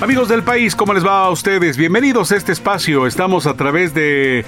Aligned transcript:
Amigos 0.00 0.30
del 0.30 0.42
país, 0.42 0.74
¿cómo 0.74 0.94
les 0.94 1.04
va 1.04 1.26
a 1.26 1.30
ustedes? 1.30 1.76
Bienvenidos 1.76 2.32
a 2.32 2.36
este 2.36 2.52
espacio. 2.52 3.06
Estamos 3.06 3.46
a 3.46 3.52
través 3.52 3.92
de 3.92 4.46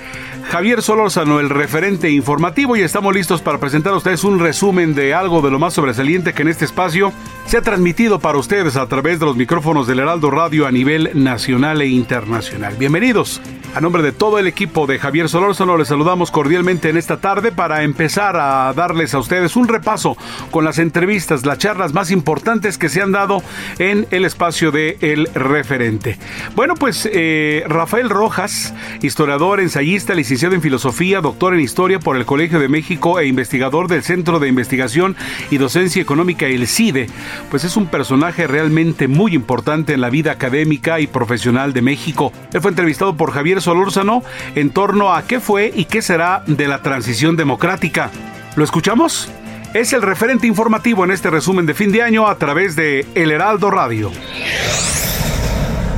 Javier 0.50 0.80
Solórzano, 0.80 1.40
el 1.40 1.50
referente 1.50 2.10
informativo, 2.10 2.74
y 2.74 2.80
estamos 2.80 3.14
listos 3.14 3.42
para 3.42 3.58
presentar 3.58 3.92
a 3.92 3.96
ustedes 3.96 4.24
un 4.24 4.38
resumen 4.38 4.94
de 4.94 5.12
algo 5.12 5.42
de 5.42 5.50
lo 5.50 5.58
más 5.58 5.74
sobresaliente 5.74 6.32
que 6.32 6.40
en 6.40 6.48
este 6.48 6.64
espacio 6.64 7.12
se 7.44 7.58
ha 7.58 7.62
transmitido 7.62 8.18
para 8.18 8.38
ustedes 8.38 8.76
a 8.76 8.86
través 8.86 9.20
de 9.20 9.26
los 9.26 9.36
micrófonos 9.36 9.86
del 9.86 9.98
Heraldo 9.98 10.30
Radio 10.30 10.66
a 10.66 10.72
nivel 10.72 11.10
nacional 11.12 11.82
e 11.82 11.88
internacional. 11.88 12.74
Bienvenidos. 12.78 13.42
A 13.74 13.80
nombre 13.80 14.02
de 14.02 14.12
todo 14.12 14.38
el 14.38 14.46
equipo 14.46 14.86
de 14.86 14.98
Javier 14.98 15.30
Solórzano, 15.30 15.78
les 15.78 15.88
saludamos 15.88 16.30
cordialmente 16.30 16.90
en 16.90 16.98
esta 16.98 17.20
tarde 17.20 17.52
para 17.52 17.84
empezar 17.84 18.36
a 18.36 18.70
darles 18.74 19.14
a 19.14 19.18
ustedes 19.18 19.56
un 19.56 19.66
repaso 19.66 20.14
con 20.50 20.66
las 20.66 20.78
entrevistas, 20.78 21.46
las 21.46 21.56
charlas 21.56 21.94
más 21.94 22.10
importantes 22.10 22.76
que 22.76 22.90
se 22.90 23.00
han 23.00 23.12
dado 23.12 23.42
en 23.78 24.06
el 24.10 24.26
espacio 24.26 24.72
de 24.72 24.98
El 25.00 25.26
Referente. 25.42 26.18
Bueno, 26.54 26.74
pues 26.74 27.08
eh, 27.12 27.64
Rafael 27.66 28.08
Rojas, 28.08 28.74
historiador, 29.02 29.60
ensayista, 29.60 30.14
licenciado 30.14 30.54
en 30.54 30.62
filosofía, 30.62 31.20
doctor 31.20 31.54
en 31.54 31.60
historia 31.60 31.98
por 31.98 32.16
el 32.16 32.24
Colegio 32.24 32.58
de 32.58 32.68
México 32.68 33.18
e 33.18 33.26
investigador 33.26 33.88
del 33.88 34.02
Centro 34.02 34.38
de 34.38 34.48
Investigación 34.48 35.16
y 35.50 35.58
Docencia 35.58 36.02
Económica, 36.02 36.46
el 36.46 36.66
CIDE, 36.66 37.06
pues 37.50 37.64
es 37.64 37.76
un 37.76 37.86
personaje 37.86 38.46
realmente 38.46 39.08
muy 39.08 39.34
importante 39.34 39.92
en 39.92 40.00
la 40.00 40.10
vida 40.10 40.32
académica 40.32 41.00
y 41.00 41.06
profesional 41.06 41.72
de 41.72 41.82
México. 41.82 42.32
Él 42.52 42.60
fue 42.60 42.70
entrevistado 42.70 43.16
por 43.16 43.32
Javier 43.32 43.60
Solórzano 43.60 44.22
en 44.54 44.70
torno 44.70 45.14
a 45.14 45.26
qué 45.26 45.40
fue 45.40 45.72
y 45.74 45.86
qué 45.86 46.02
será 46.02 46.42
de 46.46 46.68
la 46.68 46.82
transición 46.82 47.36
democrática. 47.36 48.10
¿Lo 48.56 48.64
escuchamos? 48.64 49.30
Es 49.74 49.94
el 49.94 50.02
referente 50.02 50.46
informativo 50.46 51.04
en 51.04 51.10
este 51.12 51.30
resumen 51.30 51.64
de 51.64 51.72
fin 51.72 51.92
de 51.92 52.02
año 52.02 52.28
a 52.28 52.36
través 52.36 52.76
de 52.76 53.06
El 53.14 53.30
Heraldo 53.30 53.70
Radio. 53.70 54.10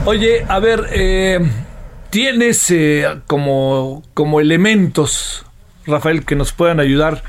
Oye, 0.07 0.45
a 0.49 0.59
ver, 0.59 0.89
eh, 0.93 1.41
tienes 2.11 2.71
eh, 2.71 3.07
como, 3.27 4.03
como 4.13 4.39
elementos, 4.41 5.47
Rafael, 5.87 6.27
que 6.27 6.37
nos 6.37 6.53
puedan 6.53 6.79
ayudar 6.79 7.23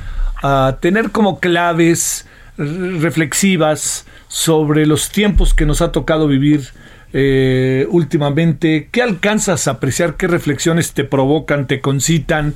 a 0.44 0.78
tener 0.82 1.12
como 1.12 1.40
claves 1.40 2.28
reflexivas 2.58 4.06
sobre 4.28 4.86
los 4.86 5.10
tiempos 5.10 5.54
que 5.54 5.66
nos 5.66 5.82
ha 5.82 5.94
tocado 5.94 6.28
vivir 6.28 6.70
eh, 7.14 7.88
últimamente? 7.92 8.90
¿Qué 8.92 9.02
alcanzas 9.02 9.70
a 9.70 9.72
apreciar? 9.72 10.18
¿Qué 10.18 10.28
reflexiones 10.28 10.92
te 10.92 11.06
provocan, 11.06 11.68
te 11.68 11.80
concitan? 11.80 12.56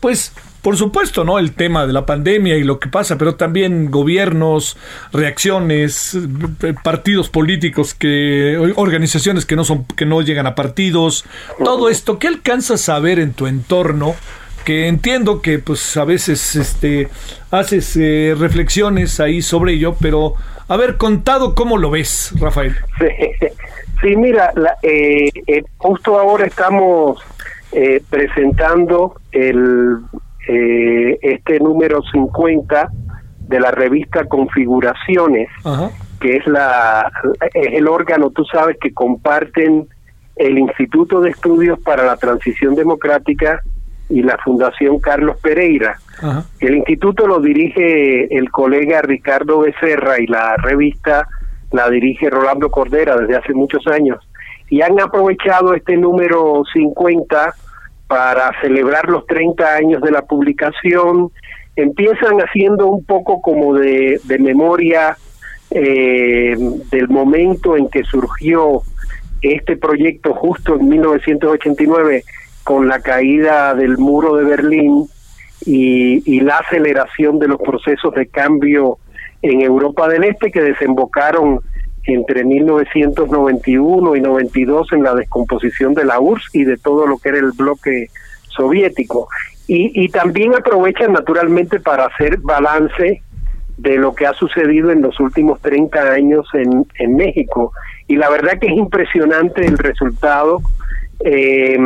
Pues 0.00 0.34
por 0.64 0.78
supuesto, 0.78 1.24
¿no? 1.24 1.38
El 1.38 1.52
tema 1.52 1.86
de 1.86 1.92
la 1.92 2.06
pandemia 2.06 2.56
y 2.56 2.64
lo 2.64 2.80
que 2.80 2.88
pasa, 2.88 3.18
pero 3.18 3.34
también 3.34 3.90
gobiernos, 3.90 4.78
reacciones, 5.12 6.16
eh, 6.62 6.74
partidos 6.82 7.28
políticos 7.28 7.92
que 7.92 8.72
organizaciones 8.76 9.44
que 9.44 9.56
no 9.56 9.64
son 9.64 9.84
que 9.84 10.06
no 10.06 10.22
llegan 10.22 10.46
a 10.46 10.54
partidos, 10.54 11.26
todo 11.62 11.90
esto, 11.90 12.18
¿qué 12.18 12.28
alcanzas 12.28 12.88
a 12.88 12.98
ver 12.98 13.18
en 13.18 13.34
tu 13.34 13.46
entorno? 13.46 14.14
que 14.64 14.88
entiendo 14.88 15.42
que 15.42 15.58
pues 15.58 15.94
a 15.98 16.06
veces 16.06 16.56
este 16.56 17.10
haces 17.50 17.98
eh, 17.98 18.34
reflexiones 18.34 19.20
ahí 19.20 19.42
sobre 19.42 19.74
ello, 19.74 19.94
pero 20.00 20.36
a 20.68 20.78
ver, 20.78 20.96
contado 20.96 21.54
cómo 21.54 21.76
lo 21.76 21.90
ves, 21.90 22.32
Rafael. 22.40 22.74
Sí, 24.00 24.16
mira, 24.16 24.50
eh, 24.82 25.28
eh, 25.46 25.62
justo 25.76 26.18
ahora 26.18 26.46
estamos 26.46 27.22
eh, 27.76 28.00
presentando 28.08 29.16
el 29.32 29.98
este 30.46 31.58
número 31.60 32.02
50 32.12 32.90
de 33.48 33.60
la 33.60 33.70
revista 33.70 34.24
Configuraciones, 34.26 35.48
que 36.20 36.36
es 36.36 36.46
la 36.46 37.10
es 37.52 37.74
el 37.74 37.86
órgano, 37.88 38.30
tú 38.30 38.44
sabes, 38.44 38.76
que 38.80 38.92
comparten 38.92 39.86
el 40.36 40.58
Instituto 40.58 41.20
de 41.20 41.30
Estudios 41.30 41.78
para 41.80 42.04
la 42.04 42.16
Transición 42.16 42.74
Democrática 42.74 43.62
y 44.08 44.22
la 44.22 44.36
Fundación 44.38 44.98
Carlos 44.98 45.38
Pereira. 45.40 45.98
El 46.60 46.76
instituto 46.76 47.26
lo 47.26 47.40
dirige 47.40 48.36
el 48.36 48.50
colega 48.50 49.02
Ricardo 49.02 49.60
Becerra 49.60 50.20
y 50.20 50.26
la 50.26 50.56
revista 50.56 51.28
la 51.72 51.90
dirige 51.90 52.30
Rolando 52.30 52.70
Cordera 52.70 53.16
desde 53.16 53.36
hace 53.36 53.52
muchos 53.52 53.84
años, 53.88 54.18
y 54.68 54.80
han 54.80 55.00
aprovechado 55.00 55.74
este 55.74 55.96
número 55.96 56.62
50 56.72 57.54
para 58.06 58.52
celebrar 58.60 59.08
los 59.08 59.26
30 59.26 59.74
años 59.74 60.02
de 60.02 60.10
la 60.10 60.22
publicación. 60.22 61.30
Empiezan 61.76 62.38
haciendo 62.38 62.86
un 62.86 63.04
poco 63.04 63.40
como 63.40 63.74
de, 63.74 64.20
memoria 64.38 65.16
eh, 65.70 66.56
del 66.90 67.08
momento 67.08 67.76
en 67.76 67.88
que 67.88 68.04
surgió 68.04 68.82
este 69.42 69.76
proyecto 69.76 70.34
justo 70.34 70.76
en 70.76 70.88
1989 70.88 72.24
con 72.62 72.88
la 72.88 73.00
caída 73.00 73.74
del 73.74 73.98
muro 73.98 74.36
de 74.36 74.44
Berlín 74.44 75.06
y, 75.66 76.22
y 76.30 76.40
la 76.40 76.58
aceleración 76.58 77.38
de 77.38 77.48
los 77.48 77.60
procesos 77.60 78.14
de 78.14 78.26
cambio 78.26 78.98
en 79.42 79.60
Europa 79.60 80.08
del 80.08 80.24
Este 80.24 80.50
que 80.50 80.62
desembocaron 80.62 81.60
entre 82.06 82.44
1991 82.44 84.16
y 84.16 84.20
92 84.20 84.92
en 84.92 85.02
la 85.02 85.14
descomposición 85.14 85.94
de 85.94 86.04
la 86.04 86.20
URSS 86.20 86.54
y 86.54 86.64
de 86.64 86.76
todo 86.76 87.06
lo 87.06 87.18
que 87.18 87.30
era 87.30 87.38
el 87.38 87.52
bloque 87.52 88.08
soviético. 88.48 89.28
Y, 89.66 90.04
y 90.04 90.08
también 90.08 90.54
aprovechan 90.54 91.12
naturalmente 91.12 91.80
para 91.80 92.06
hacer 92.06 92.38
balance 92.38 93.22
de 93.76 93.96
lo 93.96 94.14
que 94.14 94.26
ha 94.26 94.34
sucedido 94.34 94.90
en 94.90 95.02
los 95.02 95.18
últimos 95.20 95.60
30 95.60 96.12
años 96.12 96.46
en, 96.54 96.86
en 96.98 97.16
México. 97.16 97.72
Y 98.06 98.16
la 98.16 98.30
verdad 98.30 98.58
que 98.60 98.66
es 98.66 98.76
impresionante 98.76 99.64
el 99.66 99.78
resultado, 99.78 100.60
eh, 101.20 101.78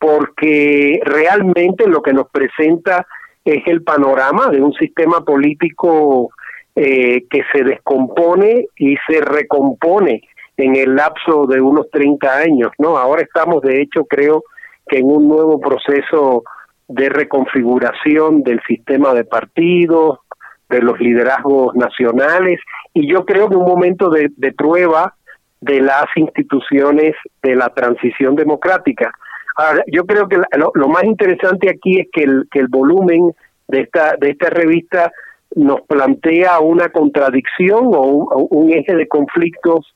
porque 0.00 1.00
realmente 1.04 1.86
lo 1.86 2.02
que 2.02 2.12
nos 2.12 2.28
presenta 2.30 3.06
es 3.44 3.66
el 3.66 3.82
panorama 3.82 4.48
de 4.48 4.60
un 4.60 4.72
sistema 4.74 5.24
político 5.24 6.30
eh, 6.74 7.24
que 7.28 7.42
se 7.52 7.64
descompone 7.64 8.66
y 8.76 8.96
se 9.06 9.20
recompone 9.20 10.22
en 10.56 10.76
el 10.76 10.94
lapso 10.94 11.46
de 11.46 11.60
unos 11.60 11.90
30 11.90 12.34
años, 12.34 12.70
¿no? 12.78 12.96
Ahora 12.96 13.22
estamos, 13.22 13.62
de 13.62 13.82
hecho, 13.82 14.04
creo 14.04 14.42
que 14.86 14.98
en 14.98 15.06
un 15.06 15.28
nuevo 15.28 15.60
proceso 15.60 16.44
de 16.88 17.08
reconfiguración 17.08 18.42
del 18.42 18.60
sistema 18.66 19.14
de 19.14 19.24
partidos, 19.24 20.20
de 20.68 20.80
los 20.80 20.98
liderazgos 20.98 21.74
nacionales, 21.74 22.58
y 22.94 23.10
yo 23.10 23.24
creo 23.24 23.48
que 23.48 23.56
un 23.56 23.66
momento 23.66 24.10
de, 24.10 24.30
prueba 24.56 25.14
de 25.60 25.80
las 25.80 26.06
instituciones 26.16 27.14
de 27.42 27.54
la 27.54 27.68
transición 27.68 28.34
democrática. 28.34 29.12
Ahora, 29.56 29.84
yo 29.86 30.04
creo 30.06 30.28
que 30.28 30.38
lo, 30.56 30.72
lo 30.74 30.88
más 30.88 31.04
interesante 31.04 31.68
aquí 31.70 32.00
es 32.00 32.08
que 32.12 32.22
el, 32.24 32.48
que 32.50 32.60
el 32.60 32.68
volumen 32.68 33.32
de 33.68 33.80
esta, 33.80 34.16
de 34.18 34.30
esta 34.30 34.50
revista 34.50 35.12
nos 35.54 35.82
plantea 35.82 36.60
una 36.60 36.88
contradicción 36.90 37.90
o 37.92 38.46
un, 38.50 38.72
eje 38.72 38.94
de 38.94 39.08
conflictos 39.08 39.94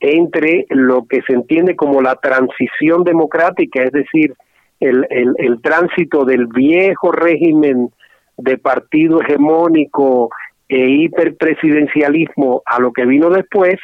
entre 0.00 0.66
lo 0.68 1.06
que 1.06 1.22
se 1.22 1.32
entiende 1.32 1.76
como 1.76 2.00
la 2.00 2.14
transición 2.16 3.04
democrática, 3.04 3.82
es 3.82 3.92
decir, 3.92 4.34
el, 4.80 5.06
el, 5.10 5.60
tránsito 5.60 6.24
del 6.24 6.46
viejo 6.46 7.10
régimen 7.10 7.90
de 8.36 8.58
partido 8.58 9.20
hegemónico 9.20 10.30
e 10.68 10.88
hiperpresidencialismo 10.88 12.62
a 12.64 12.78
lo 12.78 12.92
que 12.92 13.04
vino 13.06 13.28
después, 13.30 13.76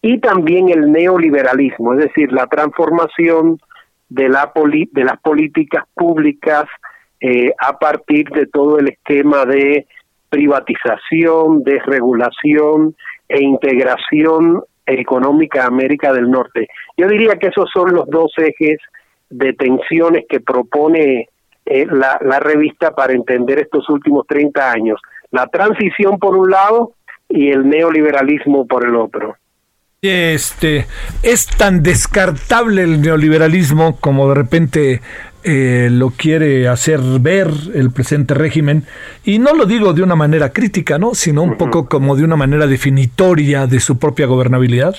y 0.00 0.18
también 0.18 0.70
el 0.70 0.90
neoliberalismo, 0.90 1.92
es 1.92 2.00
decir, 2.06 2.32
la 2.32 2.46
transformación 2.46 3.58
de, 4.08 4.28
la 4.30 4.50
de 4.54 5.04
las 5.04 5.20
políticas 5.20 5.84
públicas 5.94 6.64
eh, 7.20 7.52
a 7.58 7.78
partir 7.78 8.30
de 8.30 8.46
todo 8.46 8.78
el 8.78 8.88
esquema 8.88 9.44
de 9.44 9.86
privatización, 10.30 11.62
desregulación 11.62 12.96
e 13.28 13.42
integración 13.42 14.62
económica 14.86 15.66
América 15.66 16.12
del 16.12 16.30
Norte. 16.30 16.68
Yo 16.96 17.08
diría 17.08 17.36
que 17.36 17.48
esos 17.48 17.68
son 17.72 17.92
los 17.92 18.08
dos 18.08 18.32
ejes 18.38 18.78
de 19.28 19.52
tensiones 19.52 20.24
que 20.28 20.40
propone 20.40 21.28
eh, 21.66 21.86
la, 21.86 22.18
la 22.22 22.40
revista 22.40 22.92
para 22.92 23.12
entender 23.12 23.60
estos 23.60 23.88
últimos 23.90 24.26
30 24.26 24.70
años. 24.70 25.00
La 25.30 25.46
transición 25.46 26.18
por 26.18 26.36
un 26.36 26.50
lado 26.50 26.92
y 27.28 27.50
el 27.50 27.68
neoliberalismo 27.68 28.66
por 28.66 28.84
el 28.84 28.96
otro. 28.96 29.36
Este 30.02 30.86
es 31.22 31.46
tan 31.46 31.82
descartable 31.82 32.84
el 32.84 33.02
neoliberalismo 33.02 34.00
como 34.00 34.30
de 34.30 34.34
repente 34.34 35.00
eh, 35.44 35.88
lo 35.90 36.10
quiere 36.10 36.68
hacer 36.68 37.00
ver 37.20 37.48
el 37.74 37.90
presente 37.90 38.34
régimen, 38.34 38.84
y 39.24 39.38
no 39.38 39.54
lo 39.54 39.66
digo 39.66 39.92
de 39.92 40.02
una 40.02 40.16
manera 40.16 40.52
crítica, 40.52 40.98
¿no? 40.98 41.14
sino 41.14 41.42
un 41.42 41.56
poco 41.56 41.88
como 41.88 42.16
de 42.16 42.24
una 42.24 42.36
manera 42.36 42.66
definitoria 42.66 43.66
de 43.66 43.80
su 43.80 43.98
propia 43.98 44.26
gobernabilidad. 44.26 44.96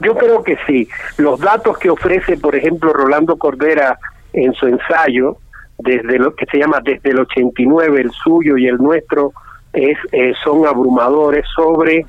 Yo 0.00 0.16
creo 0.16 0.42
que 0.42 0.56
sí. 0.66 0.88
Los 1.16 1.40
datos 1.40 1.78
que 1.78 1.90
ofrece, 1.90 2.36
por 2.36 2.54
ejemplo, 2.54 2.92
Rolando 2.92 3.36
Cordera 3.36 3.98
en 4.32 4.52
su 4.54 4.66
ensayo, 4.66 5.38
desde 5.78 6.18
lo 6.18 6.34
que 6.34 6.46
se 6.46 6.58
llama 6.58 6.80
desde 6.82 7.10
el 7.10 7.20
89, 7.20 8.00
el 8.00 8.10
suyo 8.12 8.56
y 8.56 8.66
el 8.66 8.76
nuestro, 8.76 9.32
es, 9.72 9.96
eh, 10.12 10.32
son 10.42 10.66
abrumadores 10.66 11.44
sobre 11.54 12.04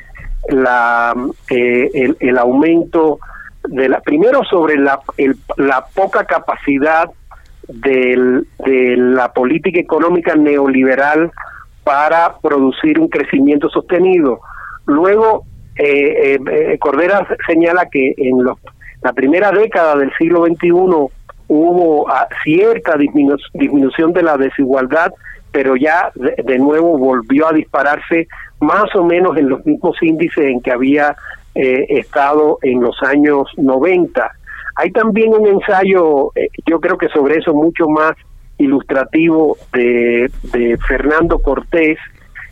la, 0.49 1.13
eh, 1.49 1.89
el, 1.93 2.17
el, 2.19 2.37
aumento 2.37 3.19
de 3.67 3.89
la, 3.89 3.99
primero 4.01 4.43
sobre 4.43 4.77
la, 4.77 4.99
el, 5.17 5.35
la 5.57 5.85
poca 5.93 6.25
capacidad 6.25 7.09
del, 7.69 8.47
de 8.65 8.97
la 8.97 9.31
política 9.31 9.79
económica 9.79 10.35
neoliberal 10.35 11.31
para 11.83 12.37
producir 12.41 12.99
un 12.99 13.07
crecimiento 13.07 13.69
sostenido. 13.69 14.41
Luego, 14.85 15.45
eh, 15.77 16.35
eh, 16.35 16.39
eh 16.47 16.77
Cordera 16.79 17.25
señala 17.47 17.87
que 17.89 18.13
en 18.17 18.43
los, 18.43 18.57
la 19.01 19.13
primera 19.13 19.51
década 19.51 19.95
del 19.95 20.11
siglo 20.17 20.45
XXI 20.45 20.71
hubo 21.47 22.09
ah, 22.09 22.27
cierta 22.43 22.95
disminución 22.97 24.13
de 24.13 24.23
la 24.23 24.37
desigualdad, 24.37 25.13
pero 25.51 25.75
ya 25.75 26.11
de, 26.15 26.35
de, 26.43 26.59
nuevo 26.59 26.97
volvió 26.97 27.47
a 27.47 27.53
dispararse 27.53 28.27
más 28.59 28.93
o 28.95 29.03
menos 29.03 29.37
en 29.37 29.49
los 29.49 29.65
mismos 29.65 29.95
índices 30.01 30.45
en 30.45 30.61
que 30.61 30.71
había 30.71 31.15
eh, 31.55 31.85
estado 31.89 32.59
en 32.61 32.81
los 32.81 33.01
años 33.01 33.47
90. 33.57 34.31
Hay 34.75 34.91
también 34.91 35.33
un 35.33 35.47
ensayo, 35.47 36.31
eh, 36.35 36.49
yo 36.65 36.79
creo 36.79 36.97
que 36.97 37.09
sobre 37.09 37.37
eso 37.37 37.53
mucho 37.53 37.87
más 37.87 38.13
ilustrativo 38.57 39.57
de, 39.73 40.29
de 40.51 40.77
Fernando 40.87 41.39
Cortés, 41.39 41.97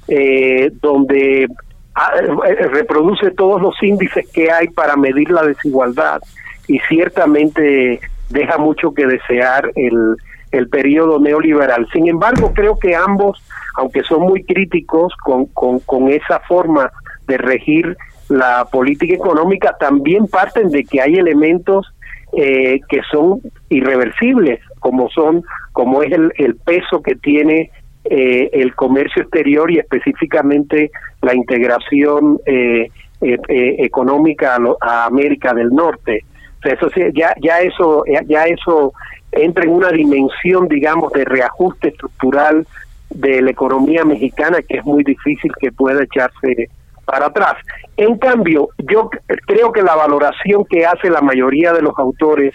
eh, 0.08 0.72
donde 0.82 1.48
ah, 1.96 2.12
eh, 2.48 2.68
reproduce 2.68 3.32
todos 3.32 3.62
los 3.62 3.76
índices 3.84 4.28
que 4.32 4.50
hay 4.52 4.70
para 4.70 4.96
medir 4.96 5.30
la 5.30 5.44
desigualdad 5.44 6.22
y 6.68 6.80
ciertamente 6.88 8.00
deja 8.30 8.58
mucho 8.58 8.94
que 8.94 9.06
desear 9.06 9.72
el, 9.76 10.16
el 10.52 10.70
periodo 10.70 11.20
neoliberal. 11.20 11.88
Sin 11.92 12.08
embargo, 12.08 12.54
creo 12.54 12.78
que 12.80 12.96
ambos, 12.96 13.42
aunque 13.76 14.04
son 14.04 14.22
muy 14.22 14.44
críticos 14.44 15.14
con, 15.24 15.46
con, 15.48 15.80
con 15.80 16.10
esa 16.10 16.40
forma 16.42 16.92
de 17.28 17.38
regir 17.38 17.98
la 18.30 18.66
política 18.66 19.14
económica, 19.14 19.76
también 19.80 20.28
parten 20.28 20.70
de 20.70 20.84
que 20.84 21.02
hay 21.02 21.16
elementos 21.16 21.94
eh, 22.38 22.80
que 22.88 23.02
son 23.12 23.42
irreversibles, 23.70 24.60
como 24.80 25.10
son, 25.10 25.44
como 25.74 26.04
es 26.04 26.12
el, 26.12 26.32
el 26.38 26.56
peso 26.56 27.02
que 27.02 27.16
tiene 27.16 27.72
eh, 28.06 28.50
el 28.54 28.76
comercio 28.76 29.24
exterior 29.24 29.72
y 29.72 29.80
específicamente 29.80 30.92
la 31.24 31.34
integración 31.34 32.40
eh, 32.46 32.90
eh, 33.22 33.38
eh 33.50 33.76
económica 33.80 34.56
a, 34.56 34.60
lo, 34.60 34.78
a, 34.80 35.06
América 35.06 35.54
del 35.54 35.70
Norte. 35.70 36.24
O 36.60 36.62
sea, 36.62 36.74
eso 36.74 36.90
ya 37.16 37.34
ya 37.42 37.60
eso 37.60 38.04
ya 38.28 38.44
eso 38.46 38.94
entra 39.32 39.64
en 39.64 39.72
una 39.72 39.90
dimensión, 39.90 40.68
digamos, 40.68 41.12
de 41.14 41.26
reajuste 41.26 41.90
estructural 41.90 42.68
de 43.10 43.42
la 43.42 43.50
economía 43.50 44.06
mexicana 44.06 44.60
que 44.62 44.78
es 44.78 44.86
muy 44.86 45.04
difícil 45.04 45.52
que 45.60 45.72
pueda 45.72 46.04
echarse 46.04 46.70
para 47.08 47.28
atrás. 47.28 47.56
En 47.96 48.18
cambio, 48.18 48.70
yo 48.92 49.10
creo 49.48 49.72
que 49.72 49.82
la 49.82 49.96
valoración 49.96 50.66
que 50.70 50.86
hace 50.86 51.10
la 51.10 51.22
mayoría 51.22 51.72
de 51.72 51.82
los 51.82 51.98
autores 51.98 52.54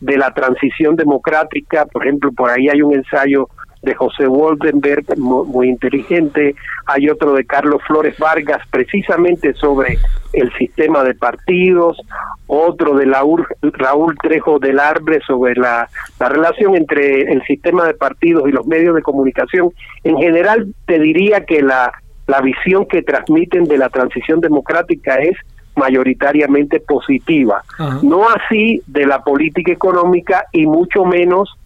de 0.00 0.18
la 0.18 0.32
transición 0.34 0.94
democrática, 0.94 1.86
por 1.86 2.04
ejemplo, 2.04 2.30
por 2.32 2.50
ahí 2.50 2.68
hay 2.68 2.82
un 2.82 2.94
ensayo 2.94 3.48
de 3.80 3.94
José 3.94 4.26
Woldenberg, 4.26 5.18
muy, 5.18 5.68
inteligente, 5.68 6.54
hay 6.86 7.08
otro 7.08 7.34
de 7.34 7.44
Carlos 7.44 7.82
Flores 7.86 8.18
Vargas, 8.18 8.60
precisamente 8.70 9.54
sobre 9.54 9.98
el 10.32 10.52
sistema 10.54 11.02
de 11.02 11.14
partidos, 11.14 11.98
otro 12.46 12.96
de 12.96 13.06
Raúl, 13.06 13.46
Raúl 13.62 14.16
Trejo 14.22 14.58
del 14.58 14.80
Arbre 14.80 15.20
sobre 15.26 15.54
la, 15.54 15.88
la 16.18 16.28
relación 16.28 16.76
entre 16.76 17.32
el 17.32 17.42
sistema 17.44 17.86
de 17.86 17.94
partidos 17.94 18.48
y 18.48 18.52
los 18.52 18.66
medios 18.66 18.94
de 18.94 19.02
comunicación. 19.02 19.70
En 20.02 20.16
general, 20.16 20.74
te 20.86 20.98
diría 20.98 21.44
que 21.44 21.62
la 21.62 21.92
la 22.26 22.40
visión 22.40 22.86
que 22.86 23.02
transmiten 23.02 23.64
de 23.64 23.78
la 23.78 23.88
transición 23.88 24.40
democrática 24.40 25.16
es 25.16 25.36
mayoritariamente 25.76 26.80
positiva. 26.80 27.62
Ajá. 27.78 27.98
No 28.02 28.28
así 28.28 28.82
de 28.86 29.06
la 29.06 29.22
política 29.22 29.72
económica 29.72 30.46
y 30.52 30.66
mucho 30.66 31.04
menos 31.04 31.56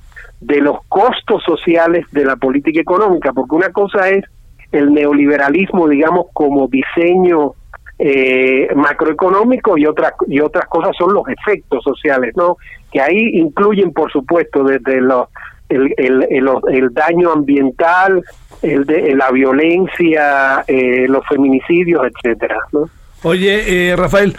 de 0.41 0.61
los 0.61 0.79
costos 0.89 1.43
sociales 1.45 2.07
de 2.13 2.25
la 2.25 2.37
política 2.37 2.81
económica, 2.81 3.33
porque 3.33 3.55
una 3.55 3.71
cosa 3.71 4.09
es 4.09 4.25
el 4.73 4.93
neoliberalismo, 4.93 5.89
digamos, 5.89 6.27
como 6.33 6.69
diseño 6.69 7.53
eh, 7.99 8.69
macroeconómico 8.77 9.77
y 9.77 9.87
otras 9.87 10.13
y 10.29 10.41
otras 10.41 10.67
cosas 10.67 10.93
son 10.97 11.13
los 11.13 11.25
efectos 11.29 11.83
sociales, 11.83 12.33
¿no? 12.37 12.57
Que 12.93 13.01
ahí 13.01 13.31
incluyen, 13.35 13.93
por 13.93 14.13
supuesto, 14.13 14.63
desde 14.63 15.01
los 15.01 15.29
el, 15.69 15.93
el, 15.97 16.27
el, 16.31 16.49
el 16.71 16.95
daño 16.95 17.33
ambiental, 17.33 18.23
el 18.63 18.85
de 18.85 19.15
la 19.15 19.31
violencia, 19.31 20.65
eh, 20.67 21.07
los 21.09 21.25
feminicidios, 21.27 22.03
etcétera. 22.07 22.57
¿no? 22.73 22.89
Oye, 23.23 23.91
eh, 23.91 23.97
Rafael, 23.97 24.37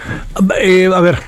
eh, 0.60 0.90
a 0.94 1.00
ver, 1.02 1.20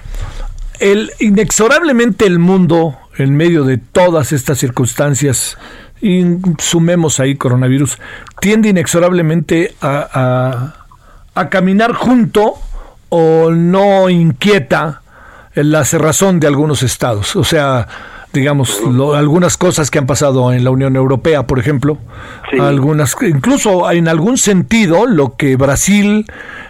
el 0.80 1.12
inexorablemente 1.20 2.26
el 2.26 2.40
mundo 2.40 2.98
en 3.18 3.36
medio 3.36 3.64
de 3.64 3.78
todas 3.78 4.32
estas 4.32 4.58
circunstancias 4.58 5.58
y 6.02 6.24
sumemos 6.58 7.20
ahí 7.20 7.36
coronavirus 7.36 8.00
tiende 8.40 8.70
inexorablemente 8.70 9.76
a, 9.82 10.76
a, 11.36 11.40
a 11.40 11.50
caminar 11.50 11.94
junto 11.94 12.56
o 13.10 13.52
no 13.52 14.10
inquieta 14.10 15.02
la 15.54 15.84
cerrazón 15.84 16.40
de 16.40 16.48
algunos 16.48 16.82
estados, 16.82 17.36
o 17.36 17.44
sea 17.44 17.88
digamos, 18.34 18.82
lo, 18.82 19.14
algunas 19.14 19.58
cosas 19.58 19.92
que 19.92 20.00
han 20.00 20.06
pasado 20.06 20.54
en 20.54 20.64
la 20.64 20.72
Unión 20.72 20.96
Europea, 20.96 21.48
por 21.48 21.60
ejemplo, 21.60 21.98
sí. 22.50 22.58
algunas, 22.60 23.16
incluso 23.22 23.90
en 23.92 24.08
algún 24.08 24.38
sentido, 24.38 25.06
lo 25.06 25.36
que 25.36 25.56
Brasil 25.56 26.26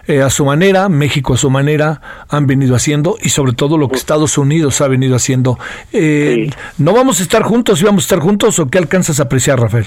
eh, 0.06 0.22
a 0.22 0.30
su 0.30 0.44
manera, 0.44 0.88
México 0.88 1.34
a 1.34 1.36
su 1.36 1.50
manera, 1.50 2.00
han 2.28 2.46
venido 2.46 2.74
haciendo 2.74 3.16
y 3.20 3.28
sobre 3.28 3.52
todo 3.52 3.78
lo 3.78 3.88
que 3.88 3.96
Estados 3.96 4.38
Unidos 4.38 4.80
ha 4.80 4.88
venido 4.88 5.14
haciendo. 5.14 5.58
Eh, 5.92 6.48
sí. 6.48 6.56
¿No 6.78 6.92
vamos 6.92 7.20
a 7.20 7.22
estar 7.22 7.42
juntos 7.42 7.80
y 7.80 7.84
vamos 7.84 8.04
a 8.04 8.06
estar 8.06 8.18
juntos 8.18 8.58
o 8.58 8.68
qué 8.68 8.78
alcanzas 8.78 9.20
a 9.20 9.24
apreciar, 9.24 9.60
Rafael? 9.60 9.86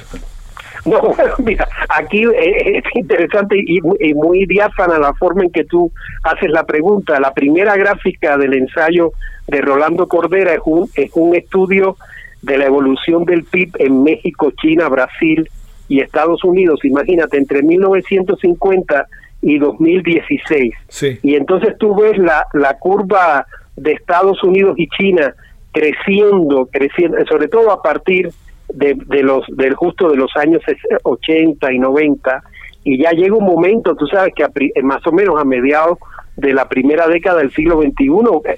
No, 0.89 1.01
bueno, 1.01 1.33
mira, 1.43 1.67
aquí 1.89 2.23
eh, 2.25 2.77
es 2.77 2.83
interesante 2.93 3.57
y, 3.57 3.79
y, 3.99 4.13
muy 4.13 4.45
diáfana 4.45 4.99
la 4.99 5.13
forma 5.15 5.43
en 5.43 5.51
que 5.51 5.63
tú 5.63 5.91
haces 6.23 6.51
la 6.51 6.63
pregunta. 6.63 7.19
La 7.19 7.33
primera 7.33 7.75
gráfica 7.75 8.37
del 8.37 8.53
ensayo 8.53 9.11
de 9.47 9.61
Rolando 9.61 10.07
Cordera 10.07 10.53
es 10.53 10.61
un, 10.63 10.87
es 10.93 11.09
un 11.15 11.35
estudio 11.35 11.97
de 12.43 12.59
la 12.59 12.65
evolución 12.65 13.25
del 13.25 13.45
PIB 13.45 13.71
en 13.79 14.03
México, 14.03 14.51
China, 14.61 14.87
Brasil 14.87 15.49
y 15.87 16.01
Estados 16.01 16.43
Unidos. 16.43 16.85
Imagínate, 16.85 17.37
entre 17.37 17.63
1950 17.63 19.07
y 19.41 19.57
2016. 19.57 20.73
Sí. 20.87 21.19
Y 21.23 21.35
entonces 21.35 21.75
tú 21.79 21.95
ves 21.95 22.17
la, 22.19 22.45
la 22.53 22.77
curva 22.77 23.47
de 23.75 23.93
Estados 23.93 24.43
Unidos 24.43 24.75
y 24.77 24.87
China 24.89 25.33
creciendo, 25.71 26.69
creciendo, 26.71 27.17
sobre 27.25 27.47
todo 27.47 27.71
a 27.71 27.81
partir 27.81 28.29
de, 28.29 28.35
de 28.75 29.23
los 29.23 29.45
del 29.55 29.73
justo 29.75 30.09
de 30.09 30.17
los 30.17 30.35
años 30.35 30.61
80 31.03 31.71
y 31.71 31.79
90 31.79 32.43
y 32.85 33.01
ya 33.01 33.11
llega 33.11 33.35
un 33.35 33.45
momento, 33.45 33.95
tú 33.95 34.05
sabes 34.05 34.33
que 34.35 34.43
a, 34.43 34.51
más 34.83 35.05
o 35.07 35.11
menos 35.11 35.41
a 35.41 35.43
mediados 35.43 35.97
de 36.37 36.53
la 36.53 36.69
primera 36.69 37.07
década 37.07 37.39
del 37.39 37.51
siglo 37.51 37.81
XXI, 37.81 38.05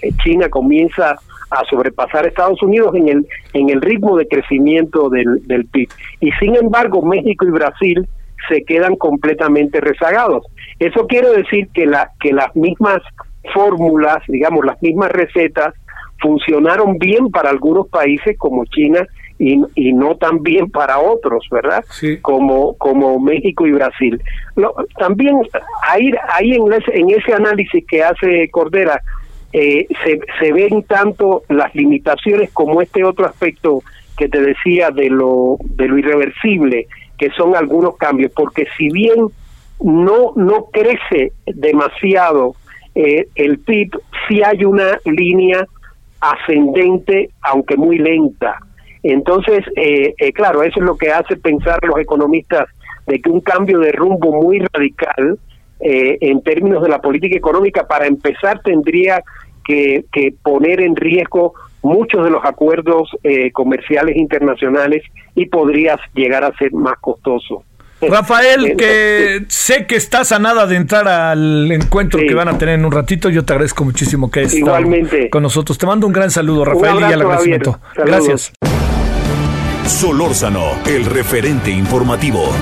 eh, 0.01 0.11
China 0.21 0.49
comienza 0.49 1.15
a 1.49 1.63
sobrepasar 1.69 2.25
a 2.25 2.27
Estados 2.27 2.61
Unidos 2.61 2.93
en 2.95 3.07
el 3.07 3.27
en 3.53 3.69
el 3.69 3.81
ritmo 3.81 4.17
de 4.17 4.27
crecimiento 4.27 5.09
del, 5.09 5.47
del 5.47 5.65
PIB. 5.65 5.87
Y 6.19 6.31
sin 6.33 6.57
embargo, 6.57 7.01
México 7.01 7.45
y 7.45 7.51
Brasil 7.51 8.05
se 8.49 8.65
quedan 8.65 8.97
completamente 8.97 9.79
rezagados. 9.79 10.45
Eso 10.77 11.07
quiere 11.07 11.29
decir 11.29 11.69
que 11.73 11.85
la 11.85 12.11
que 12.19 12.33
las 12.33 12.53
mismas 12.53 12.99
fórmulas, 13.53 14.17
digamos, 14.27 14.65
las 14.65 14.81
mismas 14.81 15.09
recetas 15.11 15.73
funcionaron 16.19 16.97
bien 16.97 17.29
para 17.29 17.49
algunos 17.49 17.87
países 17.87 18.37
como 18.37 18.65
China 18.65 19.07
y, 19.39 19.61
y 19.75 19.93
no 19.93 20.15
también 20.15 20.69
para 20.69 20.99
otros, 20.99 21.47
¿verdad? 21.51 21.83
Como, 22.21 22.75
como 22.77 23.19
México 23.19 23.67
y 23.67 23.71
Brasil. 23.71 24.21
también 24.97 25.41
ahí, 25.87 26.11
ahí 26.29 26.53
en, 26.53 26.73
ese, 26.73 26.97
en 26.97 27.09
ese 27.11 27.33
análisis 27.33 27.85
que 27.85 28.03
hace 28.03 28.49
Cordera 28.49 29.01
eh, 29.53 29.87
se, 30.03 30.19
se 30.39 30.51
ven 30.51 30.83
tanto 30.83 31.43
las 31.49 31.73
limitaciones 31.73 32.51
como 32.51 32.81
este 32.81 33.03
otro 33.03 33.25
aspecto 33.25 33.81
que 34.17 34.27
te 34.27 34.41
decía 34.41 34.91
de 34.91 35.09
lo, 35.09 35.57
de 35.63 35.87
lo 35.87 35.97
irreversible, 35.97 36.87
que 37.17 37.29
son 37.31 37.55
algunos 37.55 37.97
cambios, 37.97 38.31
porque 38.35 38.67
si 38.77 38.89
bien 38.89 39.27
no, 39.79 40.33
no 40.35 40.65
crece 40.71 41.33
demasiado 41.45 42.55
eh, 42.95 43.27
el 43.35 43.59
PIB, 43.59 43.91
sí 44.27 44.41
hay 44.43 44.65
una 44.65 44.99
línea 45.05 45.67
ascendente, 46.19 47.29
aunque 47.41 47.77
muy 47.77 47.99
lenta. 47.99 48.59
Entonces, 49.03 49.63
eh, 49.75 50.13
eh, 50.17 50.33
claro, 50.33 50.63
eso 50.63 50.79
es 50.79 50.85
lo 50.85 50.97
que 50.97 51.11
hace 51.11 51.37
pensar 51.37 51.79
los 51.83 51.99
economistas 51.99 52.67
de 53.05 53.21
que 53.21 53.29
un 53.29 53.41
cambio 53.41 53.79
de 53.79 53.91
rumbo 53.91 54.31
muy 54.31 54.59
radical 54.59 55.37
en 55.79 56.41
términos 56.41 56.81
de 56.81 56.89
la 56.89 56.99
política 56.99 57.37
económica, 57.37 57.85
para 57.85 58.07
empezar, 58.07 58.61
tendría 58.63 59.21
que, 59.63 60.05
que 60.11 60.33
poner 60.41 60.81
en 60.81 60.95
riesgo 60.95 61.53
muchos 61.83 62.23
de 62.23 62.31
los 62.31 62.43
acuerdos 62.43 63.11
comerciales 63.53 64.17
internacionales 64.17 65.03
y 65.35 65.45
podría 65.45 65.99
llegar 66.15 66.43
a 66.43 66.51
ser 66.57 66.73
más 66.73 66.97
costoso. 66.97 67.63
Rafael, 68.01 68.75
que 68.77 69.45
sé 69.47 69.87
que 69.87 69.95
estás 69.95 70.31
a 70.31 70.39
nada 70.39 70.67
de 70.67 70.75
entrar 70.75 71.07
al 71.07 71.71
encuentro 71.71 72.19
que 72.19 72.33
van 72.33 72.47
a 72.47 72.57
tener 72.57 72.75
en 72.75 72.85
un 72.85 72.91
ratito. 72.91 73.29
Yo 73.29 73.43
te 73.43 73.53
agradezco 73.53 73.83
muchísimo 73.83 74.29
que 74.29 74.43
estés 74.43 74.63
con 75.31 75.43
nosotros. 75.43 75.77
Te 75.77 75.85
mando 75.85 76.05
un 76.05 76.13
gran 76.13 76.29
saludo, 76.29 76.65
Rafael, 76.65 76.99
y 76.99 77.03
al 77.03 77.21
agradecimiento. 77.21 77.79
Gracias. 77.95 78.53
Solórzano, 79.87 80.83
el 80.85 81.05
referente 81.05 81.71
informativo. 81.71 82.53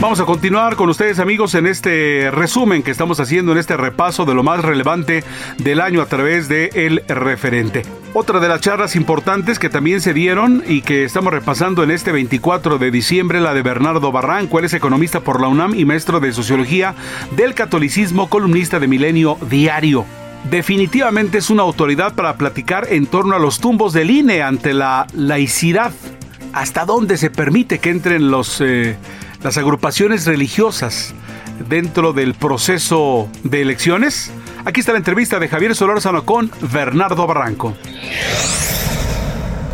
Vamos 0.00 0.20
a 0.20 0.26
continuar 0.26 0.76
con 0.76 0.90
ustedes 0.90 1.18
amigos 1.18 1.54
en 1.54 1.66
este 1.66 2.30
resumen 2.30 2.82
que 2.82 2.90
estamos 2.90 3.20
haciendo 3.20 3.52
en 3.52 3.58
este 3.58 3.76
repaso 3.78 4.26
de 4.26 4.34
lo 4.34 4.42
más 4.42 4.62
relevante 4.62 5.24
del 5.56 5.80
año 5.80 6.02
a 6.02 6.06
través 6.06 6.46
de 6.48 6.70
El 6.74 7.02
Referente. 7.08 7.82
Otra 8.12 8.38
de 8.38 8.48
las 8.48 8.60
charlas 8.60 8.94
importantes 8.94 9.58
que 9.58 9.70
también 9.70 10.02
se 10.02 10.12
dieron 10.12 10.62
y 10.68 10.82
que 10.82 11.04
estamos 11.04 11.32
repasando 11.32 11.82
en 11.82 11.90
este 11.90 12.12
24 12.12 12.78
de 12.78 12.90
diciembre, 12.90 13.40
la 13.40 13.54
de 13.54 13.62
Bernardo 13.62 14.12
Barranco, 14.12 14.58
él 14.58 14.66
es 14.66 14.74
economista 14.74 15.20
por 15.20 15.40
la 15.40 15.48
UNAM 15.48 15.74
y 15.74 15.86
maestro 15.86 16.20
de 16.20 16.32
Sociología 16.32 16.94
del 17.34 17.54
Catolicismo, 17.54 18.28
columnista 18.28 18.78
de 18.78 18.88
Milenio 18.88 19.38
Diario 19.48 20.04
definitivamente 20.44 21.38
es 21.38 21.50
una 21.50 21.62
autoridad 21.62 22.14
para 22.14 22.36
platicar 22.36 22.86
en 22.90 23.06
torno 23.06 23.34
a 23.34 23.38
los 23.38 23.60
tumbos 23.60 23.92
del 23.92 24.10
INE 24.10 24.42
ante 24.42 24.74
la 24.74 25.06
laicidad. 25.14 25.92
¿Hasta 26.52 26.84
dónde 26.84 27.16
se 27.18 27.30
permite 27.30 27.78
que 27.78 27.90
entren 27.90 28.30
los 28.30 28.60
eh, 28.60 28.96
las 29.42 29.58
agrupaciones 29.58 30.26
religiosas 30.26 31.14
dentro 31.68 32.12
del 32.12 32.34
proceso 32.34 33.28
de 33.44 33.62
elecciones? 33.62 34.32
Aquí 34.64 34.80
está 34.80 34.92
la 34.92 34.98
entrevista 34.98 35.38
de 35.38 35.48
Javier 35.48 35.74
Solórzano 35.74 36.24
con 36.24 36.50
Bernardo 36.60 37.26
Barranco 37.26 37.74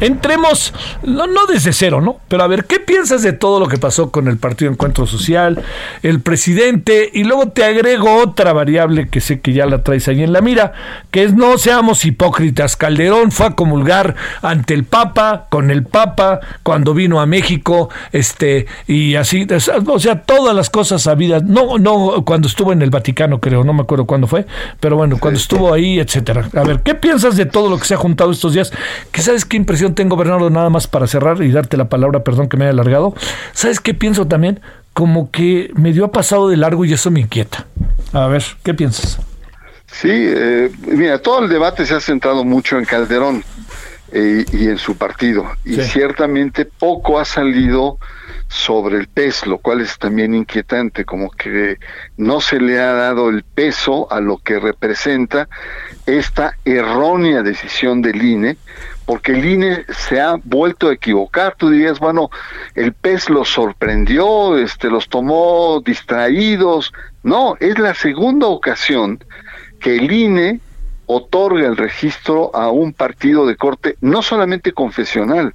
entremos, 0.00 0.74
no, 1.02 1.26
no 1.26 1.46
desde 1.46 1.72
cero, 1.72 2.00
¿no? 2.00 2.18
Pero 2.28 2.42
a 2.42 2.46
ver, 2.46 2.64
¿qué 2.64 2.80
piensas 2.80 3.22
de 3.22 3.32
todo 3.32 3.60
lo 3.60 3.68
que 3.68 3.78
pasó 3.78 4.10
con 4.10 4.28
el 4.28 4.38
Partido 4.38 4.70
Encuentro 4.70 5.06
Social, 5.06 5.62
el 6.02 6.20
presidente? 6.20 7.10
Y 7.12 7.24
luego 7.24 7.48
te 7.48 7.64
agrego 7.64 8.16
otra 8.16 8.52
variable 8.52 9.08
que 9.08 9.20
sé 9.20 9.40
que 9.40 9.52
ya 9.52 9.66
la 9.66 9.82
traes 9.82 10.08
ahí 10.08 10.22
en 10.22 10.32
la 10.32 10.40
mira, 10.40 10.72
que 11.10 11.24
es 11.24 11.34
no 11.34 11.58
seamos 11.58 12.04
hipócritas. 12.04 12.76
Calderón 12.76 13.30
fue 13.32 13.46
a 13.46 13.50
comulgar 13.50 14.14
ante 14.42 14.74
el 14.74 14.84
Papa, 14.84 15.46
con 15.50 15.70
el 15.70 15.84
Papa, 15.84 16.40
cuando 16.62 16.94
vino 16.94 17.20
a 17.20 17.26
México, 17.26 17.90
este, 18.12 18.66
y 18.86 19.14
así, 19.14 19.46
o 19.86 19.98
sea, 19.98 20.22
todas 20.22 20.54
las 20.54 20.70
cosas 20.70 21.02
sabidas, 21.02 21.42
no, 21.42 21.78
no, 21.78 22.24
cuando 22.24 22.48
estuvo 22.48 22.72
en 22.72 22.82
el 22.82 22.90
Vaticano, 22.90 23.40
creo, 23.40 23.64
no 23.64 23.72
me 23.72 23.82
acuerdo 23.82 24.06
cuándo 24.06 24.26
fue, 24.26 24.46
pero 24.80 24.96
bueno, 24.96 25.18
cuando 25.18 25.38
estuvo 25.38 25.72
ahí, 25.72 25.98
etcétera. 25.98 26.48
A 26.54 26.62
ver, 26.62 26.80
¿qué 26.80 26.94
piensas 26.94 27.36
de 27.36 27.46
todo 27.46 27.70
lo 27.70 27.78
que 27.78 27.84
se 27.84 27.94
ha 27.94 27.98
juntado 27.98 28.30
estos 28.30 28.54
días? 28.54 28.72
¿Qué 29.10 29.22
sabes 29.22 29.44
qué 29.44 29.56
impresión 29.56 29.83
tengo, 29.92 30.16
Bernardo, 30.16 30.48
nada 30.50 30.70
más 30.70 30.86
para 30.86 31.06
cerrar 31.06 31.42
y 31.42 31.50
darte 31.50 31.76
la 31.76 31.88
palabra, 31.88 32.24
perdón 32.24 32.48
que 32.48 32.56
me 32.56 32.64
haya 32.64 32.72
alargado. 32.72 33.14
¿Sabes 33.52 33.80
qué 33.80 33.94
pienso 33.94 34.26
también? 34.26 34.60
Como 34.92 35.30
que 35.30 35.70
me 35.74 35.92
dio 35.92 36.08
pasado 36.08 36.48
de 36.48 36.56
largo 36.56 36.84
y 36.84 36.92
eso 36.92 37.10
me 37.10 37.20
inquieta. 37.20 37.66
A 38.12 38.26
ver, 38.28 38.44
¿qué 38.62 38.74
piensas? 38.74 39.18
Sí, 39.86 40.10
eh, 40.10 40.70
mira, 40.86 41.20
todo 41.20 41.44
el 41.44 41.48
debate 41.48 41.86
se 41.86 41.94
ha 41.94 42.00
centrado 42.00 42.44
mucho 42.44 42.78
en 42.78 42.84
Calderón 42.84 43.44
eh, 44.16 44.44
y 44.52 44.68
en 44.68 44.78
su 44.78 44.96
partido. 44.96 45.44
Y 45.64 45.74
ciertamente 45.74 46.64
poco 46.66 47.18
ha 47.18 47.24
salido 47.24 47.98
sobre 48.46 48.98
el 48.98 49.08
PES, 49.08 49.48
lo 49.48 49.58
cual 49.58 49.80
es 49.80 49.98
también 49.98 50.34
inquietante, 50.34 51.04
como 51.04 51.32
que 51.32 51.78
no 52.16 52.40
se 52.40 52.60
le 52.60 52.78
ha 52.78 52.92
dado 52.92 53.28
el 53.28 53.42
peso 53.42 54.06
a 54.12 54.20
lo 54.20 54.38
que 54.38 54.60
representa 54.60 55.48
esta 56.06 56.56
errónea 56.64 57.42
decisión 57.42 58.02
del 58.02 58.22
INE, 58.22 58.56
porque 59.04 59.32
el 59.32 59.44
INE 59.44 59.84
se 59.88 60.20
ha 60.20 60.36
vuelto 60.44 60.90
a 60.90 60.92
equivocar. 60.92 61.56
Tú 61.58 61.70
dirías, 61.70 61.98
bueno, 61.98 62.30
el 62.76 62.92
PES 62.92 63.30
los 63.30 63.48
sorprendió, 63.48 64.56
este, 64.56 64.90
los 64.90 65.08
tomó 65.08 65.82
distraídos. 65.84 66.92
No, 67.24 67.56
es 67.58 67.80
la 67.80 67.94
segunda 67.94 68.46
ocasión 68.46 69.18
que 69.80 69.96
el 69.96 70.12
INE 70.12 70.60
otorga 71.06 71.66
el 71.66 71.76
registro 71.76 72.54
a 72.54 72.70
un 72.70 72.92
partido 72.92 73.46
de 73.46 73.56
corte 73.56 73.96
no 74.00 74.22
solamente 74.22 74.72
confesional, 74.72 75.52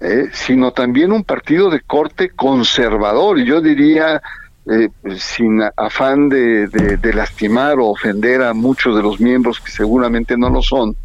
eh, 0.00 0.28
sino 0.32 0.72
también 0.72 1.12
un 1.12 1.24
partido 1.24 1.70
de 1.70 1.80
corte 1.80 2.30
conservador, 2.30 3.38
y 3.38 3.46
yo 3.46 3.60
diría, 3.60 4.22
eh, 4.70 4.88
sin 5.16 5.62
afán 5.76 6.28
de, 6.28 6.66
de 6.68 7.14
lastimar 7.14 7.78
o 7.78 7.88
ofender 7.88 8.42
a 8.42 8.54
muchos 8.54 8.96
de 8.96 9.02
los 9.02 9.20
miembros 9.20 9.60
que 9.60 9.70
seguramente 9.70 10.36
no 10.36 10.50
lo 10.50 10.62
son, 10.62 10.96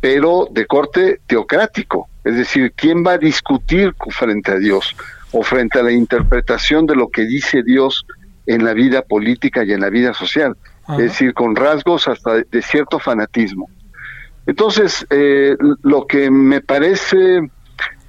pero 0.00 0.48
de 0.50 0.66
corte 0.66 1.20
teocrático. 1.26 2.08
Es 2.24 2.36
decir, 2.36 2.72
¿quién 2.74 3.04
va 3.06 3.12
a 3.12 3.18
discutir 3.18 3.94
frente 4.10 4.52
a 4.52 4.56
Dios 4.56 4.94
o 5.32 5.42
frente 5.42 5.78
a 5.78 5.82
la 5.82 5.92
interpretación 5.92 6.86
de 6.86 6.96
lo 6.96 7.08
que 7.08 7.22
dice 7.22 7.62
Dios 7.62 8.04
en 8.46 8.64
la 8.64 8.72
vida 8.72 9.02
política 9.02 9.64
y 9.64 9.72
en 9.72 9.80
la 9.80 9.90
vida 9.90 10.12
social? 10.12 10.56
Es 10.90 10.98
decir, 10.98 11.34
con 11.34 11.56
rasgos 11.56 12.06
hasta 12.08 12.34
de, 12.36 12.62
cierto 12.62 12.98
fanatismo. 12.98 13.68
Entonces, 14.46 15.04
eh, 15.10 15.56
lo 15.82 16.06
que 16.06 16.30
me 16.30 16.60
parece 16.60 17.50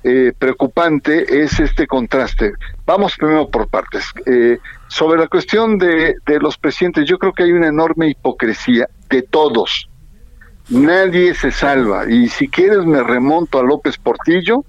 eh, 0.04 0.32
preocupante 0.38 1.42
es 1.42 1.60
este 1.60 1.88
contraste. 1.88 2.54
Vamos 2.86 3.16
primero 3.18 3.50
por 3.50 3.68
partes. 3.68 4.06
Eh, 4.26 4.60
sobre 4.88 5.20
la 5.20 5.28
cuestión 5.28 5.78
de, 5.78 6.16
de 6.26 6.40
los 6.40 6.58
presidentes, 6.58 7.10
yo 7.10 7.18
creo 7.18 7.34
que 7.34 7.44
hay 7.44 7.52
una 7.52 7.68
enorme 7.68 8.10
hipocresía 8.10 8.88
de 9.10 9.24
todos, 9.24 9.90
nadie 10.70 11.34
se 11.34 11.52
salva. 11.52 12.10
Y 12.10 12.30
si 12.30 12.48
quieres 12.48 12.86
me 12.86 13.02
remonto 13.04 13.60
a 13.60 13.64
López 13.64 13.98
Portillo, 13.98 14.64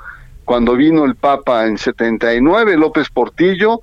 cuando 0.44 0.74
vino 0.76 1.04
el 1.04 1.14
Papa 1.14 1.66
en 1.66 1.76
79, 1.76 2.76
López 2.76 3.10
Portillo 3.10 3.80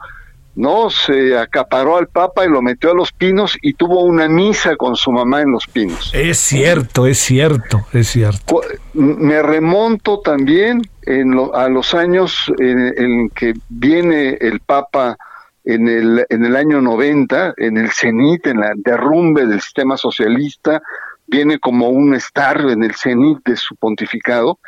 no 0.56 0.90
se 0.90 1.38
acaparó 1.38 1.98
al 1.98 2.08
Papa 2.08 2.46
y 2.46 2.50
lo 2.50 2.62
metió 2.62 2.92
a 2.92 2.96
los 2.96 3.12
pinos 3.12 3.58
y 3.62 3.74
tuvo 3.74 4.04
una 4.04 4.28
misa 4.30 4.76
con 4.78 4.96
su 4.96 5.12
mamá 5.12 5.42
en 5.42 5.52
los 5.52 5.68
pinos. 5.68 6.12
Es 6.14 6.38
cierto, 6.38 7.08
es 7.08 7.20
cierto, 7.20 7.86
es 7.92 8.08
cierto. 8.08 8.62
Me 8.94 9.42
remonto 9.42 10.22
también 10.22 10.82
en 11.04 11.38
a 11.54 11.68
los 11.68 11.94
años 11.94 12.52
en, 12.60 12.94
en, 12.98 13.30
que 13.30 13.54
viene 13.70 14.38
el 14.40 14.62
Papa 14.62 15.18
en 15.66 15.88
el, 15.88 16.26
en 16.30 16.46
el 16.46 16.56
año 16.56 16.80
90, 16.80 17.56
en 17.58 17.78
el 17.78 17.92
cenit, 17.92 18.48
en 18.48 18.62
la 18.62 18.72
derrumbe 18.76 19.46
del 19.46 19.62
sistema 19.62 19.98
socialista, 19.98 20.82
viene 21.28 21.60
como 21.60 21.90
un 21.90 22.14
estar 22.14 22.62
en 22.62 22.84
el 22.84 22.94
cenit 22.96 23.40
de 23.46 23.58
su 23.58 23.76
pontificado 23.76 24.60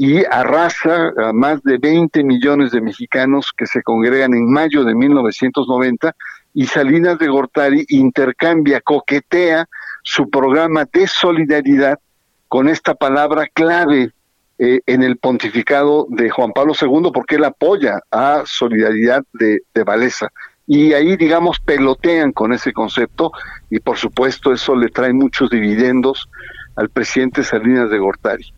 y 0.00 0.24
arrasa 0.24 1.12
a 1.18 1.32
más 1.32 1.60
de 1.64 1.76
20 1.76 2.22
millones 2.22 2.70
de 2.70 2.80
mexicanos 2.80 3.52
que 3.54 3.66
se 3.66 3.82
congregan 3.82 4.32
en 4.32 4.48
mayo 4.48 4.84
de 4.84 4.94
1990 4.94 6.14
y 6.54 6.66
Salinas 6.66 7.18
de 7.18 7.26
Gortari 7.26 7.84
intercambia, 7.88 8.80
coquetea 8.80 9.68
su 10.04 10.30
programa 10.30 10.86
de 10.90 11.08
solidaridad 11.08 11.98
con 12.46 12.68
esta 12.68 12.94
palabra 12.94 13.48
clave 13.52 14.12
eh, 14.60 14.80
en 14.86 15.02
el 15.02 15.16
pontificado 15.16 16.06
de 16.10 16.30
Juan 16.30 16.52
Pablo 16.52 16.74
II 16.80 17.10
porque 17.12 17.34
él 17.34 17.44
apoya 17.44 18.00
a 18.12 18.44
Solidaridad 18.46 19.24
de, 19.32 19.62
de 19.74 19.82
Valesa 19.82 20.30
y 20.64 20.92
ahí, 20.92 21.16
digamos, 21.16 21.58
pelotean 21.58 22.30
con 22.30 22.52
ese 22.52 22.72
concepto 22.72 23.32
y 23.68 23.80
por 23.80 23.96
supuesto 23.96 24.52
eso 24.52 24.76
le 24.76 24.90
trae 24.90 25.12
muchos 25.12 25.50
dividendos 25.50 26.28
al 26.76 26.88
presidente 26.88 27.42
Salinas 27.42 27.90
de 27.90 27.98
Gortari. 27.98 28.52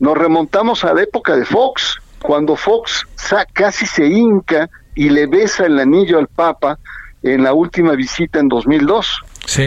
Nos 0.00 0.18
remontamos 0.18 0.84
a 0.84 0.92
la 0.92 1.02
época 1.02 1.36
de 1.36 1.44
Fox, 1.44 2.00
cuando 2.20 2.56
Fox 2.56 3.06
casi 3.52 3.86
se 3.86 4.06
hinca 4.06 4.68
y 4.94 5.08
le 5.10 5.26
besa 5.26 5.66
el 5.66 5.78
anillo 5.78 6.18
al 6.18 6.26
Papa 6.26 6.78
en 7.22 7.42
la 7.42 7.52
última 7.52 7.94
visita 7.94 8.40
en 8.40 8.48
2002. 8.48 9.22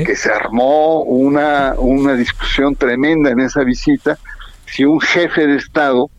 que 0.06 0.16
se 0.16 0.32
armó 0.32 1.02
una, 1.04 1.76
una 1.78 2.14
discusión 2.14 2.76
tremenda 2.76 3.32
en 3.32 3.40
esa 3.40 3.64
visita, 3.64 4.18
si 4.66 4.86
un 4.86 5.00
jefe 5.00 5.46
de 5.46 5.58
Estado 5.58 6.10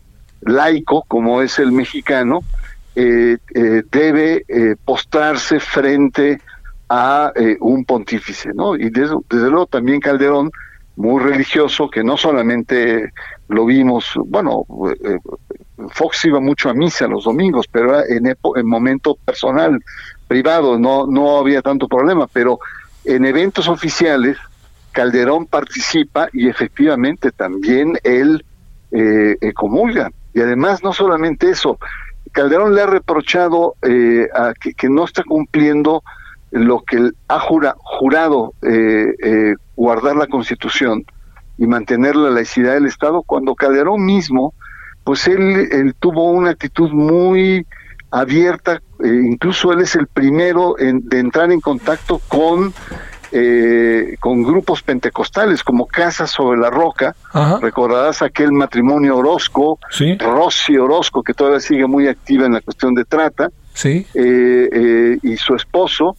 laico, 0.41 1.03
como 1.07 1.41
es 1.41 1.59
el 1.59 1.71
mexicano, 1.71 2.41
eh, 2.95 3.37
eh, 3.53 3.83
debe 3.91 4.45
eh, 4.47 4.75
postrarse 4.85 5.59
frente 5.59 6.39
a 6.87 7.33
un 7.61 7.83
pontífice, 7.83 8.51
¿no? 8.53 8.75
Y 8.75 8.91
desde, 8.91 9.15
luego 9.29 9.65
también 9.65 9.99
Calderón, 9.99 10.51
muy 10.95 11.21
religioso, 11.21 11.89
que 11.89 12.03
no 12.03 12.15
solamente 12.15 13.11
lo 13.47 13.65
vimos, 13.65 14.13
bueno, 14.25 14.65
Fox 15.89 16.25
iba 16.25 16.39
mucho 16.39 16.69
a 16.69 16.73
misa 16.73 17.07
los 17.07 17.25
domingos, 17.25 17.67
pero 17.71 18.03
en, 18.07 18.27
en 18.27 18.67
momento 18.67 19.17
personal, 19.23 19.79
privado, 20.27 20.79
no, 20.79 21.05
no 21.05 21.37
había 21.37 21.61
tanto 21.61 21.87
problema, 21.87 22.27
pero 22.27 22.59
en 23.03 23.25
eventos 23.25 23.67
oficiales 23.67 24.37
Calderón 24.91 25.45
participa 25.45 26.29
y 26.31 26.47
efectivamente 26.47 27.31
también 27.31 27.99
él 28.03 28.43
eh, 28.91 29.37
comulga. 29.53 30.09
Y 30.33 30.41
además 30.41 30.83
no 30.83 30.93
solamente 30.93 31.49
eso, 31.49 31.77
Calderón 32.35 32.75
le 32.75 32.81
ha 32.81 32.85
reprochado 32.87 33.75
eh, 33.81 34.27
a 34.33 34.53
que, 34.53 34.89
no 34.89 35.05
está 35.05 35.23
cumpliendo 35.23 36.03
lo 36.51 36.81
que 36.81 37.11
ha 37.29 37.39
jurado 37.39 38.53
eh, 38.61 39.05
eh, 39.23 39.55
guardar 39.75 40.17
la 40.17 40.27
Constitución 40.27 41.05
y 41.57 41.67
mantener 41.67 42.15
la 42.15 42.29
laicidad 42.29 42.73
del 42.73 42.85
Estado, 42.85 43.23
cuando 43.23 43.55
Calderón 43.55 44.05
mismo, 44.05 44.53
pues 45.03 45.27
él, 45.27 45.95
tuvo 45.99 46.31
una 46.31 46.51
actitud 46.51 46.91
muy 46.91 47.65
abierta, 48.11 48.81
incluso 49.03 49.71
él 49.71 49.81
es 49.81 49.95
el 49.95 50.07
primero 50.07 50.79
en, 50.79 51.07
de 51.07 51.19
entrar 51.19 51.51
en 51.51 51.61
contacto 51.61 52.21
con 52.27 52.73
eh, 53.37 54.15
con 54.21 54.43
grupos 54.43 54.81
pentecostales 54.81 55.61
como 55.61 55.87
Casa 55.87 56.25
sobre 56.25 56.57
la 56.57 56.69
Roca. 56.69 57.15
Recordarás 57.61 58.21
aquel 58.21 58.53
matrimonio 58.53 59.17
Orozco, 59.17 59.77
Rosy 60.19 60.77
Orozco, 60.77 61.21
que 61.21 61.33
todavía 61.33 61.59
sigue 61.59 61.85
muy 61.85 62.07
activa 62.07 62.45
en 62.45 62.53
la 62.53 62.61
cuestión 62.61 62.93
de 62.93 63.03
trata, 63.03 63.49
sí. 63.73 64.07
Eh, 64.13 64.69
eh, 64.71 65.17
y 65.21 65.35
su 65.35 65.55
esposo. 65.55 66.15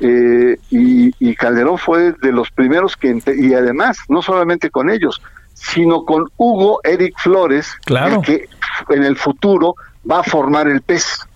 Y, 0.00 1.34
Calderón 1.36 1.78
fue 1.78 2.12
de 2.12 2.32
los 2.32 2.50
primeros 2.50 2.96
que, 2.96 3.18
y 3.36 3.54
además, 3.54 3.98
no 4.08 4.22
solamente 4.22 4.70
con 4.70 4.90
ellos, 4.90 5.20
sino 5.54 6.04
con 6.04 6.26
Hugo 6.36 6.80
Eric 6.82 7.14
Flores, 7.18 7.72
claro. 7.84 8.20
que 8.22 8.48
en 8.90 9.04
el 9.04 9.16
futuro 9.16 9.74
va 10.10 10.20
a 10.20 10.22
formar 10.22 10.68
el 10.68 10.82
PES. 10.82 11.26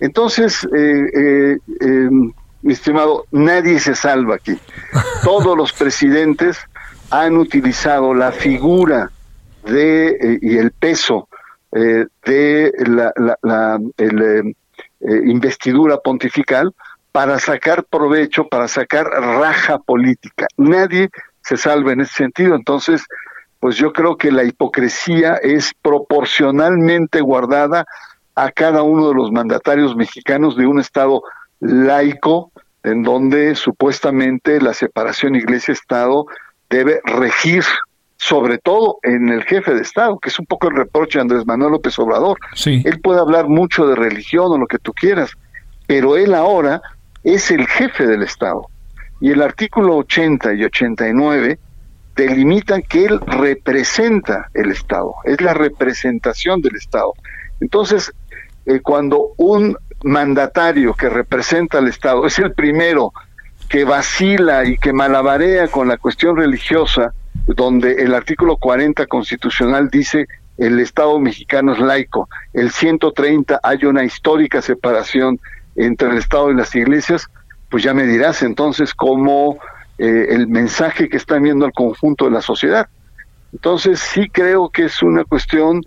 Entonces, 0.00 0.66
eh, 0.76 1.56
mi 2.66 2.72
estimado, 2.72 3.26
nadie 3.30 3.78
se 3.78 3.94
salva 3.94 4.34
aquí. 4.36 4.58
Todos 5.22 5.56
los 5.56 5.72
presidentes 5.72 6.58
han 7.10 7.36
utilizado 7.36 8.12
la 8.12 8.32
figura 8.32 9.10
de 9.64 10.08
eh, 10.08 10.38
y 10.42 10.58
el 10.58 10.72
peso 10.72 11.28
eh, 11.72 12.06
de 12.24 12.72
la, 12.86 13.12
la, 13.42 13.78
eh, 13.98 14.42
investidura 15.26 15.98
pontifical 15.98 16.74
para 17.16 17.38
sacar 17.38 17.82
provecho, 17.84 18.46
para 18.46 18.68
sacar 18.68 19.06
raja 19.06 19.78
política. 19.78 20.46
Nadie 20.58 21.08
se 21.40 21.56
salva 21.56 21.92
en 21.92 22.02
ese 22.02 22.12
sentido. 22.12 22.54
Entonces, 22.54 23.06
pues 23.58 23.76
yo 23.76 23.94
creo 23.94 24.18
que 24.18 24.30
la 24.30 24.44
hipocresía 24.44 25.36
es 25.36 25.72
proporcionalmente 25.80 27.22
guardada 27.22 27.86
a 28.34 28.50
cada 28.50 28.82
uno 28.82 29.08
de 29.08 29.14
los 29.14 29.32
mandatarios 29.32 29.96
mexicanos 29.96 30.58
de 30.58 30.66
un 30.66 30.78
Estado 30.78 31.22
laico, 31.60 32.52
en 32.82 33.02
donde 33.02 33.54
supuestamente 33.54 34.60
la 34.60 34.74
separación 34.74 35.36
iglesia-estado 35.36 36.26
debe 36.68 37.00
regir 37.02 37.64
sobre 38.18 38.58
todo 38.58 38.98
en 39.02 39.30
el 39.30 39.42
jefe 39.44 39.72
de 39.72 39.80
Estado, 39.80 40.18
que 40.18 40.28
es 40.28 40.38
un 40.38 40.44
poco 40.44 40.68
el 40.68 40.76
reproche 40.76 41.18
de 41.18 41.22
Andrés 41.22 41.46
Manuel 41.46 41.72
López 41.72 41.98
Obrador. 41.98 42.36
Él 42.66 43.00
puede 43.00 43.20
hablar 43.20 43.48
mucho 43.48 43.86
de 43.86 43.96
religión 43.96 44.52
o 44.52 44.58
lo 44.58 44.66
que 44.66 44.78
tú 44.78 44.92
quieras, 44.92 45.30
pero 45.86 46.18
él 46.18 46.34
ahora 46.34 46.82
es 47.34 47.50
el 47.50 47.66
jefe 47.66 48.06
del 48.06 48.22
Estado. 48.22 48.68
Y 49.20 49.32
el 49.32 49.42
artículo 49.42 49.96
80 49.96 50.54
y 50.54 50.64
89 50.64 51.58
delimitan 52.14 52.82
que 52.82 53.06
él 53.06 53.20
representa 53.20 54.48
el 54.54 54.70
Estado, 54.70 55.14
es 55.24 55.40
la 55.40 55.52
representación 55.52 56.60
del 56.62 56.76
Estado. 56.76 57.12
Entonces, 57.60 58.12
eh, 58.64 58.80
cuando 58.80 59.32
un 59.36 59.76
mandatario 60.04 60.94
que 60.94 61.08
representa 61.08 61.78
al 61.78 61.88
Estado 61.88 62.26
es 62.26 62.38
el 62.38 62.52
primero 62.52 63.12
que 63.68 63.84
vacila 63.84 64.64
y 64.64 64.78
que 64.78 64.92
malabarea 64.92 65.68
con 65.68 65.88
la 65.88 65.96
cuestión 65.96 66.36
religiosa, 66.36 67.12
donde 67.46 68.02
el 68.02 68.14
artículo 68.14 68.56
40 68.56 69.06
constitucional 69.06 69.88
dice 69.88 70.26
el 70.58 70.80
Estado 70.80 71.18
mexicano 71.18 71.72
es 71.72 71.78
laico, 71.80 72.28
el 72.54 72.70
130 72.70 73.60
hay 73.62 73.84
una 73.84 74.04
histórica 74.04 74.62
separación 74.62 75.38
entre 75.76 76.10
el 76.10 76.18
Estado 76.18 76.50
y 76.50 76.54
las 76.54 76.74
iglesias, 76.74 77.26
pues 77.70 77.82
ya 77.82 77.94
me 77.94 78.06
dirás 78.06 78.42
entonces 78.42 78.94
cómo 78.94 79.58
eh, 79.98 80.26
el 80.30 80.48
mensaje 80.48 81.08
que 81.08 81.16
está 81.16 81.38
viendo 81.38 81.64
al 81.64 81.72
conjunto 81.72 82.26
de 82.26 82.30
la 82.30 82.42
sociedad. 82.42 82.88
Entonces 83.52 84.00
sí 84.00 84.28
creo 84.28 84.68
que 84.68 84.84
es 84.84 85.02
una 85.02 85.24
cuestión 85.24 85.82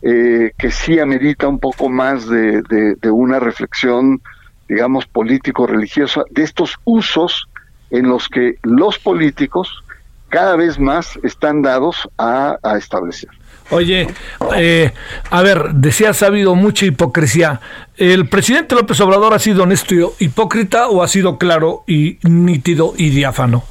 eh, 0.00 0.52
que 0.56 0.70
sí 0.70 1.00
amerita 1.00 1.48
un 1.48 1.58
poco 1.58 1.88
más 1.88 2.28
de, 2.28 2.62
una 3.10 3.40
reflexión, 3.40 4.22
digamos, 4.68 5.06
político-religiosa, 5.06 6.22
de 6.30 6.44
estos 6.44 6.76
usos 6.84 7.48
en 7.90 8.08
los 8.08 8.28
que 8.28 8.58
los 8.62 8.98
políticos 8.98 9.82
cada 10.28 10.54
vez 10.54 10.78
más 10.78 11.18
están 11.24 11.62
dados 11.62 12.08
a, 12.16 12.58
establecer. 12.76 13.30
Oye, 13.70 14.08
eh, 14.56 14.92
a 15.30 15.42
ver, 15.42 15.72
decías 15.74 16.22
ha 16.22 16.26
habido 16.26 16.54
mucha 16.54 16.86
hipocresía. 16.86 17.60
¿El 17.96 18.28
presidente 18.28 18.74
López 18.74 19.00
Obrador 19.00 19.34
ha 19.34 19.38
sido 19.38 19.64
honesto 19.64 19.94
y 19.94 20.24
hipócrita 20.24 20.88
o 20.88 21.02
ha 21.02 21.08
sido 21.08 21.36
claro 21.38 21.84
y 21.86 22.18
nítido 22.22 22.94
y 22.96 23.10
diáfano? 23.10 23.64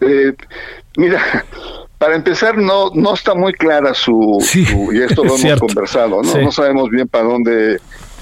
Eh, 0.00 0.34
mira, 0.96 1.22
para 1.98 2.16
empezar, 2.16 2.58
no, 2.58 2.90
no 2.94 3.14
está 3.14 3.34
muy 3.34 3.52
clara 3.54 3.94
su, 3.94 4.38
y 4.92 5.00
esto 5.00 5.24
lo 5.24 5.36
hemos 5.36 5.60
conversado, 5.60 6.22
¿no? 6.22 6.34
No 6.36 6.52
sabemos 6.52 6.90
bien 6.90 7.08
para 7.08 7.24
dónde, 7.24 7.80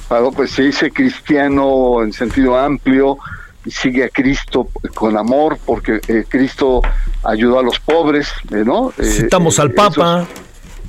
para 0.08 0.30
pues 0.30 0.52
se 0.52 0.62
dice 0.62 0.90
cristiano 0.90 2.02
en 2.02 2.12
sentido 2.12 2.56
amplio, 2.56 3.18
y 3.64 3.70
sigue 3.70 4.04
a 4.04 4.08
Cristo 4.08 4.68
con 4.94 5.16
amor, 5.16 5.58
porque 5.64 6.00
eh, 6.08 6.24
Cristo 6.28 6.82
ayudó 7.22 7.60
a 7.60 7.62
los 7.62 7.78
pobres, 7.78 8.28
eh, 8.50 8.62
¿no? 8.64 8.92
Eh, 8.98 9.04
Citamos 9.04 9.58
al 9.58 9.72
Papa. 9.72 10.26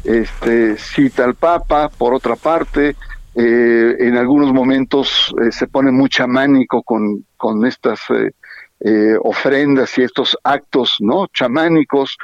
Este, 0.04 0.78
cita 0.78 1.26
al 1.26 1.36
Papa, 1.36 1.90
por 1.90 2.14
otra 2.14 2.36
parte, 2.36 2.96
en 3.36 4.16
algunos 4.16 4.54
momentos 4.54 5.34
se 5.50 5.66
pone 5.66 5.92
muy 5.92 6.08
chamánico 6.08 6.84
con, 6.84 7.26
con 7.36 7.66
estas 7.66 8.00
ofrendas 9.24 9.98
y 9.98 10.04
estos 10.04 10.38
actos, 10.44 10.98
¿no? 11.00 11.26
Chamánicos, 11.34 12.16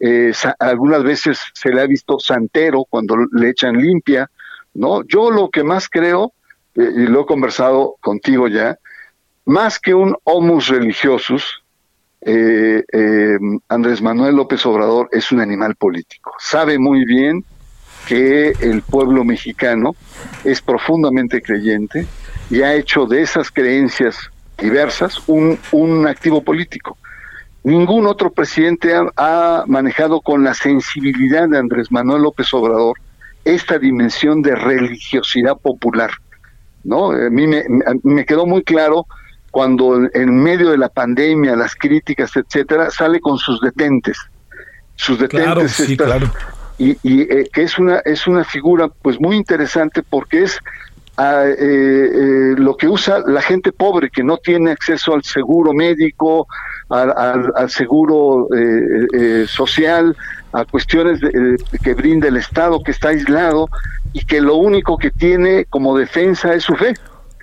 eh, 0.00 0.32
algunas 0.58 1.02
veces 1.02 1.40
se 1.54 1.70
le 1.70 1.80
ha 1.80 1.86
visto 1.86 2.18
santero 2.18 2.84
cuando 2.88 3.16
le 3.32 3.48
echan 3.48 3.76
limpia, 3.76 4.30
¿no? 4.74 5.02
Yo 5.04 5.30
lo 5.30 5.48
que 5.48 5.64
más 5.64 5.88
creo, 5.88 6.32
eh, 6.74 6.90
y 6.94 7.06
lo 7.06 7.22
he 7.22 7.26
conversado 7.26 7.96
contigo 8.00 8.48
ya, 8.48 8.76
más 9.46 9.78
que 9.78 9.94
un 9.94 10.16
homus 10.24 10.68
religiosus, 10.68 11.63
eh, 12.24 13.38
Andrés 13.68 14.00
Manuel 14.00 14.36
López 14.36 14.64
Obrador 14.66 15.08
es 15.12 15.30
un 15.32 15.40
animal 15.40 15.74
político. 15.76 16.32
Sabe 16.38 16.78
muy 16.78 17.04
bien 17.04 17.44
que 18.06 18.50
el 18.60 18.82
pueblo 18.82 19.24
mexicano 19.24 19.94
es 20.44 20.60
profundamente 20.60 21.40
creyente 21.40 22.06
y 22.50 22.62
ha 22.62 22.74
hecho 22.74 23.06
de 23.06 23.22
esas 23.22 23.50
creencias 23.50 24.30
diversas 24.58 25.22
un, 25.26 25.58
un 25.72 26.06
activo 26.06 26.42
político. 26.42 26.96
Ningún 27.64 28.06
otro 28.06 28.30
presidente 28.30 28.92
ha, 29.16 29.64
manejado 29.66 30.20
con 30.20 30.44
la 30.44 30.52
sensibilidad 30.52 31.48
de 31.48 31.56
Andrés 31.56 31.90
Manuel 31.90 32.22
López 32.22 32.52
Obrador 32.52 32.98
esta 33.42 33.78
dimensión 33.78 34.42
de 34.42 34.54
religiosidad 34.54 35.56
popular. 35.56 36.10
¿no? 36.82 37.12
A 37.12 37.30
mí 37.30 37.46
me, 37.46 38.26
quedó 38.26 38.44
muy 38.44 38.62
claro 38.62 39.06
cuando 39.54 40.00
en 40.12 40.42
medio 40.42 40.70
de 40.70 40.78
la 40.78 40.88
pandemia, 40.88 41.54
las 41.54 41.76
críticas, 41.76 42.32
etcétera, 42.34 42.90
sale 42.90 43.20
con 43.20 43.38
sus 43.38 43.60
detentes. 43.60 44.18
Sus 44.96 45.16
detentes. 45.16 45.70
sí, 45.70 45.96
claro. 45.96 46.28
Y, 46.76 46.98
y 47.04 47.20
eh, 47.22 47.48
que 47.52 47.62
es 47.62 47.78
una, 47.78 48.00
es 48.00 48.26
una 48.26 48.42
figura 48.42 48.88
pues 48.88 49.20
muy 49.20 49.36
interesante 49.36 50.02
porque 50.02 50.42
es 50.42 50.58
a, 51.16 51.44
eh, 51.46 51.54
eh, 51.56 52.54
lo 52.56 52.76
que 52.76 52.88
usa 52.88 53.22
la 53.24 53.40
gente 53.42 53.70
pobre 53.70 54.10
que 54.10 54.24
no 54.24 54.38
tiene 54.38 54.72
acceso 54.72 55.14
al 55.14 55.22
seguro 55.22 55.72
médico, 55.72 56.48
al, 56.88 57.70
seguro 57.70 58.48
eh, 58.56 59.46
social, 59.46 60.16
a 60.52 60.64
cuestiones 60.64 61.20
que 61.80 61.94
brinda 61.94 62.26
el 62.26 62.38
Estado 62.38 62.82
que 62.82 62.90
está 62.90 63.10
aislado 63.10 63.68
y 64.12 64.24
que 64.24 64.40
lo 64.40 64.56
único 64.56 64.98
que 64.98 65.12
tiene 65.12 65.64
como 65.66 65.96
defensa 65.96 66.54
es 66.54 66.64
su 66.64 66.74
fe. 66.74 66.94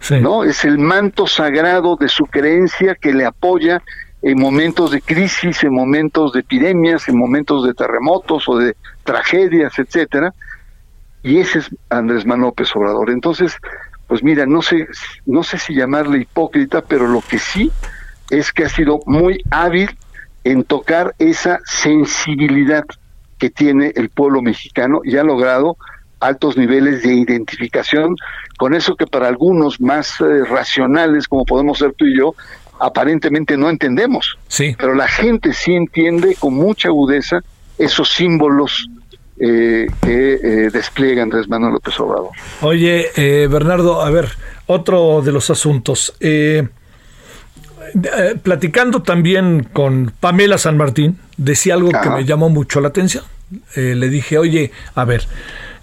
¿No? 0.09 0.43
Es 0.43 0.65
el 0.65 0.79
manto 0.79 1.27
sagrado 1.27 1.95
de 1.95 2.09
su 2.09 2.25
creencia 2.25 2.95
que 2.95 3.13
le 3.13 3.25
apoya 3.25 3.81
en 4.21 4.39
momentos 4.39 4.91
de 4.91 5.01
crisis, 5.01 5.63
en 5.63 5.73
momentos 5.73 6.33
de 6.33 6.41
epidemias, 6.41 7.07
en 7.07 7.17
momentos 7.17 7.65
de 7.65 7.73
terremotos 7.73 8.47
o 8.47 8.57
de 8.57 8.75
tragedias, 9.03 9.77
etcétera. 9.79 10.33
Y 11.23 11.39
ese 11.39 11.59
es 11.59 11.69
Andrés 11.89 12.25
Manuel 12.25 12.49
López 12.49 12.75
Obrador. 12.75 13.09
Entonces, 13.09 13.55
pues 14.07 14.23
mira, 14.23 14.45
no 14.45 14.61
sé, 14.61 14.87
no 15.25 15.43
sé 15.43 15.57
si 15.57 15.75
llamarle 15.75 16.19
hipócrita, 16.19 16.81
pero 16.81 17.07
lo 17.07 17.21
que 17.21 17.39
sí 17.39 17.71
es 18.29 18.51
que 18.51 18.65
ha 18.65 18.69
sido 18.69 18.99
muy 19.05 19.43
hábil 19.49 19.89
en 20.43 20.63
tocar 20.63 21.15
esa 21.19 21.59
sensibilidad 21.65 22.83
que 23.37 23.49
tiene 23.49 23.91
el 23.95 24.09
pueblo 24.09 24.41
mexicano 24.41 25.01
y 25.03 25.17
ha 25.17 25.23
logrado 25.23 25.77
altos 26.21 26.55
niveles 26.55 27.03
de 27.03 27.13
identificación 27.13 28.15
con 28.57 28.73
eso 28.73 28.95
que 28.95 29.07
para 29.07 29.27
algunos 29.27 29.81
más 29.81 30.21
eh, 30.21 30.45
racionales, 30.45 31.27
como 31.27 31.45
podemos 31.45 31.79
ser 31.79 31.93
tú 31.93 32.05
y 32.05 32.17
yo, 32.17 32.36
aparentemente 32.79 33.57
no 33.57 33.69
entendemos. 33.69 34.38
Sí. 34.47 34.75
Pero 34.77 34.95
la 34.95 35.07
gente 35.07 35.53
sí 35.53 35.73
entiende 35.73 36.36
con 36.39 36.53
mucha 36.53 36.89
agudeza 36.89 37.41
esos 37.77 38.10
símbolos 38.10 38.88
eh, 39.39 39.88
que 40.03 40.34
eh, 40.34 40.69
despliega 40.71 41.23
Andrés 41.23 41.47
Manuel 41.47 41.73
López 41.73 41.99
Obrador. 41.99 42.29
Oye, 42.62 43.07
eh, 43.15 43.47
Bernardo, 43.47 44.01
a 44.01 44.10
ver, 44.12 44.29
otro 44.67 45.21
de 45.21 45.31
los 45.31 45.49
asuntos. 45.49 46.13
Eh, 46.19 46.67
platicando 48.43 49.01
también 49.01 49.67
con 49.73 50.13
Pamela 50.19 50.57
San 50.57 50.77
Martín, 50.77 51.17
decía 51.38 51.73
algo 51.73 51.89
que 51.89 52.10
me 52.10 52.23
llamó 52.23 52.49
mucho 52.49 52.79
la 52.81 52.89
atención. 52.89 53.23
Le 53.75 54.07
dije, 54.10 54.38
oye, 54.38 54.71
a 54.95 55.03
ver, 55.03 55.27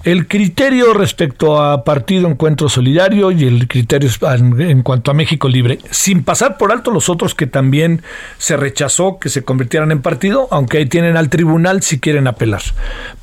el 0.05 0.29
criterio 0.29 0.95
respecto 0.95 1.61
a 1.61 1.83
Partido 1.85 2.29
Encuentro 2.29 2.69
Solidario 2.69 3.31
y 3.33 3.45
el 3.45 3.67
criterio 3.67 4.09
en, 4.59 4.83
cuanto 4.83 5.11
a 5.11 5.15
México 5.15 5.49
Libre, 5.49 5.79
sin 5.91 6.23
pasar 6.23 6.57
por 6.57 6.71
alto 6.71 6.91
los 6.91 7.09
otros 7.09 7.35
que 7.35 7.47
también 7.47 8.03
se 8.39 8.57
rechazó 8.57 9.19
que 9.19 9.29
se 9.29 9.45
convirtieran 9.45 9.91
en 9.91 10.01
partido, 10.01 10.47
aunque 10.51 10.79
ahí 10.79 10.87
tienen 10.87 11.17
al 11.17 11.29
tribunal 11.29 11.83
si 11.83 11.99
quieren 11.99 12.29
apelar. 12.29 12.63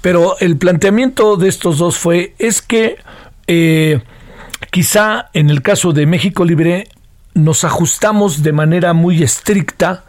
Pero 0.02 0.38
el 0.40 0.58
planteamiento 0.58 1.38
de 1.38 1.48
estos 1.48 1.78
dos 1.78 1.98
fue, 1.98 2.34
es 2.40 2.62
que 2.62 2.98
eh, 3.48 4.02
quizá 4.72 5.30
en 5.34 5.50
el 5.50 5.62
caso 5.62 5.94
de 5.94 6.06
México 6.06 6.44
Libre 6.44 6.90
nos 7.34 7.64
ajustamos 7.64 8.44
de 8.44 8.54
manera 8.54 8.94
muy 8.94 9.24
estricta 9.24 10.04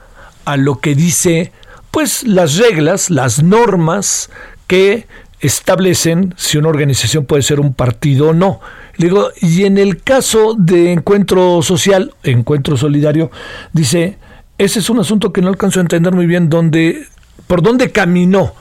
a 0.45 0.57
lo 0.57 0.81
que 0.81 0.95
dice 0.95 1.53
pues 1.91 2.25
las 2.25 2.57
reglas, 2.59 3.09
las 3.09 3.43
normas 3.43 4.31
que 4.67 5.07
establecen 5.40 6.35
si 6.37 6.59
una 6.59 6.68
organización 6.68 7.25
puede 7.25 7.42
ser 7.42 7.61
un 7.61 7.75
partido 7.75 8.31
o 8.31 8.33
no. 8.33 8.61
Digo, 8.99 9.31
y 9.40 9.64
en 9.64 9.79
el 9.79 10.03
caso 10.03 10.55
de 10.59 10.92
Encuentro 10.92 11.62
Social, 11.62 12.14
Encuentro 12.22 12.77
Solidario, 12.77 13.31
dice, 13.72 14.18
ese 14.59 14.79
es 14.79 14.88
un 14.90 15.01
asunto 15.01 15.33
que 15.33 15.42
no 15.42 15.49
alcanzo 15.49 15.81
a 15.81 15.83
entender 15.83 16.14
muy 16.14 16.27
bien 16.27 16.49
dónde, 16.49 17.07
por 17.46 17.62
dónde 17.62 17.92
caminó 17.92 18.55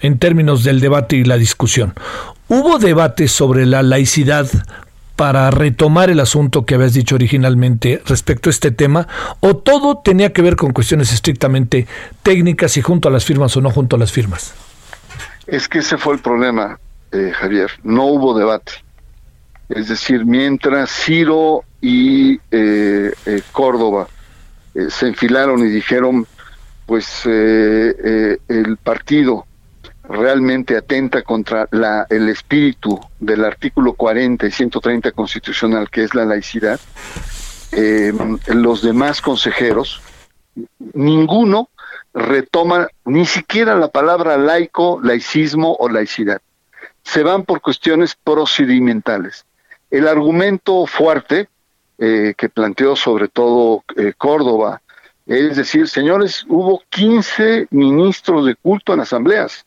en 0.00 0.18
términos 0.18 0.64
del 0.64 0.80
debate 0.80 1.16
y 1.16 1.24
la 1.24 1.36
discusión. 1.36 1.94
¿Hubo 2.48 2.78
debate 2.78 3.28
sobre 3.28 3.66
la 3.66 3.82
laicidad 3.82 4.48
para 5.16 5.50
retomar 5.50 6.10
el 6.10 6.20
asunto 6.20 6.64
que 6.64 6.74
habías 6.74 6.94
dicho 6.94 7.14
originalmente 7.14 8.02
respecto 8.06 8.48
a 8.48 8.50
este 8.50 8.70
tema 8.70 9.06
o 9.40 9.56
todo 9.56 9.98
tenía 9.98 10.32
que 10.32 10.42
ver 10.42 10.56
con 10.56 10.72
cuestiones 10.72 11.12
estrictamente 11.12 11.86
técnicas 12.22 12.76
y 12.76 12.82
junto 12.82 13.08
a 13.08 13.12
las 13.12 13.24
firmas 13.24 13.56
o 13.56 13.60
no 13.60 13.70
junto 13.70 13.96
a 13.96 13.98
las 13.98 14.10
firmas? 14.10 14.54
Es 15.52 15.68
que 15.68 15.80
ese 15.80 15.98
fue 15.98 16.14
el 16.14 16.20
problema, 16.20 16.80
eh, 17.10 17.30
Javier. 17.34 17.70
No 17.82 18.06
hubo 18.06 18.32
debate. 18.32 18.72
Es 19.68 19.88
decir, 19.88 20.24
mientras 20.24 20.90
Ciro 20.90 21.64
y 21.78 22.40
eh, 22.50 23.12
eh, 23.26 23.42
Córdoba 23.52 24.08
eh, 24.74 24.86
se 24.88 25.08
enfilaron 25.08 25.60
y 25.60 25.68
dijeron, 25.68 26.26
pues 26.86 27.26
el 27.26 28.78
partido 28.82 29.44
realmente 30.04 30.74
atenta 30.74 31.20
contra 31.20 31.68
la, 31.70 32.06
el 32.08 32.30
espíritu 32.30 32.98
del 33.20 33.44
artículo 33.44 33.92
40 33.92 34.46
y 34.46 34.50
130 34.50 35.12
constitucional, 35.12 35.90
que 35.90 36.04
es 36.04 36.14
la 36.14 36.24
laicidad, 36.24 36.80
los 38.46 38.80
demás 38.80 39.20
consejeros, 39.20 40.00
ninguno 40.94 41.68
retoma 42.14 42.88
ni 43.04 43.26
siquiera 43.26 43.74
la 43.74 43.88
palabra 43.88 44.36
laico, 44.36 45.00
laicismo 45.02 45.76
o 45.78 45.88
laicidad. 45.88 46.40
Se 47.02 47.22
van 47.22 47.44
por 47.44 47.60
cuestiones 47.60 48.14
procedimentales. 48.14 49.44
El 49.90 50.08
argumento 50.08 50.86
fuerte 50.86 51.48
eh, 51.98 52.34
que 52.36 52.48
planteó 52.48 52.96
sobre 52.96 53.28
todo 53.28 53.84
eh, 53.96 54.12
Córdoba, 54.16 54.80
es 55.26 55.56
decir, 55.56 55.88
señores, 55.88 56.44
hubo 56.48 56.82
15 56.90 57.68
ministros 57.70 58.44
de 58.46 58.56
culto 58.56 58.92
en 58.92 59.00
asambleas 59.00 59.64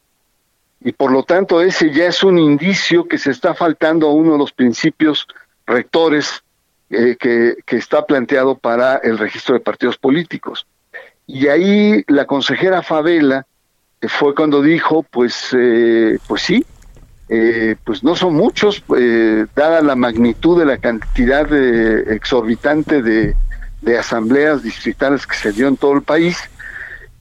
y 0.82 0.92
por 0.92 1.12
lo 1.12 1.24
tanto 1.24 1.62
ese 1.62 1.92
ya 1.92 2.06
es 2.06 2.24
un 2.24 2.38
indicio 2.38 3.08
que 3.08 3.18
se 3.18 3.32
está 3.32 3.54
faltando 3.54 4.08
a 4.08 4.14
uno 4.14 4.34
de 4.34 4.38
los 4.38 4.52
principios 4.52 5.28
rectores 5.66 6.44
eh, 6.90 7.16
que, 7.20 7.56
que 7.66 7.78
está 7.78 8.06
planteado 8.06 8.56
para 8.56 8.98
el 8.98 9.18
registro 9.18 9.56
de 9.56 9.62
partidos 9.62 9.98
políticos. 9.98 10.68
Y 11.28 11.48
ahí 11.48 12.04
la 12.08 12.26
consejera 12.26 12.82
Favela 12.82 13.46
eh, 14.02 14.08
fue 14.08 14.36
cuando 14.36 14.62
dijo, 14.62 15.04
pues, 15.04 15.50
eh, 15.58 16.18
pues 16.28 16.44
sí, 16.44 16.66
eh, 17.28 17.76
pues 17.84 18.04
no 18.04 18.16
son 18.16 18.36
muchos, 18.36 18.84
eh, 18.96 19.48
dada 19.56 19.82
la 19.82 19.96
magnitud 19.96 20.60
de 20.60 20.66
la 20.66 20.78
cantidad 20.78 21.48
de, 21.48 22.14
exorbitante 22.16 23.02
de, 23.02 23.36
de 23.82 23.98
asambleas 23.98 24.62
distritales 24.62 25.26
que 25.26 25.36
se 25.36 25.52
dio 25.52 25.68
en 25.68 25.78
todo 25.78 25.94
el 25.94 26.04
país, 26.04 26.38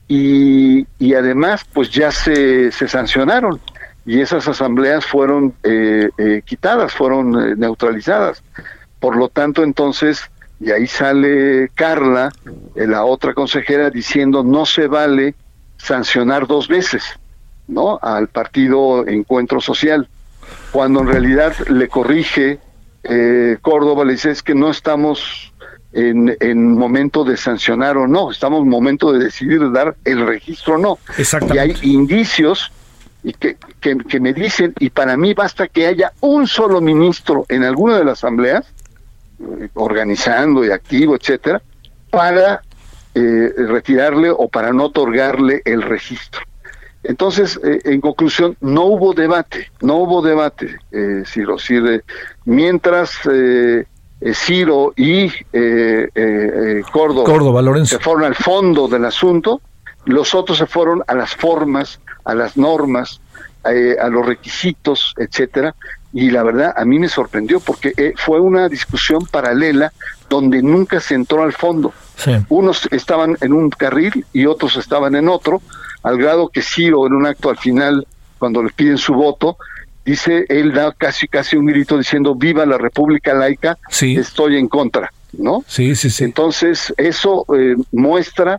y, 0.07 0.85
y 0.99 1.15
además, 1.15 1.65
pues 1.73 1.89
ya 1.89 2.11
se, 2.11 2.71
se 2.71 2.87
sancionaron, 2.87 3.59
y 4.05 4.21
esas 4.21 4.47
asambleas 4.47 5.03
fueron 5.03 5.55
eh, 5.63 6.09
quitadas, 6.45 6.93
fueron 6.93 7.59
neutralizadas. 7.59 8.43
Por 8.99 9.15
lo 9.15 9.29
tanto, 9.29 9.63
entonces, 9.63 10.29
y 10.59 10.71
ahí 10.71 10.87
sale 10.87 11.69
Carla, 11.75 12.31
eh, 12.75 12.87
la 12.87 13.05
otra 13.05 13.33
consejera, 13.33 13.89
diciendo 13.89 14.43
no 14.43 14.65
se 14.65 14.87
vale 14.87 15.35
sancionar 15.77 16.47
dos 16.47 16.67
veces, 16.67 17.03
¿no? 17.67 17.99
Al 18.01 18.27
partido 18.27 19.05
Encuentro 19.07 19.59
Social, 19.59 20.07
cuando 20.71 21.01
en 21.01 21.07
realidad 21.07 21.53
le 21.67 21.87
corrige 21.87 22.59
eh, 23.03 23.57
Córdoba, 23.61 24.05
le 24.05 24.13
dice 24.13 24.31
es 24.31 24.41
que 24.41 24.55
no 24.55 24.69
estamos 24.69 25.53
en, 25.93 26.35
en 26.39 26.73
momento 26.73 27.23
de 27.23 27.37
sancionar 27.37 27.97
o 27.97 28.07
no, 28.07 28.31
estamos 28.31 28.63
en 28.63 28.69
momento 28.69 29.11
de 29.11 29.25
decidir 29.25 29.71
dar 29.71 29.95
el 30.05 30.25
registro 30.25 30.75
o 30.75 30.77
no. 30.77 30.99
Y 31.53 31.57
hay 31.57 31.75
indicios 31.83 32.71
y 33.23 33.33
que, 33.33 33.57
que, 33.79 33.97
que 33.97 34.19
me 34.19 34.33
dicen, 34.33 34.73
y 34.79 34.89
para 34.89 35.17
mí 35.17 35.33
basta 35.33 35.67
que 35.67 35.87
haya 35.87 36.11
un 36.21 36.47
solo 36.47 36.79
ministro 36.81 37.45
en 37.49 37.63
alguna 37.63 37.97
de 37.97 38.05
las 38.05 38.19
asambleas, 38.19 38.65
organizando 39.73 40.65
y 40.65 40.71
activo, 40.71 41.15
etcétera, 41.15 41.61
para 42.09 42.61
eh, 43.13 43.53
retirarle 43.57 44.29
o 44.29 44.47
para 44.47 44.73
no 44.73 44.85
otorgarle 44.85 45.61
el 45.65 45.81
registro. 45.81 46.41
Entonces, 47.07 47.59
eh, 47.63 47.81
en 47.85 48.01
conclusión, 48.01 48.57
no 48.61 48.85
hubo 48.85 49.13
debate, 49.13 49.71
no 49.81 49.97
hubo 49.97 50.21
debate, 50.21 50.79
eh, 50.91 51.23
Ciro. 51.25 51.59
Ciro, 51.59 52.01
mientras 52.45 53.11
eh, 53.31 53.85
eh, 54.21 54.33
Ciro 54.33 54.93
y 54.95 55.29
Córdoba, 56.91 57.25
Córdoba, 57.25 57.61
Lorenzo. 57.61 57.97
se 57.97 58.03
fueron 58.03 58.23
al 58.23 58.35
fondo 58.35 58.87
del 58.87 59.05
asunto, 59.05 59.61
los 60.05 60.33
otros 60.33 60.57
se 60.57 60.65
fueron 60.65 61.03
a 61.05 61.13
las 61.13 61.35
formas, 61.35 61.99
a 62.23 62.33
las 62.33 62.57
normas, 62.57 63.21
a 63.63 64.09
los 64.09 64.25
requisitos, 64.25 65.13
etcétera. 65.17 65.75
Y 66.17 66.29
la 66.31 66.43
verdad, 66.43 66.73
a 66.77 66.85
mí 66.85 66.97
me 66.97 67.09
sorprendió 67.09 67.59
porque 67.59 67.91
eh, 67.97 68.13
fue 68.15 68.39
una 68.39 68.69
discusión 68.69 69.25
paralela 69.25 69.91
donde 70.29 70.61
nunca 70.63 71.01
se 71.01 71.13
entró 71.13 71.43
al 71.43 71.51
fondo. 71.51 71.93
Sí. 72.15 72.31
Unos 72.47 72.87
estaban 72.91 73.35
en 73.41 73.51
un 73.51 73.69
carril 73.69 74.25
y 74.31 74.45
otros 74.45 74.77
estaban 74.77 75.15
en 75.15 75.27
otro, 75.27 75.61
al 76.03 76.17
grado 76.17 76.47
que 76.47 76.61
Ciro 76.61 77.05
en 77.05 77.11
un 77.13 77.25
acto 77.25 77.49
al 77.49 77.57
final, 77.57 78.07
cuando 78.39 78.63
le 78.63 78.69
piden 78.69 78.97
su 78.97 79.13
voto, 79.13 79.57
dice, 80.05 80.45
él 80.47 80.71
da 80.73 80.93
casi 80.97 81.27
casi 81.27 81.57
un 81.57 81.65
grito 81.65 81.97
diciendo, 81.97 82.33
viva 82.33 82.65
la 82.65 82.77
República 82.77 83.33
Laica, 83.33 83.77
Sí. 83.89 84.15
estoy 84.15 84.55
en 84.55 84.69
contra, 84.69 85.11
¿no? 85.33 85.65
Sí, 85.67 85.95
sí, 85.97 86.09
sí. 86.09 86.23
Entonces, 86.23 86.93
eso 86.95 87.45
eh, 87.57 87.75
muestra 87.91 88.57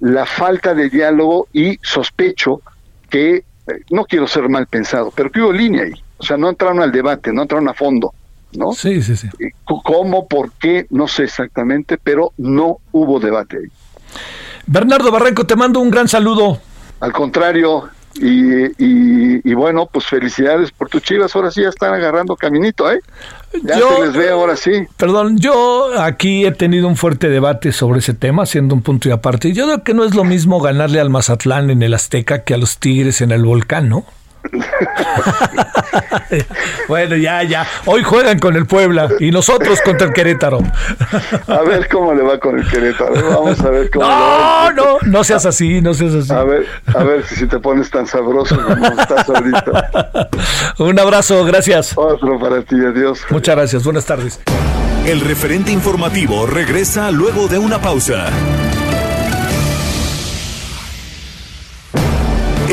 la 0.00 0.24
falta 0.24 0.72
de 0.72 0.88
diálogo 0.88 1.48
y 1.52 1.78
sospecho 1.82 2.62
que, 3.10 3.34
eh, 3.36 3.44
no 3.90 4.06
quiero 4.06 4.26
ser 4.26 4.48
mal 4.48 4.66
pensado, 4.68 5.12
pero 5.14 5.30
que 5.30 5.42
hubo 5.42 5.52
línea 5.52 5.82
ahí. 5.82 5.92
O 6.18 6.22
sea, 6.24 6.36
no 6.36 6.48
entraron 6.48 6.80
al 6.80 6.92
debate, 6.92 7.32
no 7.32 7.42
entraron 7.42 7.68
a 7.68 7.74
fondo, 7.74 8.12
¿no? 8.52 8.72
Sí, 8.72 9.02
sí, 9.02 9.16
sí. 9.16 9.28
Eh, 9.38 9.50
¿Cómo, 9.64 10.26
por 10.26 10.52
qué? 10.52 10.86
No 10.90 11.08
sé 11.08 11.24
exactamente, 11.24 11.98
pero 12.02 12.32
no 12.38 12.78
hubo 12.92 13.20
debate 13.20 13.58
ahí. 13.58 13.68
Bernardo 14.66 15.10
Barranco, 15.10 15.44
te 15.44 15.56
mando 15.56 15.80
un 15.80 15.90
gran 15.90 16.08
saludo. 16.08 16.58
Al 17.00 17.12
contrario, 17.12 17.88
Y, 18.16 18.70
y, 18.78 19.54
bueno, 19.54 19.88
pues 19.90 20.06
felicidades 20.06 20.70
por 20.70 20.88
tus 20.88 21.02
chivas. 21.02 21.34
Ahora 21.34 21.50
sí 21.50 21.62
ya 21.62 21.68
están 21.68 21.92
agarrando 21.92 22.36
caminito, 22.36 22.90
¿eh? 22.90 23.00
Ya 23.64 23.76
se 23.76 24.00
les 24.06 24.12
ve 24.12 24.30
ahora 24.30 24.56
sí. 24.56 24.70
Perdón, 24.96 25.38
yo 25.38 26.00
aquí 26.00 26.46
he 26.46 26.52
tenido 26.52 26.86
un 26.86 26.96
fuerte 26.96 27.28
debate 27.28 27.72
sobre 27.72 27.98
ese 27.98 28.14
tema, 28.14 28.46
siendo 28.46 28.76
un 28.76 28.82
punto 28.82 29.08
y 29.08 29.12
aparte. 29.12 29.52
Yo 29.52 29.66
creo 29.66 29.82
que 29.82 29.94
no 29.94 30.04
es 30.04 30.14
lo 30.14 30.22
mismo 30.22 30.60
ganarle 30.60 31.00
al 31.00 31.10
Mazatlán 31.10 31.70
en 31.70 31.82
el 31.82 31.92
Azteca 31.92 32.44
que 32.44 32.54
a 32.54 32.56
los 32.56 32.78
Tigres 32.78 33.20
en 33.20 33.32
el 33.32 33.44
Volcán, 33.44 33.88
¿no? 33.88 34.04
bueno, 36.88 37.16
ya, 37.16 37.42
ya. 37.42 37.66
Hoy 37.86 38.02
juegan 38.02 38.38
con 38.38 38.56
el 38.56 38.66
Puebla 38.66 39.08
y 39.20 39.30
nosotros 39.30 39.80
contra 39.82 40.06
el 40.06 40.12
Querétaro. 40.12 40.58
a 41.46 41.62
ver 41.62 41.88
cómo 41.88 42.14
le 42.14 42.22
va 42.22 42.38
con 42.38 42.58
el 42.58 42.68
Querétaro. 42.68 43.14
Vamos 43.14 43.60
a 43.60 43.70
ver 43.70 43.90
cómo 43.90 44.06
no, 44.06 44.10
le 44.10 44.16
va. 44.16 44.72
No, 44.74 44.98
no, 45.02 45.24
seas 45.24 45.46
así, 45.46 45.80
no 45.80 45.94
seas 45.94 46.14
así. 46.14 46.32
A 46.32 46.44
ver, 46.44 46.66
a 46.94 47.04
ver 47.04 47.24
si 47.24 47.46
te 47.46 47.58
pones 47.58 47.90
tan 47.90 48.06
sabroso 48.06 48.56
como 48.62 48.86
estás 48.86 49.28
ahorita. 49.28 50.28
Un 50.78 50.98
abrazo, 50.98 51.44
gracias. 51.44 51.92
Otro 51.96 52.38
para 52.38 52.62
ti, 52.62 52.76
adiós. 52.76 53.20
Muchas 53.30 53.56
gracias, 53.56 53.84
buenas 53.84 54.06
tardes. 54.06 54.40
El 55.06 55.20
referente 55.20 55.70
informativo 55.70 56.46
regresa 56.46 57.10
luego 57.10 57.48
de 57.48 57.58
una 57.58 57.80
pausa. 57.80 58.30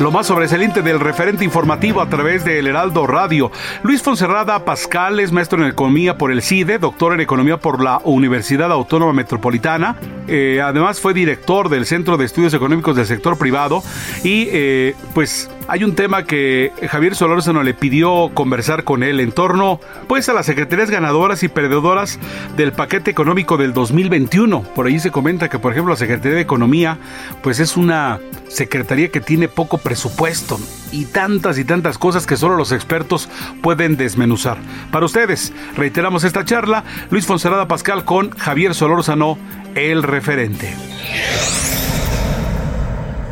Lo 0.00 0.10
más 0.10 0.26
sobresaliente 0.26 0.82
del 0.82 0.98
referente 0.98 1.44
informativo 1.44 2.00
a 2.00 2.08
través 2.08 2.44
del 2.44 2.66
Heraldo 2.66 3.06
Radio. 3.06 3.52
Luis 3.82 4.02
Fonserrada 4.02 4.64
Pascal 4.64 5.20
es 5.20 5.30
maestro 5.30 5.62
en 5.62 5.70
Economía 5.70 6.18
por 6.18 6.32
el 6.32 6.42
CIDE, 6.42 6.78
doctor 6.78 7.12
en 7.12 7.20
Economía 7.20 7.58
por 7.58 7.82
la 7.82 8.00
Universidad 8.04 8.72
Autónoma 8.72 9.12
Metropolitana. 9.12 9.96
Eh, 10.26 10.60
además 10.62 10.98
fue 10.98 11.14
director 11.14 11.68
del 11.68 11.86
Centro 11.86 12.16
de 12.16 12.24
Estudios 12.24 12.54
Económicos 12.54 12.96
del 12.96 13.06
Sector 13.06 13.38
Privado. 13.38 13.82
Y 14.24 14.48
eh, 14.50 14.96
pues 15.14 15.48
hay 15.68 15.84
un 15.84 15.94
tema 15.94 16.24
que 16.24 16.72
Javier 16.88 17.14
Solórzano 17.14 17.62
le 17.62 17.74
pidió 17.74 18.30
conversar 18.34 18.84
con 18.84 19.02
él 19.02 19.20
en 19.20 19.30
torno 19.30 19.78
pues 20.08 20.28
a 20.28 20.32
las 20.32 20.46
secretarías 20.46 20.90
ganadoras 20.90 21.42
y 21.42 21.48
perdedoras 21.48 22.18
del 22.56 22.72
paquete 22.72 23.10
económico 23.10 23.56
del 23.56 23.72
2021. 23.72 24.62
Por 24.74 24.86
ahí 24.86 24.98
se 24.98 25.10
comenta 25.10 25.48
que 25.48 25.58
por 25.58 25.72
ejemplo 25.72 25.92
la 25.92 25.98
Secretaría 25.98 26.36
de 26.36 26.42
Economía 26.42 26.98
pues 27.42 27.60
es 27.60 27.76
una 27.76 28.18
secretaría 28.48 29.08
que 29.08 29.20
tiene 29.20 29.48
poco 29.48 29.78
presupuesto 29.82 30.58
y 30.90 31.06
tantas 31.06 31.58
y 31.58 31.64
tantas 31.64 31.98
cosas 31.98 32.26
que 32.26 32.36
solo 32.36 32.56
los 32.56 32.72
expertos 32.72 33.28
pueden 33.62 33.96
desmenuzar. 33.96 34.58
Para 34.90 35.06
ustedes, 35.06 35.52
reiteramos 35.76 36.24
esta 36.24 36.44
charla, 36.44 36.84
Luis 37.10 37.26
Fonserrada 37.26 37.68
Pascal 37.68 38.04
con 38.04 38.30
Javier 38.30 38.74
Solórzano, 38.74 39.38
el 39.74 40.02
referente. 40.02 40.74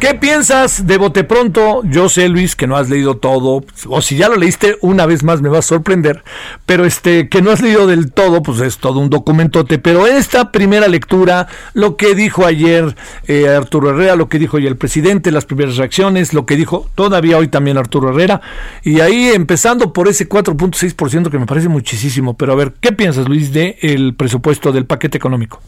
¿Qué 0.01 0.15
piensas 0.15 0.87
de 0.87 0.97
Bote 0.97 1.25
Pronto? 1.25 1.83
Yo 1.85 2.09
sé, 2.09 2.31
Luis, 2.31 2.57
que 2.57 2.67
no 2.67 2.77
has 2.77 2.89
leído 2.89 3.19
todo, 3.19 3.63
o 3.87 4.01
si 4.01 4.17
ya 4.17 4.31
lo 4.31 4.37
leíste, 4.37 4.79
una 4.81 5.05
vez 5.05 5.23
más 5.23 5.43
me 5.43 5.51
va 5.51 5.59
a 5.59 5.63
sorprender, 5.63 6.25
pero 6.65 6.87
este, 6.87 7.29
que 7.29 7.43
no 7.43 7.51
has 7.51 7.61
leído 7.61 7.87
del 7.87 8.11
todo, 8.11 8.43
pues 8.43 8.61
es 8.61 8.79
todo 8.79 8.99
un 8.99 9.11
documentote, 9.11 9.79
pero 9.79 10.07
esta 10.07 10.53
primera 10.53 10.89
lectura, 10.89 11.49
lo 11.75 11.99
que 11.99 12.15
dijo 12.15 12.47
ayer 12.47 12.97
eh, 13.27 13.49
Arturo 13.49 13.91
Herrera, 13.91 14.17
lo 14.17 14.31
que 14.31 14.39
dijo 14.39 14.57
hoy 14.57 14.67
el 14.67 14.79
presidente, 14.79 15.31
las 15.31 15.45
primeras 15.45 15.77
reacciones, 15.77 16.33
lo 16.33 16.47
que 16.47 16.57
dijo 16.57 16.89
todavía 16.95 17.37
hoy 17.37 17.49
también 17.49 17.77
Arturo 17.77 18.09
Herrera, 18.09 18.41
y 18.83 19.01
ahí 19.01 19.29
empezando 19.29 19.93
por 19.93 20.09
ese 20.09 20.27
4.6% 20.27 21.31
que 21.31 21.39
me 21.39 21.45
parece 21.45 21.69
muchísimo, 21.69 22.39
pero 22.39 22.55
a 22.55 22.57
ver, 22.57 22.73
¿qué 22.81 22.93
piensas, 22.93 23.29
Luis, 23.29 23.53
del 23.53 23.77
el 23.83 24.15
presupuesto 24.15 24.73
del 24.73 24.87
paquete 24.87 25.19
económico? 25.19 25.61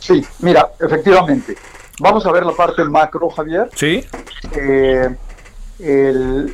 Sí, 0.00 0.24
mira, 0.40 0.72
efectivamente. 0.80 1.56
Vamos 2.00 2.26
a 2.26 2.32
ver 2.32 2.44
la 2.44 2.52
parte 2.52 2.84
macro, 2.84 3.30
Javier. 3.30 3.70
Sí. 3.74 4.04
Eh, 4.52 6.46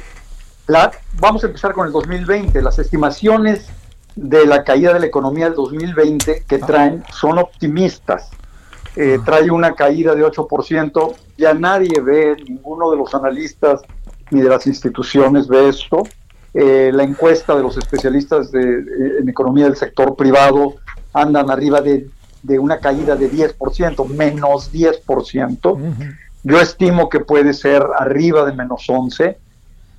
la, 0.66 0.90
vamos 1.18 1.42
a 1.42 1.46
empezar 1.46 1.72
con 1.72 1.86
el 1.86 1.92
2020. 1.92 2.62
Las 2.62 2.78
estimaciones 2.78 3.66
de 4.14 4.46
la 4.46 4.62
caída 4.62 4.92
de 4.92 5.00
la 5.00 5.06
economía 5.06 5.46
del 5.46 5.54
2020 5.54 6.44
que 6.46 6.58
traen 6.58 7.02
son 7.12 7.38
optimistas. 7.38 8.30
Eh, 8.94 9.18
trae 9.24 9.50
una 9.50 9.74
caída 9.74 10.14
de 10.14 10.24
8%. 10.24 11.14
Ya 11.38 11.54
nadie 11.54 12.00
ve, 12.00 12.36
ninguno 12.46 12.90
de 12.90 12.96
los 12.98 13.14
analistas 13.14 13.80
ni 14.30 14.40
de 14.40 14.48
las 14.48 14.66
instituciones 14.66 15.48
ve 15.48 15.68
esto. 15.68 16.04
Eh, 16.54 16.90
la 16.92 17.02
encuesta 17.02 17.56
de 17.56 17.62
los 17.62 17.76
especialistas 17.78 18.52
de, 18.52 18.84
en 19.20 19.28
economía 19.28 19.64
del 19.64 19.76
sector 19.76 20.14
privado 20.14 20.74
andan 21.14 21.50
arriba 21.50 21.80
de 21.80 22.08
de 22.42 22.58
una 22.58 22.78
caída 22.78 23.16
de 23.16 23.30
10%, 23.30 24.06
menos 24.08 24.72
10%. 24.72 26.16
Yo 26.44 26.60
estimo 26.60 27.08
que 27.08 27.20
puede 27.20 27.54
ser 27.54 27.84
arriba 27.98 28.44
de 28.44 28.52
menos 28.52 28.84
11, 28.88 29.38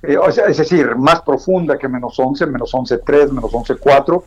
eh, 0.02 0.18
es 0.48 0.56
decir, 0.58 0.94
más 0.96 1.22
profunda 1.22 1.78
que 1.78 1.88
menos 1.88 2.18
11, 2.18 2.46
menos 2.46 2.72
11.3, 2.72 3.30
menos 3.30 3.50
11.4, 3.50 4.22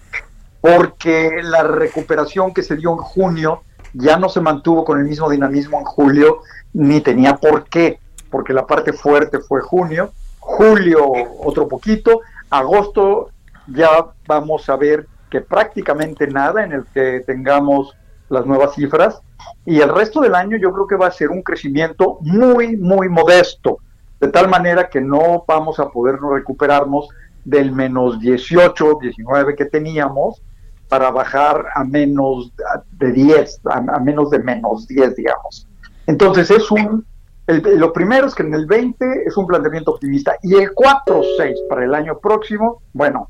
porque 0.60 1.42
la 1.44 1.64
recuperación 1.64 2.54
que 2.54 2.64
se 2.64 2.76
dio 2.76 2.92
en 2.92 2.98
junio 2.98 3.62
ya 3.94 4.18
no 4.18 4.30
se 4.30 4.42
mantuvo 4.42 4.84
con 4.84 5.00
el 5.00 5.06
mismo 5.06 5.30
dinamismo 5.30 5.80
en 5.80 5.86
julio, 5.86 6.40
ni 6.74 7.02
tenía 7.02 7.36
por 7.36 7.66
qué, 7.66 8.00
porque 8.32 8.54
la 8.54 8.66
parte 8.66 8.94
fuerte 8.94 9.40
fue 9.40 9.62
junio, 9.62 10.12
julio 10.40 11.12
otro 11.40 11.68
poquito, 11.68 12.22
agosto 12.50 13.30
ya 13.68 13.90
vamos 14.28 14.70
a 14.70 14.76
ver 14.76 15.08
que 15.30 15.42
prácticamente 15.42 16.28
nada 16.28 16.64
en 16.64 16.72
el 16.72 16.86
que 16.94 17.22
tengamos 17.26 17.96
las 18.30 18.46
nuevas 18.46 18.76
cifras, 18.76 19.22
y 19.66 19.80
el 19.80 19.94
resto 19.94 20.22
del 20.22 20.36
año 20.36 20.58
yo 20.58 20.72
creo 20.72 20.88
que 20.88 20.96
va 20.96 21.08
a 21.08 21.12
ser 21.12 21.30
un 21.30 21.42
crecimiento 21.42 22.18
muy, 22.22 22.78
muy 22.78 23.10
modesto, 23.10 23.80
de 24.20 24.30
tal 24.30 24.50
manera 24.50 24.90
que 24.90 25.02
no 25.02 25.44
vamos 25.48 25.80
a 25.80 25.90
poder 25.90 26.20
recuperarnos 26.20 27.10
del 27.46 27.72
menos 27.72 28.20
18, 28.20 29.00
19 29.02 29.56
que 29.56 29.66
teníamos 29.66 30.42
para 30.90 31.12
bajar 31.12 31.66
a 31.76 31.84
menos 31.84 32.52
de 32.94 33.12
10, 33.12 33.62
a, 33.66 34.00
menos 34.00 34.30
de 34.30 34.40
menos 34.40 34.88
10, 34.88 35.16
digamos. 35.16 35.68
Entonces 36.08 36.50
es 36.50 36.72
un, 36.72 37.06
lo 37.48 37.94
primero 37.94 38.28
es 38.28 38.36
que 38.36 38.44
en 38.44 38.54
el 38.54 38.66
20 38.66 39.24
es 39.26 39.38
un 39.38 39.48
planteamiento 39.48 39.92
optimista 39.92 40.38
y 40.44 40.56
el 40.56 40.74
4-6 40.74 41.68
para 41.70 41.86
el 41.86 41.94
año 41.94 42.18
próximo, 42.20 42.82
bueno, 42.94 43.30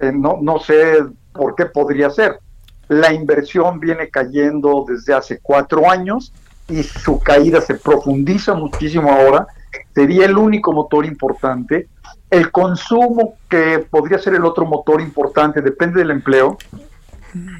eh, 0.00 0.12
no, 0.12 0.38
no 0.40 0.58
sé 0.58 1.04
por 1.32 1.54
qué 1.54 1.66
podría 1.66 2.10
ser, 2.10 2.38
la 2.90 3.12
inversión 3.12 3.78
viene 3.78 4.10
cayendo 4.10 4.84
desde 4.86 5.14
hace 5.14 5.38
cuatro 5.40 5.88
años 5.88 6.32
y 6.68 6.82
su 6.82 7.20
caída 7.20 7.60
se 7.60 7.76
profundiza 7.76 8.54
muchísimo 8.54 9.12
ahora. 9.12 9.46
Sería 9.94 10.26
el 10.26 10.36
único 10.36 10.72
motor 10.72 11.06
importante. 11.06 11.88
El 12.28 12.50
consumo, 12.50 13.34
que 13.48 13.86
podría 13.88 14.18
ser 14.18 14.34
el 14.34 14.44
otro 14.44 14.66
motor 14.66 15.00
importante, 15.00 15.62
depende 15.62 16.00
del 16.00 16.10
empleo. 16.10 16.58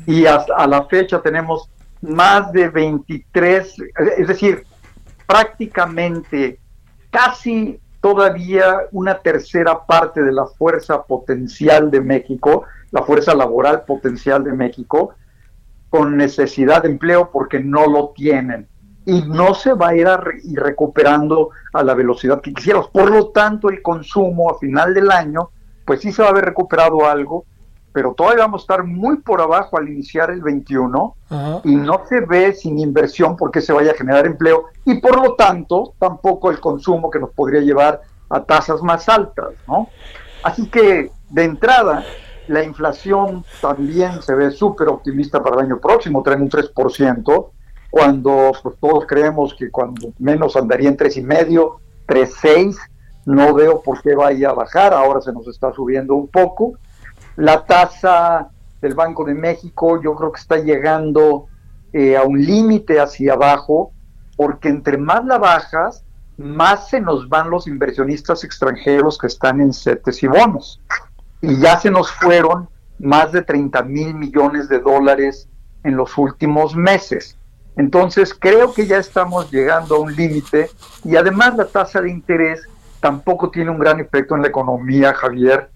Y 0.05 0.27
a 0.27 0.67
la 0.67 0.87
fecha 0.87 1.23
tenemos 1.23 1.71
más 2.01 2.51
de 2.53 2.69
23, 2.69 3.75
es 4.19 4.27
decir, 4.27 4.65
prácticamente 5.29 6.59
casi 7.13 7.79
todavía 8.01 8.81
una 8.91 9.21
tercera 9.21 9.87
parte 9.87 10.25
de 10.25 10.33
la 10.33 10.47
fuerza 10.47 11.05
potencial 11.05 11.89
de 11.89 12.01
México, 12.01 12.65
la 12.91 13.05
fuerza 13.05 13.33
laboral 13.33 13.85
potencial 13.85 14.43
de 14.43 14.53
México, 14.53 15.15
con 15.91 16.17
necesidad 16.17 16.83
de 16.83 16.91
empleo 16.91 17.31
porque 17.31 17.61
no 17.61 17.87
lo 17.87 18.13
tienen 18.15 18.69
y 19.05 19.23
no 19.23 19.55
se 19.55 19.75
va 19.75 19.89
a 19.89 19.97
ir 19.97 20.09
recuperando 20.55 21.51
a 21.73 21.83
la 21.83 21.95
velocidad 21.95 22.41
que 22.41 22.55
quisiéramos. 22.55 22.91
Por 22.91 23.11
lo 23.11 23.29
tanto, 23.31 23.69
el 23.69 23.83
consumo 23.83 24.51
a 24.51 24.59
final 24.59 24.95
del 24.95 25.11
año, 25.11 25.51
pues 25.85 26.01
sí 26.01 26.13
se 26.13 26.23
va 26.23 26.29
a 26.29 26.31
haber 26.31 26.45
recuperado 26.45 27.07
algo, 27.07 27.45
pero 27.93 28.15
todavía 28.15 28.45
vamos 28.45 28.63
a 28.63 28.65
estar 28.65 28.85
muy 28.85 29.17
por 29.17 29.41
abajo 29.41 29.77
al 29.77 29.89
iniciar 29.89 30.31
el 30.31 30.43
21 30.43 31.17
y 31.65 31.75
no 31.75 32.03
se 32.09 32.21
ve 32.21 32.53
sin 32.53 32.79
inversión 32.79 33.37
porque 33.37 33.61
se 33.61 33.73
vaya 33.73 33.91
a 33.91 33.95
generar 33.95 34.27
empleo 34.27 34.67
y 34.85 35.01
por 35.01 35.21
lo 35.21 35.35
tanto 35.35 35.95
tampoco 35.99 36.53
el 36.53 36.61
consumo 36.61 37.11
que 37.11 37.19
nos 37.19 37.31
podría 37.31 37.61
llevar 37.61 38.03
a 38.29 38.45
tasas 38.45 38.81
más 38.81 39.09
altas, 39.09 39.49
¿no? 39.67 39.89
Así 40.45 40.69
que 40.69 41.11
de 41.31 41.45
entrada 41.45 42.05
la 42.51 42.65
inflación 42.65 43.45
también 43.61 44.21
se 44.23 44.35
ve 44.35 44.51
súper 44.51 44.89
optimista 44.89 45.41
para 45.41 45.57
el 45.61 45.67
año 45.67 45.79
próximo, 45.79 46.21
traen 46.21 46.43
un 46.43 46.51
3%, 46.51 47.51
cuando 47.91 48.53
pues, 48.61 48.77
todos 48.81 49.07
creemos 49.07 49.55
que 49.55 49.71
cuando 49.71 50.13
menos 50.19 50.57
andaría 50.57 50.89
en 50.89 50.97
3,5, 50.97 51.77
3,6, 52.09 52.77
no 53.27 53.55
veo 53.55 53.81
por 53.81 54.03
qué 54.03 54.17
vaya 54.17 54.51
a 54.51 54.55
bajar, 54.55 54.93
ahora 54.93 55.21
se 55.21 55.33
nos 55.33 55.47
está 55.47 55.73
subiendo 55.73 56.17
un 56.17 56.27
poco. 56.27 56.73
La 57.37 57.65
tasa 57.65 58.49
del 58.81 58.95
Banco 58.95 59.25
de 59.25 59.35
México 59.35 60.03
yo 60.03 60.17
creo 60.17 60.33
que 60.33 60.41
está 60.41 60.57
llegando 60.57 61.47
eh, 61.93 62.17
a 62.17 62.25
un 62.25 62.45
límite 62.45 62.99
hacia 62.99 63.35
abajo, 63.35 63.93
porque 64.37 64.71
entre 64.71 64.99
más 64.99 65.25
la 65.25 65.39
bajas, 65.39 66.03
más 66.37 66.89
se 66.89 67.01
nos 67.01 67.29
van 67.29 67.49
los 67.49 67.69
inversionistas 67.69 68.43
extranjeros 68.43 69.19
que 69.19 69.29
están 69.29 69.61
en 69.61 69.73
CETES 69.73 70.25
y 70.25 70.27
bonos 70.27 70.81
y 71.41 71.59
ya 71.59 71.79
se 71.79 71.91
nos 71.91 72.11
fueron 72.13 72.69
más 72.99 73.33
de 73.33 73.43
30 73.43 73.83
mil 73.83 74.15
millones 74.15 74.69
de 74.69 74.79
dólares 74.79 75.49
en 75.85 75.97
los 75.97 76.17
últimos 76.19 76.77
meses. 76.77 77.37
Entonces 77.77 78.35
creo 78.39 78.75
que 78.75 78.87
ya 78.87 78.99
estamos 78.99 79.51
llegando 79.51 79.97
a 79.97 80.01
un 80.01 80.15
límite 80.15 80.71
y 81.05 81.17
además 81.17 81.57
la 81.57 81.67
tasa 81.67 82.01
de 82.01 82.11
interés 82.11 82.69
tampoco 83.01 83.51
tiene 83.51 83.71
un 83.71 83.79
gran 83.79 84.01
efecto 84.01 84.37
en 84.37 84.43
la 84.43 84.49
economía, 84.49 85.15
Javier, 85.15 85.71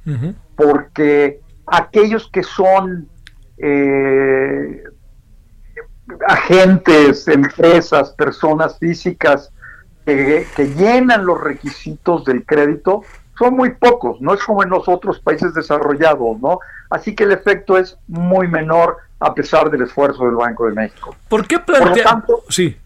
porque 0.57 1.41
aquellos 1.67 2.29
que 2.31 2.43
son 2.43 3.09
eh, 3.57 4.83
agentes, 6.27 7.27
empresas, 7.29 8.11
personas 8.11 8.79
físicas 8.79 9.51
que, 10.05 10.47
llenan 10.77 11.25
los 11.25 11.41
requisitos 11.41 12.25
del 12.25 12.45
crédito, 12.45 13.03
son 13.39 13.55
muy 13.55 13.73
pocos, 13.75 14.21
no 14.21 14.35
es 14.35 14.43
como 14.43 14.63
en 14.63 14.71
los 14.71 14.89
otros 14.89 15.19
países 15.21 15.55
desarrollados, 15.55 16.41
¿no? 16.41 16.61
Así 16.91 17.15
que 17.15 17.25
el 17.25 17.33
efecto 17.33 17.77
es 17.77 17.99
muy 18.07 18.49
menor 18.49 18.99
a 19.21 19.35
pesar 19.35 19.71
del 19.71 19.83
esfuerzo 19.83 20.25
del 20.25 20.37
Banco 20.37 20.67
de 20.67 20.73
México. 20.73 21.17
¿Por 21.29 21.47
qué 21.47 21.59
plantea? 21.59 21.89
Por 21.89 21.97
lo 21.97 22.03
tanto, 22.03 22.43
sí. 22.49 22.77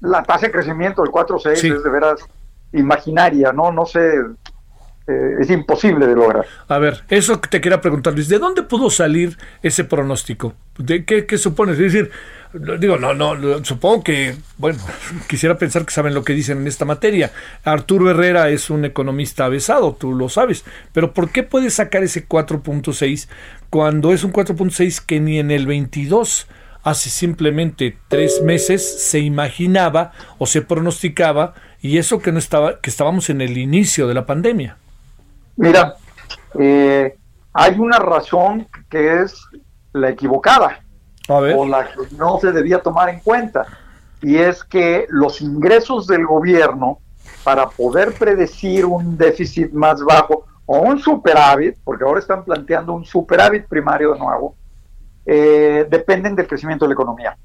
la 0.00 0.22
tasa 0.22 0.46
de 0.46 0.52
crecimiento 0.52 1.02
del 1.02 1.10
4.6 1.10 1.76
es 1.76 1.82
de 1.82 1.90
veras 1.90 2.20
imaginaria, 2.72 3.52
¿no? 3.52 3.72
No 3.72 3.86
sé, 3.86 4.22
eh, 5.12 5.36
es 5.40 5.50
imposible 5.50 6.06
de 6.06 6.14
lograr. 6.14 6.46
A 6.68 6.78
ver, 6.78 7.02
eso 7.08 7.40
que 7.40 7.48
te 7.48 7.60
quería 7.60 7.80
preguntar, 7.80 8.14
Luis, 8.14 8.28
¿de 8.28 8.38
dónde 8.38 8.62
pudo 8.62 8.90
salir 8.90 9.36
ese 9.62 9.84
pronóstico? 9.84 10.54
¿De 10.78 11.04
qué, 11.04 11.26
qué 11.26 11.38
supones? 11.38 11.78
Es 11.78 11.92
decir, 11.92 12.10
digo, 12.78 12.98
no, 12.98 13.14
no, 13.14 13.64
supongo 13.64 14.04
que, 14.04 14.36
bueno, 14.58 14.78
quisiera 15.28 15.56
pensar 15.56 15.84
que 15.84 15.92
saben 15.92 16.14
lo 16.14 16.24
que 16.24 16.34
dicen 16.34 16.58
en 16.58 16.66
esta 16.66 16.84
materia. 16.84 17.32
Arturo 17.64 18.10
Herrera 18.10 18.50
es 18.50 18.70
un 18.70 18.84
economista 18.84 19.46
avesado, 19.46 19.94
tú 19.94 20.14
lo 20.14 20.28
sabes, 20.28 20.64
pero 20.92 21.12
¿por 21.12 21.30
qué 21.30 21.42
puede 21.42 21.70
sacar 21.70 22.02
ese 22.02 22.28
4.6 22.28 23.28
cuando 23.70 24.12
es 24.12 24.24
un 24.24 24.32
4.6 24.32 25.04
que 25.04 25.20
ni 25.20 25.38
en 25.38 25.50
el 25.50 25.66
22 25.66 26.46
hace 26.82 27.10
simplemente 27.10 27.96
tres 28.08 28.42
meses 28.42 29.02
se 29.02 29.20
imaginaba 29.20 30.12
o 30.38 30.46
se 30.46 30.62
pronosticaba 30.62 31.54
y 31.80 31.98
eso 31.98 32.20
que 32.20 32.32
no 32.32 32.38
estaba, 32.38 32.80
que 32.80 32.90
estábamos 32.90 33.30
en 33.30 33.40
el 33.40 33.56
inicio 33.56 34.08
de 34.08 34.14
la 34.14 34.26
pandemia? 34.26 34.76
Mira, 35.56 35.96
eh, 36.58 37.16
hay 37.52 37.78
una 37.78 37.98
razón 37.98 38.66
que 38.88 39.22
es 39.22 39.46
la 39.92 40.10
equivocada 40.10 40.80
o 41.28 41.66
la 41.66 41.92
que 41.92 42.16
no 42.16 42.38
se 42.40 42.52
debía 42.52 42.80
tomar 42.80 43.08
en 43.08 43.20
cuenta. 43.20 43.66
Y 44.20 44.36
es 44.36 44.62
que 44.64 45.06
los 45.08 45.40
ingresos 45.40 46.06
del 46.06 46.26
gobierno 46.26 46.98
para 47.44 47.68
poder 47.68 48.14
predecir 48.14 48.84
un 48.86 49.16
déficit 49.16 49.72
más 49.72 50.02
bajo 50.02 50.46
o 50.66 50.78
un 50.78 50.98
superávit, 51.00 51.76
porque 51.82 52.04
ahora 52.04 52.20
están 52.20 52.44
planteando 52.44 52.92
un 52.92 53.04
superávit 53.04 53.66
primario 53.66 54.12
de 54.12 54.18
nuevo, 54.18 54.54
eh, 55.26 55.86
dependen 55.90 56.36
del 56.36 56.46
crecimiento 56.46 56.84
de 56.84 56.90
la 56.90 56.94
economía. 56.94 57.36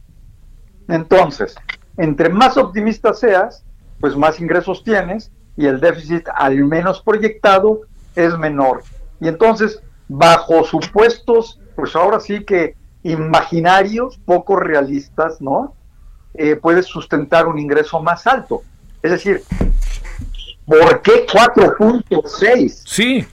Entonces, 0.88 1.56
entre 1.98 2.30
más 2.30 2.58
optimista 2.58 3.13
seas, 3.13 3.65
pues 4.00 4.15
más 4.15 4.39
ingresos 4.39 4.84
tienes 4.84 5.32
y 5.56 5.65
el 5.65 5.80
déficit 5.80 6.28
al 6.34 6.63
menos 6.63 7.02
proyectado 7.02 7.82
es 8.18 8.38
menor. 8.38 8.84
Y 9.22 9.28
entonces, 9.28 9.82
bajo 10.08 10.64
supuestos, 10.64 11.60
pues 11.76 11.96
ahora 11.96 12.20
sí 12.20 12.44
que 12.44 12.76
imaginarios, 13.04 14.18
poco 14.26 14.56
realistas, 14.58 15.40
¿no? 15.40 15.76
Eh, 16.34 16.56
puedes 16.56 16.88
sustentar 16.88 17.48
un 17.48 17.60
ingreso 17.60 18.02
más 18.02 18.28
alto. 18.28 18.62
Es 19.02 19.12
decir, 19.12 19.44
¿por 20.66 21.02
qué 21.02 21.26
4.6? 21.26 22.84
Sí. 22.86 23.26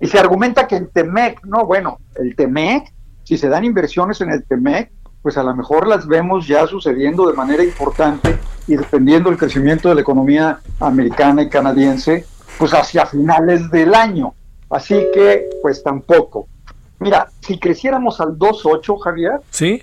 y 0.00 0.06
se 0.06 0.18
argumenta 0.18 0.68
que 0.68 0.76
el 0.76 0.88
TEMEC, 0.88 1.44
no, 1.44 1.64
bueno, 1.64 1.98
el 2.16 2.36
TEMEC, 2.36 2.92
si 3.24 3.36
se 3.36 3.48
dan 3.48 3.64
inversiones 3.64 4.20
en 4.20 4.30
el 4.30 4.44
TEMEC, 4.44 4.92
pues 5.22 5.36
a 5.36 5.42
lo 5.42 5.54
mejor 5.54 5.86
las 5.86 6.06
vemos 6.06 6.46
ya 6.46 6.66
sucediendo 6.66 7.26
de 7.26 7.34
manera 7.34 7.62
importante 7.62 8.38
y 8.66 8.76
dependiendo 8.76 9.28
del 9.28 9.38
crecimiento 9.38 9.88
de 9.88 9.96
la 9.96 10.00
economía 10.00 10.60
americana 10.78 11.42
y 11.42 11.48
canadiense, 11.48 12.24
pues 12.60 12.74
hacia 12.74 13.06
finales 13.06 13.70
del 13.70 13.94
año. 13.94 14.34
Así 14.68 15.06
que, 15.14 15.48
pues 15.62 15.82
tampoco. 15.82 16.46
Mira, 16.98 17.30
si 17.40 17.58
creciéramos 17.58 18.20
al 18.20 18.38
2.8, 18.38 19.00
Javier, 19.00 19.40
¿Sí? 19.48 19.80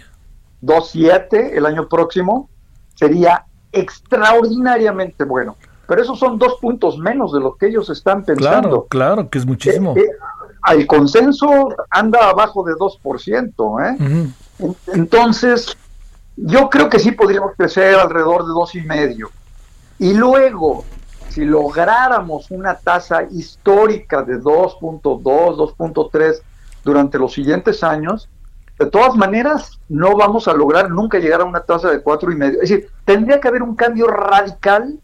2.7 0.61 1.57
el 1.57 1.65
año 1.65 1.89
próximo, 1.89 2.49
sería 2.93 3.45
extraordinariamente 3.71 5.23
bueno. 5.23 5.57
Pero 5.87 6.03
esos 6.03 6.19
son 6.19 6.37
dos 6.37 6.57
puntos 6.61 6.99
menos 6.99 7.33
de 7.33 7.39
lo 7.39 7.55
que 7.55 7.65
ellos 7.65 7.89
están 7.89 8.23
pensando. 8.23 8.85
Claro, 8.85 8.87
claro, 8.87 9.29
que 9.31 9.39
es 9.39 9.45
muchísimo. 9.47 9.95
Eh, 9.97 10.01
eh, 10.01 10.73
el 10.75 10.85
consenso 10.85 11.69
anda 11.89 12.29
abajo 12.29 12.63
de 12.63 12.73
2%. 12.73 13.89
¿eh? 13.89 14.29
Entonces, 14.93 15.75
yo 16.35 16.69
creo 16.69 16.89
que 16.89 16.99
sí 16.99 17.11
podríamos 17.11 17.53
crecer 17.57 17.95
alrededor 17.95 18.45
de 18.45 18.49
dos 18.49 18.75
y 18.75 18.81
medio. 18.81 19.31
Y 19.97 20.13
luego, 20.13 20.85
si 21.37 21.45
lográramos 21.45 22.49
una 22.49 22.73
tasa 22.79 23.27
histórica 23.29 24.23
de 24.23 24.39
2.2, 24.41 25.21
2.3 25.21 26.41
durante 26.83 27.19
los 27.19 27.31
siguientes 27.31 27.83
años, 27.83 28.27
de 28.79 28.87
todas 28.87 29.15
maneras 29.15 29.79
no 29.87 30.17
vamos 30.17 30.47
a 30.47 30.53
lograr 30.53 30.89
nunca 30.89 31.19
llegar 31.19 31.41
a 31.41 31.43
una 31.45 31.59
tasa 31.59 31.91
de 31.91 32.01
cuatro 32.01 32.31
y 32.31 32.35
medio. 32.35 32.59
Es 32.59 32.71
decir, 32.71 32.89
tendría 33.05 33.39
que 33.39 33.49
haber 33.49 33.61
un 33.61 33.75
cambio 33.75 34.07
radical, 34.07 34.99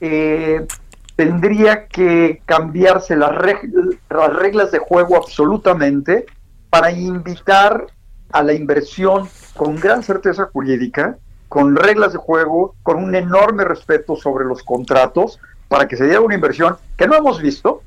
eh, 0.00 0.66
tendría 1.14 1.86
que 1.86 2.42
cambiarse 2.46 3.14
las, 3.14 3.30
las 3.30 4.32
reglas 4.34 4.72
de 4.72 4.80
juego 4.80 5.14
absolutamente 5.14 6.26
para 6.68 6.90
invitar 6.90 7.86
a 8.32 8.42
la 8.42 8.54
inversión 8.54 9.28
con 9.56 9.76
gran 9.76 10.02
certeza 10.02 10.50
jurídica, 10.52 11.16
con 11.48 11.76
reglas 11.76 12.12
de 12.12 12.18
juego, 12.18 12.74
con 12.82 12.96
un 12.96 13.14
enorme 13.14 13.62
respeto 13.62 14.16
sobre 14.16 14.44
los 14.44 14.64
contratos, 14.64 15.38
para 15.70 15.86
que 15.86 15.96
se 15.96 16.04
diera 16.04 16.20
una 16.20 16.34
inversión 16.34 16.76
que 16.96 17.06
no 17.06 17.14
hemos 17.14 17.40
visto 17.40 17.82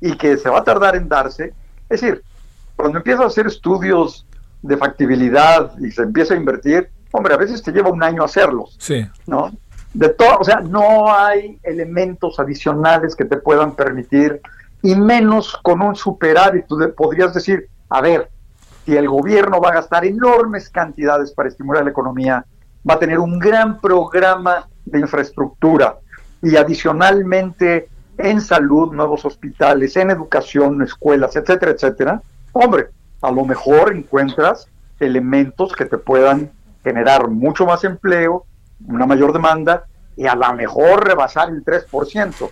y 0.00 0.16
que 0.16 0.36
se 0.36 0.50
va 0.50 0.58
a 0.58 0.64
tardar 0.64 0.96
en 0.96 1.08
darse. 1.08 1.54
Es 1.88 2.00
decir, 2.00 2.24
cuando 2.74 2.98
empiezas 2.98 3.22
a 3.22 3.28
hacer 3.28 3.46
estudios 3.46 4.26
de 4.62 4.76
factibilidad 4.76 5.78
y 5.78 5.92
se 5.92 6.02
empieza 6.02 6.34
a 6.34 6.36
invertir, 6.36 6.90
hombre, 7.12 7.32
a 7.32 7.36
veces 7.36 7.62
te 7.62 7.70
lleva 7.70 7.88
un 7.88 8.02
año 8.02 8.24
hacerlos. 8.24 8.76
Sí. 8.80 9.08
¿No? 9.28 9.52
De 9.94 10.08
todo, 10.08 10.38
o 10.40 10.44
sea, 10.44 10.58
no 10.58 11.14
hay 11.14 11.60
elementos 11.62 12.40
adicionales 12.40 13.14
que 13.14 13.24
te 13.24 13.36
puedan 13.36 13.76
permitir, 13.76 14.40
y 14.82 14.96
menos 14.96 15.56
con 15.62 15.82
un 15.82 15.94
superávit. 15.94 16.66
Tú 16.66 16.78
podrías 16.96 17.32
decir, 17.32 17.68
a 17.90 18.00
ver, 18.00 18.28
si 18.84 18.96
el 18.96 19.08
gobierno 19.08 19.60
va 19.60 19.68
a 19.68 19.74
gastar 19.74 20.04
enormes 20.04 20.68
cantidades 20.68 21.30
para 21.30 21.48
estimular 21.48 21.84
la 21.84 21.90
economía, 21.90 22.44
va 22.88 22.94
a 22.94 22.98
tener 22.98 23.20
un 23.20 23.38
gran 23.38 23.80
programa 23.80 24.68
de 24.84 24.98
infraestructura 24.98 25.96
y 26.42 26.56
adicionalmente 26.56 27.88
en 28.18 28.40
salud, 28.40 28.92
nuevos 28.92 29.24
hospitales, 29.24 29.96
en 29.96 30.10
educación, 30.10 30.82
escuelas, 30.82 31.36
etcétera, 31.36 31.72
etcétera, 31.72 32.22
Hombre, 32.52 32.88
a 33.22 33.30
lo 33.30 33.44
mejor 33.44 33.94
encuentras 33.94 34.66
elementos 34.98 35.72
que 35.72 35.84
te 35.84 35.98
puedan 35.98 36.50
generar 36.82 37.28
mucho 37.28 37.64
más 37.64 37.84
empleo, 37.84 38.44
una 38.86 39.06
mayor 39.06 39.32
demanda 39.32 39.84
y 40.16 40.26
a 40.26 40.34
lo 40.34 40.52
mejor 40.54 41.06
rebasar 41.06 41.50
el 41.50 41.64
3%. 41.64 42.50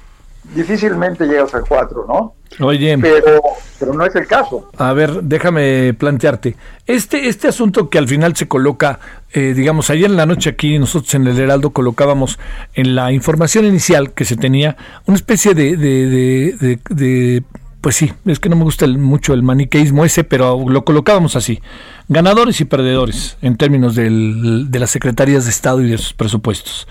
Difícilmente 0.55 1.27
llegas 1.27 1.55
al 1.55 1.65
4, 1.69 2.07
¿no? 2.09 2.35
Oye, 2.61 2.97
pero, 2.99 3.41
pero 3.79 3.93
no 3.93 4.05
es 4.05 4.15
el 4.17 4.27
caso. 4.27 4.71
A 4.79 4.93
ver, 4.93 5.23
déjame 5.23 5.95
plantearte. 5.95 6.57
Este, 6.87 7.29
este 7.29 7.49
asunto 7.49 7.91
que 7.91 7.99
al 7.99 8.09
final 8.09 8.35
se 8.35 8.49
coloca, 8.49 8.99
eh, 9.33 9.53
digamos, 9.55 9.91
ayer 9.91 10.07
en 10.07 10.17
la 10.17 10.27
noche 10.27 10.51
aquí 10.51 10.79
nosotros 10.79 11.15
en 11.15 11.27
el 11.27 11.39
Heraldo 11.39 11.71
colocábamos 11.71 12.39
en 12.75 12.95
la 12.95 13.13
información 13.13 13.67
inicial 13.67 14.13
que 14.13 14.25
se 14.25 14.37
tenía 14.37 14.77
una 15.07 15.17
especie 15.17 15.55
de, 15.55 15.77
de, 15.77 16.79
de 16.89 17.43
pues 17.81 17.97
sí, 17.97 18.13
es 18.27 18.41
que 18.41 18.49
no 18.49 18.57
me 18.57 18.65
gusta 18.65 18.87
mucho 18.87 19.35
el 19.35 19.43
maniqueísmo 19.43 20.05
ese, 20.05 20.25
pero 20.25 20.69
lo 20.69 20.85
colocábamos 20.85 21.37
así. 21.37 21.61
Ganadores 22.09 22.61
y 22.61 22.65
perdedores 22.65 23.37
en 23.41 23.57
términos 23.57 23.95
de 23.95 24.79
las 24.79 24.91
secretarías 24.91 25.45
de 25.45 25.51
Estado 25.51 25.83
y 25.83 25.91
de 25.91 25.99
sus 25.99 26.13
presupuestos. 26.13 26.89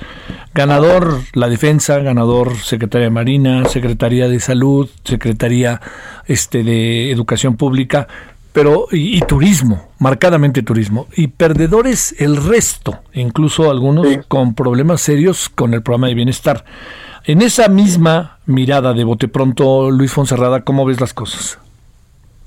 Ganador 0.53 1.21
la 1.33 1.49
defensa, 1.49 1.99
ganador 1.99 2.55
Secretaría 2.57 3.05
de 3.05 3.11
Marina, 3.11 3.65
Secretaría 3.65 4.29
de 4.29 4.39
Salud, 4.39 4.89
Secretaría 5.03 5.81
este, 6.25 6.63
de 6.63 7.11
Educación 7.11 7.57
Pública, 7.57 8.07
pero 8.53 8.87
y, 8.91 9.19
turismo, 9.21 9.89
marcadamente 9.99 10.63
turismo. 10.63 11.07
Y 11.15 11.27
perdedores 11.27 12.15
el 12.17 12.37
resto, 12.37 12.99
incluso 13.13 13.69
algunos 13.69 14.07
con 14.27 14.55
problemas 14.55 15.01
serios 15.01 15.49
con 15.49 15.73
el 15.73 15.83
programa 15.83 16.07
de 16.07 16.15
bienestar. 16.15 16.65
En 17.27 17.41
esa 17.41 17.67
misma 17.67 18.39
mirada 18.45 18.93
de 18.93 19.03
bote 19.03 19.27
pronto, 19.27 19.91
Luis 19.91 20.13
Fonserrada, 20.13 20.61
¿cómo 20.61 20.85
ves 20.85 21.01
las 21.01 21.13
cosas? 21.13 21.59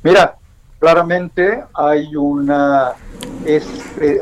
Mira, 0.02 0.36
claramente 0.78 1.64
hay 1.74 2.16
una 2.16 2.92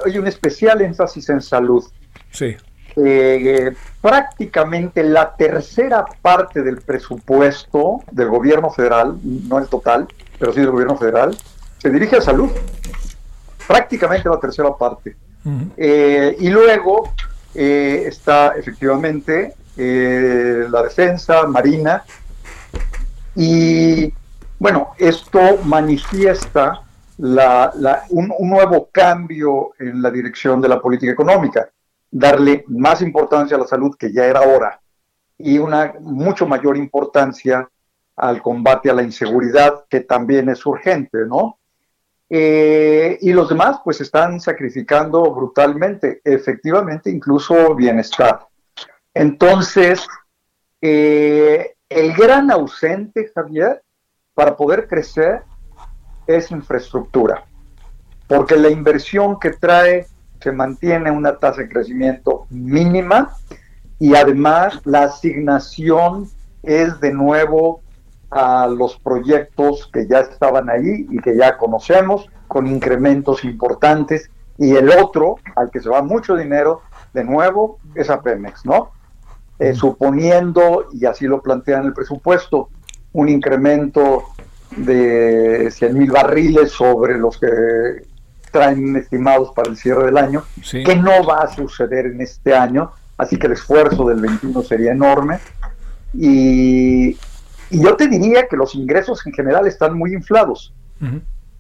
hay 0.04 0.18
un 0.18 0.26
especial 0.26 0.80
énfasis 0.80 1.28
en 1.28 1.40
salud. 1.42 1.84
Sí. 2.32 2.56
Eh, 2.96 3.72
prácticamente 4.00 5.04
la 5.04 5.36
tercera 5.36 6.04
parte 6.20 6.64
del 6.64 6.78
presupuesto 6.78 8.02
del 8.11 8.28
gobierno 8.28 8.70
federal, 8.70 9.16
no 9.22 9.61
el 9.61 9.68
total, 9.68 10.09
pero 10.40 10.52
sí 10.52 10.59
del 10.59 10.72
gobierno 10.72 10.96
federal, 10.96 11.36
se 11.78 11.88
dirige 11.88 12.16
a 12.16 12.20
salud, 12.20 12.50
prácticamente 13.68 14.28
la 14.28 14.40
tercera 14.40 14.76
parte. 14.76 15.14
Eh, 15.76 16.36
y 16.40 16.48
luego 16.50 17.12
eh, 17.54 18.06
está 18.09 18.54
efectivamente 18.59 19.54
eh, 19.79 20.66
la 20.68 20.83
defensa, 20.83 21.47
Marina, 21.47 22.05
y 23.37 24.12
bueno, 24.59 24.89
esto 24.99 25.39
manifiesta 25.64 26.83
un, 27.18 28.35
nuevo 28.41 28.89
cambio 28.91 29.70
en 29.79 30.03
la 30.03 30.11
dirección 30.11 30.61
de 30.61 30.68
la 30.68 30.81
política 30.81 31.12
económica, 31.12 31.68
darle 32.11 32.64
más 32.66 33.01
importancia 33.03 33.57
a 33.57 33.61
la 33.61 33.66
salud 33.66 33.97
que 33.97 34.12
ya 34.12 34.24
era 34.24 34.41
hora 34.41 34.81
y 35.39 35.59
una 35.59 35.95
mucho 36.01 36.49
mayor 36.49 36.76
importancia 36.76 37.68
al 38.16 38.43
combate 38.43 38.91
a 38.91 38.95
la 38.95 39.05
inseguridad 39.05 39.85
que 39.89 40.01
también 40.01 40.49
es 40.49 40.66
urgente, 40.66 41.18
¿no? 41.26 41.59
Eh, 42.29 43.18
y 43.20 43.33
los 43.33 43.49
demás 43.49 43.81
pues 43.85 44.01
están 44.01 44.41
sacrificando 44.41 45.22
brutalmente, 45.33 46.20
efectivamente 46.24 47.09
incluso 47.09 47.76
bienestar. 47.76 48.47
Entonces, 49.19 50.07
eh, 50.81 51.75
el 51.89 52.14
gran 52.14 52.53
ausente, 52.53 53.33
Javier, 53.35 53.83
para 54.33 54.57
poder 54.57 54.87
crecer 54.87 55.43
es 56.29 56.53
infraestructura, 56.53 57.45
porque 58.29 58.55
la 58.55 58.71
inversión 58.71 59.41
que 59.41 59.51
trae 59.51 60.07
se 60.41 60.53
mantiene 60.53 61.11
una 61.11 61.37
tasa 61.37 61.62
de 61.62 61.69
crecimiento 61.69 62.47
mínima 62.51 63.35
y 63.99 64.14
además 64.14 64.81
la 64.85 65.05
asignación 65.05 66.31
es 66.62 67.01
de 67.01 67.12
nuevo 67.12 67.83
a 68.31 68.69
los 68.69 69.01
proyectos 69.01 69.91
que 69.93 70.07
ya 70.07 70.21
estaban 70.21 70.71
ahí 70.71 71.09
y 71.11 71.19
que 71.19 71.37
ya 71.37 71.57
conocemos, 71.57 72.31
con 72.47 72.69
incrementos 72.69 73.45
importantes, 73.45 74.31
y 74.59 74.77
el 74.77 74.91
otro, 74.91 75.39
al 75.57 75.73
que 75.73 75.81
se 75.81 75.89
va 75.89 76.03
mucho 76.03 76.37
dinero, 76.37 76.83
de 77.12 77.25
nuevo, 77.25 77.81
es 77.97 78.11
a 78.11 78.23
Pemex, 78.23 78.64
¿no? 78.64 78.93
Eh, 79.61 79.74
suponiendo, 79.74 80.86
y 80.92 81.04
así 81.04 81.26
lo 81.26 81.42
plantean 81.42 81.86
el 81.86 81.92
presupuesto, 81.92 82.68
un 83.12 83.28
incremento 83.28 84.22
de 84.76 85.68
100 85.72 85.98
mil 85.98 86.12
barriles 86.12 86.70
sobre 86.70 87.18
los 87.18 87.38
que 87.38 87.48
traen 88.52 88.94
estimados 88.94 89.50
para 89.56 89.70
el 89.70 89.76
cierre 89.76 90.06
del 90.06 90.16
año, 90.16 90.44
que 90.70 90.94
no 90.94 91.24
va 91.24 91.40
a 91.40 91.54
suceder 91.54 92.06
en 92.06 92.20
este 92.20 92.54
año, 92.54 92.92
así 93.16 93.36
que 93.36 93.48
el 93.48 93.54
esfuerzo 93.54 94.04
del 94.09 94.20
21 94.20 94.62
sería 94.62 94.92
enorme. 94.92 95.40
Y, 96.14 97.16
yo 97.70 97.96
te 97.96 98.09
diría 98.09 98.46
que 98.48 98.56
los 98.56 98.74
ingresos 98.74 99.26
en 99.26 99.32
general 99.34 99.66
están 99.66 99.98
muy 99.98 100.14
inflados 100.14 100.72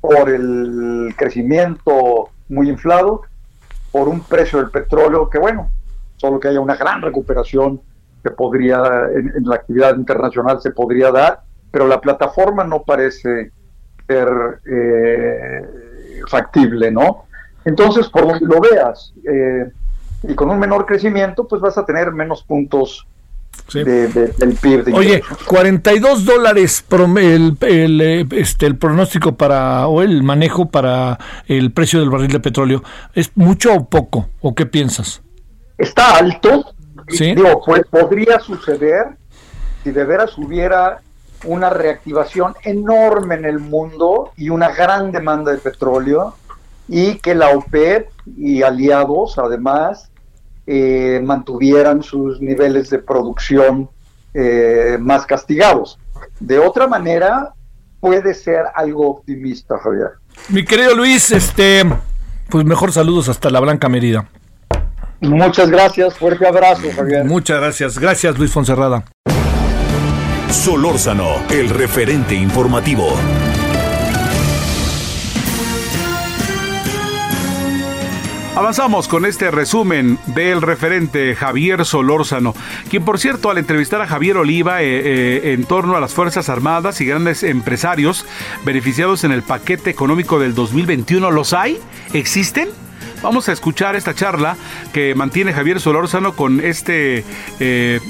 por 0.00 0.30
el 0.30 1.12
crecimiento 1.18 2.30
muy 2.48 2.70
inflado, 2.70 3.22
por 3.90 4.08
un 4.08 4.20
precio 4.20 4.58
del 4.58 4.70
petróleo 4.70 5.28
que, 5.28 5.38
bueno, 5.38 5.68
solo 6.16 6.40
que 6.40 6.48
haya 6.48 6.60
una 6.60 6.76
gran 6.76 7.02
recuperación 7.02 7.82
que 8.22 8.30
podría, 8.30 8.82
en, 9.14 9.44
la 9.44 9.56
actividad 9.56 9.96
internacional 9.96 10.60
se 10.60 10.70
podría 10.70 11.10
dar, 11.10 11.40
pero 11.70 11.86
la 11.86 12.00
plataforma 12.00 12.64
no 12.64 12.82
parece 12.82 13.52
ser 14.06 14.28
eh, 14.70 15.62
factible, 16.28 16.90
¿no? 16.90 17.24
Entonces, 17.64 18.08
por 18.08 18.26
donde 18.26 18.46
lo 18.46 18.60
veas, 18.60 19.12
eh, 19.30 19.70
y 20.22 20.34
con 20.34 20.50
un 20.50 20.58
menor 20.58 20.86
crecimiento, 20.86 21.46
pues 21.46 21.60
vas 21.60 21.76
a 21.78 21.84
tener 21.84 22.12
menos 22.12 22.42
puntos 22.42 23.06
del 23.72 24.56
PIB. 24.60 24.94
Oye, 24.94 25.22
42 25.46 26.24
dólares 26.24 26.84
el, 26.90 27.56
el, 27.60 28.00
eh, 28.00 28.26
este, 28.32 28.66
el 28.66 28.76
pronóstico 28.76 29.36
para, 29.36 29.86
o 29.88 30.02
el 30.02 30.22
manejo 30.22 30.70
para 30.70 31.18
el 31.46 31.72
precio 31.72 32.00
del 32.00 32.10
barril 32.10 32.32
de 32.32 32.40
petróleo, 32.40 32.82
¿es 33.14 33.30
mucho 33.34 33.74
o 33.74 33.88
poco? 33.88 34.28
¿O 34.40 34.54
qué 34.54 34.66
piensas? 34.66 35.22
Está 35.76 36.16
alto. 36.16 36.74
¿Sí? 37.08 37.34
Digo, 37.34 37.62
pues 37.64 37.82
podría 37.90 38.38
suceder 38.38 39.16
si 39.82 39.90
de 39.90 40.04
veras 40.04 40.36
hubiera 40.38 41.00
una 41.44 41.70
reactivación 41.70 42.54
enorme 42.64 43.36
en 43.36 43.44
el 43.44 43.58
mundo 43.58 44.32
y 44.36 44.50
una 44.50 44.70
gran 44.70 45.12
demanda 45.12 45.52
de 45.52 45.58
petróleo 45.58 46.34
y 46.88 47.18
que 47.18 47.34
la 47.34 47.50
OPEP 47.50 48.08
y 48.36 48.62
aliados 48.62 49.38
además 49.38 50.10
eh, 50.66 51.20
mantuvieran 51.24 52.02
sus 52.02 52.40
niveles 52.40 52.90
de 52.90 52.98
producción 52.98 53.88
eh, 54.34 54.96
más 55.00 55.26
castigados. 55.26 55.98
De 56.40 56.58
otra 56.58 56.86
manera, 56.86 57.54
puede 58.00 58.34
ser 58.34 58.64
algo 58.74 59.08
optimista, 59.10 59.78
Javier. 59.78 60.12
Mi 60.48 60.64
querido 60.64 60.94
Luis, 60.94 61.30
este, 61.30 61.84
pues 62.48 62.64
mejor 62.64 62.92
saludos 62.92 63.28
hasta 63.28 63.50
la 63.50 63.60
Blanca 63.60 63.88
Merida. 63.88 64.28
Muchas 65.20 65.70
gracias, 65.70 66.16
fuerte 66.16 66.46
abrazo, 66.46 66.82
Javier. 66.94 67.24
Muchas 67.24 67.60
gracias, 67.60 67.98
gracias 67.98 68.38
Luis 68.38 68.52
Fonserrada. 68.52 69.04
Solórzano, 70.50 71.36
el 71.50 71.68
referente 71.68 72.34
informativo. 72.34 73.14
Avanzamos 78.58 79.06
con 79.06 79.24
este 79.24 79.52
resumen 79.52 80.18
del 80.26 80.62
referente 80.62 81.36
Javier 81.36 81.84
Solórzano, 81.84 82.54
quien 82.90 83.04
por 83.04 83.20
cierto 83.20 83.50
al 83.50 83.58
entrevistar 83.58 84.00
a 84.00 84.06
Javier 84.08 84.36
Oliva 84.36 84.82
eh, 84.82 84.86
eh, 84.88 85.52
en 85.52 85.64
torno 85.64 85.96
a 85.96 86.00
las 86.00 86.12
Fuerzas 86.12 86.48
Armadas 86.48 87.00
y 87.00 87.06
grandes 87.06 87.44
empresarios 87.44 88.26
beneficiados 88.64 89.22
en 89.22 89.30
el 89.30 89.44
paquete 89.44 89.90
económico 89.90 90.40
del 90.40 90.56
2021, 90.56 91.30
¿los 91.30 91.52
hay? 91.52 91.78
¿Existen? 92.12 92.68
Vamos 93.22 93.48
a 93.48 93.52
escuchar 93.52 93.96
esta 93.96 94.14
charla 94.14 94.56
que 94.92 95.14
mantiene 95.14 95.52
Javier 95.52 95.80
Solórzano 95.80 96.34
con 96.34 96.60
este 96.60 97.24
eh, 97.58 98.00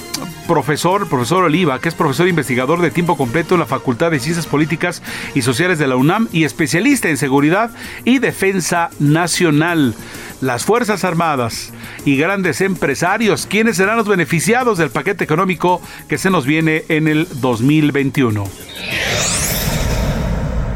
profesor, 0.47 1.09
profesor 1.09 1.45
Oliva, 1.45 1.81
que 1.81 1.89
es 1.89 1.95
profesor 1.95 2.29
investigador 2.29 2.83
de 2.83 2.91
tiempo 2.91 3.17
completo 3.17 3.55
en 3.55 3.61
la 3.61 3.67
Facultad 3.67 4.11
de 4.11 4.21
Ciencias 4.21 4.47
Políticas 4.47 5.03
y 5.35 5.43
Sociales 5.43 5.79
de 5.79 5.87
la 5.87 5.97
UNAM 5.97 6.29
y 6.31 6.45
especialista 6.45 7.09
en 7.09 7.17
seguridad 7.17 7.71
y 8.05 8.19
defensa 8.19 8.91
nacional. 8.99 9.95
Las 10.43 10.65
Fuerzas 10.65 11.05
Armadas 11.05 11.73
y 12.05 12.17
grandes 12.17 12.61
empresarios, 12.61 13.47
¿quiénes 13.47 13.79
serán 13.79 13.97
los 13.97 14.09
beneficiados 14.09 14.77
del 14.77 14.91
paquete 14.91 15.25
económico 15.25 15.81
que 16.09 16.19
se 16.19 16.31
nos 16.31 16.45
viene 16.45 16.85
en 16.89 17.09
el 17.09 17.27
2021? 17.41 18.45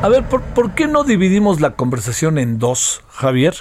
A 0.03 0.09
ver, 0.09 0.25
¿por, 0.25 0.43
¿por 0.43 0.75
qué 0.75 0.89
no 0.89 1.05
dividimos 1.05 1.61
la 1.61 1.77
conversación 1.77 2.39
en 2.39 2.59
dos, 2.59 3.03
Javier? 3.09 3.55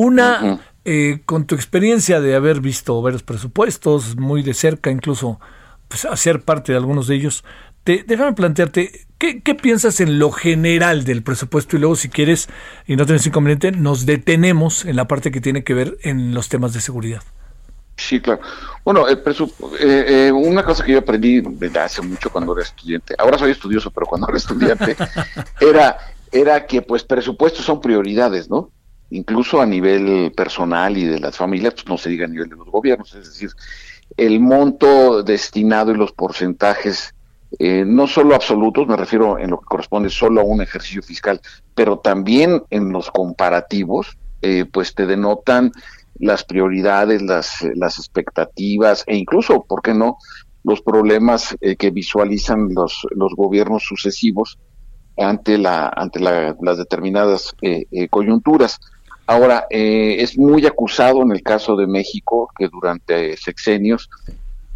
Una, 0.00 0.60
eh, 0.84 1.22
con 1.26 1.44
tu 1.44 1.56
experiencia 1.56 2.20
de 2.20 2.36
haber 2.36 2.60
visto 2.60 3.02
varios 3.02 3.24
presupuestos 3.24 4.16
muy 4.16 4.44
de 4.44 4.54
cerca, 4.54 4.92
incluso 4.92 5.40
pues, 5.88 6.04
hacer 6.04 6.42
parte 6.42 6.70
de 6.70 6.78
algunos 6.78 7.08
de 7.08 7.16
ellos, 7.16 7.42
te, 7.82 8.04
déjame 8.06 8.32
plantearte, 8.34 9.08
¿qué, 9.18 9.40
piensas 9.60 9.98
en 9.98 10.20
lo 10.20 10.30
general 10.30 11.02
del 11.02 11.24
presupuesto? 11.24 11.74
Y 11.74 11.80
luego, 11.80 11.96
si 11.96 12.10
quieres, 12.10 12.48
y 12.86 12.94
no 12.94 13.06
tienes 13.06 13.26
inconveniente, 13.26 13.72
nos 13.72 14.06
detenemos 14.06 14.84
en 14.84 14.94
la 14.94 15.08
parte 15.08 15.32
que 15.32 15.40
tiene 15.40 15.64
que 15.64 15.74
ver 15.74 15.98
en 16.02 16.32
los 16.32 16.48
temas 16.48 16.72
de 16.74 16.80
seguridad. 16.80 17.24
Sí, 17.96 18.20
claro. 18.20 18.40
Bueno, 18.84 19.08
el 19.08 19.18
eh, 19.18 20.28
eh, 20.28 20.32
una 20.32 20.62
cosa 20.62 20.84
que 20.84 20.92
yo 20.92 21.00
aprendí 21.00 21.40
desde 21.40 21.80
hace 21.80 22.02
mucho 22.02 22.30
cuando 22.30 22.52
era 22.52 22.62
estudiante, 22.62 23.16
ahora 23.18 23.36
soy 23.36 23.50
estudioso, 23.50 23.90
pero 23.90 24.06
cuando 24.06 24.28
era 24.28 24.36
estudiante, 24.36 24.96
era, 25.60 25.98
era 26.30 26.66
que 26.66 26.82
pues 26.82 27.02
presupuestos 27.02 27.64
son 27.64 27.80
prioridades, 27.80 28.48
¿no? 28.48 28.70
Incluso 29.10 29.60
a 29.60 29.66
nivel 29.66 30.32
personal 30.32 30.96
y 30.96 31.04
de 31.04 31.20
las 31.20 31.36
familias, 31.36 31.74
pues 31.74 31.88
no 31.88 31.98
se 31.98 32.10
diga 32.10 32.26
a 32.26 32.28
nivel 32.28 32.48
de 32.48 32.56
los 32.56 32.68
gobiernos, 32.68 33.14
es 33.14 33.26
decir, 33.26 33.50
el 34.16 34.40
monto 34.40 35.22
destinado 35.22 35.92
y 35.92 35.96
los 35.96 36.12
porcentajes, 36.12 37.14
eh, 37.58 37.84
no 37.86 38.06
solo 38.06 38.34
absolutos, 38.34 38.86
me 38.86 38.96
refiero 38.96 39.38
en 39.38 39.50
lo 39.50 39.60
que 39.60 39.66
corresponde 39.66 40.10
solo 40.10 40.40
a 40.40 40.44
un 40.44 40.60
ejercicio 40.60 41.02
fiscal, 41.02 41.40
pero 41.74 41.98
también 41.98 42.62
en 42.70 42.92
los 42.92 43.10
comparativos, 43.10 44.18
eh, 44.42 44.64
pues 44.70 44.94
te 44.94 45.06
denotan 45.06 45.72
las 46.18 46.44
prioridades, 46.44 47.22
las, 47.22 47.66
las 47.74 47.98
expectativas 47.98 49.04
e 49.06 49.16
incluso, 49.16 49.64
¿por 49.66 49.82
qué 49.82 49.94
no?, 49.94 50.18
los 50.64 50.82
problemas 50.82 51.56
eh, 51.60 51.76
que 51.76 51.90
visualizan 51.90 52.74
los, 52.74 53.06
los 53.12 53.34
gobiernos 53.34 53.84
sucesivos 53.84 54.58
ante 55.16 55.56
la 55.56 55.88
ante 55.88 56.20
las 56.20 56.78
determinadas 56.78 57.54
coyunturas. 58.10 58.78
Ahora, 59.28 59.66
eh, 59.68 60.16
es 60.20 60.38
muy 60.38 60.64
acusado 60.64 61.20
en 61.22 61.32
el 61.32 61.42
caso 61.42 61.76
de 61.76 61.86
México 61.86 62.50
que 62.56 62.66
durante 62.68 63.36
sexenios, 63.36 64.08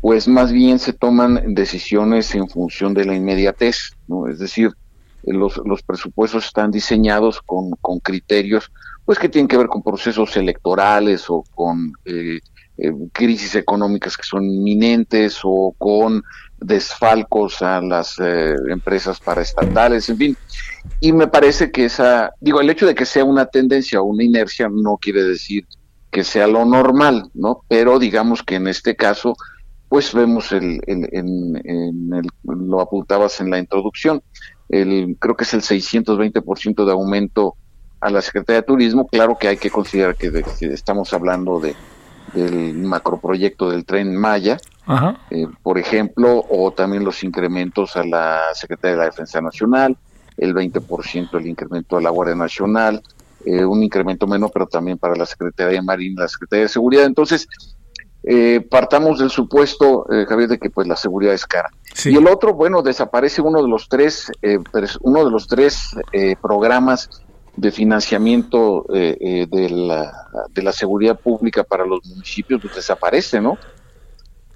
pues 0.03 0.29
más 0.29 0.53
bien 0.53 0.79
se 0.79 0.93
toman 0.93 1.55
decisiones 1.55 2.35
en 2.35 2.47
función 2.51 2.93
de 2.93 3.07
la 3.07 3.15
inmediatez, 3.15 3.93
¿no? 4.09 4.29
Es 4.29 4.39
decir, 4.39 4.71
los, 5.25 5.59
los 5.65 5.83
presupuestos 5.83 6.45
están 6.45 6.71
diseñados 6.71 7.41
con, 7.41 7.71
con 7.81 7.99
criterios 8.01 8.71
pues 9.07 9.19
que 9.19 9.31
tienen 9.31 9.49
que 9.49 9.57
ver 9.57 9.69
con 9.69 9.83
procesos 9.83 10.37
electorales 10.37 11.31
o 11.31 11.45
con 11.55 11.93
eh, 12.05 12.41
eh, 12.79 12.93
crisis 13.13 13.55
económicas 13.55 14.17
que 14.17 14.23
son 14.23 14.45
inminentes 14.45 15.41
o 15.45 15.75
con 15.79 16.23
desfalcos 16.59 17.63
a 17.63 17.81
las 17.81 18.19
eh, 18.21 18.55
empresas 18.69 19.19
paraestatales, 19.19 20.09
en 20.09 20.17
fin. 20.17 20.37
Y 21.01 21.13
me 21.13 21.27
parece 21.27 21.71
que 21.71 21.87
esa, 21.87 22.33
digo, 22.41 22.61
el 22.61 22.71
hecho 22.71 22.87
de 22.87 22.95
que 22.95 23.05
sea 23.05 23.25
una 23.25 23.47
tendencia 23.47 24.01
o 24.01 24.05
una 24.05 24.25
inercia 24.25 24.69
no 24.73 24.99
quiere 24.99 25.23
decir 25.23 25.67
que 26.11 26.25
sea 26.25 26.47
lo 26.47 26.65
normal, 26.65 27.31
¿no? 27.35 27.63
Pero 27.69 27.99
digamos 27.99 28.43
que 28.43 28.57
en 28.57 28.69
este 28.69 28.95
caso, 28.95 29.35
pues 29.89 30.13
vemos 30.13 30.53
el, 30.53 30.81
el, 30.87 32.23
lo 32.45 32.81
apuntabas 32.81 33.41
en 33.41 33.51
la 33.51 33.59
introducción, 33.59 34.23
el, 34.69 35.17
creo 35.19 35.37
que 35.37 35.45
es 35.45 35.55
el 35.55 35.63
620% 35.63 36.85
de 36.85 36.93
aumento 36.93 37.57
a 38.01 38.11
la 38.11 38.21
Secretaría 38.21 38.61
de 38.61 38.67
Turismo, 38.67 39.07
claro 39.07 39.39
que 39.39 39.49
hay 39.49 39.57
que 39.57 39.71
considerar 39.71 40.17
que, 40.17 40.45
estamos 40.61 41.13
hablando 41.13 41.61
de 41.61 41.75
del 42.35 42.75
macroproyecto 42.75 43.69
del 43.71 43.85
tren 43.85 44.17
Maya, 44.17 44.59
eh, 45.31 45.47
por 45.63 45.79
ejemplo, 45.79 46.45
o 46.49 46.71
también 46.71 47.05
los 47.05 47.25
incrementos 47.25 47.97
a 47.97 48.05
la 48.05 48.41
Secretaría 48.55 48.93
de 48.93 48.99
la 49.01 49.05
Defensa 49.07 49.41
Nacional, 49.41 49.97
el 50.37 50.55
20% 50.55 51.39
el 51.39 51.47
incremento 51.47 51.97
a 51.97 52.03
la 52.03 52.11
Guardia 52.11 52.35
Nacional, 52.35 53.03
eh, 53.45 53.65
un 53.65 53.83
incremento 53.83 54.27
menor, 54.27 54.51
pero 54.53 54.67
también 54.67 54.99
para 54.99 55.17
la 55.17 55.27
Secretaría 55.27 55.81
de 55.81 55.83
Marina, 55.83 56.23
la 56.23 56.29
Secretaría 56.29 56.65
de 56.65 56.69
Seguridad. 56.69 57.05
Entonces, 57.05 57.49
eh, 58.23 58.61
partamos 58.61 59.19
del 59.19 59.31
supuesto, 59.31 60.07
eh, 60.13 60.27
Javier, 60.29 60.49
de 60.49 60.59
que 60.59 60.71
pues 60.71 60.87
la 60.87 60.95
seguridad 60.95 61.35
es 61.35 61.45
cara. 61.45 61.71
Y 62.05 62.17
el 62.17 62.29
otro, 62.29 62.55
bueno, 62.55 62.83
desaparece 62.83 63.43
uno 63.43 63.61
de 63.61 63.69
los 63.69 63.89
tres, 63.89 64.31
uno 65.01 65.25
de 65.25 65.31
los 65.31 65.47
tres 65.47 65.91
programas 66.41 67.11
de 67.55 67.71
financiamiento 67.71 68.87
de, 68.89 69.69
la, 69.71 70.11
de 70.51 70.63
la 70.63 70.73
seguridad 70.73 71.21
pública 71.21 71.65
para 71.65 71.85
los 71.85 72.01
municipios, 72.07 72.63
pues 72.63 72.77
desaparece, 72.77 73.43
¿no? 73.43 73.59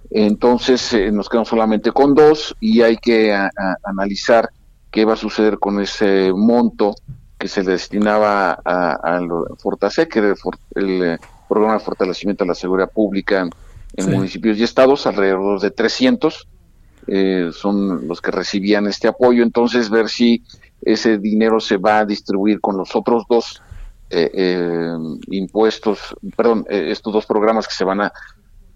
Entonces 0.08 0.96
nos 1.12 1.28
quedamos 1.28 1.48
solamente 1.48 1.92
con 1.92 2.14
dos 2.14 2.56
y 2.58 2.80
hay 2.80 2.96
que 2.96 3.36
analizar 3.82 4.48
qué 4.96 5.04
va 5.04 5.12
a 5.12 5.16
suceder 5.16 5.58
con 5.58 5.78
ese 5.78 6.32
monto 6.32 6.94
que 7.36 7.48
se 7.48 7.62
destinaba 7.62 8.58
a, 8.64 9.16
a 9.16 9.20
Fortasec, 9.58 10.10
que 10.10 10.18
era 10.20 10.34
el, 10.74 11.02
eh, 11.02 11.18
programa 11.46 11.74
de 11.74 11.80
fortalecimiento 11.80 12.44
de 12.44 12.48
la 12.48 12.54
seguridad 12.54 12.90
pública 12.90 13.46
en 13.94 14.10
municipios 14.10 14.56
y 14.56 14.62
estados, 14.62 15.06
alrededor 15.06 15.60
de 15.60 15.70
300 15.70 16.48
eh, 17.08 17.50
son 17.52 18.08
los 18.08 18.22
que 18.22 18.30
recibían 18.30 18.86
este 18.86 19.06
apoyo, 19.06 19.42
entonces 19.42 19.90
ver 19.90 20.08
si 20.08 20.42
ese 20.80 21.18
dinero 21.18 21.60
se 21.60 21.76
va 21.76 21.98
a 21.98 22.06
distribuir 22.06 22.62
con 22.62 22.78
los 22.78 22.96
otros 22.96 23.24
dos 23.28 23.60
eh, 24.08 24.94
impuestos, 25.28 26.16
perdón, 26.34 26.64
estos 26.70 27.12
dos 27.12 27.26
programas 27.26 27.68
que 27.68 27.74
se 27.74 27.84
van 27.84 28.00
a, 28.00 28.12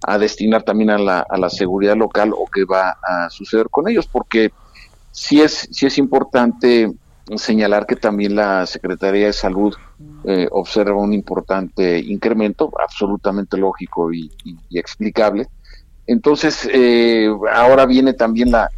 a 0.03 0.19
destinar 0.19 0.65
también 0.65 0.91
a 0.91 0.99
la, 0.99 1.21
a 1.21 1.39
la 1.39 1.49
seguridad 1.49 1.97
local 1.97 2.35
o 2.35 2.45
qué 2.45 2.67
va 2.67 2.99
a 3.03 3.31
suceder 3.31 3.71
con 3.71 3.89
ellos, 3.89 4.07
porque 4.07 4.53
sí 5.11 5.41
es, 5.41 5.69
sí 5.71 5.87
es 5.87 5.99
importante 5.99 6.93
señalar 7.37 7.87
que 7.87 7.97
también 7.97 8.35
la 8.35 8.67
Secretaría 8.67 9.27
de 9.27 9.33
Salud 9.33 9.75
eh, 10.25 10.49
observa 10.51 11.01
un 11.01 11.13
importante 11.13 11.99
incremento, 11.99 12.73
absolutamente 12.83 13.57
lógico 13.57 14.13
y, 14.13 14.31
explicable. 14.73 15.49
Entonces, 16.07 16.69
eh, 16.73 17.29
ahora 17.53 17.87
viene 17.87 18.15
también 18.15 18.51
la, 18.51 18.69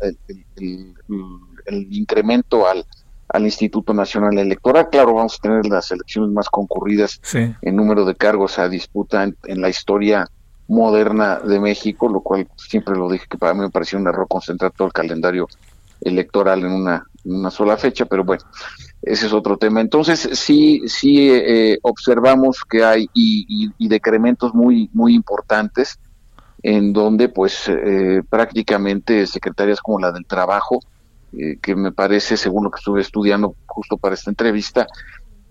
el, 0.57 0.95
incremento 1.91 2.67
al, 2.67 2.85
al, 3.29 3.45
Instituto 3.45 3.95
Nacional 3.95 4.37
Electoral. 4.39 4.89
Claro, 4.91 5.15
vamos 5.15 5.39
a 5.39 5.43
tener 5.43 5.67
las 5.67 5.91
elecciones 5.91 6.31
más 6.31 6.49
concurridas 6.51 7.21
en 7.33 7.77
número 7.77 8.05
de 8.05 8.15
cargos 8.17 8.59
a 8.59 8.69
disputa 8.69 9.25
en, 9.25 9.61
la 9.61 9.71
historia 9.71 10.29
moderna 10.69 11.39
de 11.39 11.59
México, 11.59 12.09
lo 12.09 12.21
cual 12.21 12.49
siempre 12.57 12.97
lo 12.97 13.11
dije 13.11 13.27
que 13.29 13.39
para 13.39 13.55
mí 13.55 13.61
me 13.61 13.71
pareció 13.71 13.99
un 13.99 14.07
error 14.07 14.27
concentrar 14.29 14.73
todo 14.73 14.87
el 14.87 14.93
calendario 14.93 15.49
electoral 16.05 16.65
en 16.65 16.73
una, 16.73 17.07
una 17.25 17.51
sola 17.51 17.77
fecha, 17.77 18.05
pero 18.07 18.25
bueno, 18.25 18.43
ese 19.03 19.27
es 19.27 19.33
otro 19.33 19.57
tema. 19.57 19.81
Entonces, 19.81 20.29
sí, 20.33 20.83
sí 20.87 21.31
eh, 21.31 21.79
observamos 21.83 22.63
que 22.69 22.85
hay 22.85 23.09
y, 23.13 23.71
decrementos 23.89 24.55
muy, 24.55 24.89
muy 24.93 25.15
importantes 25.15 25.99
en 26.63 26.93
donde 26.93 27.29
pues 27.29 27.69
eh, 27.69 28.23
prácticamente 28.29 29.27
secretarias 29.27 29.81
como 29.81 29.99
la 29.99 30.13
del 30.13 30.25
trabajo, 30.25 30.81
eh, 31.37 31.59
que 31.61 31.75
me 31.75 31.93
parece, 31.93 32.37
según 32.37 32.65
lo 32.65 32.71
que 32.71 32.79
estuve 32.79 33.01
estudiando 33.01 33.55
justo 33.67 33.97
para 33.97 34.15
esta 34.15 34.31
entrevista, 34.31 34.87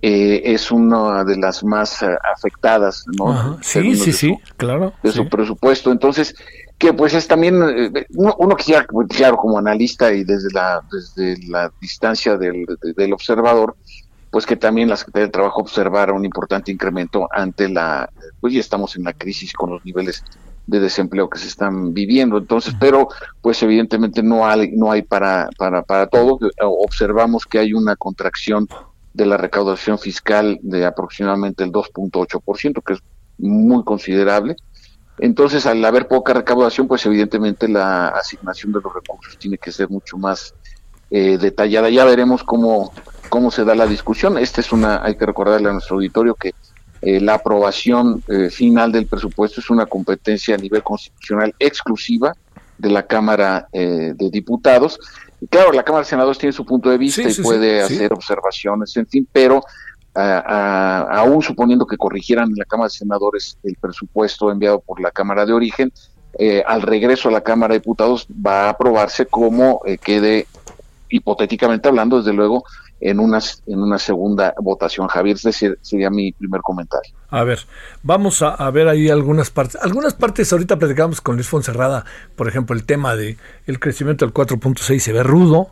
es 0.03 0.71
una 0.71 1.23
de 1.23 1.37
las 1.37 1.63
más 1.63 2.03
afectadas, 2.03 3.05
¿no? 3.19 3.59
Sí, 3.61 3.95
sí, 3.95 4.11
sí, 4.11 4.35
claro. 4.57 4.93
De 5.03 5.11
su 5.11 5.29
presupuesto. 5.29 5.91
Entonces, 5.91 6.33
que 6.81 6.93
pues 6.93 7.13
es 7.13 7.27
también, 7.27 7.61
eh, 7.61 8.07
uno, 8.15 8.55
quisiera, 8.55 8.87
claro, 9.07 9.37
como 9.37 9.59
analista 9.59 10.11
y 10.11 10.23
desde 10.23 10.51
la, 10.51 10.81
desde 10.91 11.37
la 11.47 11.71
distancia 11.79 12.37
del, 12.37 12.65
del 12.97 13.13
observador, 13.13 13.75
pues 14.31 14.47
que 14.47 14.55
también 14.55 14.89
la 14.89 14.97
Secretaría 14.97 15.27
de 15.27 15.31
Trabajo 15.31 15.61
observara 15.61 16.11
un 16.11 16.25
importante 16.25 16.71
incremento 16.71 17.29
ante 17.31 17.69
la, 17.69 18.09
pues 18.39 18.55
ya 18.55 18.59
estamos 18.59 18.95
en 18.95 19.03
la 19.03 19.13
crisis 19.13 19.53
con 19.53 19.69
los 19.69 19.85
niveles 19.85 20.23
de 20.65 20.79
desempleo 20.79 21.29
que 21.29 21.37
se 21.37 21.49
están 21.49 21.93
viviendo. 21.93 22.39
Entonces, 22.39 22.73
pero 22.79 23.09
pues 23.43 23.61
evidentemente 23.61 24.23
no 24.23 24.47
hay, 24.47 24.71
no 24.71 24.91
hay 24.91 25.03
para, 25.03 25.49
para, 25.59 25.83
para 25.83 26.07
todo. 26.07 26.39
Observamos 26.61 27.45
que 27.45 27.59
hay 27.59 27.73
una 27.73 27.95
contracción 27.95 28.67
de 29.13 29.27
la 29.27 29.37
recaudación 29.37 29.99
fiscal 29.99 30.57
de 30.63 30.83
aproximadamente 30.87 31.63
el 31.63 31.71
2.8%, 31.71 32.81
que 32.83 32.93
es 32.93 32.99
muy 33.37 33.83
considerable. 33.83 34.55
Entonces, 35.17 35.65
al 35.65 35.83
haber 35.85 36.07
poca 36.07 36.33
recaudación, 36.33 36.87
pues 36.87 37.05
evidentemente 37.05 37.67
la 37.67 38.07
asignación 38.07 38.71
de 38.71 38.79
los 38.81 38.93
recursos 38.93 39.37
tiene 39.37 39.57
que 39.57 39.71
ser 39.71 39.89
mucho 39.89 40.17
más 40.17 40.53
eh, 41.09 41.37
detallada. 41.37 41.89
Ya 41.89 42.05
veremos 42.05 42.43
cómo, 42.43 42.93
cómo 43.29 43.51
se 43.51 43.65
da 43.65 43.75
la 43.75 43.85
discusión. 43.85 44.37
Esta 44.37 44.61
es 44.61 44.71
una, 44.71 45.03
hay 45.03 45.15
que 45.15 45.25
recordarle 45.25 45.69
a 45.69 45.73
nuestro 45.73 45.97
auditorio 45.97 46.35
que 46.35 46.53
eh, 47.01 47.19
la 47.19 47.35
aprobación 47.35 48.23
eh, 48.27 48.49
final 48.49 48.91
del 48.91 49.07
presupuesto 49.07 49.59
es 49.59 49.69
una 49.69 49.85
competencia 49.85 50.55
a 50.55 50.57
nivel 50.57 50.83
constitucional 50.83 51.53
exclusiva 51.59 52.33
de 52.77 52.89
la 52.89 53.05
Cámara 53.05 53.67
de 53.71 54.29
Diputados. 54.31 54.99
Y 55.39 55.47
claro, 55.47 55.71
la 55.71 55.83
Cámara 55.83 56.03
de 56.03 56.09
Senadores 56.09 56.39
tiene 56.39 56.53
su 56.53 56.65
punto 56.65 56.89
de 56.89 56.97
vista 56.97 57.29
y 57.29 57.33
puede 57.35 57.81
hacer 57.81 58.11
observaciones, 58.11 58.97
en 58.97 59.05
fin, 59.05 59.27
pero 59.31 59.61
aún 60.13 61.41
suponiendo 61.41 61.85
que 61.85 61.97
corrigieran 61.97 62.49
en 62.49 62.55
la 62.57 62.65
Cámara 62.65 62.87
de 62.87 62.97
Senadores 62.97 63.57
el 63.63 63.75
presupuesto 63.75 64.51
enviado 64.51 64.79
por 64.79 64.99
la 64.99 65.11
Cámara 65.11 65.45
de 65.45 65.53
Origen, 65.53 65.91
eh, 66.39 66.63
al 66.65 66.81
regreso 66.81 67.29
a 67.29 67.31
la 67.31 67.41
Cámara 67.41 67.73
de 67.73 67.79
Diputados 67.79 68.25
va 68.45 68.65
a 68.65 68.69
aprobarse 68.69 69.25
como 69.25 69.81
eh, 69.85 69.97
quede, 69.97 70.47
hipotéticamente 71.09 71.89
hablando, 71.89 72.17
desde 72.17 72.33
luego, 72.33 72.63
en 73.01 73.19
una, 73.19 73.39
en 73.65 73.81
una 73.81 73.97
segunda 73.97 74.53
votación. 74.61 75.07
Javier, 75.07 75.35
ese 75.43 75.75
sería 75.81 76.09
mi 76.09 76.31
primer 76.31 76.61
comentario. 76.61 77.13
A 77.29 77.43
ver, 77.43 77.59
vamos 78.03 78.41
a, 78.41 78.69
ver 78.71 78.87
ahí 78.87 79.09
algunas 79.09 79.49
partes. 79.49 79.81
Algunas 79.81 80.13
partes, 80.13 80.51
ahorita 80.53 80.77
platicamos 80.77 81.19
con 81.19 81.35
Luis 81.35 81.47
Fonserrada, 81.47 82.05
por 82.35 82.47
ejemplo, 82.47 82.75
el 82.75 82.85
tema 82.85 83.15
de 83.15 83.37
el 83.65 83.79
crecimiento 83.79 84.25
del 84.25 84.33
4.6 84.33 84.99
se 84.99 85.11
ve 85.11 85.23
rudo, 85.23 85.71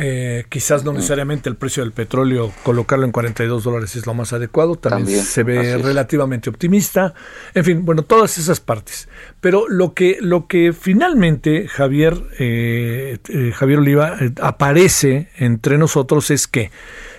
eh, 0.00 0.44
quizás 0.48 0.84
no 0.84 0.92
necesariamente 0.92 1.48
el 1.48 1.56
precio 1.56 1.82
del 1.82 1.90
petróleo, 1.90 2.52
colocarlo 2.62 3.04
en 3.04 3.10
42 3.10 3.64
dólares 3.64 3.96
es 3.96 4.06
lo 4.06 4.14
más 4.14 4.32
adecuado, 4.32 4.76
también, 4.76 5.24
se 5.24 5.42
ve 5.42 5.76
relativamente 5.76 6.48
optimista, 6.48 7.14
en 7.52 7.64
fin, 7.64 7.84
bueno, 7.84 8.02
todas 8.02 8.38
esas 8.38 8.60
partes. 8.60 9.08
Pero 9.40 9.68
lo 9.68 9.94
que, 9.94 10.18
lo 10.20 10.46
que 10.46 10.72
finalmente 10.72 11.66
Javier, 11.66 12.16
eh, 12.38 13.18
eh, 13.28 13.52
Javier 13.52 13.80
Oliva 13.80 14.16
aparece 14.40 15.30
entre 15.36 15.78
nosotros 15.78 16.30
es 16.30 16.46
que 16.46 16.70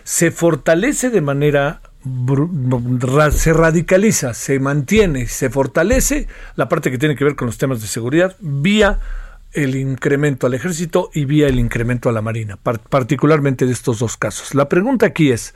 se 0.05 0.31
fortalece 0.31 1.09
de 1.09 1.19
manera 1.19 1.81
se 3.31 3.51
radicaliza, 3.51 4.33
se 4.33 4.57
mantiene, 4.59 5.27
se 5.27 5.49
fortalece 5.49 6.27
la 6.55 6.69
parte 6.69 6.91
que 6.91 6.97
tiene 6.97 7.17
que 7.17 7.25
ver 7.25 7.35
con 7.35 7.47
los 7.47 7.57
temas 7.57 7.81
de 7.81 7.87
seguridad 7.87 8.37
vía 8.39 8.99
el 9.53 9.75
incremento 9.75 10.47
al 10.47 10.53
ejército 10.53 11.09
y 11.13 11.25
vía 11.25 11.47
el 11.47 11.59
incremento 11.59 12.09
a 12.09 12.11
la 12.11 12.21
marina, 12.21 12.57
particularmente 12.57 13.65
de 13.65 13.71
estos 13.71 13.99
dos 13.99 14.17
casos. 14.17 14.53
La 14.53 14.69
pregunta 14.69 15.07
aquí 15.07 15.31
es, 15.31 15.55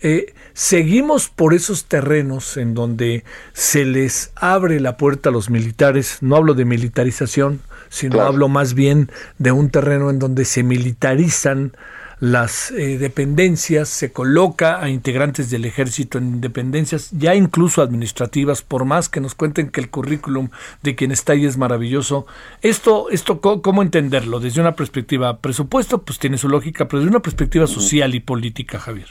eh, 0.00 0.34
¿seguimos 0.52 1.28
por 1.28 1.54
esos 1.54 1.86
terrenos 1.86 2.56
en 2.56 2.74
donde 2.74 3.24
se 3.52 3.84
les 3.84 4.32
abre 4.34 4.80
la 4.80 4.96
puerta 4.96 5.28
a 5.28 5.32
los 5.32 5.50
militares? 5.50 6.18
No 6.20 6.36
hablo 6.36 6.54
de 6.54 6.64
militarización, 6.64 7.60
sino 7.88 8.20
hablo 8.22 8.48
más 8.48 8.74
bien 8.74 9.10
de 9.38 9.52
un 9.52 9.70
terreno 9.70 10.10
en 10.10 10.18
donde 10.18 10.44
se 10.44 10.62
militarizan 10.62 11.76
las 12.24 12.70
eh, 12.70 12.96
dependencias, 12.96 13.90
se 13.90 14.10
coloca 14.10 14.82
a 14.82 14.88
integrantes 14.88 15.50
del 15.50 15.66
ejército 15.66 16.16
en 16.16 16.40
dependencias 16.40 17.10
ya 17.12 17.34
incluso 17.34 17.82
administrativas, 17.82 18.62
por 18.62 18.86
más 18.86 19.10
que 19.10 19.20
nos 19.20 19.34
cuenten 19.34 19.68
que 19.68 19.82
el 19.82 19.90
currículum 19.90 20.48
de 20.82 20.94
quien 20.94 21.12
está 21.12 21.34
ahí 21.34 21.44
es 21.44 21.58
maravilloso. 21.58 22.26
Esto, 22.62 23.10
esto 23.10 23.42
¿cómo 23.42 23.82
entenderlo? 23.82 24.40
Desde 24.40 24.62
una 24.62 24.74
perspectiva 24.74 25.36
presupuesto, 25.36 25.98
pues 25.98 26.18
tiene 26.18 26.38
su 26.38 26.48
lógica, 26.48 26.88
pero 26.88 27.00
desde 27.00 27.10
una 27.10 27.20
perspectiva 27.20 27.66
social 27.66 28.14
y 28.14 28.20
política, 28.20 28.78
Javier. 28.78 29.08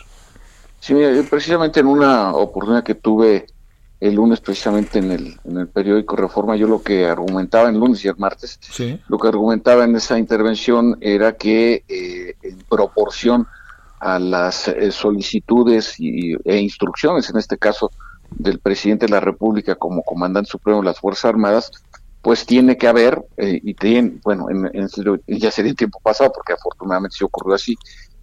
Sí, 0.79 0.95
precisamente 1.29 1.81
en 1.81 1.85
una 1.85 2.33
oportunidad 2.33 2.83
que 2.83 2.95
tuve 2.95 3.45
el 4.03 4.15
lunes 4.15 4.41
precisamente 4.41 4.99
en 4.99 5.11
el, 5.11 5.39
en 5.45 5.57
el 5.59 5.67
periódico 5.69 6.17
Reforma, 6.17 6.57
yo 6.57 6.67
lo 6.67 6.83
que 6.83 7.05
argumentaba 7.05 7.69
en 7.69 7.79
lunes 7.79 8.03
y 8.03 8.09
el 8.09 8.17
martes, 8.17 8.59
lo 9.07 9.17
que 9.17 9.29
argumentaba 9.29 9.85
en 9.85 9.95
esa 9.95 10.19
intervención 10.19 10.97
era 10.99 11.37
que 11.37 11.85
eh, 11.87 12.35
en 12.41 12.57
proporción 12.69 13.47
a 14.01 14.19
las 14.19 14.67
eh, 14.67 14.91
solicitudes 14.91 15.97
y, 15.99 16.33
e 16.43 16.57
instrucciones, 16.57 17.29
en 17.29 17.37
este 17.37 17.57
caso 17.57 17.91
del 18.29 18.59
presidente 18.59 19.05
de 19.05 19.13
la 19.13 19.21
República 19.21 19.75
como 19.75 20.03
comandante 20.03 20.51
supremo 20.51 20.79
de 20.81 20.87
las 20.87 20.99
Fuerzas 20.99 21.25
Armadas, 21.25 21.71
pues 22.21 22.45
tiene 22.45 22.75
que 22.75 22.89
haber, 22.89 23.23
eh, 23.37 23.61
y 23.63 23.73
tiene, 23.73 24.15
bueno, 24.21 24.47
en, 24.49 24.69
ya 25.27 25.49
sería 25.49 25.69
en 25.69 25.77
tiempo 25.77 26.01
pasado, 26.03 26.29
porque 26.35 26.51
afortunadamente 26.51 27.15
se 27.15 27.23
ocurrió 27.23 27.55
así, 27.55 27.77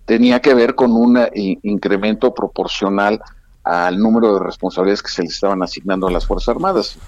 tenía 0.05 0.41
que 0.41 0.53
ver 0.53 0.75
con 0.75 0.93
un 0.93 1.19
incremento 1.33 2.35
proporcional 2.35 3.19
al 3.65 3.99
número 3.99 4.35
de 4.35 4.41
responsabilidades 4.41 5.03
que 5.03 5.11
se 5.11 5.23
les 5.23 5.35
estaban 5.35 5.63
asignando 5.63 6.07
a 6.07 6.11
las 6.11 6.27
Fuerzas 6.27 6.49
Armadas. 6.49 6.99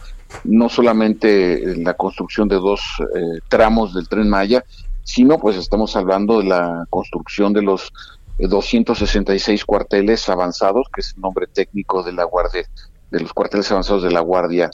No 0.44 0.68
solamente 0.68 1.76
la 1.76 1.94
construcción 1.94 2.48
de 2.48 2.57
dos 2.57 2.80
eh, 3.14 3.40
tramos 3.48 3.94
del 3.94 4.09
tren 4.09 4.28
Maya, 4.28 4.64
sino 5.05 5.38
pues 5.38 5.57
estamos 5.57 5.96
hablando 5.96 6.38
de 6.38 6.44
la 6.44 6.86
construcción 6.90 7.53
de 7.53 7.62
los 7.62 7.92
266 8.38 9.64
cuarteles 9.64 10.28
avanzados, 10.28 10.86
que 10.92 11.00
es 11.00 11.14
el 11.14 11.20
nombre 11.20 11.46
técnico 11.46 12.03
de 12.03 12.12
la 12.12 12.24
Guardia, 12.24 12.64
de 13.11 13.20
los 13.20 13.32
cuarteles 13.32 13.70
avanzados 13.70 14.03
de 14.03 14.11
la 14.11 14.20
Guardia 14.20 14.70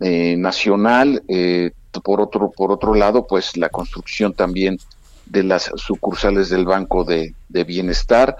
eh, 0.00 0.36
Nacional. 0.36 1.22
Eh, 1.28 1.72
por 2.02 2.20
otro, 2.20 2.50
por 2.50 2.72
otro 2.72 2.94
lado, 2.94 3.26
pues 3.26 3.56
la 3.56 3.68
construcción 3.68 4.32
también 4.32 4.78
de 5.26 5.42
las 5.42 5.70
sucursales 5.76 6.48
del 6.48 6.64
Banco 6.64 7.04
de, 7.04 7.34
Bienestar, 7.48 8.36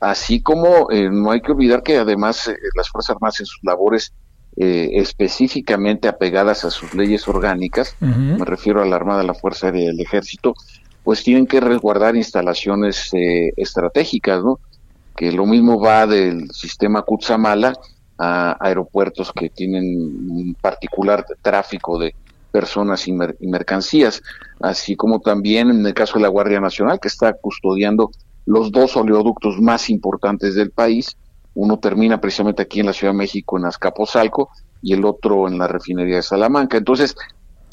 así 0.00 0.40
como 0.40 0.90
eh, 0.90 1.10
no 1.10 1.30
hay 1.30 1.40
que 1.40 1.52
olvidar 1.52 1.82
que 1.82 1.96
además 1.98 2.50
las 2.74 2.88
Fuerzas 2.88 3.16
Armadas 3.16 3.40
en 3.40 3.46
sus 3.46 3.60
labores 3.62 4.12
específicamente 4.60 6.08
apegadas 6.08 6.64
a 6.64 6.70
sus 6.70 6.92
leyes 6.92 7.28
orgánicas, 7.28 7.94
me 8.00 8.44
refiero 8.44 8.82
a 8.82 8.86
la 8.86 8.96
Armada, 8.96 9.22
la 9.22 9.34
Fuerza 9.34 9.68
Aérea 9.68 9.84
y 9.84 9.86
el 9.86 10.00
Ejército, 10.00 10.52
pues 11.04 11.22
tienen 11.22 11.46
que 11.46 11.60
resguardar 11.60 12.16
instalaciones 12.16 13.08
estratégicas, 13.56 14.42
¿no? 14.42 14.58
Que 15.14 15.30
lo 15.30 15.46
mismo 15.46 15.78
va 15.78 16.08
del 16.08 16.50
sistema 16.50 17.02
Kutsamala 17.02 17.72
a 18.18 18.56
aeropuertos 18.58 19.32
que 19.32 19.48
tienen 19.48 19.84
un 20.28 20.56
particular 20.60 21.24
tráfico 21.40 21.98
de 21.98 22.14
personas 22.50 23.06
y, 23.06 23.12
mercancías, 23.12 24.22
así 24.60 24.96
como 24.96 25.20
también 25.20 25.70
en 25.70 25.86
el 25.86 25.94
caso 25.94 26.14
de 26.14 26.22
la 26.22 26.28
Guardia 26.28 26.60
Nacional, 26.60 26.98
que 27.00 27.08
está 27.08 27.32
custodiando 27.34 28.10
los 28.48 28.72
dos 28.72 28.96
oleoductos 28.96 29.60
más 29.60 29.90
importantes 29.90 30.54
del 30.54 30.70
país. 30.70 31.18
Uno 31.54 31.78
termina 31.78 32.18
precisamente 32.18 32.62
aquí 32.62 32.80
en 32.80 32.86
la 32.86 32.94
Ciudad 32.94 33.12
de 33.12 33.18
México, 33.18 33.58
en 33.58 33.66
Azcapotzalco, 33.66 34.48
y 34.80 34.94
el 34.94 35.04
otro 35.04 35.48
en 35.48 35.58
la 35.58 35.68
refinería 35.68 36.16
de 36.16 36.22
Salamanca. 36.22 36.78
Entonces, 36.78 37.14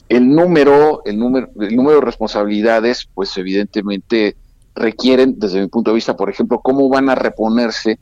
el 0.10 0.28
número, 0.28 1.02
el 1.06 1.18
número, 1.18 1.48
el 1.62 1.78
número 1.78 2.00
de 2.00 2.06
responsabilidades, 2.06 3.08
pues 3.14 3.38
evidentemente 3.38 4.36
requieren, 4.76 5.40
desde 5.40 5.62
mi 5.62 5.68
punto 5.68 5.92
de 5.92 5.96
vista, 5.96 6.18
por 6.18 6.30
ejemplo, 6.30 6.60
cómo 6.60 6.90
van 6.90 7.10
a 7.10 7.16
reponerse 7.16 7.98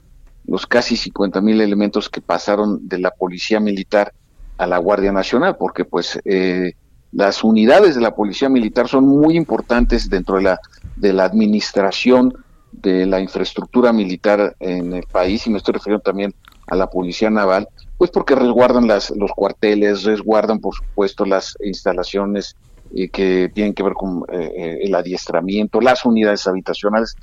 los 0.48 0.66
casi 0.66 0.98
50 0.98 1.42
mil 1.42 1.62
elementos 1.62 2.10
que 2.10 2.22
pasaron 2.22 2.88
de 2.88 2.98
la 2.98 3.12
policía 3.12 3.60
militar 3.60 4.14
a 4.58 4.66
la 4.66 4.80
Guardia 4.80 5.12
Nacional, 5.12 5.58
porque 5.60 5.86
pues 5.86 6.20
eh, 6.26 6.72
las 7.12 7.44
unidades 7.44 7.94
de 7.94 8.02
la 8.02 8.16
policía 8.16 8.50
militar 8.50 8.88
son 8.88 9.06
muy 9.06 9.38
importantes 9.38 10.10
dentro 10.10 10.38
de 10.38 10.44
la, 10.44 10.60
de 10.96 11.14
la 11.14 11.26
administración 11.26 12.34
de 12.82 13.06
la 13.06 13.20
infraestructura 13.20 13.94
militar 13.94 14.56
en 14.60 14.94
el 14.94 15.04
país, 15.04 15.46
y 15.48 15.50
me 15.50 15.58
estoy 15.58 15.74
refiriendo 15.74 16.02
también 16.02 16.34
a 16.68 16.76
la 16.76 16.90
policía 16.90 17.30
naval, 17.30 17.68
pues 17.98 18.12
porque 18.12 18.36
resguardan 18.36 18.88
las, 18.88 19.12
los 19.12 19.32
cuarteles, 19.32 20.04
resguardan 20.04 20.60
por 20.60 20.76
supuesto 20.76 21.26
las 21.26 21.56
instalaciones 21.64 22.56
eh, 22.96 23.10
que 23.10 23.52
tienen 23.54 23.74
que 23.74 23.84
ver 23.84 23.94
con 23.94 24.24
eh, 24.32 24.80
el 24.82 24.96
adiestramiento, 24.96 25.82
las 25.82 26.06
unidades 26.06 26.48
habitacionales, 26.48 27.16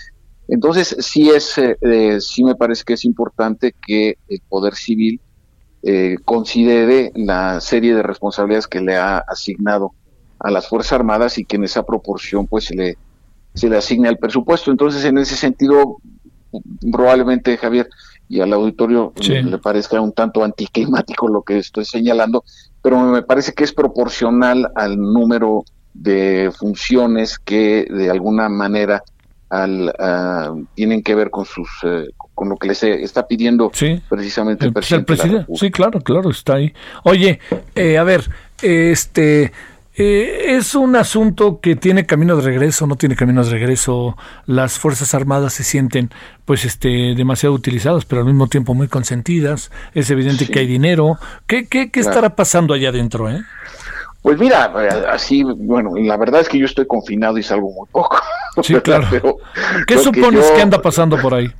entonces, 0.50 0.96
sí, 0.98 1.30
es, 1.30 1.56
eh, 1.58 1.78
eh, 1.80 2.20
sí 2.20 2.42
me 2.42 2.56
parece 2.56 2.82
que 2.84 2.94
es 2.94 3.04
importante 3.04 3.72
que 3.86 4.16
el 4.26 4.40
Poder 4.48 4.74
Civil 4.74 5.20
eh, 5.84 6.16
considere 6.24 7.12
la 7.14 7.60
serie 7.60 7.94
de 7.94 8.02
responsabilidades 8.02 8.66
que 8.66 8.80
le 8.80 8.96
ha 8.96 9.18
asignado 9.18 9.92
a 10.40 10.50
las 10.50 10.68
Fuerzas 10.68 10.94
Armadas 10.94 11.38
y 11.38 11.44
que 11.44 11.54
en 11.54 11.64
esa 11.64 11.84
proporción 11.84 12.48
pues 12.48 12.64
se 12.64 12.74
le, 12.74 12.98
se 13.54 13.68
le 13.68 13.76
asigne 13.76 14.08
al 14.08 14.18
presupuesto. 14.18 14.70
Entonces, 14.70 15.04
en 15.04 15.18
ese 15.18 15.36
sentido, 15.36 15.98
probablemente, 16.90 17.56
Javier, 17.56 17.88
y 18.28 18.40
al 18.40 18.52
auditorio 18.52 19.12
le 19.20 19.58
parezca 19.58 20.00
un 20.00 20.12
tanto 20.12 20.44
anticlimático 20.44 21.26
lo 21.26 21.42
que 21.42 21.58
estoy 21.58 21.84
señalando, 21.84 22.44
pero 22.80 23.00
me 23.00 23.22
parece 23.22 23.52
que 23.52 23.64
es 23.64 23.72
proporcional 23.72 24.70
al 24.76 24.96
número 24.96 25.64
de 25.94 26.52
funciones 26.56 27.40
que 27.40 27.86
de 27.90 28.08
alguna 28.08 28.48
manera 28.48 29.02
al, 29.48 29.92
tienen 30.74 31.02
que 31.02 31.16
ver 31.16 31.30
con 31.30 31.44
sus 31.44 31.68
eh, 31.82 32.06
con 32.32 32.48
lo 32.48 32.56
que 32.56 32.68
les 32.68 32.84
está 32.84 33.26
pidiendo 33.26 33.70
precisamente 34.08 34.64
el, 34.64 34.72
presidente. 34.72 35.46
sí, 35.56 35.70
claro, 35.72 36.00
claro, 36.00 36.30
está 36.30 36.54
ahí. 36.54 36.72
Oye, 37.02 37.40
eh, 37.74 37.98
a 37.98 38.04
ver, 38.04 38.30
este 38.62 39.52
eh, 40.02 40.56
es 40.56 40.74
un 40.74 40.96
asunto 40.96 41.60
que 41.60 41.76
tiene 41.76 42.06
camino 42.06 42.34
de 42.36 42.42
regreso, 42.42 42.86
no 42.86 42.96
tiene 42.96 43.16
camino 43.16 43.44
de 43.44 43.50
regreso. 43.50 44.16
Las 44.46 44.78
fuerzas 44.78 45.14
armadas 45.14 45.52
se 45.52 45.62
sienten, 45.62 46.10
pues, 46.46 46.64
este, 46.64 47.14
demasiado 47.14 47.54
utilizadas, 47.54 48.06
pero 48.06 48.22
al 48.22 48.26
mismo 48.26 48.46
tiempo 48.46 48.72
muy 48.74 48.88
consentidas. 48.88 49.70
Es 49.94 50.10
evidente 50.10 50.46
que 50.46 50.60
hay 50.60 50.66
dinero. 50.66 51.18
¿Qué, 51.46 51.66
qué, 51.66 51.90
qué 51.90 52.00
estará 52.00 52.34
pasando 52.34 52.72
allá 52.72 52.88
adentro, 52.88 53.28
eh? 53.28 53.42
Pues 54.22 54.38
mira, 54.38 54.72
así, 55.10 55.42
bueno, 55.42 55.92
la 55.96 56.16
verdad 56.16 56.42
es 56.42 56.48
que 56.48 56.58
yo 56.58 56.66
estoy 56.66 56.86
confinado 56.86 57.38
y 57.38 57.42
salgo 57.42 57.70
muy 57.70 57.88
poco. 57.90 58.18
Sí, 58.62 58.74
claro. 58.82 59.06
¿Qué 59.86 59.98
supones 59.98 60.50
que, 60.50 60.60
anda 60.60 60.80
pasando 60.80 61.18
por 61.18 61.34
ahí? 61.34 61.50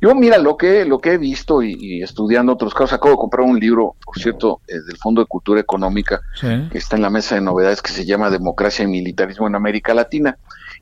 Yo, 0.00 0.14
mira, 0.14 0.36
lo 0.38 0.56
que, 0.56 0.84
lo 0.84 0.98
que 0.98 1.12
he 1.12 1.18
visto 1.18 1.62
y, 1.62 2.02
estudiando 2.02 2.52
otros 2.52 2.74
casos, 2.74 2.92
acabo 2.92 3.12
de 3.12 3.20
comprar 3.20 3.46
un 3.46 3.58
libro, 3.58 3.96
por 4.04 4.18
cierto, 4.18 4.60
eh, 4.68 4.74
del 4.86 4.98
Fondo 4.98 5.22
de 5.22 5.26
Cultura 5.26 5.60
Económica, 5.60 6.20
que 6.40 6.76
está 6.76 6.96
en 6.96 7.02
la 7.02 7.10
mesa 7.10 7.36
de 7.36 7.40
novedades, 7.40 7.80
que 7.80 7.92
se 7.92 8.04
llama 8.04 8.28
Democracia 8.28 8.84
y 8.84 8.88
Militarismo 8.88 9.46
en 9.46 9.54
América 9.54 9.94
Latina. 9.94 10.36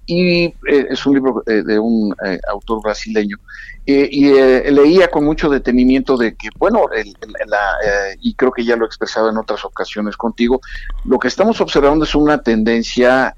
Y 0.07 0.47
eh, 0.47 0.55
es 0.91 1.07
un 1.07 1.15
libro 1.15 1.43
eh, 1.47 1.63
de 1.63 1.79
un 1.79 2.15
autor 2.51 2.83
brasileño. 2.83 3.37
y 3.87 4.33
leía 4.71 5.09
con 5.09 5.25
mucho 5.25 5.49
detenimiento 5.49 6.17
de 6.17 6.35
que, 6.35 6.49
bueno, 6.59 6.85
y 8.21 8.35
creo 8.35 8.51
que 8.53 8.65
ya 8.65 8.77
lo 8.77 8.85
he 8.85 8.87
expresado 8.87 9.31
en 9.31 9.39
otras 9.39 9.65
ocasiones 9.65 10.17
contigo, 10.17 10.61
lo 11.05 11.19
que 11.19 11.29
estamos 11.29 11.61
observando 11.61 12.05
es 12.05 12.15
una 12.15 12.43
tendencia 12.43 13.35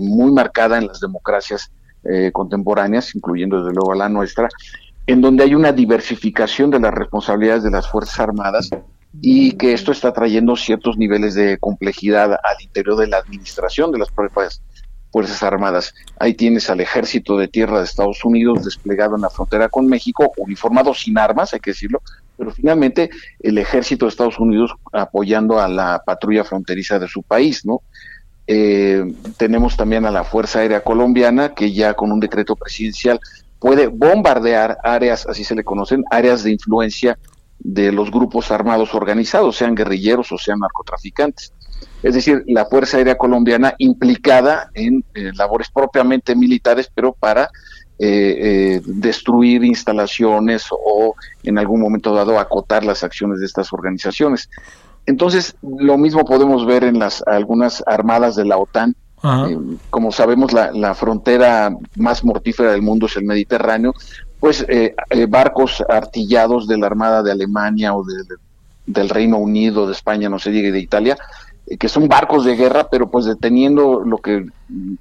muy 0.00 0.32
marcada 0.32 0.78
en 0.78 0.86
las 0.88 1.00
democracias 1.00 1.70
eh, 2.10 2.30
contemporáneas, 2.32 3.14
incluyendo 3.14 3.58
desde 3.58 3.74
luego 3.74 3.92
a 3.92 3.96
la 3.96 4.08
nuestra, 4.08 4.48
en 5.06 5.20
donde 5.20 5.44
hay 5.44 5.54
una 5.54 5.72
diversificación 5.72 6.70
de 6.70 6.80
las 6.80 6.92
responsabilidades 6.92 7.62
de 7.62 7.70
las 7.70 7.88
Fuerzas 7.88 8.20
Armadas 8.20 8.70
y 9.22 9.52
que 9.52 9.72
esto 9.72 9.92
está 9.92 10.12
trayendo 10.12 10.56
ciertos 10.56 10.98
niveles 10.98 11.34
de 11.34 11.58
complejidad 11.58 12.32
al 12.32 12.62
interior 12.62 12.96
de 12.96 13.06
la 13.06 13.18
administración 13.18 13.92
de 13.92 13.98
las 13.98 14.10
propias 14.10 14.62
Fuerzas 15.12 15.42
Armadas. 15.42 15.94
Ahí 16.18 16.34
tienes 16.34 16.68
al 16.68 16.80
ejército 16.80 17.38
de 17.38 17.48
tierra 17.48 17.78
de 17.78 17.84
Estados 17.84 18.24
Unidos 18.24 18.64
desplegado 18.64 19.16
en 19.16 19.22
la 19.22 19.30
frontera 19.30 19.68
con 19.68 19.86
México, 19.86 20.32
uniformado 20.36 20.92
sin 20.92 21.16
armas, 21.16 21.54
hay 21.54 21.60
que 21.60 21.70
decirlo, 21.70 22.02
pero 22.36 22.50
finalmente 22.50 23.08
el 23.40 23.56
ejército 23.56 24.04
de 24.04 24.10
Estados 24.10 24.38
Unidos 24.38 24.74
apoyando 24.92 25.58
a 25.58 25.68
la 25.68 26.02
patrulla 26.04 26.44
fronteriza 26.44 26.98
de 26.98 27.08
su 27.08 27.22
país, 27.22 27.64
¿no? 27.64 27.80
Eh, 28.46 29.04
tenemos 29.36 29.76
también 29.76 30.06
a 30.06 30.10
la 30.10 30.24
Fuerza 30.24 30.60
Aérea 30.60 30.82
Colombiana, 30.82 31.54
que 31.54 31.72
ya 31.72 31.94
con 31.94 32.12
un 32.12 32.20
decreto 32.20 32.54
presidencial 32.54 33.20
puede 33.58 33.88
bombardear 33.88 34.78
áreas, 34.84 35.26
así 35.26 35.42
se 35.42 35.54
le 35.54 35.64
conocen, 35.64 36.04
áreas 36.10 36.44
de 36.44 36.52
influencia 36.52 37.18
de 37.58 37.90
los 37.90 38.10
grupos 38.10 38.50
armados 38.50 38.94
organizados, 38.94 39.56
sean 39.56 39.74
guerrilleros 39.74 40.30
o 40.30 40.38
sean 40.38 40.58
narcotraficantes. 40.60 41.52
Es 42.02 42.14
decir, 42.14 42.44
la 42.46 42.66
Fuerza 42.66 42.98
Aérea 42.98 43.18
Colombiana 43.18 43.74
implicada 43.78 44.70
en 44.74 45.04
eh, 45.14 45.32
labores 45.34 45.68
propiamente 45.70 46.36
militares, 46.36 46.90
pero 46.94 47.12
para 47.12 47.50
eh, 47.98 48.82
destruir 48.84 49.64
instalaciones 49.64 50.66
o 50.70 51.14
en 51.42 51.58
algún 51.58 51.80
momento 51.80 52.14
dado 52.14 52.38
acotar 52.38 52.84
las 52.84 53.02
acciones 53.02 53.40
de 53.40 53.46
estas 53.46 53.72
organizaciones. 53.72 54.50
Entonces, 55.06 55.56
lo 55.62 55.96
mismo 55.96 56.24
podemos 56.24 56.66
ver 56.66 56.84
en 56.84 56.98
las 56.98 57.22
algunas 57.26 57.82
armadas 57.86 58.36
de 58.36 58.44
la 58.44 58.58
OTAN. 58.58 58.94
Eh, 59.48 59.58
como 59.90 60.12
sabemos, 60.12 60.52
la, 60.52 60.94
frontera 60.94 61.74
más 61.96 62.24
mortífera 62.24 62.72
del 62.72 62.82
mundo 62.82 63.06
es 63.06 63.16
el 63.16 63.24
Mediterráneo. 63.24 63.94
Pues 64.38 64.64
eh, 64.68 64.94
eh, 65.10 65.26
barcos 65.26 65.82
artillados 65.88 66.68
de 66.68 66.76
la 66.76 66.86
Armada 66.86 67.22
de 67.22 67.32
Alemania 67.32 67.94
o 67.94 68.04
del 68.86 69.08
Reino 69.08 69.38
Unido, 69.38 69.86
de 69.86 69.92
España, 69.92 70.28
no 70.28 70.38
sé, 70.38 70.50
diga, 70.50 70.70
de 70.70 70.80
Italia, 70.80 71.16
que 71.78 71.88
son 71.88 72.06
barcos 72.06 72.44
de 72.44 72.54
guerra, 72.54 72.88
pero 72.88 73.10
pues 73.10 73.24
deteniendo 73.24 74.00
lo 74.00 74.18
que, 74.18 74.46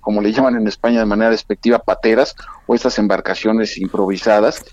como 0.01 0.21
le 0.21 0.31
llaman 0.31 0.55
en 0.55 0.67
España 0.67 0.99
de 0.99 1.05
manera 1.05 1.29
despectiva, 1.29 1.79
pateras 1.79 2.35
o 2.65 2.73
estas 2.73 2.97
embarcaciones 2.97 3.77
improvisadas, 3.77 4.65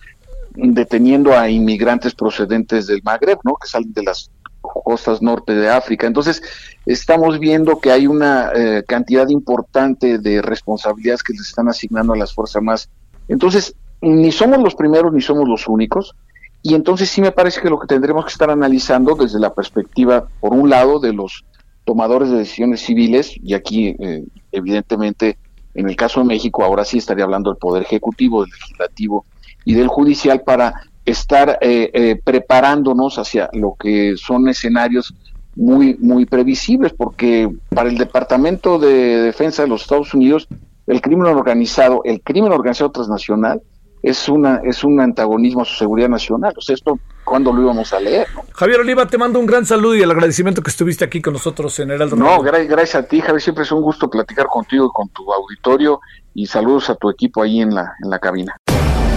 deteniendo 0.54 1.36
a 1.36 1.50
inmigrantes 1.50 2.14
procedentes 2.14 2.86
del 2.86 3.02
Magreb, 3.02 3.38
¿no? 3.44 3.56
Que 3.56 3.68
salen 3.68 3.92
de 3.92 4.04
las 4.04 4.30
costas 4.62 5.20
norte 5.20 5.54
de 5.54 5.68
África. 5.68 6.06
Entonces, 6.06 6.42
estamos 6.86 7.38
viendo 7.38 7.78
que 7.80 7.90
hay 7.90 8.06
una 8.06 8.50
eh, 8.54 8.84
cantidad 8.86 9.28
importante 9.28 10.18
de 10.18 10.40
responsabilidades 10.40 11.22
que 11.22 11.32
les 11.32 11.48
están 11.48 11.68
asignando 11.68 12.12
a 12.12 12.16
las 12.16 12.34
Fuerzas 12.34 12.56
Armadas. 12.56 12.88
Entonces, 13.28 13.74
ni 14.00 14.32
somos 14.32 14.58
los 14.60 14.74
primeros 14.74 15.12
ni 15.12 15.20
somos 15.20 15.48
los 15.48 15.68
únicos. 15.68 16.14
Y 16.62 16.74
entonces 16.74 17.10
sí 17.10 17.20
me 17.20 17.32
parece 17.32 17.60
que 17.60 17.68
lo 17.68 17.78
que 17.78 17.88
tendremos 17.88 18.24
que 18.24 18.32
estar 18.32 18.48
analizando 18.48 19.16
desde 19.16 19.40
la 19.40 19.52
perspectiva, 19.52 20.28
por 20.40 20.52
un 20.52 20.70
lado, 20.70 21.00
de 21.00 21.12
los 21.12 21.44
tomadores 21.84 22.30
de 22.30 22.38
decisiones 22.38 22.80
civiles, 22.80 23.34
y 23.42 23.54
aquí 23.54 23.96
eh, 23.98 24.24
evidentemente 24.52 25.38
en 25.74 25.88
el 25.88 25.96
caso 25.96 26.20
de 26.20 26.26
México 26.26 26.62
ahora 26.62 26.84
sí 26.84 26.98
estaría 26.98 27.24
hablando 27.24 27.50
del 27.50 27.58
Poder 27.58 27.82
Ejecutivo, 27.82 28.42
del 28.42 28.52
Legislativo 28.52 29.24
y 29.64 29.74
del 29.74 29.88
Judicial 29.88 30.42
para 30.42 30.74
estar 31.04 31.58
eh, 31.60 31.90
eh, 31.92 32.20
preparándonos 32.22 33.18
hacia 33.18 33.50
lo 33.52 33.74
que 33.78 34.14
son 34.16 34.48
escenarios 34.48 35.14
muy, 35.56 35.96
muy 36.00 36.26
previsibles, 36.26 36.92
porque 36.92 37.50
para 37.68 37.88
el 37.88 37.98
Departamento 37.98 38.78
de 38.78 39.22
Defensa 39.22 39.62
de 39.62 39.68
los 39.68 39.82
Estados 39.82 40.14
Unidos, 40.14 40.48
el 40.86 41.00
crimen 41.00 41.26
organizado, 41.26 42.02
el 42.04 42.22
crimen 42.22 42.52
organizado 42.52 42.90
transnacional, 42.90 43.60
es 44.02 44.28
una 44.28 44.60
es 44.64 44.82
un 44.82 45.00
antagonismo 45.00 45.62
a 45.62 45.64
su 45.64 45.76
seguridad 45.76 46.08
nacional. 46.08 46.52
O 46.56 46.60
sea, 46.60 46.74
esto 46.74 46.98
cuando 47.24 47.52
lo 47.52 47.62
íbamos 47.62 47.92
a 47.92 48.00
leer. 48.00 48.26
Javier 48.52 48.80
Oliva, 48.80 49.06
te 49.06 49.16
mando 49.16 49.38
un 49.38 49.46
gran 49.46 49.64
saludo 49.64 49.94
y 49.94 50.02
el 50.02 50.10
agradecimiento 50.10 50.60
que 50.60 50.70
estuviste 50.70 51.04
aquí 51.04 51.22
con 51.22 51.34
nosotros 51.34 51.78
en 51.78 51.92
Heraldo. 51.92 52.16
No, 52.16 52.40
gracias 52.40 52.96
a 52.96 53.02
ti, 53.04 53.20
Javier. 53.20 53.40
Siempre 53.40 53.62
es 53.62 53.70
un 53.70 53.80
gusto 53.80 54.10
platicar 54.10 54.46
contigo 54.46 54.86
y 54.86 54.90
con 54.92 55.08
tu 55.10 55.32
auditorio 55.32 56.00
y 56.34 56.46
saludos 56.46 56.90
a 56.90 56.96
tu 56.96 57.10
equipo 57.10 57.42
ahí 57.42 57.60
en 57.60 57.74
la, 57.74 57.94
en 58.02 58.10
la 58.10 58.18
cabina. 58.18 58.56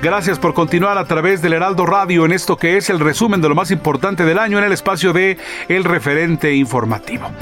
Gracias 0.00 0.38
por 0.38 0.54
continuar 0.54 0.96
a 0.96 1.06
través 1.06 1.42
del 1.42 1.54
Heraldo 1.54 1.84
Radio 1.84 2.24
en 2.24 2.30
esto 2.30 2.56
que 2.56 2.76
es 2.76 2.88
el 2.88 3.00
resumen 3.00 3.40
de 3.40 3.48
lo 3.48 3.56
más 3.56 3.72
importante 3.72 4.24
del 4.24 4.38
año 4.38 4.56
en 4.58 4.64
el 4.64 4.70
espacio 4.70 5.12
de 5.12 5.38
El 5.68 5.82
Referente 5.82 6.54
Informativo. 6.54 7.32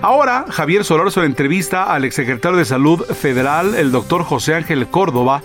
Ahora, 0.00 0.44
Javier 0.48 0.84
Solórzano 0.84 1.26
entrevista 1.26 1.92
al 1.92 2.04
exsecretario 2.04 2.56
de 2.56 2.64
Salud 2.64 3.04
Federal, 3.04 3.74
el 3.74 3.90
doctor 3.90 4.22
José 4.22 4.54
Ángel 4.54 4.86
Córdoba, 4.86 5.42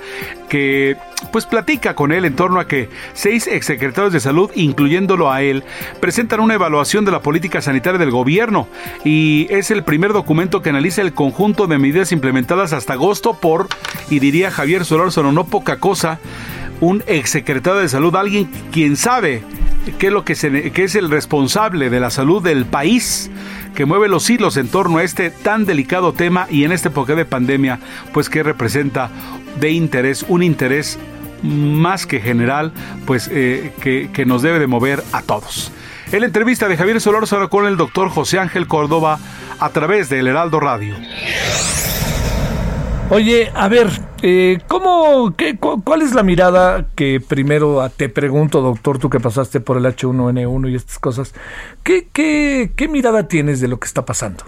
que 0.48 0.96
pues 1.32 1.48
platica 1.48 1.96
con 1.96 2.12
él 2.12 2.24
en 2.26 2.36
torno 2.36 2.60
a 2.60 2.68
que 2.68 2.90
seis 3.14 3.48
exsecretarios 3.48 4.14
de 4.14 4.20
salud, 4.20 4.52
incluyéndolo 4.54 5.32
a 5.32 5.42
él, 5.42 5.64
presentan 6.00 6.40
una 6.40 6.54
evaluación 6.54 7.04
de 7.04 7.12
la 7.12 7.22
política 7.22 7.62
sanitaria 7.62 7.98
del 7.98 8.12
gobierno 8.12 8.68
y 9.04 9.48
es 9.50 9.72
el 9.72 9.84
primer 9.84 10.14
documento 10.14 10.62
que 10.62 10.70
analiza 10.70 11.02
el 11.02 11.14
conjunto 11.14 11.66
de 11.66 11.80
medidas 11.80 12.12
implementadas 12.12 12.74
hasta 12.74 12.94
agosto 12.94 13.34
por, 13.34 13.68
y 14.10 14.20
diría 14.20 14.52
Javier 14.52 14.86
Solórzano, 14.86 15.32
no 15.32 15.46
poca 15.46 15.78
cosa, 15.78 16.20
un 16.82 17.04
exsecretario 17.08 17.80
de 17.80 17.90
salud, 17.90 18.16
alguien 18.16 18.50
quien 18.72 18.96
sabe 18.96 19.44
qué 19.98 20.08
es 20.08 20.14
lo 20.14 20.24
que, 20.24 20.34
es 20.34 20.96
el 20.96 21.10
responsable 21.10 21.90
de 21.90 22.00
la 22.00 22.10
salud 22.10 22.44
del 22.44 22.66
país, 22.66 23.30
que 23.76 23.86
mueve 23.86 24.08
los 24.08 24.30
hilos 24.30 24.58
en 24.58 24.68
torno 24.68 24.98
a 24.98 25.04
este 25.04 25.30
tan 25.30 25.66
delicado 25.66 26.14
tema 26.14 26.48
y 26.50 26.64
en 26.64 26.72
este 26.72 26.90
época 26.90 27.16
de 27.16 27.26
pandemia, 27.26 27.80
pues 28.14 28.30
que 28.30 28.44
representa 28.44 29.10
de 29.60 29.72
interés, 29.72 30.26
un 30.28 30.44
interés 30.44 31.00
más 31.42 32.06
que 32.06 32.20
general, 32.20 32.74
pues 33.06 33.30
eh, 33.32 33.72
que, 33.82 34.10
que, 34.12 34.26
nos 34.26 34.42
debe 34.42 34.60
de 34.60 34.68
mover 34.68 35.04
a 35.12 35.22
todos. 35.22 35.72
En 36.12 36.22
la 36.22 36.26
entrevista 36.26 36.68
de 36.68 36.76
Javier 36.76 37.00
Solórzano 37.00 37.50
con 37.50 37.66
el 37.66 37.78
doctor 37.78 38.10
José 38.10 38.40
Ángel 38.40 38.68
Córdoba 38.68 39.20
a 39.60 39.70
través 39.70 40.10
del 40.10 40.28
Heraldo 40.28 40.60
Radio. 40.60 40.96
Oye, 43.12 43.52
a 43.56 43.68
ver, 43.68 43.88
eh, 44.22 44.60
¿cómo, 44.68 45.36
qué, 45.36 45.58
¿cuál 45.58 46.04
es 46.04 46.14
la 46.14 46.22
mirada 46.22 46.86
que 46.96 47.20
primero 47.20 47.90
te 47.90 48.08
pregunto, 48.08 48.62
doctor, 48.62 49.00
tú 49.00 49.10
que 49.10 49.20
pasaste 49.20 49.60
por 49.60 49.78
el 49.78 49.86
H1N1 49.86 50.70
y 50.70 50.76
estas 50.76 51.00
cosas, 51.00 51.34
¿qué, 51.84 52.08
qué, 52.14 52.72
qué 52.76 52.88
mirada 52.88 53.28
tienes 53.28 53.62
de 53.62 53.68
lo 53.68 53.80
que 53.80 53.88
está 53.88 54.06
pasando? 54.06 54.44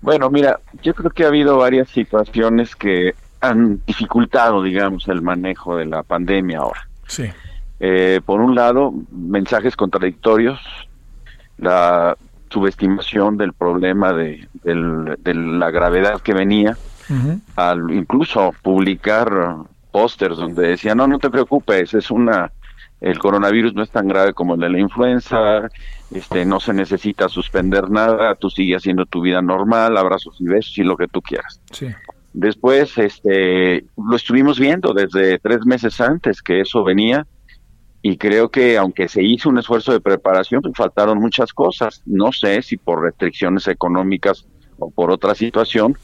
Bueno, 0.00 0.28
mira, 0.28 0.58
yo 0.82 0.92
creo 0.94 1.12
que 1.12 1.24
ha 1.24 1.28
habido 1.28 1.56
varias 1.58 1.88
situaciones 1.88 2.74
que 2.74 3.14
han 3.40 3.80
dificultado, 3.86 4.60
digamos, 4.64 5.06
el 5.06 5.22
manejo 5.22 5.76
de 5.76 5.86
la 5.86 6.02
pandemia 6.02 6.58
ahora. 6.58 6.88
Sí. 7.06 7.30
Eh, 7.78 8.20
por 8.26 8.40
un 8.40 8.56
lado, 8.56 8.92
mensajes 9.12 9.76
contradictorios, 9.76 10.58
la 11.58 12.16
subestimación 12.52 13.36
del 13.36 13.52
problema 13.52 14.12
de, 14.12 14.46
la 14.64 15.70
gravedad 15.70 16.20
que 16.20 16.34
venía, 16.34 16.76
al 17.56 17.90
incluso 17.90 18.54
publicar 18.62 19.56
pósters 19.90 20.36
donde 20.36 20.68
decía, 20.68 20.94
no, 20.94 21.06
no 21.06 21.18
te 21.18 21.30
preocupes, 21.30 21.92
es 21.94 22.10
una, 22.10 22.50
el 23.00 23.18
coronavirus 23.18 23.74
no 23.74 23.82
es 23.82 23.90
tan 23.90 24.08
grave 24.08 24.32
como 24.32 24.54
el 24.54 24.60
de 24.60 24.70
la 24.70 24.78
influenza, 24.78 25.68
este, 26.10 26.44
no 26.44 26.60
se 26.60 26.72
necesita 26.72 27.28
suspender 27.28 27.90
nada, 27.90 28.34
tú 28.36 28.48
sigues 28.48 28.78
haciendo 28.78 29.04
tu 29.06 29.20
vida 29.20 29.42
normal, 29.42 29.96
abrazos 29.96 30.40
y 30.40 30.44
besos 30.44 30.78
y 30.78 30.82
lo 30.82 30.96
que 30.96 31.08
tú 31.08 31.20
quieras. 31.20 31.60
Sí. 31.70 31.88
Después, 32.32 32.96
este, 32.96 33.84
lo 33.96 34.16
estuvimos 34.16 34.58
viendo 34.58 34.94
desde 34.94 35.38
tres 35.38 35.66
meses 35.66 36.00
antes 36.00 36.40
que 36.40 36.60
eso 36.60 36.82
venía, 36.82 37.26
y 38.02 38.16
creo 38.16 38.50
que 38.50 38.76
aunque 38.76 39.08
se 39.08 39.22
hizo 39.22 39.48
un 39.48 39.58
esfuerzo 39.58 39.92
de 39.92 40.00
preparación, 40.00 40.60
pues 40.60 40.74
faltaron 40.76 41.18
muchas 41.18 41.52
cosas. 41.52 42.02
No 42.04 42.32
sé 42.32 42.60
si 42.62 42.76
por 42.76 43.00
restricciones 43.00 43.68
económicas 43.68 44.44
o 44.78 44.90
por 44.90 45.12
otra 45.12 45.36
situación, 45.36 45.96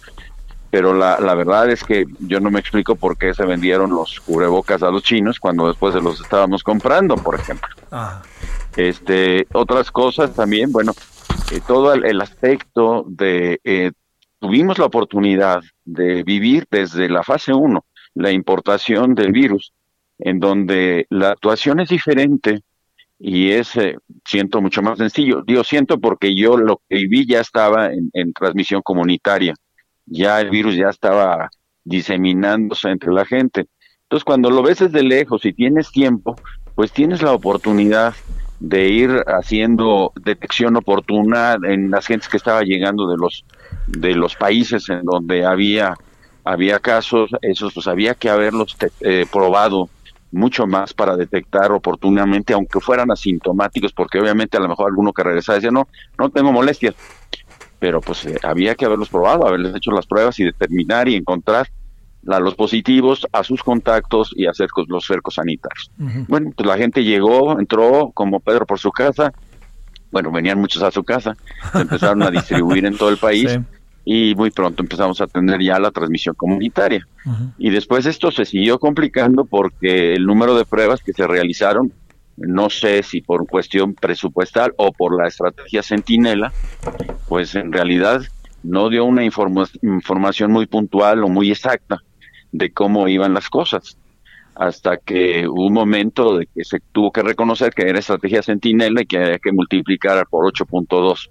pero 0.71 0.95
la, 0.95 1.19
la 1.19 1.35
verdad 1.35 1.69
es 1.71 1.83
que 1.83 2.07
yo 2.21 2.39
no 2.39 2.53
me 2.53 2.61
explico 2.61 2.95
por 2.95 3.19
qué 3.19 3.35
se 3.35 3.45
vendieron 3.45 3.91
los 3.91 4.21
cubrebocas 4.21 4.83
a 4.85 4.91
los 4.91 5.03
chinos 5.03 5.41
cuando 5.41 5.67
después 5.67 5.93
se 5.93 6.01
los 6.01 6.21
estábamos 6.21 6.63
comprando, 6.63 7.17
por 7.17 7.35
ejemplo. 7.35 7.69
Este, 8.77 9.49
otras 9.53 9.91
cosas 9.91 10.33
también, 10.35 10.71
bueno, 10.71 10.93
eh, 11.51 11.61
todo 11.67 11.95
el, 11.95 12.21
aspecto 12.21 13.05
de 13.09 13.61
eh, 13.65 13.91
tuvimos 14.39 14.79
la 14.79 14.85
oportunidad 14.85 15.63
de 15.85 16.23
vivir 16.23 16.65
desde 16.71 17.09
la 17.09 17.25
fase 17.25 17.53
1 17.53 17.85
la 18.15 18.31
importación 18.31 19.15
del 19.15 19.33
virus 19.33 19.73
en 20.19 20.41
donde 20.41 21.07
la 21.11 21.31
actuación 21.31 21.81
es 21.81 21.89
diferente 21.89 22.63
y 23.19 23.51
es, 23.51 23.75
eh, 23.77 23.97
siento, 24.25 24.61
mucho 24.61 24.83
más 24.83 24.99
sencillo. 24.99 25.43
Digo, 25.47 25.65
siento 25.65 25.99
porque 25.99 26.35
yo 26.35 26.57
lo 26.57 26.81
que 26.89 27.07
vi 27.09 27.27
ya 27.27 27.41
estaba 27.41 27.91
en, 27.93 28.33
transmisión 28.33 28.83
comunitaria, 28.83 29.55
ya 30.07 30.41
el 30.41 30.51
virus 30.51 30.77
ya 30.77 30.89
estaba 30.89 31.51
diseminándose 31.85 32.91
entre 32.91 33.13
la 33.13 33.25
gente. 33.25 33.67
Entonces, 34.03 34.25
cuando 34.25 34.51
lo 34.51 34.63
ves 34.63 34.79
desde 34.79 35.03
lejos 35.03 35.45
y 35.45 35.53
tienes 35.53 35.91
tiempo, 35.91 36.37
pues 36.75 36.93
tienes 36.93 37.23
la 37.23 37.33
oportunidad 37.33 38.15
de 38.61 38.89
ir 38.89 39.11
haciendo 39.27 40.13
detección 40.21 40.77
oportuna 40.77 41.57
en 41.63 41.91
las 41.91 42.07
gentes 42.07 42.29
que 42.29 42.37
estaba 42.37 42.63
llegando 42.63 43.09
de 43.09 43.17
los 43.17 43.45
de 43.87 44.17
los 44.17 44.35
países 44.35 44.89
en 44.89 45.05
donde 45.05 45.45
había 45.45 45.95
había 46.43 46.81
casos, 46.81 47.31
esos 47.43 47.75
pues 47.75 47.87
había 47.87 48.15
que 48.15 48.31
haberlos 48.31 48.77
eh, 49.01 49.27
probado 49.31 49.89
mucho 50.31 50.67
más 50.67 50.93
para 50.93 51.17
detectar 51.17 51.73
oportunamente, 51.73 52.53
aunque 52.53 52.81
fueran 52.81 53.11
asintomáticos, 53.11 53.93
porque 53.93 54.21
obviamente 54.21 54.57
a 54.57 54.61
lo 54.61 54.69
mejor 54.69 54.87
alguno 54.87 55.13
que 55.13 55.23
regresaba 55.23 55.57
decía, 55.57 55.71
no, 55.71 55.89
no 56.19 56.31
tengo 56.31 56.53
molestias, 56.53 56.95
pero 57.79 58.01
pues 58.01 58.27
eh, 58.27 58.39
había 58.43 58.75
que 58.75 58.85
haberlos 58.85 59.09
probado, 59.09 59.47
haberles 59.47 59.75
hecho 59.75 59.91
las 59.93 60.07
pruebas 60.07 60.39
y 60.41 60.45
determinar 60.45 61.09
y 61.09 61.15
encontrar 61.15 61.69
a 62.27 62.41
los 62.41 62.55
positivos, 62.55 63.27
a 63.33 63.43
sus 63.45 63.63
contactos 63.63 64.33
y 64.37 64.47
hacer 64.47 64.69
los 64.89 65.07
cercos 65.07 65.35
sanitarios. 65.37 65.91
Bueno, 66.27 66.53
pues 66.55 66.67
la 66.67 66.77
gente 66.77 67.05
llegó, 67.05 67.59
entró 67.59 68.11
como 68.13 68.41
Pedro 68.41 68.67
por 68.67 68.79
su 68.79 68.91
casa, 68.91 69.33
bueno, 70.11 70.31
venían 70.31 70.59
muchos 70.59 70.83
a 70.83 70.91
su 70.91 71.05
casa, 71.05 71.37
se 71.73 71.81
empezaron 71.81 72.23
a 72.23 72.31
distribuir 72.31 72.85
en 72.87 72.97
todo 72.97 73.11
el 73.11 73.19
país 73.19 73.59
y 74.11 74.35
muy 74.35 74.51
pronto 74.51 74.83
empezamos 74.83 75.21
a 75.21 75.27
tener 75.27 75.61
ya 75.61 75.79
la 75.79 75.91
transmisión 75.91 76.35
comunitaria. 76.35 77.07
Y 77.59 77.69
después 77.69 78.07
esto 78.07 78.31
se 78.31 78.47
siguió 78.47 78.79
complicando 78.79 79.45
porque 79.45 80.15
el 80.15 80.25
número 80.25 80.57
de 80.57 80.65
pruebas 80.65 81.03
que 81.03 81.13
se 81.13 81.27
realizaron, 81.27 81.93
no 82.39 82.71
sé 82.71 83.03
si 83.03 83.21
por 83.21 83.47
cuestión 83.47 83.93
presupuestal 83.93 84.73
o 84.79 84.93
por 84.93 85.21
la 85.21 85.29
estrategia 85.29 85.83
Centinela, 85.83 86.55
pues 87.29 87.55
en 87.55 87.71
realidad 87.71 88.23
no 88.63 88.89
dio 88.89 89.05
una 89.05 89.25
información 89.25 90.53
muy 90.53 90.65
puntual 90.65 91.23
o 91.23 91.29
muy 91.29 91.51
exacta 91.51 91.99
de 92.51 92.73
cómo 92.73 93.09
iban 93.09 93.35
las 93.35 93.51
cosas. 93.51 93.99
Hasta 94.55 94.97
que 94.97 95.47
hubo 95.47 95.67
un 95.67 95.75
momento 95.75 96.39
de 96.39 96.47
que 96.47 96.65
se 96.65 96.79
tuvo 96.93 97.13
que 97.13 97.21
reconocer 97.21 97.75
que 97.75 97.83
era 97.83 97.99
estrategia 97.99 98.43
Centinela 98.43 99.03
y 99.03 99.07
que 99.07 99.19
había 99.19 99.39
que 99.39 99.53
multiplicar 99.53 100.27
por 100.31 100.51
8.2 100.51 101.29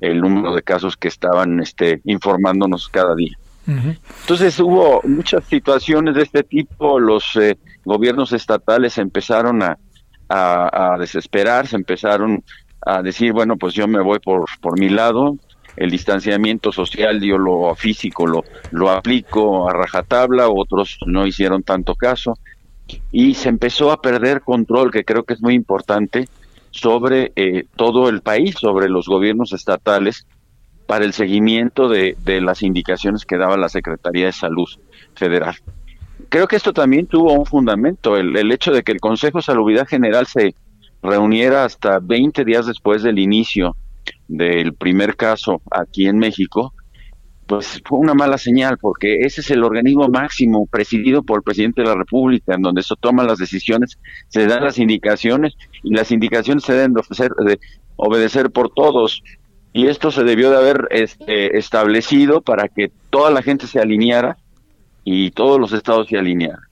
el 0.00 0.20
número 0.20 0.54
de 0.54 0.62
casos 0.62 0.96
que 0.96 1.08
estaban 1.08 1.60
este, 1.60 2.00
informándonos 2.04 2.88
cada 2.88 3.14
día. 3.14 3.36
Entonces 3.66 4.58
hubo 4.58 5.00
muchas 5.04 5.44
situaciones 5.44 6.16
de 6.16 6.22
este 6.22 6.42
tipo, 6.42 6.98
los 6.98 7.36
eh, 7.36 7.56
gobiernos 7.84 8.32
estatales 8.32 8.98
empezaron 8.98 9.62
a, 9.62 9.78
a, 10.28 10.94
a 10.94 10.98
desesperarse, 10.98 11.76
empezaron 11.76 12.42
a 12.84 13.00
decir, 13.00 13.32
bueno, 13.32 13.56
pues 13.56 13.74
yo 13.74 13.86
me 13.86 14.00
voy 14.00 14.18
por, 14.18 14.46
por 14.60 14.76
mi 14.76 14.88
lado, 14.88 15.36
el 15.76 15.90
distanciamiento 15.90 16.72
social, 16.72 17.20
yo 17.20 17.38
lo 17.38 17.74
físico 17.76 18.26
lo, 18.26 18.44
lo 18.72 18.90
aplico 18.90 19.68
a 19.68 19.72
rajatabla, 19.72 20.48
otros 20.48 20.98
no 21.06 21.26
hicieron 21.26 21.62
tanto 21.62 21.94
caso, 21.94 22.38
y 23.12 23.34
se 23.34 23.50
empezó 23.50 23.92
a 23.92 24.02
perder 24.02 24.40
control, 24.40 24.90
que 24.90 25.04
creo 25.04 25.22
que 25.22 25.34
es 25.34 25.42
muy 25.42 25.54
importante, 25.54 26.28
sobre 26.70 27.32
eh, 27.36 27.66
todo 27.76 28.08
el 28.08 28.22
país, 28.22 28.54
sobre 28.58 28.88
los 28.88 29.06
gobiernos 29.06 29.52
estatales, 29.52 30.26
para 30.86 31.04
el 31.04 31.12
seguimiento 31.12 31.88
de, 31.88 32.16
de 32.24 32.40
las 32.40 32.62
indicaciones 32.62 33.24
que 33.24 33.36
daba 33.36 33.56
la 33.56 33.68
Secretaría 33.68 34.26
de 34.26 34.32
Salud 34.32 34.68
Federal. 35.14 35.54
Creo 36.28 36.48
que 36.48 36.56
esto 36.56 36.72
también 36.72 37.06
tuvo 37.06 37.32
un 37.32 37.46
fundamento, 37.46 38.16
el, 38.16 38.36
el 38.36 38.50
hecho 38.52 38.72
de 38.72 38.82
que 38.82 38.92
el 38.92 39.00
Consejo 39.00 39.38
de 39.38 39.42
Salubridad 39.42 39.86
General 39.86 40.26
se 40.26 40.54
reuniera 41.02 41.64
hasta 41.64 41.98
20 42.00 42.44
días 42.44 42.66
después 42.66 43.02
del 43.02 43.18
inicio 43.18 43.76
del 44.28 44.74
primer 44.74 45.16
caso 45.16 45.60
aquí 45.70 46.06
en 46.06 46.18
México, 46.18 46.72
pues 47.50 47.82
fue 47.84 47.98
una 47.98 48.14
mala 48.14 48.38
señal, 48.38 48.78
porque 48.78 49.22
ese 49.22 49.40
es 49.40 49.50
el 49.50 49.64
organismo 49.64 50.06
máximo 50.06 50.66
presidido 50.66 51.24
por 51.24 51.38
el 51.38 51.42
presidente 51.42 51.82
de 51.82 51.88
la 51.88 51.96
República, 51.96 52.54
en 52.54 52.62
donde 52.62 52.84
se 52.84 52.94
toman 52.94 53.26
las 53.26 53.38
decisiones, 53.38 53.98
se 54.28 54.46
dan 54.46 54.62
las 54.62 54.78
indicaciones 54.78 55.54
y 55.82 55.92
las 55.92 56.12
indicaciones 56.12 56.62
se 56.62 56.74
deben 56.74 56.92
de, 56.92 57.00
ofrecer, 57.00 57.32
de 57.44 57.58
obedecer 57.96 58.52
por 58.52 58.70
todos. 58.72 59.24
Y 59.72 59.88
esto 59.88 60.12
se 60.12 60.22
debió 60.22 60.52
de 60.52 60.58
haber 60.58 60.86
este, 60.92 61.58
establecido 61.58 62.40
para 62.40 62.68
que 62.68 62.92
toda 63.10 63.32
la 63.32 63.42
gente 63.42 63.66
se 63.66 63.80
alineara 63.80 64.36
y 65.02 65.32
todos 65.32 65.58
los 65.58 65.72
estados 65.72 66.06
se 66.06 66.18
alinearan. 66.18 66.62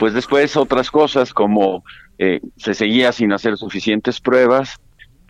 Pues 0.00 0.14
después 0.14 0.56
otras 0.56 0.90
cosas 0.90 1.32
como 1.32 1.84
eh, 2.18 2.40
se 2.56 2.74
seguía 2.74 3.12
sin 3.12 3.32
hacer 3.32 3.56
suficientes 3.56 4.20
pruebas, 4.20 4.80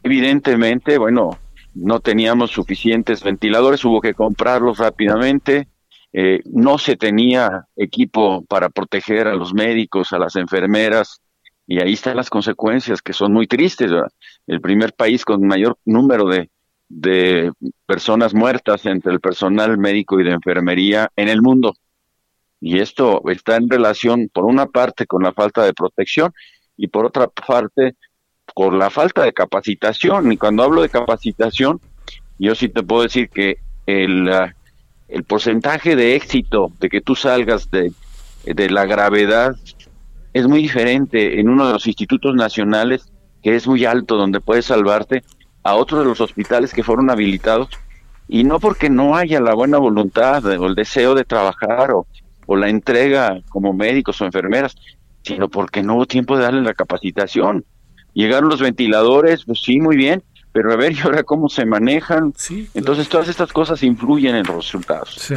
evidentemente, 0.02 0.96
bueno, 0.96 1.38
no 1.74 2.00
teníamos 2.00 2.50
suficientes 2.50 3.22
ventiladores, 3.22 3.84
hubo 3.84 4.00
que 4.00 4.14
comprarlos 4.14 4.78
rápidamente, 4.78 5.68
eh, 6.12 6.40
no 6.44 6.78
se 6.78 6.96
tenía 6.96 7.66
equipo 7.76 8.44
para 8.46 8.68
proteger 8.68 9.28
a 9.28 9.34
los 9.34 9.54
médicos, 9.54 10.12
a 10.12 10.18
las 10.18 10.36
enfermeras, 10.36 11.20
y 11.66 11.80
ahí 11.80 11.92
están 11.92 12.16
las 12.16 12.30
consecuencias 12.30 13.00
que 13.00 13.12
son 13.12 13.32
muy 13.32 13.46
tristes. 13.46 13.92
El 14.46 14.60
primer 14.60 14.92
país 14.92 15.24
con 15.24 15.46
mayor 15.46 15.78
número 15.84 16.26
de, 16.26 16.50
de 16.88 17.52
personas 17.86 18.34
muertas 18.34 18.84
entre 18.86 19.12
el 19.12 19.20
personal 19.20 19.78
médico 19.78 20.18
y 20.18 20.24
de 20.24 20.32
enfermería 20.32 21.08
en 21.14 21.28
el 21.28 21.40
mundo. 21.40 21.74
Y 22.60 22.80
esto 22.80 23.22
está 23.30 23.56
en 23.56 23.70
relación, 23.70 24.28
por 24.32 24.44
una 24.44 24.66
parte, 24.66 25.06
con 25.06 25.22
la 25.22 25.32
falta 25.32 25.64
de 25.64 25.72
protección 25.72 26.32
y 26.76 26.88
por 26.88 27.06
otra 27.06 27.28
parte, 27.28 27.94
por 28.54 28.74
la 28.74 28.90
falta 28.90 29.22
de 29.22 29.32
capacitación. 29.32 30.32
Y 30.32 30.36
cuando 30.36 30.62
hablo 30.62 30.82
de 30.82 30.88
capacitación, 30.88 31.80
yo 32.38 32.54
sí 32.54 32.68
te 32.68 32.82
puedo 32.82 33.02
decir 33.02 33.28
que 33.28 33.58
el, 33.86 34.28
uh, 34.28 34.48
el 35.08 35.24
porcentaje 35.24 35.96
de 35.96 36.14
éxito 36.14 36.72
de 36.78 36.88
que 36.88 37.00
tú 37.00 37.14
salgas 37.14 37.70
de, 37.70 37.92
de 38.44 38.70
la 38.70 38.86
gravedad 38.86 39.56
es 40.32 40.46
muy 40.46 40.62
diferente 40.62 41.40
en 41.40 41.48
uno 41.48 41.66
de 41.66 41.72
los 41.72 41.86
institutos 41.86 42.34
nacionales, 42.34 43.10
que 43.42 43.56
es 43.56 43.66
muy 43.66 43.84
alto, 43.84 44.16
donde 44.16 44.40
puedes 44.40 44.66
salvarte, 44.66 45.22
a 45.62 45.74
otros 45.74 46.00
de 46.00 46.06
los 46.06 46.20
hospitales 46.20 46.72
que 46.72 46.84
fueron 46.84 47.10
habilitados, 47.10 47.68
y 48.28 48.44
no 48.44 48.60
porque 48.60 48.88
no 48.88 49.16
haya 49.16 49.40
la 49.40 49.54
buena 49.54 49.78
voluntad 49.78 50.44
o 50.46 50.66
el 50.66 50.74
deseo 50.74 51.14
de 51.14 51.24
trabajar 51.24 51.90
o, 51.90 52.06
o 52.46 52.56
la 52.56 52.68
entrega 52.68 53.40
como 53.48 53.72
médicos 53.72 54.20
o 54.20 54.24
enfermeras, 54.24 54.76
sino 55.22 55.48
porque 55.48 55.82
no 55.82 55.96
hubo 55.96 56.06
tiempo 56.06 56.36
de 56.36 56.44
darle 56.44 56.62
la 56.62 56.74
capacitación. 56.74 57.64
Llegaron 58.20 58.50
los 58.50 58.60
ventiladores, 58.60 59.46
pues 59.46 59.62
sí, 59.62 59.80
muy 59.80 59.96
bien, 59.96 60.22
pero 60.52 60.72
a 60.72 60.76
ver, 60.76 60.92
¿y 60.96 61.00
ahora 61.00 61.22
cómo 61.22 61.48
se 61.48 61.64
manejan? 61.64 62.34
Sí, 62.36 62.68
Entonces 62.74 63.08
todas 63.08 63.28
estas 63.28 63.50
cosas 63.50 63.82
influyen 63.82 64.36
en 64.36 64.46
los 64.46 64.56
resultados. 64.56 65.14
Sí. 65.18 65.34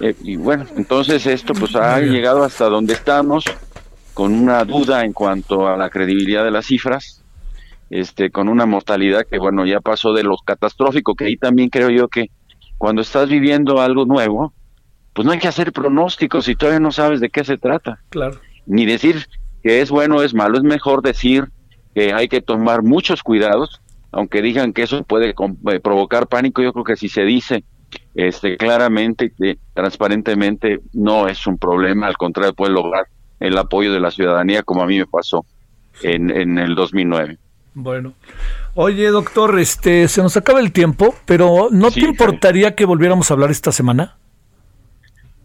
Eh, 0.00 0.16
y 0.24 0.34
bueno, 0.34 0.66
entonces 0.76 1.24
esto 1.26 1.54
pues 1.54 1.76
ha 1.76 2.00
llegado 2.00 2.42
hasta 2.42 2.64
donde 2.68 2.94
estamos, 2.94 3.44
con 4.12 4.32
una 4.32 4.64
duda 4.64 5.04
en 5.04 5.12
cuanto 5.12 5.68
a 5.68 5.76
la 5.76 5.88
credibilidad 5.88 6.42
de 6.42 6.50
las 6.50 6.66
cifras, 6.66 7.22
este, 7.90 8.30
con 8.30 8.48
una 8.48 8.66
mortalidad 8.66 9.24
que 9.30 9.38
bueno, 9.38 9.64
ya 9.64 9.80
pasó 9.80 10.12
de 10.12 10.24
lo 10.24 10.36
catastrófico, 10.44 11.14
que 11.14 11.26
ahí 11.26 11.36
también 11.36 11.68
creo 11.68 11.90
yo 11.90 12.08
que 12.08 12.30
cuando 12.76 13.02
estás 13.02 13.28
viviendo 13.28 13.80
algo 13.80 14.04
nuevo, 14.04 14.52
pues 15.12 15.24
no 15.24 15.32
hay 15.32 15.38
que 15.38 15.48
hacer 15.48 15.72
pronósticos 15.72 16.46
si 16.46 16.56
todavía 16.56 16.80
no 16.80 16.90
sabes 16.90 17.20
de 17.20 17.30
qué 17.30 17.44
se 17.44 17.56
trata. 17.56 18.00
Claro. 18.08 18.40
Ni 18.66 18.84
decir 18.84 19.26
que 19.62 19.80
es 19.80 19.90
bueno 19.90 20.16
o 20.16 20.22
es 20.22 20.34
malo, 20.34 20.58
es 20.58 20.64
mejor 20.64 21.02
decir 21.02 21.48
que 21.96 22.12
hay 22.12 22.28
que 22.28 22.42
tomar 22.42 22.82
muchos 22.82 23.22
cuidados, 23.22 23.80
aunque 24.12 24.42
digan 24.42 24.74
que 24.74 24.82
eso 24.82 25.02
puede 25.04 25.30
eh, 25.30 25.80
provocar 25.80 26.26
pánico, 26.26 26.60
yo 26.60 26.74
creo 26.74 26.84
que 26.84 26.94
si 26.94 27.08
se 27.08 27.22
dice 27.22 27.64
este 28.14 28.58
claramente, 28.58 29.32
eh, 29.42 29.56
transparentemente, 29.72 30.80
no 30.92 31.26
es 31.26 31.46
un 31.46 31.56
problema, 31.56 32.06
al 32.06 32.18
contrario, 32.18 32.52
puede 32.52 32.74
lograr 32.74 33.06
el 33.40 33.56
apoyo 33.56 33.94
de 33.94 34.00
la 34.00 34.10
ciudadanía 34.10 34.62
como 34.62 34.82
a 34.82 34.86
mí 34.86 34.98
me 34.98 35.06
pasó 35.06 35.46
en, 36.02 36.28
en 36.30 36.58
el 36.58 36.74
2009. 36.74 37.38
Bueno. 37.72 38.12
Oye, 38.74 39.08
doctor, 39.08 39.58
este, 39.58 40.06
se 40.08 40.20
nos 40.20 40.36
acaba 40.36 40.60
el 40.60 40.72
tiempo, 40.72 41.14
pero 41.24 41.68
¿no 41.70 41.90
Sí, 41.90 42.00
te 42.00 42.06
importaría 42.08 42.74
que 42.74 42.84
volviéramos 42.84 43.30
a 43.30 43.34
hablar 43.34 43.50
esta 43.50 43.72
semana? 43.72 44.18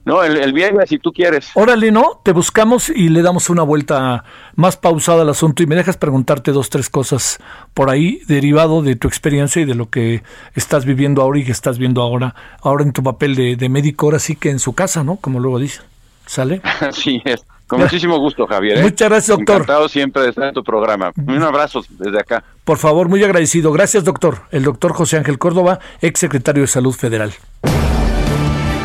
No, 0.03 0.23
el, 0.23 0.37
el 0.37 0.51
viernes, 0.53 0.89
si 0.89 0.97
tú 0.97 1.11
quieres. 1.11 1.51
Órale, 1.53 1.91
¿no? 1.91 2.21
Te 2.23 2.31
buscamos 2.31 2.89
y 2.89 3.09
le 3.09 3.21
damos 3.21 3.49
una 3.49 3.61
vuelta 3.61 4.23
más 4.55 4.75
pausada 4.75 5.21
al 5.21 5.29
asunto 5.29 5.61
y 5.61 5.67
me 5.67 5.75
dejas 5.75 5.97
preguntarte 5.97 6.51
dos, 6.51 6.69
tres 6.69 6.89
cosas 6.89 7.39
por 7.73 7.89
ahí, 7.89 8.21
derivado 8.27 8.81
de 8.81 8.95
tu 8.95 9.07
experiencia 9.07 9.61
y 9.61 9.65
de 9.65 9.75
lo 9.75 9.89
que 9.89 10.23
estás 10.55 10.85
viviendo 10.85 11.21
ahora 11.21 11.39
y 11.39 11.45
que 11.45 11.51
estás 11.51 11.77
viendo 11.77 12.01
ahora, 12.01 12.35
ahora 12.61 12.83
en 12.83 12.93
tu 12.93 13.03
papel 13.03 13.35
de, 13.35 13.55
de 13.55 13.69
médico, 13.69 14.07
ahora 14.07 14.19
sí 14.19 14.35
que 14.35 14.49
en 14.49 14.59
su 14.59 14.73
casa, 14.73 15.03
¿no? 15.03 15.17
Como 15.17 15.39
luego 15.39 15.59
dicen. 15.59 15.83
¿Sale? 16.25 16.61
Así 16.79 17.21
es. 17.25 17.45
Con 17.67 17.79
muchísimo 17.79 18.17
gusto, 18.19 18.45
Javier. 18.47 18.79
¿eh? 18.79 18.81
Muchas 18.81 19.07
gracias, 19.09 19.37
doctor. 19.37 19.61
Encantado 19.61 19.87
siempre 19.87 20.23
de 20.23 20.29
estar 20.29 20.49
en 20.49 20.53
tu 20.53 20.61
programa. 20.63 21.13
Un 21.15 21.41
abrazo 21.41 21.81
desde 21.89 22.19
acá. 22.19 22.43
Por 22.65 22.77
favor, 22.77 23.07
muy 23.07 23.23
agradecido. 23.23 23.71
Gracias, 23.71 24.03
doctor. 24.03 24.39
El 24.51 24.63
doctor 24.63 24.91
José 24.91 25.17
Ángel 25.17 25.39
Córdoba, 25.39 25.79
ex 26.01 26.19
secretario 26.19 26.63
de 26.63 26.67
Salud 26.67 26.93
Federal. 26.93 27.31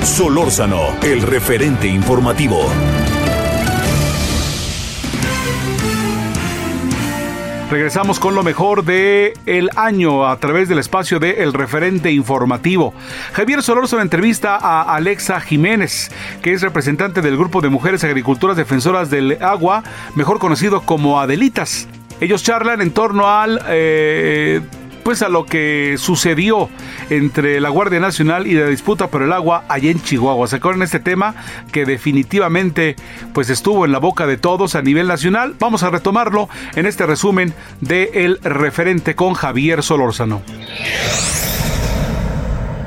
Solórzano, 0.07 0.95
el 1.03 1.21
referente 1.21 1.89
informativo. 1.89 2.65
Regresamos 7.71 8.21
con 8.21 8.37
lo 8.37 8.45
mejor 8.45 8.85
de 8.85 9.35
el 9.47 9.69
año 9.75 10.27
a 10.27 10.39
través 10.39 10.69
del 10.69 10.79
espacio 10.79 11.19
de 11.19 11.43
El 11.43 11.53
Referente 11.53 12.13
Informativo. 12.13 12.95
Javier 13.33 13.63
Solórzano 13.63 14.01
entrevista 14.01 14.57
a 14.57 14.95
Alexa 14.95 15.41
Jiménez, 15.41 16.11
que 16.41 16.53
es 16.53 16.63
representante 16.63 17.21
del 17.21 17.37
grupo 17.37 17.61
de 17.61 17.69
mujeres 17.69 18.05
agricultoras 18.05 18.57
defensoras 18.57 19.11
del 19.11 19.37
agua, 19.43 19.83
mejor 20.15 20.39
conocido 20.39 20.83
como 20.83 21.21
Adelitas. 21.21 21.89
Ellos 22.21 22.45
charlan 22.45 22.81
en 22.81 22.93
torno 22.93 23.29
al 23.29 23.61
eh, 23.67 24.63
pues 25.07 25.23
a 25.23 25.29
lo 25.29 25.47
que 25.47 25.95
sucedió 25.99 26.69
entre 27.11 27.61
la 27.61 27.69
Guardia 27.69 28.01
Nacional 28.01 28.49
y 28.49 28.55
la 28.55 28.67
disputa 28.67 29.07
por 29.07 29.23
el 29.23 29.33
agua 29.33 29.63
allá 29.69 29.93
en 29.93 30.03
Chihuahua. 30.03 30.49
¿Se 30.49 30.57
acuerdan 30.57 30.83
este 30.83 30.99
tema 30.99 31.37
que 31.71 31.85
definitivamente 31.85 32.97
pues 33.33 33.49
estuvo 33.49 33.85
en 33.85 33.93
la 33.93 34.01
boca 34.01 34.27
de 34.27 34.37
todos 34.37 34.75
a 34.75 34.83
nivel 34.83 35.07
nacional? 35.07 35.55
Vamos 35.61 35.85
a 35.85 35.91
retomarlo 35.91 36.49
en 36.75 36.87
este 36.87 37.07
resumen 37.07 37.55
de 37.81 38.11
El 38.15 38.41
Referente 38.43 39.15
con 39.15 39.35
Javier 39.35 39.85
Solórzano. 39.85 40.43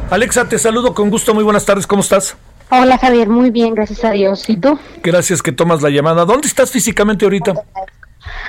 Alexa, 0.10 0.50
te 0.50 0.60
saludo 0.60 0.94
con 0.94 1.10
gusto. 1.10 1.34
Muy 1.34 1.46
buenas 1.46 1.64
tardes. 1.64 1.88
¿Cómo 1.88 2.02
estás? 2.02 2.36
Hola 2.70 2.98
Javier, 2.98 3.30
muy 3.30 3.50
bien, 3.50 3.74
gracias 3.74 4.04
a 4.04 4.12
Dios. 4.12 4.50
¿Y 4.50 4.58
tú? 4.58 4.78
Gracias 5.02 5.42
que 5.42 5.54
tomas 5.54 5.82
la 5.82 5.90
llamada. 5.90 6.26
¿Dónde 6.26 6.50
estás 6.50 6.70
físicamente 6.70 7.24
ahorita? 7.24 7.54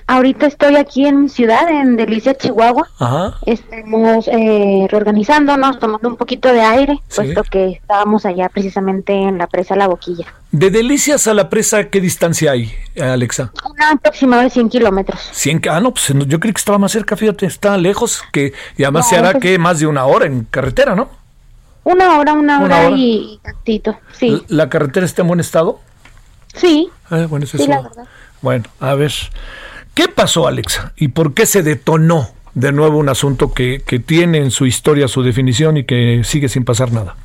Ahorita 0.06 0.46
estoy 0.46 0.76
aquí 0.76 1.06
en 1.06 1.22
mi 1.22 1.28
ciudad, 1.28 1.68
en 1.70 1.96
Delicia, 1.96 2.34
Chihuahua. 2.36 2.88
Ajá. 2.98 3.36
Estamos 3.46 4.28
eh, 4.28 4.86
reorganizándonos, 4.90 5.78
tomando 5.78 6.08
un 6.08 6.16
poquito 6.16 6.52
de 6.52 6.60
aire, 6.60 7.00
Sí. 7.08 7.16
puesto 7.22 7.42
que 7.44 7.70
estábamos 7.72 8.26
allá 8.26 8.48
precisamente 8.48 9.12
en 9.12 9.38
la 9.38 9.46
presa 9.46 9.76
La 9.76 9.86
Boquilla. 9.86 10.26
De 10.52 10.70
Delicias 10.70 11.28
a 11.28 11.34
la 11.34 11.48
presa, 11.48 11.88
¿qué 11.90 12.00
distancia 12.00 12.50
hay, 12.52 12.72
Alexa? 13.00 13.52
Una 13.70 13.90
aproximada 13.92 14.42
de 14.42 14.50
100 14.50 14.68
kilómetros. 14.68 15.20
100, 15.32 15.62
ah, 15.70 15.80
no, 15.80 15.92
pues 15.92 16.12
yo 16.26 16.40
creí 16.40 16.52
que 16.52 16.58
estaba 16.58 16.78
más 16.78 16.90
cerca, 16.92 17.16
fíjate, 17.16 17.46
está 17.46 17.76
lejos, 17.76 18.22
que 18.32 18.52
y 18.76 18.82
además 18.82 19.04
No, 19.06 19.10
se 19.10 19.16
hará 19.16 19.32
pues- 19.32 19.42
que 19.42 19.58
más 19.58 19.78
de 19.78 19.86
una 19.86 20.04
hora 20.06 20.26
en 20.26 20.44
carretera, 20.50 20.96
¿no? 20.96 21.08
Una 21.84 22.18
hora, 22.18 22.32
una 22.32 22.58
Una 22.58 22.64
hora, 22.64 22.86
hora. 22.88 22.96
y 22.96 23.40
tantito. 23.42 23.96
Sí, 24.12 24.42
¿La 24.48 24.68
carretera 24.68 25.06
está 25.06 25.22
en 25.22 25.28
buen 25.28 25.40
estado? 25.40 25.78
sí, 26.54 26.90
Ah, 27.08 27.26
bueno, 27.28 27.44
eso 27.44 27.56
sí, 27.56 27.62
es 27.62 27.68
la 27.68 27.76
lo- 27.76 27.82
verdad. 27.84 28.04
Bueno, 28.42 28.64
a 28.80 28.94
ver, 28.94 29.12
¿qué 29.94 30.08
pasó, 30.08 30.46
Alexa? 30.46 30.92
¿Y 30.96 31.08
por 31.08 31.34
qué 31.34 31.46
se 31.46 31.62
detonó 31.62 32.28
de 32.54 32.72
nuevo 32.72 32.98
un 32.98 33.08
asunto 33.08 33.52
que, 33.52 33.82
que 33.86 33.98
tiene 33.98 34.38
en 34.38 34.50
su 34.50 34.66
historia 34.66 35.08
su 35.08 35.22
definición 35.22 35.76
y 35.76 35.84
que 35.84 36.22
sigue 36.24 36.48
sin 36.48 36.64
pasar 36.64 36.92
nada? 36.92 37.16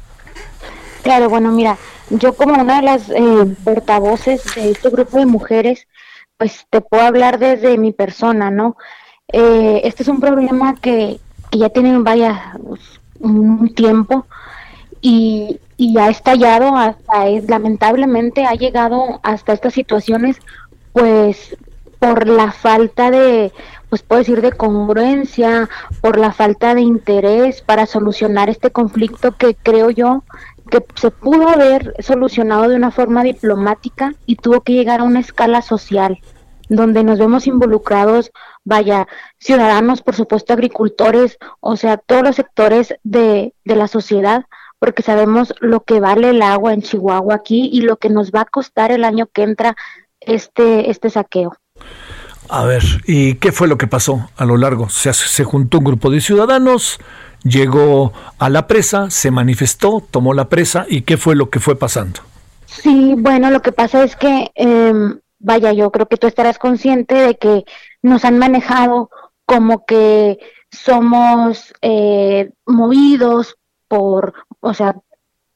Claro, 1.04 1.30
bueno, 1.30 1.52
mira, 1.52 1.78
yo 2.10 2.34
como 2.34 2.62
una 2.62 2.78
de 2.78 2.82
las 2.82 3.10
eh, 3.10 3.56
portavoces 3.64 4.56
de 4.56 4.72
este 4.72 4.90
grupo 4.90 5.20
de 5.20 5.26
mujeres, 5.26 5.88
pues 6.38 6.66
te 6.70 6.82
puedo 6.82 7.04
hablar 7.04 7.40
desde 7.40 7.78
mi 7.78 7.92
persona, 7.92 8.52
¿no? 8.52 8.76
Eh, 9.32 9.82
este 9.84 10.04
es 10.04 10.10
un 10.10 10.20
problema 10.20 10.76
que, 10.76 11.20
que 11.50 11.58
ya 11.60 11.70
tiene, 11.70 11.98
un 13.20 13.74
tiempo 13.74 14.26
y, 15.02 15.60
y 15.78 15.98
ha 15.98 16.10
estallado 16.10 16.76
hasta 16.76 17.28
es 17.28 17.50
lamentablemente 17.50 18.46
ha 18.46 18.54
llegado 18.54 19.20
hasta 19.24 19.54
estas 19.54 19.74
situaciones 19.74 20.38
pues 20.96 21.58
por 22.00 22.26
la 22.26 22.54
falta 22.54 23.12
de 23.12 23.52
pues 23.90 24.02
puedo 24.02 24.20
decir 24.20 24.42
de 24.42 24.54
congruencia 24.54 25.70
por 26.00 26.18
la 26.18 26.32
falta 26.32 26.74
de 26.74 26.82
interés 26.82 27.62
para 27.62 27.86
solucionar 27.86 28.50
este 28.50 28.72
conflicto 28.72 29.34
que 29.34 29.56
creo 29.56 29.90
yo 29.90 30.24
que 30.72 30.82
se 30.96 31.12
pudo 31.12 31.50
haber 31.50 31.94
solucionado 32.00 32.70
de 32.70 32.78
una 32.78 32.92
forma 32.92 33.24
diplomática 33.24 34.14
y 34.26 34.38
tuvo 34.38 34.62
que 34.62 34.72
llegar 34.72 35.02
a 35.02 35.04
una 35.04 35.20
escala 35.20 35.62
social 35.62 36.20
donde 36.70 37.04
nos 37.04 37.20
vemos 37.20 37.46
involucrados, 37.46 38.32
vaya, 38.64 39.06
ciudadanos, 39.38 40.02
por 40.02 40.16
supuesto, 40.16 40.54
agricultores, 40.54 41.38
o 41.60 41.76
sea, 41.76 41.98
todos 41.98 42.24
los 42.24 42.38
sectores 42.38 42.96
de, 43.04 43.54
de 43.66 43.76
la 43.76 43.88
sociedad, 43.88 44.46
porque 44.80 45.04
sabemos 45.04 45.54
lo 45.60 45.84
que 45.84 46.00
vale 46.00 46.32
el 46.32 46.42
agua 46.42 46.74
en 46.74 46.82
Chihuahua 46.82 47.36
aquí 47.36 47.70
y 47.72 47.82
lo 47.82 47.98
que 47.98 48.10
nos 48.10 48.32
va 48.32 48.42
a 48.42 48.46
costar 48.46 48.92
el 48.92 49.04
año 49.04 49.28
que 49.28 49.44
entra 49.44 49.76
este, 50.26 50.90
este 50.90 51.10
saqueo. 51.10 51.54
A 52.50 52.66
ver, 52.66 52.84
¿y 53.06 53.36
qué 53.36 53.52
fue 53.52 53.68
lo 53.68 53.78
que 53.78 53.88
pasó 53.88 54.30
a 54.38 54.46
lo 54.46 54.58
largo? 54.58 54.90
Se, 54.90 55.12
se 55.14 55.44
juntó 55.44 55.80
un 55.80 55.86
grupo 55.86 56.10
de 56.10 56.22
ciudadanos, 56.22 57.00
llegó 57.44 58.14
a 58.38 58.50
la 58.50 58.68
presa, 58.68 59.10
se 59.10 59.32
manifestó, 59.32 60.04
tomó 60.12 60.34
la 60.34 60.50
presa 60.50 60.86
y 60.88 61.02
qué 61.02 61.18
fue 61.18 61.36
lo 61.36 61.50
que 61.50 61.60
fue 61.60 61.78
pasando. 61.78 62.22
Sí, 62.66 63.16
bueno, 63.18 63.50
lo 63.52 63.62
que 63.62 63.72
pasa 63.72 64.04
es 64.04 64.16
que, 64.16 64.52
eh, 64.56 64.94
vaya, 65.40 65.72
yo 65.72 65.92
creo 65.92 66.08
que 66.08 66.18
tú 66.18 66.28
estarás 66.28 66.60
consciente 66.60 67.16
de 67.16 67.38
que 67.38 67.64
nos 68.02 68.26
han 68.26 68.38
manejado 68.38 69.10
como 69.46 69.86
que 69.86 70.40
somos 70.72 71.74
eh, 71.82 72.52
movidos 72.66 73.56
por, 73.88 74.34
o 74.60 74.74
sea, 74.74 74.96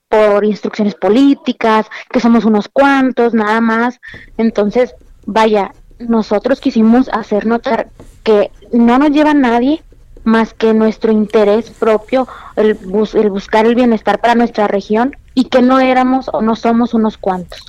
por 0.09 0.43
instrucciones 0.43 0.95
políticas, 0.95 1.85
que 2.11 2.19
somos 2.19 2.45
unos 2.45 2.67
cuantos, 2.67 3.33
nada 3.33 3.61
más. 3.61 4.01
Entonces, 4.37 4.95
vaya, 5.25 5.71
nosotros 5.99 6.59
quisimos 6.59 7.09
hacer 7.09 7.45
notar 7.45 7.89
que 8.23 8.51
no 8.71 8.97
nos 8.97 9.11
lleva 9.11 9.33
nadie 9.33 9.83
más 10.23 10.53
que 10.53 10.73
nuestro 10.73 11.11
interés 11.11 11.69
propio, 11.71 12.27
el, 12.55 12.77
el 13.13 13.29
buscar 13.29 13.65
el 13.65 13.75
bienestar 13.75 14.19
para 14.19 14.35
nuestra 14.35 14.67
región 14.67 15.15
y 15.33 15.45
que 15.45 15.61
no 15.61 15.79
éramos 15.79 16.29
o 16.33 16.41
no 16.41 16.55
somos 16.55 16.93
unos 16.93 17.17
cuantos. 17.17 17.65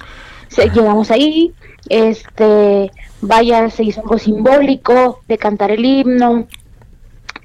llegamos 0.74 1.11
ahí, 1.11 1.53
este, 1.88 2.91
vaya, 3.20 3.70
se 3.70 3.84
hizo 3.84 4.01
algo 4.01 4.18
simbólico 4.18 5.20
de 5.28 5.38
cantar 5.38 5.70
el 5.70 5.84
himno, 5.84 6.47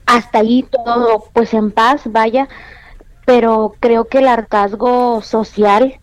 hasta 0.06 0.40
ahí 0.40 0.64
todo 0.64 1.26
pues 1.34 1.54
en 1.54 1.72
paz, 1.72 2.02
vaya, 2.06 2.48
pero 3.26 3.76
creo 3.80 4.06
que 4.06 4.20
el 4.20 4.28
hartazgo 4.28 5.22
social 5.22 6.00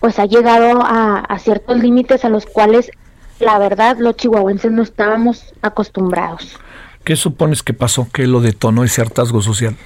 pues 0.00 0.18
ha 0.18 0.26
llegado 0.26 0.80
a, 0.82 1.38
ciertos 1.38 1.78
límites 1.78 2.24
a 2.24 2.28
los 2.28 2.44
cuales 2.46 2.90
la 3.38 3.58
verdad 3.58 3.98
los 3.98 4.16
chihuahuenses 4.16 4.72
no 4.72 4.82
estábamos 4.82 5.54
acostumbrados. 5.62 6.58
¿Qué 7.04 7.14
supones 7.14 7.62
que 7.62 7.72
pasó? 7.72 8.08
¿Qué 8.12 8.26
lo 8.26 8.40
detonó 8.40 8.84
ese 8.84 9.00
hartazgo 9.00 9.42
social? 9.42 9.76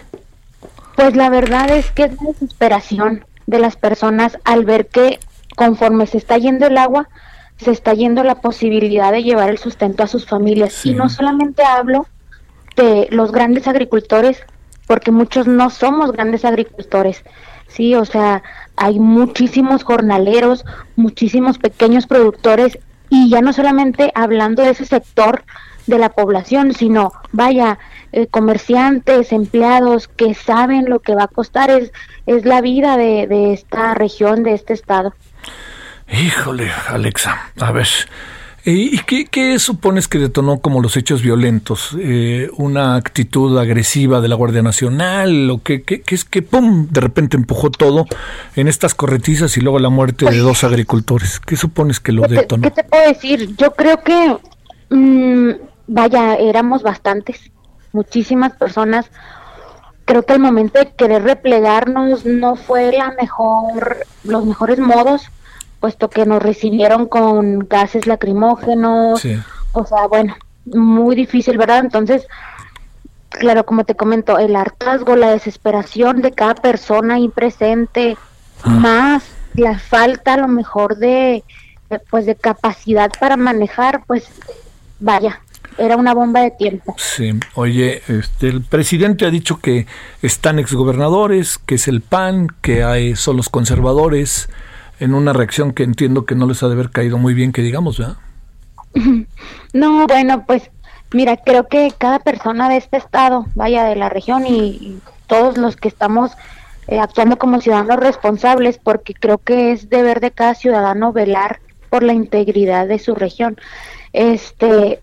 Pues 0.95 1.17
la 1.17 1.29
verdad 1.29 1.71
es 1.71 1.91
que 1.91 2.05
es 2.05 2.13
la 2.13 2.33
desesperación 2.33 3.27
de 3.47 3.59
las 3.59 3.77
personas 3.77 4.39
al 4.45 4.65
ver 4.65 4.87
que 4.87 5.19
conforme 5.55 6.07
se 6.07 6.19
está 6.19 6.39
yendo 6.39 6.67
el 6.67 6.79
agua, 6.79 7.09
se 7.59 7.71
está 7.71 7.95
yendo 7.95 8.23
la 8.23 8.37
posibilidad 8.37 9.13
de 9.13 9.23
llevar 9.23 9.51
el 9.51 9.59
sustento 9.59 10.03
a 10.03 10.07
sus 10.07 10.27
familias. 10.27 10.85
Y 10.87 10.95
no 10.95 11.09
solamente 11.09 11.63
hablo 11.63 12.07
de 12.77 13.09
los 13.11 13.33
grandes 13.33 13.67
agricultores 13.67 14.43
porque 14.87 15.11
muchos 15.11 15.47
no 15.47 15.71
somos 15.71 16.13
grandes 16.13 16.45
agricultores, 16.45 17.23
sí, 17.69 17.95
o 17.95 18.05
sea, 18.05 18.43
hay 18.77 18.99
muchísimos 18.99 19.85
jornaleros, 19.85 20.65
muchísimos 20.97 21.59
pequeños 21.59 22.07
productores 22.07 22.79
y 23.09 23.31
ya 23.31 23.41
no 23.41 23.53
solamente 23.53 24.13
hablando 24.15 24.63
de 24.63 24.71
ese 24.71 24.85
sector 24.85 25.45
de 25.87 25.99
la 25.99 26.11
población, 26.11 26.75
sino 26.75 27.13
vaya, 27.33 27.79
eh, 28.13 28.27
comerciantes, 28.27 29.33
empleados 29.33 30.09
que 30.09 30.35
saben 30.35 30.89
lo 30.89 31.01
que 31.01 31.15
va 31.15 31.25
a 31.25 31.29
costar, 31.29 31.71
es, 31.71 31.93
es 32.27 32.45
la 32.45 32.61
vida 32.61 32.97
de, 32.97 33.27
de 33.27 33.53
esta 33.53 33.95
región, 33.95 34.43
de 34.43 34.55
este 34.55 34.73
estado. 34.73 35.15
Híjole, 36.09 36.71
Alexa, 36.89 37.51
a 37.61 37.73
ver, 37.73 37.89
¿Y 38.69 38.99
qué, 39.05 39.61
supones 39.61 40.09
que 40.09 40.19
detonó 40.19 40.59
como 40.59 40.83
los 40.83 40.97
hechos 40.97 41.23
violentos? 41.23 41.97
Eh, 42.01 42.51
¿Una 42.57 42.97
actitud 42.97 43.57
agresiva 43.61 44.21
de 44.21 44.27
la 44.27 44.35
Guardia 44.35 44.61
Nacional? 44.61 45.49
¿O 45.51 45.63
qué, 45.63 45.85
qué, 45.85 46.03
es 46.09 46.25
que, 46.25 46.43
pum, 46.43 46.89
de 46.91 47.01
repente 47.01 47.37
empujó 47.37 47.71
todo 47.71 48.07
en 48.57 48.67
estas 48.67 48.97
corretizas 48.97 49.57
y 49.57 49.61
luego 49.61 49.79
la 49.79 49.89
muerte 49.89 50.29
de 50.29 50.39
dos 50.39 50.65
agricultores? 50.65 51.39
¿Qué 51.39 51.55
supones 51.55 52.01
que 52.01 52.11
lo 52.11 52.23
detonó? 52.23 52.63
¿Qué 52.65 52.73
te 52.73 52.83
puedo 52.83 53.07
decir? 53.07 53.55
Yo 53.57 53.71
creo 53.71 54.03
que, 54.03 54.37
mm, 54.91 55.51
vaya, 55.87 56.35
éramos 56.35 56.83
bastantes, 56.83 57.53
muchísimas 57.93 58.55
personas. 58.55 59.07
Creo 60.07 60.25
que 60.25 60.33
el 60.33 60.41
momento 60.41 60.81
de 60.81 60.91
querer 60.91 61.23
replegarnos 61.23 62.25
no 62.25 62.57
fue 62.57 62.91
la 62.91 63.13
mejor, 63.13 63.99
los 64.25 64.45
mejores 64.45 64.81
modos 64.81 65.31
puesto 65.81 66.09
que 66.09 66.27
nos 66.27 66.43
recibieron 66.43 67.07
con 67.07 67.61
gases 67.69 68.07
lacrimógenos, 68.07 69.23
o 69.73 69.87
sea, 69.87 70.07
bueno, 70.09 70.37
muy 70.65 71.15
difícil, 71.15 71.59
¿verdad? 71.59 71.81
Entonces, 71.81 72.27
claro, 73.29 73.65
como 73.67 73.85
te 73.85 73.95
comento, 73.95 74.39
el 74.39 74.57
hartazgo, 74.57 75.17
la 75.17 75.31
desesperación 75.31 76.23
de 76.23 76.33
cada 76.33 76.55
persona 76.55 77.15
ahí 77.15 77.29
presente, 77.29 78.17
ah. 78.63 78.71
más 78.71 79.25
la 79.55 79.79
falta 79.79 80.35
a 80.35 80.37
lo 80.39 80.49
mejor 80.49 80.97
de, 80.97 81.45
pues 82.11 82.27
de 82.27 82.35
capacidad 82.35 83.11
para 83.19 83.37
manejar, 83.37 84.03
pues 84.07 84.25
vaya, 85.01 85.41
era 85.79 85.97
una 85.97 86.15
bomba 86.15 86.41
de 86.41 86.51
tiempo. 86.51 86.95
Sí, 86.99 87.33
oye, 87.55 88.03
este, 88.09 88.49
el 88.49 88.63
presidente 88.63 89.27
ha 89.27 89.31
dicho 89.31 89.59
que 89.59 89.87
están 90.23 90.59
exgobernadores, 90.59 91.59
que 91.59 91.77
es 91.77 91.89
el 91.89 92.01
PAN, 92.01 92.49
que 92.61 92.85
hay 92.85 93.17
son 93.17 93.37
los 93.37 93.49
conservadores, 93.49 94.49
en 95.01 95.15
una 95.15 95.33
reacción 95.33 95.73
que 95.73 95.83
entiendo 95.83 96.25
que 96.25 96.35
no 96.35 96.47
les 96.47 96.63
ha 96.63 96.69
de 96.69 96.75
haber 96.75 96.91
caído 96.91 97.19
muy 97.19 97.35
bien, 97.35 97.53
que 97.53 97.63
digamos, 97.63 97.99
¿verdad? 97.99 98.17
No, 99.73 100.07
bueno, 100.07 100.45
pues 100.47 100.71
mira, 101.13 101.37
creo 101.37 101.69
que 101.69 101.93
cada 101.97 102.19
persona 102.19 102.69
de 102.69 102.79
este 102.79 102.97
estado, 102.97 103.47
vaya 103.55 103.85
de 103.85 103.97
la 103.97 104.09
región 104.09 104.47
y, 104.47 104.99
todos 105.27 105.59
los 105.59 105.77
que 105.77 105.89
estamos 105.89 106.33
eh, 106.87 107.01
actuando 107.01 107.37
como 107.37 107.61
ciudadanos 107.61 107.99
responsables, 107.99 108.79
porque 108.79 109.13
creo 109.13 109.39
que 109.39 109.73
es 109.73 109.91
deber 109.91 110.21
de 110.21 110.31
cada 110.31 110.55
ciudadano 110.55 111.13
velar 111.13 111.59
por 111.91 112.05
la 112.05 112.13
integridad 112.13 112.87
de 112.87 113.01
su 113.01 113.17
región. 113.17 113.57
Este, 114.13 115.01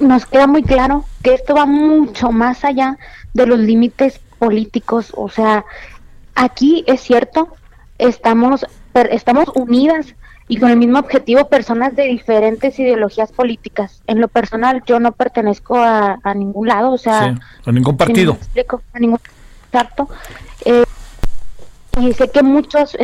nos 0.00 0.24
queda 0.24 0.46
muy 0.46 0.62
claro 0.62 1.04
que 1.22 1.34
esto 1.34 1.54
va 1.54 1.66
mucho 1.66 2.32
más 2.32 2.64
allá 2.64 2.96
de 3.34 3.46
los 3.46 3.58
límites 3.58 4.20
políticos, 4.38 5.12
o 5.14 5.28
sea, 5.28 5.64
aquí 6.34 6.84
es 6.86 7.00
cierto, 7.00 7.48
estamos 7.98 8.66
estamos 9.10 9.48
unidas 9.54 10.14
y 10.48 10.58
con 10.58 10.70
el 10.70 10.76
mismo 10.76 10.98
objetivo 10.98 11.48
personas 11.48 11.96
de 11.96 12.04
diferentes 12.04 12.78
ideologías 12.78 13.32
políticas. 13.32 14.02
En 14.06 14.20
lo 14.20 14.28
personal, 14.28 14.82
yo 14.86 15.00
no 15.00 15.12
pertenezco 15.12 15.76
a, 15.76 16.18
ningún 16.34 16.68
lado, 16.68 16.92
o 16.92 16.98
sea, 16.98 17.34
a 17.64 17.72
ningún 17.72 17.96
partido. 17.96 18.38
a 18.92 18.98
ningún 18.98 19.18
exacto. 19.72 20.08
Eh, 20.64 20.84
y 22.00 22.12
sé 22.12 22.30
que 22.30 22.42
muchos, 22.42 22.96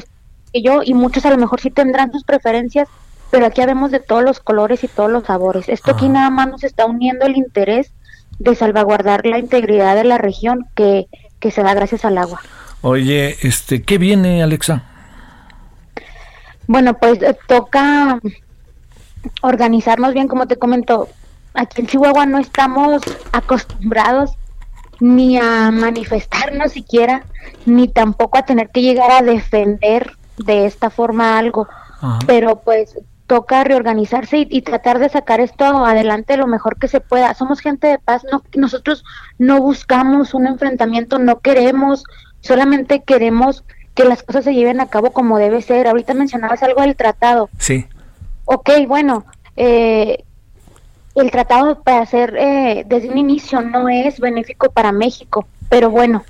que 0.53 0.62
yo 0.62 0.82
y 0.84 0.95
muchos 0.95 1.26
a 1.26 1.30
lo 1.30 1.38
mejor 1.38 1.61
sí 1.61 1.70
tendrán 1.70 2.12
sus 2.12 2.24
preferencias, 2.24 2.88
pero 3.30 3.47
aquí 3.47 3.61
habemos 3.61 3.90
de 3.90 3.99
todos 3.99 4.22
los 4.22 4.38
colores 4.38 4.84
y 4.84 4.88
todos 4.88 5.11
los 5.11 5.24
sabores. 5.24 5.68
Esto 5.68 5.90
aquí 5.93 6.09
nada 6.09 6.30
más 6.30 6.49
nos 6.49 6.64
está 6.64 6.86
uniendo 6.86 7.26
el 7.26 7.36
interés 7.36 7.93
de 8.38 8.55
salvaguardar 8.55 9.26
la 9.26 9.38
integridad 9.38 9.97
de 9.97 10.05
la 10.05 10.18
región 10.18 10.66
que, 10.74 11.07
que 11.40 11.51
se 11.51 11.62
da 11.62 11.74
gracias 11.74 12.05
al 12.05 12.18
agua. 12.18 12.40
Oye, 12.82 13.36
este, 13.43 13.82
¿qué 13.82 13.99
viene, 13.99 14.43
Alexa? 14.43 14.91
Bueno, 16.66 16.94
pues 16.94 17.22
eh, 17.22 17.36
toca 17.46 18.20
organizarnos 19.42 20.14
bien, 20.14 20.28
como 20.28 20.46
te 20.46 20.56
comento. 20.56 21.08
Aquí 21.54 21.82
en 21.82 21.86
Chihuahua 21.86 22.26
no 22.26 22.38
estamos 22.38 23.02
acostumbrados 23.32 24.32
ni 25.00 25.36
a 25.36 25.70
manifestarnos 25.70 26.72
siquiera, 26.72 27.24
ni 27.66 27.88
tampoco 27.88 28.38
a 28.38 28.44
tener 28.44 28.70
que 28.70 28.82
llegar 28.82 29.10
a 29.10 29.22
defender 29.22 30.12
de 30.38 30.66
esta 30.66 30.90
forma 30.90 31.38
algo. 31.38 31.68
Pero 32.26 32.60
pues 32.60 32.96
toca 33.26 33.64
reorganizarse 33.64 34.38
y, 34.38 34.48
y, 34.50 34.62
tratar 34.62 34.98
de 34.98 35.08
sacar 35.08 35.40
esto 35.40 35.64
adelante 35.64 36.36
lo 36.36 36.46
mejor 36.46 36.78
que 36.78 36.88
se 36.88 37.00
pueda. 37.00 37.32
Somos 37.34 37.60
gente 37.60 37.86
de 37.86 37.98
paz, 37.98 38.24
no, 38.30 38.42
nosotros 38.56 39.04
no 39.38 39.60
buscamos 39.60 40.34
un 40.34 40.46
enfrentamiento, 40.46 41.18
no 41.18 41.38
queremos, 41.40 42.04
solamente 42.40 43.02
queremos 43.04 43.64
que 43.95 44.05
las 44.05 44.22
cosas 44.22 44.45
se 44.45 44.55
lleven 44.55 44.80
a 44.80 44.86
cabo 44.86 45.12
como 45.12 45.38
debe 45.38 45.62
ser. 45.62 45.86
Ahorita 45.86 46.14
mencionabas 46.14 46.62
algo 46.62 46.82
del 46.82 46.97
tratado. 46.97 47.51
Sí. 47.59 47.86
Ok, 48.45 48.70
bueno, 48.86 49.24
eh, 49.57 50.24
el 51.14 51.30
tratado 51.30 51.82
para 51.82 52.01
hacer 52.01 52.34
eh, 52.38 52.84
desde 52.86 53.09
un 53.09 53.18
inicio 53.18 53.61
no 53.61 53.88
es 53.88 54.18
benéfico 54.18 54.70
para 54.70 54.93
México, 54.93 55.47
pero 55.68 55.90
bueno, 55.90 56.24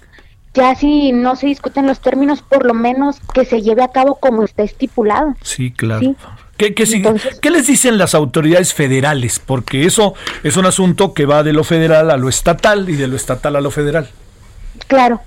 ya 0.54 0.74
si 0.74 1.12
no 1.12 1.36
se 1.36 1.46
discuten 1.46 1.86
los 1.86 2.00
términos, 2.00 2.42
por 2.42 2.66
lo 2.66 2.74
menos 2.74 3.18
que 3.32 3.44
se 3.44 3.62
lleve 3.62 3.82
a 3.82 3.88
cabo 3.88 4.16
como 4.16 4.42
está 4.42 4.62
estipulado. 4.62 5.34
Sí, 5.42 5.70
claro. 5.70 6.14
¿Qué, 6.56 6.74
qué, 6.74 7.50
les 7.50 7.66
dicen 7.66 7.98
las 7.98 8.14
autoridades 8.14 8.74
federales? 8.74 9.40
Porque 9.40 9.84
eso 9.84 10.14
es 10.44 10.56
un 10.56 10.66
asunto 10.66 11.12
que 11.12 11.26
va 11.26 11.42
de 11.42 11.52
lo 11.52 11.64
federal 11.64 12.10
a 12.10 12.16
lo 12.16 12.28
estatal 12.28 12.88
y 12.88 12.94
de 12.94 13.08
lo 13.08 13.16
estatal 13.16 13.56
a 13.56 13.60
lo 13.60 13.70
federal. 13.70 14.10
Claro. 14.86 15.20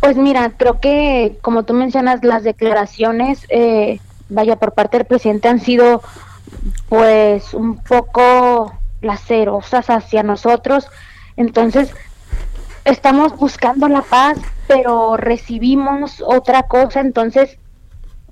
Pues 0.00 0.16
mira, 0.16 0.50
creo 0.56 0.80
que 0.80 1.38
como 1.42 1.64
tú 1.64 1.74
mencionas, 1.74 2.24
las 2.24 2.42
declaraciones, 2.42 3.46
eh, 3.50 4.00
vaya, 4.28 4.56
por 4.56 4.72
parte 4.72 4.96
del 4.96 5.06
presidente 5.06 5.48
han 5.48 5.60
sido 5.60 6.02
pues 6.88 7.54
un 7.54 7.76
poco 7.76 8.74
lacerosas 9.02 9.90
hacia 9.90 10.22
nosotros. 10.22 10.86
Entonces, 11.36 11.92
estamos 12.84 13.36
buscando 13.36 13.88
la 13.88 14.02
paz, 14.02 14.38
pero 14.66 15.16
recibimos 15.16 16.22
otra 16.26 16.64
cosa, 16.64 17.00
entonces 17.00 17.58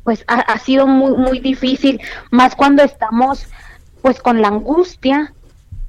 pues 0.05 0.25
ha, 0.27 0.59
sido 0.59 0.87
muy 0.87 1.13
muy 1.19 1.39
difícil, 1.39 2.01
más 2.31 2.55
cuando 2.57 2.83
estamos 2.83 3.47
pues 4.01 4.23
con 4.23 4.41
la 4.41 4.49
angustia, 4.49 5.35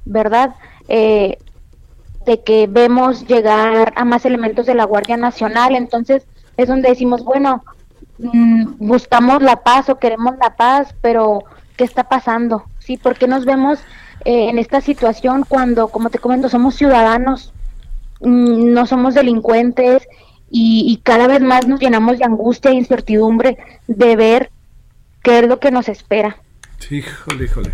¿verdad? 0.04 0.54
Eh, 0.88 1.38
de 2.30 2.42
que 2.42 2.66
vemos 2.66 3.26
llegar 3.26 3.92
a 3.96 4.04
más 4.04 4.24
elementos 4.24 4.66
de 4.66 4.74
la 4.74 4.84
Guardia 4.84 5.16
Nacional, 5.16 5.74
entonces 5.74 6.26
es 6.56 6.68
donde 6.68 6.88
decimos, 6.88 7.24
bueno, 7.24 7.64
mm, 8.18 8.74
buscamos 8.78 9.42
la 9.42 9.56
paz 9.62 9.88
o 9.88 9.98
queremos 9.98 10.36
la 10.40 10.56
paz, 10.56 10.94
pero 11.00 11.44
¿qué 11.76 11.84
está 11.84 12.04
pasando? 12.04 12.64
¿Sí? 12.78 12.96
¿Por 12.96 13.16
qué 13.16 13.26
nos 13.26 13.44
vemos 13.44 13.78
eh, 14.24 14.48
en 14.48 14.58
esta 14.58 14.80
situación 14.80 15.44
cuando, 15.48 15.88
como 15.88 16.10
te 16.10 16.18
comento, 16.18 16.48
somos 16.48 16.74
ciudadanos 16.74 17.52
Mm, 18.20 18.72
no 18.72 18.86
somos 18.86 19.14
delincuentes 19.14 20.06
y, 20.52 21.00
cada 21.04 21.28
vez 21.28 21.40
más 21.40 21.66
nos 21.68 21.80
llenamos 21.80 22.18
de 22.18 22.24
angustia 22.24 22.72
e 22.72 22.74
incertidumbre 22.74 23.56
de 23.86 24.16
ver 24.16 24.50
qué 25.22 25.38
es 25.38 25.46
lo 25.46 25.60
que 25.60 25.70
nos 25.70 25.88
espera. 25.88 26.36
Híjole, 26.90 27.44
híjole. 27.44 27.72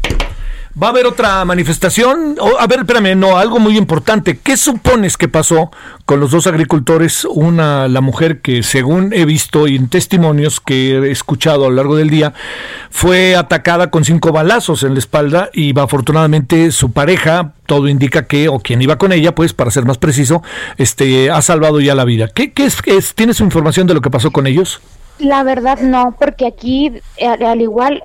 ¿Va 0.81 0.89
a 0.89 0.91
haber 0.91 1.07
otra 1.07 1.43
manifestación? 1.47 2.37
a 2.59 2.67
ver, 2.67 2.81
espérame, 2.81 3.19
no, 3.19 3.39
algo 3.39 3.59
muy 3.59 3.79
importante. 3.79 4.37
¿Qué 4.37 4.59
supones 4.59 5.17
que 5.17 5.27
pasó 5.27 5.71
con 6.05 6.21
los 6.21 6.33
dos 6.33 6.47
agricultores? 6.47 7.25
Una, 7.25 7.89
la 7.89 8.03
mujer 8.03 8.43
que 8.43 8.63
según 8.63 9.15
he 9.15 9.25
visto 9.25 9.67
en 9.67 9.89
testimonios 9.89 10.61
que 10.61 10.99
he 10.99 11.11
escuchado 11.11 11.65
a 11.65 11.71
lo 11.71 11.77
largo 11.77 11.97
del 11.97 12.11
día, 12.11 12.35
fue 12.91 13.37
atacada 13.37 13.91
con 13.91 14.05
cinco 14.05 14.33
balazos 14.33 14.83
en 14.83 14.93
la 14.93 14.99
espalda 14.99 15.49
y 15.55 15.79
afortunadamente 15.79 16.71
su 16.73 16.93
pareja, 16.93 17.55
todo 17.65 17.89
indica 17.89 18.27
que, 18.27 18.51
o 18.51 18.61
quien 18.61 18.83
iba 18.83 18.99
con 18.99 19.13
ella, 19.13 19.35
pues 19.35 19.55
para 19.55 19.71
ser 19.71 19.87
más 19.87 19.97
preciso, 19.97 20.43
este, 20.77 21.31
ha 21.31 21.41
salvado 21.41 21.81
ya 21.81 21.95
la 21.95 22.05
vida. 22.05 22.29
¿Qué, 22.29 22.53
qué 22.53 22.67
es, 22.67 22.77
es? 22.85 23.15
¿Tienes 23.15 23.41
información 23.41 23.87
de 23.87 23.95
lo 23.95 24.03
que 24.03 24.11
pasó 24.11 24.31
con 24.31 24.47
ellos? 24.47 24.83
La 25.19 25.43
verdad 25.43 25.79
no, 25.81 26.15
porque 26.19 26.47
aquí, 26.47 26.93
al 27.25 27.63
igual, 27.63 28.03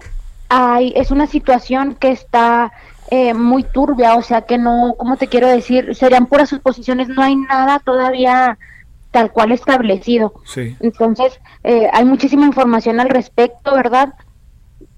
es 0.95 1.11
una 1.11 1.27
situación 1.27 1.95
que 1.95 2.11
está 2.11 2.71
eh, 3.09 3.33
muy 3.33 3.63
turbia, 3.63 4.15
o 4.15 4.21
sea 4.21 4.41
que 4.41 4.57
no, 4.57 4.95
¿cómo 4.97 5.17
te 5.17 5.27
quiero 5.27 5.47
decir? 5.47 5.95
Serían 5.95 6.27
puras 6.27 6.49
suposiciones, 6.49 7.09
no 7.09 7.21
hay 7.21 7.35
nada 7.35 7.79
todavía 7.79 8.57
tal 9.11 9.31
cual 9.31 9.51
establecido. 9.51 10.33
Entonces, 10.79 11.39
eh, 11.63 11.89
hay 11.91 12.05
muchísima 12.05 12.45
información 12.45 12.99
al 12.99 13.09
respecto, 13.09 13.75
¿verdad? 13.75 14.13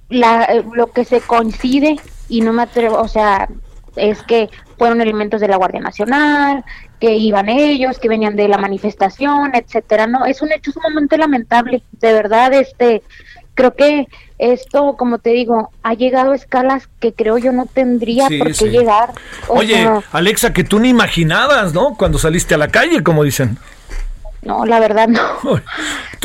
La, 0.09 0.43
eh, 0.43 0.63
lo 0.73 0.91
que 0.91 1.05
se 1.05 1.21
coincide, 1.21 1.97
y 2.29 2.41
no 2.41 2.53
me 2.53 2.61
atrevo, 2.61 2.99
o 2.99 3.07
sea, 3.07 3.49
es 3.95 4.21
que 4.23 4.49
fueron 4.77 5.01
elementos 5.01 5.41
de 5.41 5.47
la 5.47 5.57
Guardia 5.57 5.81
Nacional, 5.81 6.63
que 6.99 7.15
iban 7.15 7.49
ellos, 7.49 7.99
que 7.99 8.09
venían 8.09 8.35
de 8.35 8.47
la 8.47 8.57
manifestación, 8.57 9.55
etcétera. 9.55 10.07
No, 10.07 10.25
es 10.25 10.41
un 10.41 10.51
hecho 10.51 10.71
sumamente 10.71 11.17
lamentable, 11.17 11.83
de 11.91 12.13
verdad, 12.13 12.53
este, 12.53 13.03
creo 13.53 13.75
que 13.75 14.07
esto, 14.37 14.95
como 14.97 15.19
te 15.19 15.31
digo, 15.31 15.71
ha 15.83 15.93
llegado 15.93 16.31
a 16.31 16.35
escalas 16.35 16.89
que 16.99 17.13
creo 17.13 17.37
yo 17.37 17.51
no 17.51 17.65
tendría 17.65 18.27
por 18.37 18.53
qué 18.53 18.69
llegar. 18.69 19.11
Oye, 19.47 19.89
Alexa, 20.11 20.53
que 20.53 20.63
tú 20.63 20.79
ni 20.79 20.89
imaginabas, 20.89 21.73
¿no? 21.73 21.95
Cuando 21.97 22.17
saliste 22.17 22.55
a 22.55 22.57
la 22.57 22.67
calle, 22.67 23.03
como 23.03 23.23
dicen. 23.23 23.57
No, 24.41 24.65
la 24.65 24.79
verdad 24.79 25.07
no. 25.07 25.21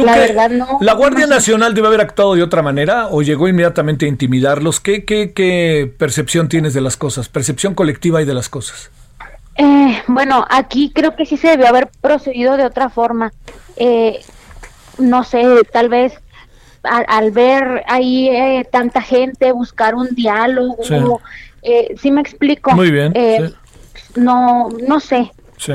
la 0.05 0.17
verdad 0.17 0.51
no. 0.51 0.79
¿La 0.81 0.95
Guardia 0.95 1.27
Nacional 1.27 1.75
debe 1.75 1.87
haber 1.87 2.01
actuado 2.01 2.35
de 2.35 2.43
otra 2.43 2.63
manera 2.63 3.07
o 3.09 3.23
llegó 3.23 3.47
inmediatamente 3.47 4.07
a 4.07 4.09
intimidarlos? 4.09 4.81
¿Qué, 4.81 5.05
qué, 5.05 5.33
qué 5.33 5.93
percepción 5.99 6.49
tienes 6.49 6.75
de 6.75 6.81
las 6.81 6.97
cosas? 6.97 7.29
Percepción 7.29 7.75
colectiva 7.75 8.21
y 8.21 8.25
de 8.25 8.35
las 8.35 8.49
cosas. 8.49 8.91
Eh, 9.57 10.03
bueno, 10.09 10.45
aquí 10.51 10.93
creo 10.95 11.15
que 11.15 11.27
sí 11.27 11.37
se 11.37 11.49
debió 11.49 11.69
haber 11.69 11.89
procedido 12.01 12.57
de 12.57 12.65
otra 12.65 12.89
forma. 12.89 13.33
Eh, 13.77 14.21
no 14.99 15.23
sé, 15.25 15.45
tal 15.73 15.89
vez 15.89 16.15
al, 16.83 17.31
ver 17.31 17.85
ahí 17.87 18.29
eh, 18.29 18.67
tanta 18.71 19.01
gente 19.01 19.53
buscar 19.53 19.95
un 19.95 20.15
diálogo, 20.15 20.77
sí. 20.83 20.95
Eh, 21.63 22.11
me 22.11 22.21
explico. 22.21 22.73
Muy 22.73 22.91
bien. 22.91 23.13
Eh, 23.15 23.53
no, 24.17 24.69
no 24.87 25.01
sé. 25.01 25.33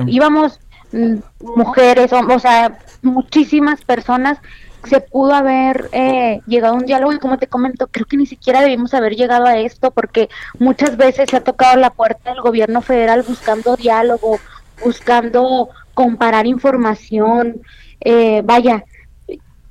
Íbamos 0.07 0.59
mm, 0.91 1.15
mujeres, 1.55 2.11
o, 2.13 2.39
sea, 2.39 2.79
muchísimas 3.01 3.81
personas 3.81 4.39
se 4.85 4.99
pudo 4.99 5.33
haber 5.33 5.89
eh, 5.93 6.41
llegado 6.45 6.73
a 6.73 6.77
un 6.77 6.85
diálogo 6.85 7.13
y 7.13 7.19
como 7.19 7.37
te 7.37 7.47
comento, 7.47 7.87
creo 7.87 8.05
que 8.05 8.17
ni 8.17 8.25
siquiera 8.25 8.61
debimos 8.61 8.93
haber 8.93 9.15
llegado 9.15 9.45
a 9.45 9.57
esto 9.57 9.91
porque 9.91 10.29
muchas 10.59 10.97
veces 10.97 11.29
se 11.29 11.37
ha 11.37 11.43
tocado 11.43 11.79
la 11.79 11.89
puerta 11.89 12.31
del 12.31 12.41
gobierno 12.41 12.81
federal 12.81 13.23
buscando 13.23 13.77
diálogo, 13.77 14.39
buscando 14.83 15.69
comparar 15.93 16.47
información, 16.47 17.61
eh, 18.01 18.41
vaya, 18.43 18.83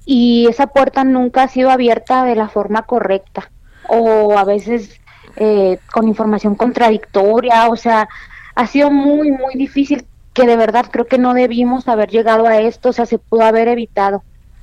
y 0.04 0.46
esa 0.48 0.66
puerta 0.66 1.04
nunca 1.04 1.44
ha 1.44 1.48
sido 1.48 1.70
abierta 1.70 2.24
de 2.24 2.34
la 2.34 2.48
forma 2.48 2.82
correcta 2.82 3.50
o 3.88 4.36
a 4.38 4.44
veces 4.44 5.00
eh, 5.36 5.78
con 5.92 6.08
información 6.08 6.54
contradictoria, 6.54 7.68
o 7.68 7.76
sea, 7.76 8.08
ha 8.54 8.66
sido 8.66 8.90
muy, 8.90 9.30
muy 9.30 9.54
difícil 9.54 10.04
que 10.32 10.46
de 10.46 10.56
verdad 10.56 10.86
creo 10.90 11.06
que 11.06 11.18
no 11.18 11.34
debimos 11.34 11.88
haber 11.88 12.10
llegado 12.10 12.46
a 12.46 12.58
esto, 12.58 12.90
o 12.90 12.92
sea, 12.92 13.06
se 13.06 13.18
pudo 13.18 13.42
haber 13.42 13.68
evitado. 13.68 14.22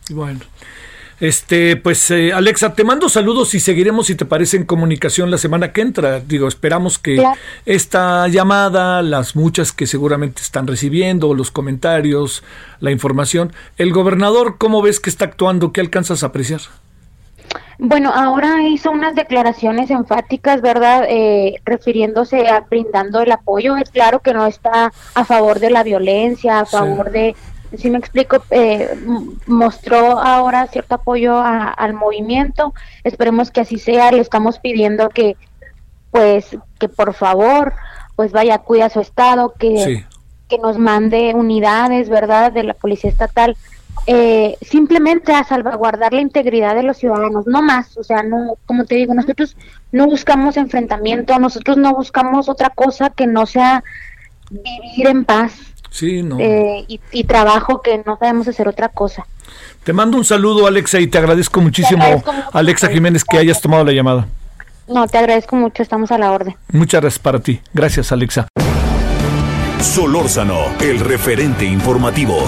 Bueno, 0.10 0.40
este, 1.20 1.76
pues 1.76 2.10
eh, 2.12 2.32
Alexa, 2.34 2.74
te 2.74 2.84
mando 2.84 3.10
saludos 3.10 3.54
y 3.54 3.60
seguiremos 3.60 4.08
si 4.08 4.16
te 4.16 4.26
parece 4.26 4.58
en 4.58 4.66
comunicación 4.66 5.32
la 5.32 5.38
semana 5.38 5.74
que 5.74 5.82
entra. 5.82 6.20
Digo, 6.20 6.48
esperamos 6.48 6.98
que 7.00 7.24
esta 7.66 8.28
llamada, 8.28 9.02
las 9.02 9.36
muchas 9.36 9.72
que 9.72 9.88
seguramente 9.88 10.42
están 10.42 10.68
recibiendo, 10.68 11.34
los 11.34 11.52
comentarios, 11.52 12.44
la 12.80 12.92
información, 12.92 13.52
el 13.78 13.92
gobernador, 13.92 14.56
¿cómo 14.58 14.82
ves 14.82 15.00
que 15.00 15.10
está 15.10 15.26
actuando? 15.26 15.74
¿Qué 15.74 15.82
alcanzas 15.82 16.24
a 16.24 16.28
apreciar? 16.28 16.62
Bueno, 17.82 18.12
ahora 18.14 18.68
hizo 18.68 18.92
unas 18.92 19.16
declaraciones 19.16 19.90
enfáticas, 19.90 20.62
¿verdad? 20.62 21.06
Eh, 21.08 21.62
refiriéndose 21.64 22.50
a 22.50 22.60
brindando 22.60 23.22
el 23.22 23.32
apoyo. 23.32 23.78
Es 23.78 23.90
claro 23.90 24.20
que 24.20 24.34
no 24.34 24.46
está 24.46 24.92
a 25.14 25.24
favor 25.24 25.60
de 25.60 25.70
la 25.70 25.84
violencia, 25.84 26.60
a 26.60 26.66
favor 26.66 27.10
de 27.12 27.38
si 27.78 27.90
me 27.90 27.98
explico, 27.98 28.44
eh, 28.50 28.96
mostró 29.48 30.20
ahora 30.20 30.68
cierto 30.68 30.96
apoyo 30.96 31.40
al 31.40 31.94
movimiento. 31.94 32.74
Esperemos 33.04 33.52
que 33.52 33.62
así 33.62 33.78
sea. 33.78 34.12
Le 34.12 34.22
estamos 34.22 34.60
pidiendo 34.60 35.10
que, 35.10 35.38
pues, 36.12 36.58
que 36.80 36.90
por 36.90 37.14
favor, 37.14 37.74
pues 38.16 38.32
vaya, 38.32 38.58
cuida 38.60 38.86
a 38.86 38.90
su 38.90 39.00
estado, 39.00 39.54
que, 39.58 40.06
que 40.48 40.58
nos 40.58 40.78
mande 40.78 41.34
unidades, 41.36 42.10
¿verdad?, 42.10 42.52
de 42.52 42.64
la 42.64 42.74
Policía 42.74 43.10
Estatal. 43.10 43.56
Eh, 44.08 44.58
simplemente 44.62 45.34
a 45.34 45.44
salvaguardar 45.44 46.14
la 46.14 46.22
integridad 46.22 46.74
de 46.74 46.84
los 46.84 46.98
ciudadanos, 46.98 47.46
no 47.48 47.62
más, 47.62 47.98
o 47.98 48.04
sea, 48.04 48.24
no, 48.24 48.56
como 48.66 48.86
te 48.86 48.96
digo, 48.96 49.14
nosotros 49.14 49.56
no 49.92 50.06
buscamos 50.08 50.58
enfrentamiento, 50.58 51.38
nosotros 51.38 51.78
no 51.78 51.94
buscamos 51.94 52.50
otra 52.50 52.70
cosa 52.70 53.10
que 53.10 53.28
no 53.28 53.46
sea 53.46 53.84
vivir 54.50 55.08
en 55.08 55.26
paz, 55.26 55.54
Sí, 55.90 56.22
no. 56.24 56.38
Eh, 56.40 56.86
y, 56.88 57.24
trabajo 57.24 57.82
que 57.82 58.02
no 58.06 58.18
sabemos 58.18 58.48
hacer 58.48 58.68
otra 58.68 58.90
cosa. 58.90 59.26
Te 59.84 59.94
mando 59.94 60.18
un 60.18 60.26
saludo, 60.26 60.68
Alexa, 60.68 61.00
y 61.00 61.08
te 61.08 61.18
agradezco 61.18 61.62
muchísimo, 61.62 62.24
Alexa 62.54 62.90
Jiménez, 62.90 63.24
que 63.24 63.38
hayas 63.38 63.60
tomado 63.62 63.84
la 63.84 63.92
llamada. 63.92 64.28
No, 64.88 65.08
te 65.08 65.18
agradezco 65.18 65.56
mucho, 65.56 65.84
estamos 65.84 66.12
a 66.12 66.18
la 66.18 66.32
orden. 66.32 66.56
Muchas 66.72 67.02
gracias 67.02 67.20
para 67.20 67.40
ti. 67.40 67.60
Gracias, 67.74 68.12
Alexa. 68.12 68.48
Solórzano, 69.82 70.60
el 70.82 71.00
referente 71.00 71.66
informativo. 71.66 72.44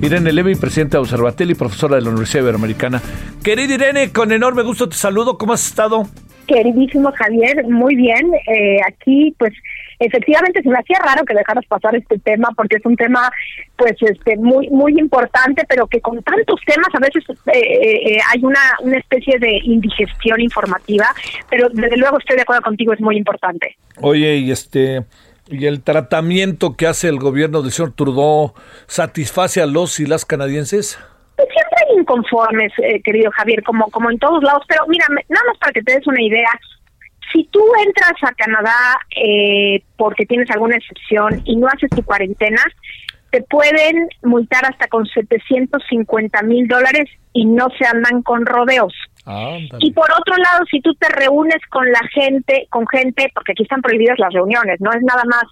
Irene 0.00 0.32
Levy, 0.32 0.54
presidenta 0.54 0.98
de 0.98 1.02
Observatel 1.02 1.50
y 1.50 1.54
profesora 1.54 1.96
de 1.96 2.02
la 2.02 2.10
Universidad 2.10 2.42
Iberoamericana. 2.42 3.00
Querida 3.42 3.74
Irene, 3.74 4.12
con 4.12 4.32
enorme 4.32 4.62
gusto 4.62 4.88
te 4.88 4.96
saludo. 4.96 5.38
¿Cómo 5.38 5.54
has 5.54 5.66
estado? 5.66 6.06
Queridísimo 6.46 7.12
Javier, 7.12 7.64
muy 7.64 7.94
bien. 7.94 8.32
Eh, 8.46 8.78
aquí, 8.86 9.34
pues, 9.38 9.52
efectivamente 9.98 10.62
se 10.62 10.68
me 10.68 10.78
hacía 10.78 10.98
raro 10.98 11.24
que 11.24 11.34
dejaras 11.34 11.64
pasar 11.66 11.94
este 11.96 12.18
tema 12.18 12.48
porque 12.56 12.76
es 12.76 12.84
un 12.84 12.96
tema 12.96 13.30
pues 13.76 13.94
este 14.00 14.36
muy 14.36 14.68
muy 14.68 14.98
importante 14.98 15.64
pero 15.68 15.86
que 15.86 16.00
con 16.00 16.22
tantos 16.22 16.60
temas 16.66 16.88
a 16.94 16.98
veces 16.98 17.24
eh, 17.46 18.14
eh, 18.14 18.18
hay 18.32 18.42
una 18.42 18.60
una 18.82 18.98
especie 18.98 19.38
de 19.38 19.58
indigestión 19.62 20.40
informativa 20.40 21.06
pero 21.50 21.68
desde 21.70 21.96
luego 21.96 22.18
estoy 22.18 22.36
de 22.36 22.42
acuerdo 22.42 22.62
contigo 22.62 22.92
es 22.92 23.00
muy 23.00 23.16
importante 23.16 23.76
oye 24.00 24.36
y 24.36 24.50
este 24.50 25.04
y 25.48 25.66
el 25.66 25.82
tratamiento 25.82 26.74
que 26.76 26.86
hace 26.86 27.08
el 27.08 27.18
gobierno 27.18 27.62
del 27.62 27.70
señor 27.70 27.92
Trudeau 27.92 28.54
satisface 28.86 29.60
a 29.60 29.66
los 29.66 30.00
y 30.00 30.06
las 30.06 30.24
canadienses 30.24 30.98
siempre 31.74 31.92
hay 31.92 31.98
inconformes 31.98 32.72
eh, 32.78 33.02
querido 33.02 33.30
Javier 33.32 33.62
como 33.62 33.90
como 33.90 34.10
en 34.10 34.18
todos 34.18 34.42
lados 34.42 34.62
pero 34.68 34.84
mira 34.88 35.06
nada 35.08 35.44
más 35.48 35.58
para 35.58 35.72
que 35.72 35.82
te 35.82 35.94
des 35.94 36.06
una 36.06 36.22
idea 36.22 36.50
si 37.34 37.44
tú 37.44 37.60
entras 37.84 38.14
a 38.22 38.32
Canadá 38.34 38.98
eh, 39.16 39.82
porque 39.96 40.24
tienes 40.24 40.48
alguna 40.50 40.76
excepción 40.76 41.42
y 41.44 41.56
no 41.56 41.66
haces 41.66 41.90
tu 41.90 42.04
cuarentena, 42.04 42.62
te 43.30 43.42
pueden 43.42 44.08
multar 44.22 44.64
hasta 44.64 44.86
con 44.86 45.04
750 45.06 46.42
mil 46.42 46.68
dólares 46.68 47.10
y 47.32 47.44
no 47.46 47.66
se 47.76 47.86
andan 47.86 48.22
con 48.22 48.46
rodeos. 48.46 48.94
y 49.80 49.92
por 49.92 50.08
otro 50.12 50.36
lado, 50.36 50.64
si 50.70 50.80
tú 50.80 50.94
te 50.94 51.08
reúnes 51.08 51.58
con 51.70 51.90
la 51.90 52.02
gente, 52.12 52.68
con 52.70 52.86
gente, 52.86 53.30
porque 53.34 53.52
aquí 53.52 53.64
están 53.64 53.82
prohibidas 53.82 54.18
las 54.18 54.32
reuniones, 54.32 54.80
no 54.80 54.92
es 54.92 55.02
nada 55.02 55.24
más 55.24 55.44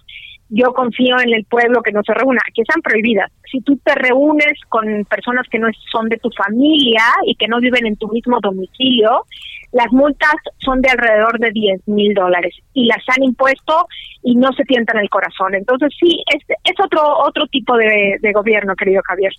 yo 0.53 0.71
confío 0.73 1.19
en 1.19 1.33
el 1.33 1.45
pueblo 1.45 1.81
que 1.81 1.91
no 1.91 2.01
se 2.03 2.13
reúna, 2.13 2.41
que 2.53 2.61
están 2.61 2.81
prohibidas. 2.81 3.31
Si 3.51 3.59
tú 3.61 3.75
te 3.83 3.95
reúnes 3.95 4.53
con 4.69 4.85
personas 5.05 5.47
que 5.49 5.57
no 5.57 5.67
son 5.91 6.09
de 6.09 6.17
tu 6.17 6.29
familia 6.29 7.03
y 7.25 7.35
que 7.35 7.47
no 7.47 7.59
viven 7.59 7.87
en 7.87 7.97
tu 7.97 8.07
mismo 8.07 8.37
domicilio, 8.39 9.25
las 9.71 9.91
multas 9.91 10.35
son 10.59 10.81
de 10.81 10.91
alrededor 10.91 11.39
de 11.39 11.49
10 11.49 11.87
mil 11.87 12.13
dólares 12.13 12.55
y 12.73 12.85
las 12.85 12.99
han 13.07 13.23
impuesto 13.23 13.87
y 14.21 14.35
no 14.35 14.53
se 14.53 14.63
tientan 14.63 14.99
el 14.99 15.09
corazón. 15.09 15.55
Entonces 15.55 15.89
sí, 15.99 16.23
es, 16.31 16.43
es 16.63 16.79
otro 16.79 17.01
otro 17.25 17.47
tipo 17.47 17.75
de, 17.75 18.19
gobierno, 18.33 18.75
querido 18.75 19.01
Javier. 19.05 19.33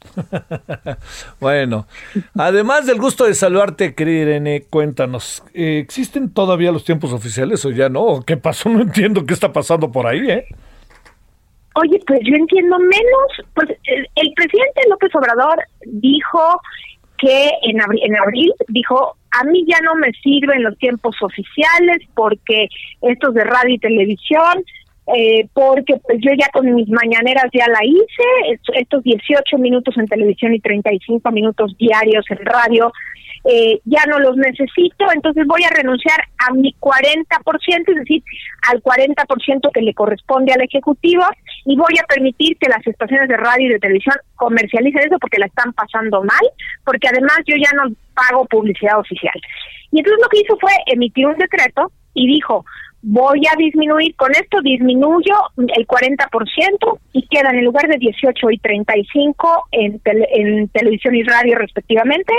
bueno, 1.40 1.86
además 2.36 2.86
del 2.86 2.98
gusto 2.98 3.24
de 3.24 3.34
saludarte, 3.34 3.94
querida 3.94 4.22
Irene, 4.22 4.64
cuéntanos, 4.68 5.44
¿existen 5.54 6.32
todavía 6.34 6.72
los 6.72 6.84
tiempos 6.84 7.12
oficiales 7.12 7.64
o 7.64 7.70
ya 7.70 7.88
no? 7.88 8.22
¿Qué 8.26 8.36
pasó? 8.36 8.68
No 8.74 8.80
entiendo 8.80 9.24
qué 9.24 9.34
está 9.34 9.52
pasando 9.52 9.92
por 9.92 10.08
ahí, 10.08 10.28
¿eh? 10.28 10.46
Oye, 11.74 12.00
pues 12.06 12.20
yo 12.22 12.36
entiendo 12.36 12.78
menos, 12.78 13.48
pues 13.54 13.68
el, 13.84 14.32
presidente 14.34 14.82
López 14.88 15.12
Obrador 15.14 15.56
dijo 15.84 16.60
que 17.18 17.50
en 17.62 17.80
abril, 17.80 18.00
en 18.04 18.16
abril 18.16 18.52
dijo, 18.68 19.16
a 19.32 19.44
mí 19.44 19.64
ya 19.66 19.78
no 19.80 19.96
me 19.96 20.12
sirven 20.22 20.62
los 20.62 20.78
tiempos 20.78 21.16
oficiales 21.20 21.98
porque 22.14 22.68
estos 23.02 23.34
de 23.34 23.42
radio 23.42 23.74
y 23.74 23.78
televisión, 23.78 24.64
eh, 25.16 25.48
porque 25.52 25.96
pues 25.96 26.18
yo 26.20 26.30
ya 26.38 26.48
con 26.52 26.72
mis 26.74 26.88
mañaneras 26.88 27.46
ya 27.52 27.66
la 27.68 27.84
hice, 27.84 28.58
estos 28.74 29.02
18 29.02 29.58
minutos 29.58 29.96
en 29.98 30.06
televisión 30.06 30.54
y 30.54 30.60
35 30.60 31.30
minutos 31.32 31.76
diarios 31.76 32.24
en 32.30 32.38
radio, 32.38 32.92
eh, 33.46 33.80
ya 33.84 34.00
no 34.08 34.18
los 34.20 34.36
necesito, 34.38 35.04
entonces 35.12 35.46
voy 35.46 35.62
a 35.64 35.74
renunciar 35.74 36.18
a 36.38 36.54
mi 36.54 36.74
40%, 36.80 37.24
es 37.68 37.94
decir, 37.96 38.22
al 38.70 38.82
40% 38.82 39.70
que 39.70 39.82
le 39.82 39.92
corresponde 39.92 40.54
al 40.54 40.62
Ejecutivo, 40.62 41.24
y 41.64 41.76
voy 41.76 41.94
a 42.00 42.06
permitir 42.06 42.56
que 42.58 42.68
las 42.68 42.86
estaciones 42.86 43.28
de 43.28 43.36
radio 43.36 43.68
y 43.68 43.72
de 43.72 43.78
televisión 43.78 44.16
comercialicen 44.36 45.06
eso 45.06 45.18
porque 45.18 45.38
la 45.38 45.46
están 45.46 45.72
pasando 45.72 46.22
mal, 46.22 46.44
porque 46.84 47.08
además 47.08 47.38
yo 47.46 47.56
ya 47.56 47.70
no 47.74 47.94
pago 48.14 48.44
publicidad 48.46 48.98
oficial. 48.98 49.34
Y 49.90 49.98
entonces 49.98 50.20
lo 50.22 50.28
que 50.28 50.40
hizo 50.40 50.56
fue 50.58 50.72
emitir 50.86 51.26
un 51.26 51.36
decreto 51.36 51.90
y 52.12 52.26
dijo, 52.26 52.64
voy 53.02 53.42
a 53.50 53.56
disminuir, 53.56 54.14
con 54.16 54.30
esto 54.32 54.60
disminuyo 54.62 55.34
el 55.56 55.86
40% 55.86 56.98
y 57.12 57.26
quedan 57.28 57.56
en 57.56 57.64
lugar 57.64 57.88
de 57.88 57.98
18 57.98 58.50
y 58.50 58.58
35 58.58 59.68
en, 59.72 60.00
en 60.04 60.68
televisión 60.68 61.14
y 61.14 61.22
radio 61.22 61.56
respectivamente, 61.56 62.32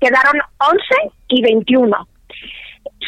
quedaron 0.00 0.40
11 0.58 1.14
y 1.28 1.42
21. 1.42 2.08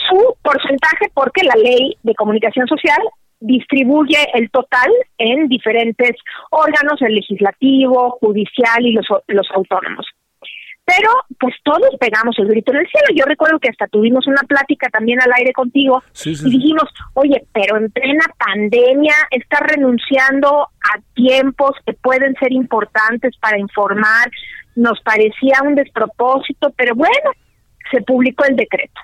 Su 0.09 0.37
porcentaje, 0.43 1.11
porque 1.15 1.43
la 1.43 1.55
ley 1.55 1.97
de 2.03 2.15
comunicación 2.15 2.67
social 2.67 2.99
distribuye 3.41 4.19
el 4.35 4.51
total 4.51 4.91
en 5.19 5.49
diferentes 5.49 6.13
órganos, 6.51 7.01
el 7.01 7.15
legislativo, 7.15 8.19
judicial 8.21 8.85
y 8.85 8.93
los, 8.93 9.07
los 9.29 9.51
autónomos. 9.53 10.07
Pero 10.85 11.09
pues 11.39 11.55
todos 11.63 11.91
pegamos 12.01 12.37
el 12.39 12.49
grito 12.49 12.73
en 12.73 12.79
el 12.79 12.89
cielo. 12.89 13.07
Yo 13.15 13.25
recuerdo 13.25 13.61
que 13.61 13.69
hasta 13.69 13.87
tuvimos 13.87 14.27
una 14.27 14.43
plática 14.43 14.89
también 14.89 15.21
al 15.23 15.33
aire 15.37 15.53
contigo 15.53 16.03
y 16.25 16.51
dijimos, 16.51 16.85
oye, 17.15 17.47
pero 17.53 17.77
en 17.77 17.91
plena 17.93 18.25
pandemia 18.37 19.15
está 19.31 19.59
renunciando 19.61 20.63
a 20.63 21.01
tiempos 21.15 21.73
que 21.87 21.93
pueden 21.93 22.35
ser 22.41 22.53
importantes 22.53 23.37
para 23.39 23.59
informar, 23.59 24.31
nos 24.75 25.01
parecía 25.03 25.63
un 25.63 25.77
despropósito, 25.77 26.73
pero 26.77 26.95
bueno, 26.97 27.31
se 27.93 28.03
publicó 28.03 28.45
el 28.47 28.57
decreto. 28.57 29.01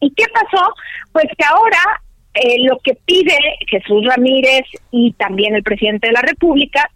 ¿Y 0.00 0.10
qué 0.14 0.24
pasó? 0.32 0.72
Pues 1.12 1.26
que 1.36 1.44
ahora 1.44 2.00
eh, 2.42 2.56
lo 2.64 2.78
que 2.78 2.94
pide 3.04 3.36
Jesús 3.66 4.04
Ramírez 4.04 4.62
y 4.90 5.12
también 5.12 5.54
el 5.54 5.62
presidente 5.62 6.08
de 6.08 6.12
la 6.12 6.22
República 6.22 6.88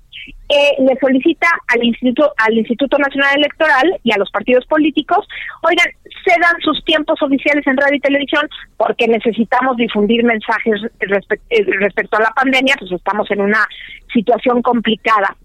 eh, 0.48 0.74
le 0.78 0.96
solicita 1.00 1.48
al 1.68 1.82
Instituto 1.82 2.32
al 2.36 2.56
Instituto 2.56 2.98
Nacional 2.98 3.36
Electoral 3.36 3.98
y 4.04 4.12
a 4.12 4.18
los 4.18 4.30
partidos 4.30 4.66
políticos, 4.66 5.26
oigan, 5.62 5.86
cedan 6.24 6.60
sus 6.60 6.84
tiempos 6.84 7.20
oficiales 7.22 7.66
en 7.66 7.76
radio 7.76 7.96
y 7.96 8.00
televisión 8.00 8.48
porque 8.76 9.08
necesitamos 9.08 9.76
difundir 9.76 10.22
mensajes 10.24 10.74
eh, 11.00 11.64
respecto 11.80 12.18
a 12.18 12.22
la 12.22 12.30
pandemia, 12.30 12.76
pues 12.78 12.92
estamos 12.92 13.30
en 13.30 13.40
una 13.40 13.66
situación 14.12 14.62
complicada. 14.62 15.36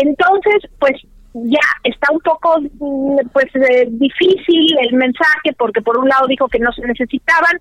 Entonces, 0.00 0.70
pues 0.78 0.92
ya 1.34 1.60
está 1.84 2.12
un 2.12 2.20
poco 2.20 2.60
mm, 2.60 3.28
pues 3.32 3.46
eh, 3.56 3.86
difícil 3.88 4.78
el 4.80 4.94
mensaje 4.94 5.52
porque 5.58 5.82
por 5.82 5.98
un 5.98 6.08
lado 6.08 6.26
dijo 6.26 6.48
que 6.48 6.58
no 6.58 6.72
se 6.72 6.82
necesitaban 6.82 7.58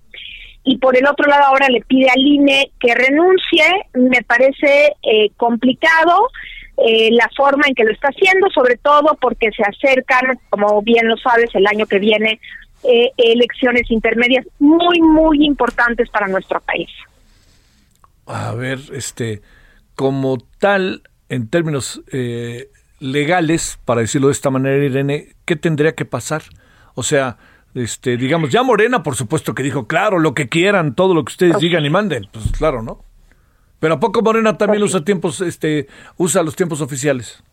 y 0.63 0.77
por 0.77 0.97
el 0.97 1.07
otro 1.07 1.27
lado 1.27 1.45
ahora 1.45 1.67
le 1.69 1.81
pide 1.81 2.09
al 2.09 2.21
INE 2.21 2.71
que 2.79 2.93
renuncie, 2.93 3.65
me 3.93 4.21
parece 4.23 4.95
eh, 5.01 5.31
complicado 5.38 6.29
eh, 6.77 7.09
la 7.11 7.29
forma 7.35 7.63
en 7.67 7.75
que 7.75 7.83
lo 7.83 7.91
está 7.91 8.09
haciendo, 8.09 8.47
sobre 8.49 8.77
todo 8.77 9.17
porque 9.19 9.49
se 9.51 9.63
acercan, 9.63 10.39
como 10.49 10.81
bien 10.81 11.07
lo 11.07 11.17
sabes, 11.17 11.49
el 11.53 11.67
año 11.67 11.85
que 11.85 11.99
viene 11.99 12.39
elecciones 13.15 13.91
intermedias 13.91 14.43
muy, 14.57 14.99
muy 15.01 15.45
importantes 15.45 16.09
para 16.09 16.27
nuestro 16.27 16.59
país. 16.61 16.89
A 18.25 18.55
ver, 18.55 18.79
este, 18.91 19.43
como 19.93 20.39
tal, 20.57 21.03
en 21.29 21.47
términos 21.47 22.01
legales, 23.01 23.79
para 23.83 24.01
decirlo 24.01 24.27
de 24.27 24.33
esta 24.33 24.49
manera, 24.49 24.83
Irene, 24.83 25.29
¿qué 25.45 25.55
tendría 25.55 25.93
que 25.93 26.05
pasar? 26.05 26.43
O 26.93 27.03
sea, 27.03 27.38
este, 27.76 28.18
digamos, 28.18 28.52
ya 28.52 28.64
Morena, 28.64 29.03
por 29.03 29.15
supuesto 29.15 29.53
que 29.53 29.64
dijo, 29.64 29.88
claro, 29.88 30.19
lo 30.19 30.34
que 30.34 30.49
quieran, 30.49 30.95
todo 30.95 31.14
lo 31.14 31.23
que 31.23 31.31
ustedes 31.31 31.60
digan 31.60 31.85
y 31.85 31.89
manden, 31.89 32.27
pues 32.31 32.52
claro, 32.52 32.81
¿no? 32.81 33.03
Pero 33.80 33.95
a 33.95 33.99
poco 33.99 34.22
Morena 34.22 34.57
también 34.57 34.84
usa 34.84 35.03
tiempos, 35.03 35.41
este, 35.41 35.88
usa 36.18 36.43
los 36.43 36.56
tiempos 36.56 36.81
oficiales. 36.81 37.43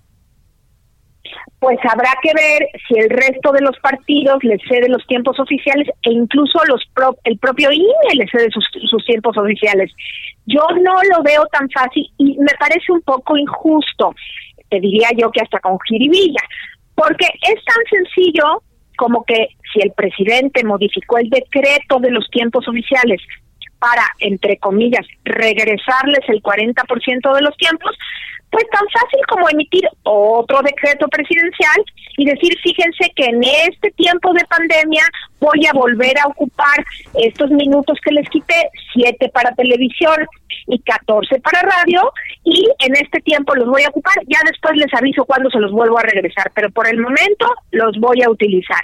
Pues 1.59 1.79
habrá 1.91 2.13
que 2.23 2.31
ver 2.35 2.69
si 2.87 2.99
el 2.99 3.11
resto 3.11 3.51
de 3.53 3.63
los 3.63 3.77
partidos 3.81 4.39
les 4.45 4.61
cede 4.69 4.89
los 4.89 5.05
tiempos 5.07 5.41
oficiales 5.41 5.89
e 6.03 6.13
incluso 6.13 6.61
los 6.69 6.83
el 7.25 7.39
propio 7.39 7.73
INE 7.73 8.15
le 8.15 8.29
cede 8.29 8.49
sus, 8.51 8.65
sus 8.89 9.05
tiempos 9.05 9.37
oficiales. 9.37 9.91
Yo 10.47 10.63
no 10.83 10.95
lo 11.11 11.23
veo 11.23 11.45
tan 11.47 11.69
fácil 11.71 12.07
y 12.19 12.39
me 12.39 12.53
parece 12.59 12.93
un 12.93 13.03
poco 13.03 13.37
injusto 13.37 14.15
te 14.69 14.81
diría 14.81 15.09
yo 15.17 15.31
que 15.31 15.41
hasta 15.41 15.61
con 15.61 15.79
jiribilla, 15.89 16.41
porque 16.95 17.27
es 17.27 17.65
tan 17.65 17.85
sencillo 17.91 18.63
como 18.99 19.25
que 19.25 19.49
si 19.73 19.81
el 19.81 19.93
presidente 19.93 20.65
modificó 20.65 21.19
el 21.19 21.31
decreto 21.31 22.01
de 22.01 22.11
los 22.11 22.29
tiempos 22.31 22.67
oficiales 22.67 23.23
para, 23.79 24.03
entre 24.19 24.59
comillas, 24.59 25.07
regresarles 25.25 26.29
el 26.29 26.43
40% 26.43 27.35
de 27.35 27.43
los 27.43 27.57
tiempos, 27.57 27.97
pues 28.51 28.65
tan 28.71 28.87
fácil 28.89 29.21
como 29.29 29.49
emitir 29.49 29.89
otro 30.03 30.61
decreto 30.63 31.07
presidencial 31.07 31.85
y 32.17 32.25
decir, 32.25 32.59
fíjense 32.61 33.13
que 33.15 33.27
en 33.27 33.41
este 33.71 33.93
tiempo 33.93 34.33
de 34.33 34.45
pandemia 34.47 35.05
voy 35.39 35.65
a 35.67 35.73
volver 35.73 36.19
a 36.19 36.27
ocupar 36.27 36.85
estos 37.15 37.51
minutos 37.51 37.99
que 38.05 38.13
les 38.13 38.29
quité, 38.31 38.69
siete 38.93 39.29
para 39.29 39.55
televisión 39.55 40.27
y 40.69 40.79
14 40.81 41.41
para 41.41 41.63
radio, 41.63 42.13
y 42.45 42.69
en 42.79 42.95
este 42.95 43.21
tiempo 43.21 43.55
los 43.55 43.69
voy 43.69 43.83
a 43.83 43.89
ocupar, 43.89 44.15
ya 44.27 44.39
después 44.45 44.77
les 44.77 44.93
aviso 44.95 45.25
cuándo 45.25 45.51
se 45.51 45.59
los 45.59 45.73
vuelvo 45.73 45.99
a 45.99 46.03
regresar, 46.03 46.51
pero 46.55 46.71
por 46.71 46.87
el 46.87 46.99
momento 46.99 47.47
los 47.73 47.99
voy 47.99 48.23
a 48.23 48.31
utilizar. 48.31 48.83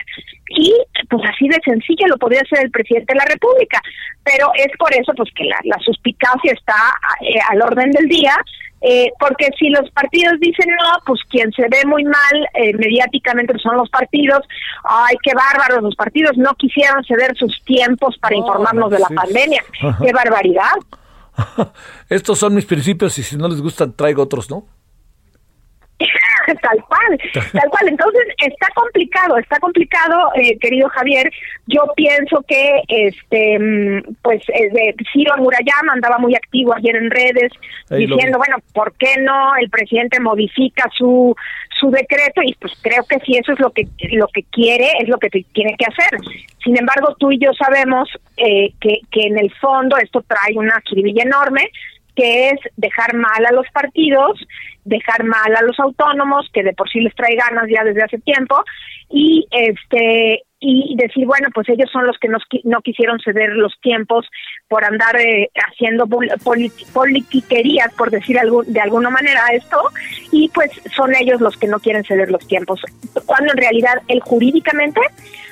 Y 0.48 0.72
pues 1.08 1.22
así 1.28 1.48
de 1.48 1.60
sencillo 1.64 2.06
lo 2.08 2.18
podría 2.18 2.40
hacer 2.40 2.64
el 2.64 2.70
presidente 2.70 3.12
de 3.12 3.18
la 3.18 3.26
República, 3.26 3.80
pero 4.22 4.50
es 4.56 4.76
por 4.78 4.92
eso 4.94 5.12
pues 5.16 5.30
que 5.34 5.44
la, 5.44 5.58
la 5.64 5.78
suspicacia 5.78 6.52
está 6.52 6.76
eh, 7.20 7.38
al 7.50 7.62
orden 7.62 7.90
del 7.90 8.08
día, 8.08 8.36
eh, 8.86 9.10
porque 9.18 9.48
si 9.58 9.70
los 9.70 9.90
partidos 9.92 10.38
dicen 10.40 10.68
no, 10.68 10.98
pues 11.06 11.18
quien 11.30 11.50
se 11.52 11.62
ve 11.62 11.86
muy 11.86 12.04
mal 12.04 12.48
eh, 12.52 12.74
mediáticamente 12.76 13.58
son 13.58 13.76
los 13.76 13.88
partidos. 13.88 14.40
Ay, 14.84 15.16
qué 15.22 15.32
bárbaros, 15.34 15.82
los 15.82 15.96
partidos 15.96 16.36
no 16.36 16.54
quisieron 16.54 17.02
ceder 17.04 17.34
sus 17.36 17.64
tiempos 17.64 18.18
para 18.18 18.36
informarnos 18.36 18.90
de 18.90 18.98
la 18.98 19.08
pandemia. 19.08 19.64
Qué 20.04 20.12
barbaridad. 20.12 20.74
Estos 22.08 22.38
son 22.38 22.54
mis 22.54 22.66
principios 22.66 23.18
y 23.18 23.22
si 23.22 23.36
no 23.36 23.48
les 23.48 23.60
gustan 23.60 23.92
traigo 23.94 24.22
otros, 24.22 24.50
¿no? 24.50 24.66
tal 26.62 26.84
cual, 26.84 27.18
tal 27.52 27.70
cual. 27.70 27.88
Entonces 27.88 28.22
está 28.38 28.68
complicado, 28.74 29.38
está 29.38 29.58
complicado, 29.58 30.30
eh, 30.34 30.58
querido 30.58 30.88
Javier. 30.88 31.30
Yo 31.66 31.82
pienso 31.96 32.44
que, 32.46 32.82
este, 32.88 33.58
mm, 33.58 34.16
pues, 34.22 34.42
eh, 34.48 34.94
Ciro 35.12 35.36
Murayama 35.38 35.92
andaba 35.92 36.18
muy 36.18 36.34
activo 36.34 36.74
ayer 36.74 36.96
en 36.96 37.10
redes 37.10 37.52
diciendo, 37.90 38.38
bueno, 38.38 38.56
¿por 38.72 38.92
qué 38.96 39.16
no 39.20 39.56
el 39.56 39.70
presidente 39.70 40.20
modifica 40.20 40.90
su 40.96 41.34
su 41.84 41.90
decreto? 41.90 42.40
Y 42.42 42.54
pues 42.54 42.72
creo 42.80 43.04
que 43.04 43.18
si 43.20 43.36
eso 43.36 43.52
es 43.52 43.60
lo 43.60 43.70
que 43.70 43.86
lo 44.12 44.26
que 44.28 44.44
quiere, 44.44 44.88
es 45.00 45.08
lo 45.08 45.18
que 45.18 45.28
tiene 45.28 45.76
que 45.76 45.86
hacer. 45.86 46.18
Sin 46.64 46.78
embargo, 46.78 47.14
tú 47.18 47.30
y 47.30 47.38
yo 47.38 47.52
sabemos 47.52 48.08
eh, 48.36 48.72
que 48.80 49.00
que 49.10 49.26
en 49.26 49.38
el 49.38 49.52
fondo 49.60 49.96
esto 49.98 50.24
trae 50.26 50.56
una 50.56 50.80
jiribilla 50.86 51.24
enorme 51.24 51.70
que 52.16 52.50
es 52.50 52.60
dejar 52.76 53.14
mal 53.14 53.44
a 53.44 53.52
los 53.52 53.66
partidos, 53.72 54.40
dejar 54.84 55.24
mal 55.24 55.56
a 55.56 55.62
los 55.62 55.78
autónomos, 55.80 56.48
que 56.52 56.62
de 56.62 56.72
por 56.72 56.88
sí 56.88 57.00
les 57.00 57.14
trae 57.16 57.34
ganas 57.34 57.68
ya 57.68 57.82
desde 57.82 58.04
hace 58.04 58.18
tiempo, 58.20 58.62
y 59.10 59.46
este 59.50 60.42
y 60.66 60.94
decir, 60.96 61.26
bueno, 61.26 61.48
pues 61.52 61.68
ellos 61.68 61.90
son 61.92 62.06
los 62.06 62.16
que 62.18 62.28
nos, 62.28 62.42
no 62.62 62.80
quisieron 62.80 63.18
ceder 63.20 63.50
los 63.50 63.74
tiempos 63.82 64.26
por 64.68 64.84
andar 64.84 65.16
eh, 65.20 65.50
haciendo 65.68 66.06
politiquerías, 66.06 67.92
por 67.94 68.10
decir 68.10 68.38
algún, 68.38 68.72
de 68.72 68.80
alguna 68.80 69.10
manera 69.10 69.46
esto, 69.52 69.90
y 70.30 70.48
pues 70.48 70.70
son 70.96 71.14
ellos 71.14 71.40
los 71.40 71.56
que 71.56 71.66
no 71.66 71.78
quieren 71.78 72.04
ceder 72.04 72.30
los 72.30 72.46
tiempos. 72.46 72.80
Cuando 73.26 73.52
en 73.52 73.58
realidad 73.58 74.02
él 74.08 74.20
jurídicamente 74.20 75.00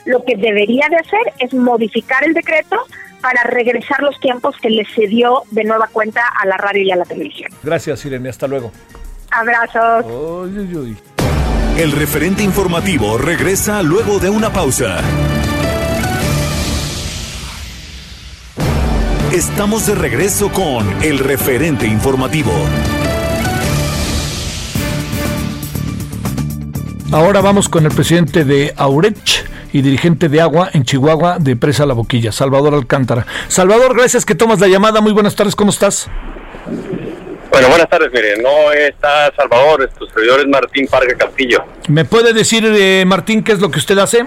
lo 0.06 0.24
que 0.24 0.36
debería 0.36 0.89
de 0.89 0.97
hacer 0.97 1.32
es 1.39 1.55
modificar 1.55 2.24
el 2.24 2.34
decreto 2.34 2.76
para 3.20 3.44
regresar 3.44 4.02
los 4.02 4.18
tiempos 4.18 4.56
que 4.60 4.68
le 4.68 4.84
cedió 4.84 5.43
de 5.51 5.64
nueva 5.64 5.89
cuenta 5.93 6.22
a 6.40 6.47
la 6.47 6.56
radio 6.56 6.82
y 6.82 6.90
a 6.90 6.97
la 6.97 7.05
televisión. 7.05 7.51
Gracias, 7.62 8.05
Irene. 8.05 8.28
Hasta 8.28 8.48
luego. 8.48 8.72
Abrazos. 9.30 10.05
El 11.78 11.93
referente 11.93 12.43
informativo 12.43 13.16
regresa 13.16 13.82
luego 13.82 14.18
de 14.18 14.28
una 14.28 14.52
pausa. 14.52 15.01
Estamos 19.33 19.87
de 19.87 19.95
regreso 19.95 20.53
con 20.53 21.03
el 21.03 21.19
referente 21.19 21.87
informativo. 21.87 22.53
Ahora 27.11 27.41
vamos 27.41 27.71
con 27.71 27.87
el 27.87 27.93
presidente 27.93 28.45
de 28.45 28.75
Aurech 28.77 29.47
y 29.73 29.81
dirigente 29.81 30.29
de 30.29 30.43
agua 30.43 30.69
en 30.75 30.85
Chihuahua 30.85 31.39
de 31.39 31.57
Presa 31.57 31.87
La 31.87 31.95
Boquilla, 31.95 32.31
Salvador 32.31 32.75
Alcántara. 32.75 33.25
Salvador, 33.49 33.97
gracias 33.97 34.27
que 34.27 34.35
tomas 34.35 34.61
la 34.61 34.69
llamada. 34.69 35.01
Muy 35.01 35.13
buenas 35.13 35.35
tardes, 35.35 35.57
¿cómo 35.57 35.71
estás? 35.71 36.11
Bueno, 37.51 37.69
buenas 37.71 37.89
tardes, 37.89 38.11
mire, 38.13 38.37
no 38.37 38.71
está 38.71 39.33
Salvador, 39.35 39.91
tu 39.99 40.07
servidor 40.09 40.41
es 40.41 40.47
Martín 40.47 40.87
Parga 40.89 41.15
Castillo. 41.17 41.65
¿Me 41.89 42.05
puede 42.05 42.35
decir, 42.35 42.67
eh, 42.67 43.05
Martín, 43.07 43.43
qué 43.43 43.53
es 43.53 43.61
lo 43.61 43.71
que 43.71 43.79
usted 43.79 43.97
hace? 43.97 44.27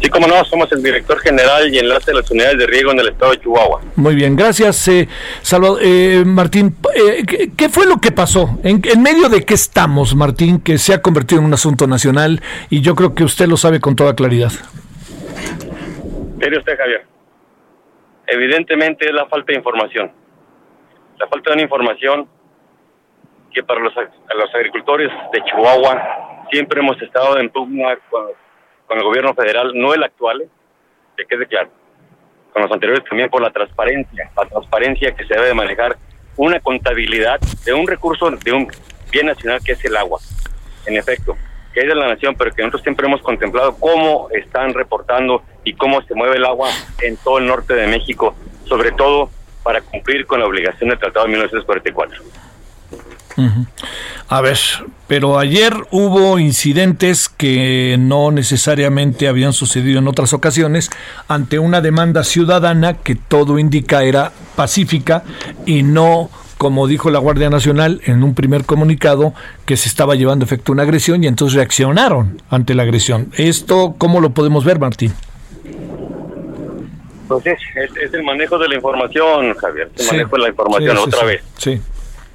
Sí, 0.00 0.08
como 0.08 0.26
no, 0.26 0.42
somos 0.46 0.72
el 0.72 0.82
director 0.82 1.18
general 1.18 1.72
y 1.72 1.78
enlace 1.78 2.10
de 2.10 2.18
las 2.18 2.30
unidades 2.30 2.58
de 2.58 2.66
riego 2.66 2.90
en 2.92 3.00
el 3.00 3.08
estado 3.08 3.32
de 3.32 3.40
Chihuahua. 3.40 3.82
Muy 3.96 4.14
bien, 4.14 4.34
gracias, 4.34 4.88
eh, 4.88 5.06
Salvador. 5.42 5.78
Eh, 5.82 6.22
Martín, 6.24 6.74
eh, 6.94 7.50
¿qué, 7.54 7.68
fue 7.68 7.86
lo 7.86 7.98
que 8.00 8.10
pasó? 8.10 8.58
¿En, 8.62 8.80
medio 9.02 9.28
de 9.28 9.44
qué 9.44 9.54
estamos, 9.54 10.14
Martín, 10.14 10.60
que 10.62 10.78
se 10.78 10.94
ha 10.94 11.02
convertido 11.02 11.40
en 11.40 11.46
un 11.46 11.52
asunto 11.52 11.86
nacional 11.86 12.40
y 12.70 12.80
yo 12.80 12.94
creo 12.94 13.14
que 13.14 13.24
usted 13.24 13.46
lo 13.46 13.58
sabe 13.58 13.80
con 13.80 13.94
toda 13.94 14.16
claridad? 14.16 14.52
Mire 16.38 16.58
usted, 16.58 16.78
Javier, 16.78 17.04
evidentemente 18.26 19.06
es 19.06 19.12
la 19.12 19.26
falta 19.26 19.52
de 19.52 19.58
información. 19.58 20.10
La 21.18 21.26
falta 21.28 21.50
de 21.50 21.54
una 21.54 21.62
información 21.62 22.26
que 23.52 23.62
para 23.62 23.80
los, 23.80 23.92
los 23.94 24.54
agricultores 24.54 25.10
de 25.32 25.44
Chihuahua 25.44 26.46
siempre 26.50 26.80
hemos 26.80 27.00
estado 27.02 27.38
en 27.38 27.50
pugna 27.50 27.98
con 28.90 28.98
el 28.98 29.04
gobierno 29.04 29.32
federal, 29.34 29.70
no 29.72 29.94
el 29.94 30.02
actual, 30.02 30.42
que 31.16 31.24
quede 31.24 31.46
claro, 31.46 31.70
con 32.52 32.62
los 32.62 32.72
anteriores 32.72 33.04
también 33.04 33.30
por 33.30 33.40
la 33.40 33.50
transparencia, 33.50 34.28
la 34.36 34.46
transparencia 34.46 35.14
que 35.14 35.24
se 35.26 35.32
debe 35.32 35.46
de 35.46 35.54
manejar 35.54 35.96
una 36.36 36.58
contabilidad 36.58 37.38
de 37.64 37.72
un 37.72 37.86
recurso, 37.86 38.28
de 38.32 38.52
un 38.52 38.66
bien 39.12 39.26
nacional 39.26 39.60
que 39.64 39.72
es 39.72 39.84
el 39.84 39.96
agua. 39.96 40.18
En 40.86 40.96
efecto, 40.96 41.36
que 41.72 41.82
es 41.82 41.86
de 41.86 41.94
la 41.94 42.08
nación, 42.08 42.34
pero 42.36 42.50
que 42.50 42.62
nosotros 42.62 42.82
siempre 42.82 43.06
hemos 43.06 43.22
contemplado 43.22 43.76
cómo 43.78 44.28
están 44.30 44.74
reportando 44.74 45.44
y 45.62 45.74
cómo 45.74 46.02
se 46.02 46.16
mueve 46.16 46.38
el 46.38 46.44
agua 46.44 46.68
en 47.00 47.16
todo 47.18 47.38
el 47.38 47.46
norte 47.46 47.74
de 47.74 47.86
México, 47.86 48.34
sobre 48.64 48.90
todo 48.90 49.30
para 49.62 49.82
cumplir 49.82 50.26
con 50.26 50.40
la 50.40 50.46
obligación 50.46 50.90
del 50.90 50.98
Tratado 50.98 51.26
de 51.26 51.30
1944. 51.30 52.22
A 54.28 54.40
ver, 54.40 54.58
pero 55.06 55.38
ayer 55.38 55.74
hubo 55.90 56.38
incidentes 56.38 57.28
que 57.28 57.96
no 57.98 58.30
necesariamente 58.30 59.28
habían 59.28 59.52
sucedido 59.52 59.98
en 59.98 60.08
otras 60.08 60.32
ocasiones 60.32 60.90
ante 61.26 61.58
una 61.58 61.80
demanda 61.80 62.22
ciudadana 62.22 62.98
que 62.98 63.14
todo 63.14 63.58
indica 63.58 64.02
era 64.02 64.32
pacífica 64.56 65.24
y 65.66 65.82
no 65.82 66.30
como 66.58 66.86
dijo 66.86 67.08
la 67.08 67.18
Guardia 67.18 67.48
Nacional 67.48 68.02
en 68.04 68.22
un 68.22 68.34
primer 68.34 68.66
comunicado, 68.66 69.32
que 69.64 69.78
se 69.78 69.88
estaba 69.88 70.14
llevando 70.14 70.44
efecto 70.44 70.72
una 70.72 70.82
agresión 70.82 71.24
y 71.24 71.26
entonces 71.26 71.56
reaccionaron 71.56 72.42
ante 72.50 72.74
la 72.74 72.82
agresión. 72.82 73.32
¿Esto 73.38 73.94
cómo 73.96 74.20
lo 74.20 74.34
podemos 74.34 74.62
ver, 74.62 74.78
Martín? 74.78 75.14
Pues 77.28 77.46
es, 77.46 77.58
es, 77.96 78.12
el 78.12 78.22
manejo 78.24 78.58
de 78.58 78.68
la 78.68 78.74
información, 78.74 79.54
Javier, 79.54 79.88
el 79.96 80.06
manejo 80.06 80.36
de 80.36 80.42
la 80.42 80.48
información 80.50 80.98
otra 80.98 81.24
vez. 81.24 81.42
Sí. 81.56 81.80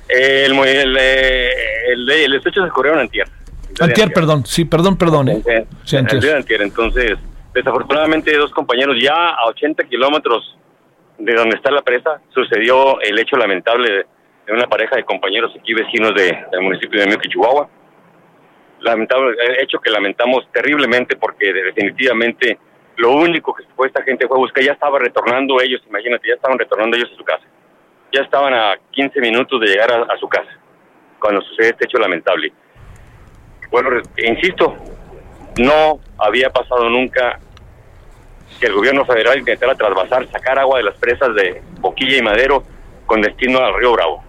El, 0.07 0.53
el, 0.53 0.97
el, 0.97 2.09
el, 2.09 2.35
hecho 2.35 2.51
se 2.51 2.69
ocurrió 2.69 2.93
en 2.93 2.99
Antier. 2.99 3.27
Antier, 3.79 4.13
perdón, 4.13 4.45
sí, 4.45 4.65
perdón, 4.65 4.97
perdón. 4.97 5.29
¿eh? 5.29 5.65
Sí, 5.83 5.97
antier. 5.97 6.61
Entonces, 6.61 7.17
desafortunadamente, 7.53 8.35
dos 8.37 8.51
compañeros 8.51 8.95
ya 9.01 9.29
a 9.29 9.47
80 9.47 9.83
kilómetros 9.85 10.57
de 11.17 11.33
donde 11.33 11.55
está 11.55 11.71
la 11.71 11.81
presa, 11.81 12.21
sucedió 12.33 12.99
el 13.01 13.17
hecho 13.19 13.35
lamentable 13.37 14.05
de, 14.45 14.53
una 14.53 14.67
pareja 14.67 14.95
de 14.95 15.03
compañeros 15.03 15.51
aquí 15.59 15.73
vecinos 15.73 16.13
de, 16.13 16.45
del 16.51 16.61
municipio 16.61 16.99
de 16.99 17.07
Miyuki, 17.07 17.29
Chihuahua. 17.29 17.67
Lamentable, 18.81 19.35
hecho 19.61 19.79
que 19.79 19.89
lamentamos 19.89 20.47
terriblemente 20.53 21.15
porque 21.15 21.51
definitivamente 21.51 22.59
lo 22.97 23.13
único 23.13 23.53
que 23.53 23.63
fue 23.75 23.87
esta 23.87 24.03
gente 24.03 24.27
fue 24.27 24.37
buscar, 24.37 24.63
ya 24.63 24.73
estaba 24.73 24.99
retornando 24.99 25.59
ellos, 25.59 25.81
imagínate, 25.87 26.27
ya 26.27 26.35
estaban 26.35 26.59
retornando 26.59 26.95
ellos 26.95 27.09
a 27.11 27.17
su 27.17 27.23
casa 27.23 27.43
ya 28.15 28.21
estaban 28.21 28.53
a 28.53 28.75
15 28.91 29.19
minutos 29.19 29.59
de 29.59 29.67
llegar 29.67 29.91
a, 29.91 30.17
su 30.17 30.27
casa 30.27 30.49
cuando 31.19 31.41
sucede 31.41 31.69
este 31.69 31.85
hecho 31.85 31.97
lamentable. 31.97 32.53
Bueno, 33.71 33.89
insisto, 34.17 34.75
no 35.57 35.99
había 36.17 36.49
pasado 36.49 36.89
nunca 36.89 37.39
que 38.59 38.67
el 38.67 38.73
gobierno 38.73 39.05
federal 39.05 39.39
intentara 39.39 39.75
trasvasar, 39.75 40.29
sacar 40.31 40.59
agua 40.59 40.77
de 40.77 40.83
las 40.83 40.95
presas 40.95 41.35
de 41.35 41.61
Boquilla 41.79 42.17
y 42.17 42.21
Madero 42.21 42.63
con 43.05 43.21
destino 43.21 43.59
al 43.59 43.75
río 43.75 43.93
Bravo. 43.93 44.23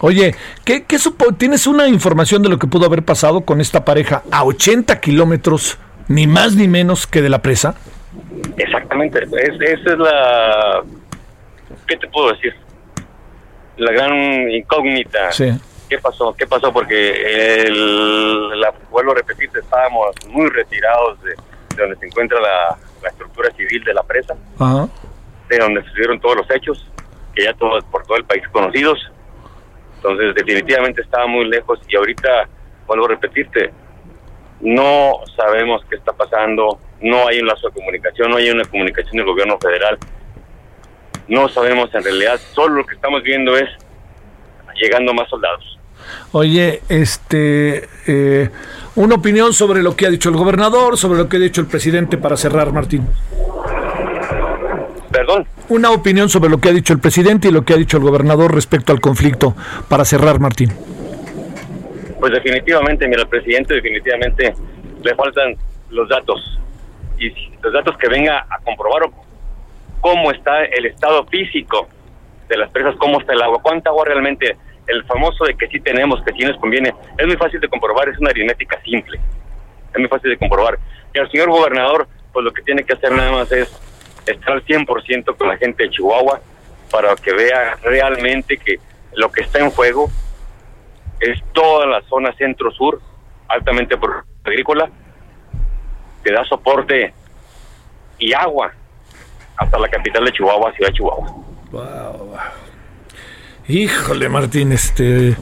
Oye, 0.00 0.34
¿qué, 0.64 0.84
qué 0.84 0.98
¿tienes 1.36 1.66
una 1.66 1.88
información 1.88 2.42
de 2.42 2.48
lo 2.48 2.58
que 2.58 2.68
pudo 2.68 2.86
haber 2.86 3.02
pasado 3.02 3.40
con 3.40 3.60
esta 3.60 3.84
pareja 3.84 4.22
a 4.30 4.44
80 4.44 5.00
kilómetros, 5.00 5.78
ni 6.06 6.28
más 6.28 6.54
ni 6.54 6.68
menos 6.68 7.08
que 7.08 7.22
de 7.22 7.28
la 7.28 7.42
presa? 7.42 7.74
Exactamente, 8.56 9.24
esa 9.24 9.92
es 9.92 9.98
la 9.98 10.84
¿qué 11.88 11.96
te 11.96 12.06
puedo 12.08 12.30
decir? 12.32 12.54
La 13.78 13.90
gran 13.92 14.50
incógnita. 14.50 15.30
¿Qué 15.88 15.98
pasó? 15.98 16.34
¿Qué 16.36 16.46
pasó? 16.46 16.72
Porque 16.72 17.62
el, 17.62 18.60
la, 18.60 18.72
vuelvo 18.90 19.12
a 19.12 19.14
repetir, 19.14 19.50
estábamos 19.54 20.14
muy 20.28 20.48
retirados 20.50 21.20
de, 21.22 21.34
donde 21.76 21.96
se 21.96 22.06
encuentra 22.06 22.38
la, 22.40 22.76
estructura 23.08 23.50
civil 23.52 23.82
de 23.84 23.94
la 23.94 24.02
presa, 24.02 24.36
de 25.48 25.58
donde 25.58 25.82
sucedieron 25.84 26.20
todos 26.20 26.36
los 26.36 26.50
hechos, 26.50 26.84
que 27.34 27.44
ya 27.44 27.54
todos 27.54 27.82
por 27.84 28.04
todo 28.04 28.18
el 28.18 28.24
país 28.24 28.46
conocidos. 28.48 28.98
Entonces, 29.96 30.34
definitivamente 30.34 31.00
estaba 31.00 31.26
muy 31.26 31.48
lejos 31.48 31.80
y 31.88 31.96
ahorita, 31.96 32.48
vuelvo 32.86 33.06
a 33.06 33.08
repetirte, 33.08 33.72
no 34.60 35.20
sabemos 35.36 35.82
qué 35.88 35.96
está 35.96 36.12
pasando, 36.12 36.78
no 37.00 37.28
hay 37.28 37.38
un 37.38 37.46
lazo 37.46 37.68
de 37.68 37.74
comunicación, 37.74 38.30
no 38.30 38.36
hay 38.36 38.50
una 38.50 38.64
comunicación 38.64 39.16
del 39.16 39.26
gobierno 39.26 39.56
federal 39.58 39.98
no 41.28 41.48
sabemos 41.48 41.94
en 41.94 42.02
realidad, 42.02 42.40
solo 42.54 42.76
lo 42.76 42.86
que 42.86 42.94
estamos 42.94 43.22
viendo 43.22 43.56
es 43.56 43.68
llegando 44.80 45.12
más 45.12 45.28
soldados. 45.28 45.78
Oye, 46.32 46.82
este, 46.88 47.88
eh, 48.06 48.50
una 48.94 49.16
opinión 49.16 49.52
sobre 49.52 49.82
lo 49.82 49.96
que 49.96 50.06
ha 50.06 50.10
dicho 50.10 50.28
el 50.28 50.36
gobernador, 50.36 50.96
sobre 50.96 51.18
lo 51.18 51.28
que 51.28 51.36
ha 51.36 51.40
dicho 51.40 51.60
el 51.60 51.66
presidente 51.66 52.16
para 52.16 52.36
cerrar, 52.36 52.72
Martín. 52.72 53.06
Perdón. 55.10 55.46
Una 55.68 55.90
opinión 55.90 56.28
sobre 56.28 56.50
lo 56.50 56.58
que 56.58 56.68
ha 56.68 56.72
dicho 56.72 56.92
el 56.92 57.00
presidente 57.00 57.48
y 57.48 57.50
lo 57.50 57.64
que 57.64 57.74
ha 57.74 57.76
dicho 57.76 57.96
el 57.96 58.02
gobernador 58.02 58.54
respecto 58.54 58.92
al 58.92 59.00
conflicto 59.00 59.54
para 59.88 60.04
cerrar, 60.04 60.38
Martín. 60.38 60.72
Pues 62.20 62.32
definitivamente, 62.32 63.06
mira, 63.08 63.22
al 63.22 63.28
presidente 63.28 63.74
definitivamente 63.74 64.54
le 65.02 65.14
faltan 65.14 65.56
los 65.90 66.08
datos 66.08 66.58
y 67.18 67.30
los 67.62 67.72
datos 67.72 67.96
que 67.98 68.08
venga 68.08 68.46
a 68.48 68.58
comprobar 68.60 69.04
o 69.04 69.10
cómo 70.08 70.32
está 70.32 70.64
el 70.64 70.86
estado 70.86 71.26
físico 71.26 71.86
de 72.48 72.56
las 72.56 72.70
presas, 72.70 72.96
cómo 72.96 73.20
está 73.20 73.34
el 73.34 73.42
agua, 73.42 73.60
cuánta 73.60 73.90
agua 73.90 74.06
realmente, 74.06 74.56
el 74.86 75.04
famoso 75.04 75.44
de 75.44 75.54
que 75.54 75.66
sí 75.66 75.80
tenemos, 75.80 76.22
que 76.22 76.32
sí 76.32 76.46
nos 76.46 76.56
conviene, 76.56 76.94
es 77.18 77.26
muy 77.26 77.36
fácil 77.36 77.60
de 77.60 77.68
comprobar, 77.68 78.08
es 78.08 78.18
una 78.18 78.30
aritmética 78.30 78.80
simple, 78.80 79.20
es 79.92 79.98
muy 79.98 80.08
fácil 80.08 80.30
de 80.30 80.38
comprobar. 80.38 80.78
Y 81.12 81.18
al 81.18 81.30
señor 81.30 81.50
gobernador, 81.50 82.08
pues 82.32 82.42
lo 82.42 82.52
que 82.52 82.62
tiene 82.62 82.84
que 82.84 82.94
hacer 82.94 83.12
nada 83.12 83.32
más 83.32 83.52
es 83.52 83.68
estar 84.24 84.52
al 84.54 84.64
100% 84.64 85.36
con 85.36 85.46
la 85.46 85.58
gente 85.58 85.82
de 85.82 85.90
Chihuahua 85.90 86.40
para 86.90 87.14
que 87.16 87.34
vea 87.34 87.76
realmente 87.82 88.56
que 88.56 88.78
lo 89.12 89.30
que 89.30 89.42
está 89.42 89.58
en 89.58 89.70
juego 89.72 90.08
es 91.20 91.38
toda 91.52 91.84
la 91.84 92.00
zona 92.08 92.32
centro-sur, 92.32 92.98
altamente 93.46 93.94
agrícola, 94.42 94.88
que 96.24 96.32
da 96.32 96.44
soporte 96.44 97.12
y 98.18 98.32
agua 98.32 98.72
hasta 99.58 99.78
la 99.78 99.88
capital 99.88 100.24
de 100.24 100.32
Chihuahua, 100.32 100.72
Ciudad 100.72 100.90
de 100.90 100.94
Chihuahua. 100.94 101.34
Híjole, 103.70 104.30
Martín, 104.30 104.72
este, 104.72 105.36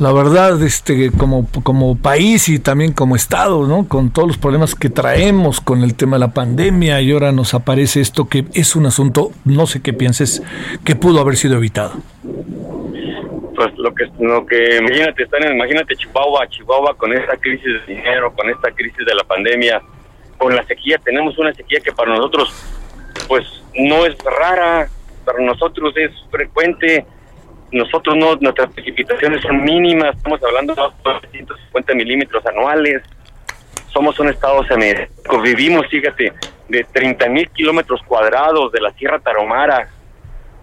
la 0.00 0.12
verdad, 0.12 0.60
este, 0.60 1.12
como, 1.12 1.46
como 1.62 1.96
país 1.96 2.48
y 2.48 2.58
también 2.58 2.92
como 2.92 3.14
Estado, 3.14 3.64
¿no? 3.64 3.86
Con 3.86 4.12
todos 4.12 4.26
los 4.26 4.38
problemas 4.38 4.74
que 4.74 4.90
traemos 4.90 5.60
con 5.60 5.84
el 5.84 5.94
tema 5.94 6.16
de 6.16 6.20
la 6.20 6.34
pandemia 6.34 7.00
y 7.00 7.12
ahora 7.12 7.30
nos 7.30 7.54
aparece 7.54 8.00
esto 8.00 8.28
que 8.28 8.44
es 8.54 8.74
un 8.74 8.86
asunto, 8.86 9.30
no 9.44 9.68
sé 9.68 9.82
qué 9.82 9.92
pienses, 9.92 10.42
que 10.84 10.96
pudo 10.96 11.20
haber 11.20 11.36
sido 11.36 11.58
evitado. 11.58 11.92
Pues 13.54 13.76
lo 13.76 13.94
que, 13.94 14.06
lo 14.18 14.44
que 14.46 14.78
imagínate, 14.78 15.22
están 15.22 15.44
en, 15.44 15.54
imagínate 15.54 15.94
Chihuahua, 15.94 16.48
Chihuahua 16.48 16.96
con 16.96 17.12
esta 17.12 17.36
crisis 17.36 17.86
de 17.86 17.94
dinero, 17.94 18.32
con 18.32 18.50
esta 18.50 18.72
crisis 18.72 19.06
de 19.06 19.14
la 19.14 19.22
pandemia, 19.22 19.80
con 20.38 20.56
la 20.56 20.64
sequía, 20.64 20.98
tenemos 21.04 21.38
una 21.38 21.52
sequía 21.54 21.78
que 21.84 21.92
para 21.92 22.16
nosotros, 22.16 22.79
pues 23.30 23.46
no 23.76 24.04
es 24.04 24.18
rara, 24.24 24.88
para 25.24 25.38
nosotros 25.38 25.96
es 25.96 26.10
frecuente, 26.32 27.06
nosotros 27.70 28.16
no, 28.16 28.34
nuestras 28.40 28.72
precipitaciones 28.72 29.40
son 29.42 29.62
mínimas, 29.62 30.16
estamos 30.16 30.42
hablando 30.42 30.74
de 30.74 30.82
250 31.04 31.94
milímetros 31.94 32.44
anuales, 32.44 33.02
somos 33.92 34.18
un 34.18 34.30
estado 34.30 34.64
semiárido, 34.64 35.06
vivimos, 35.44 35.86
fíjate, 35.86 36.32
de 36.68 36.84
30 36.92 37.28
mil 37.28 37.48
kilómetros 37.50 38.00
cuadrados 38.02 38.72
de 38.72 38.80
la 38.80 38.90
Sierra 38.94 39.20
Tarahumara, 39.20 39.88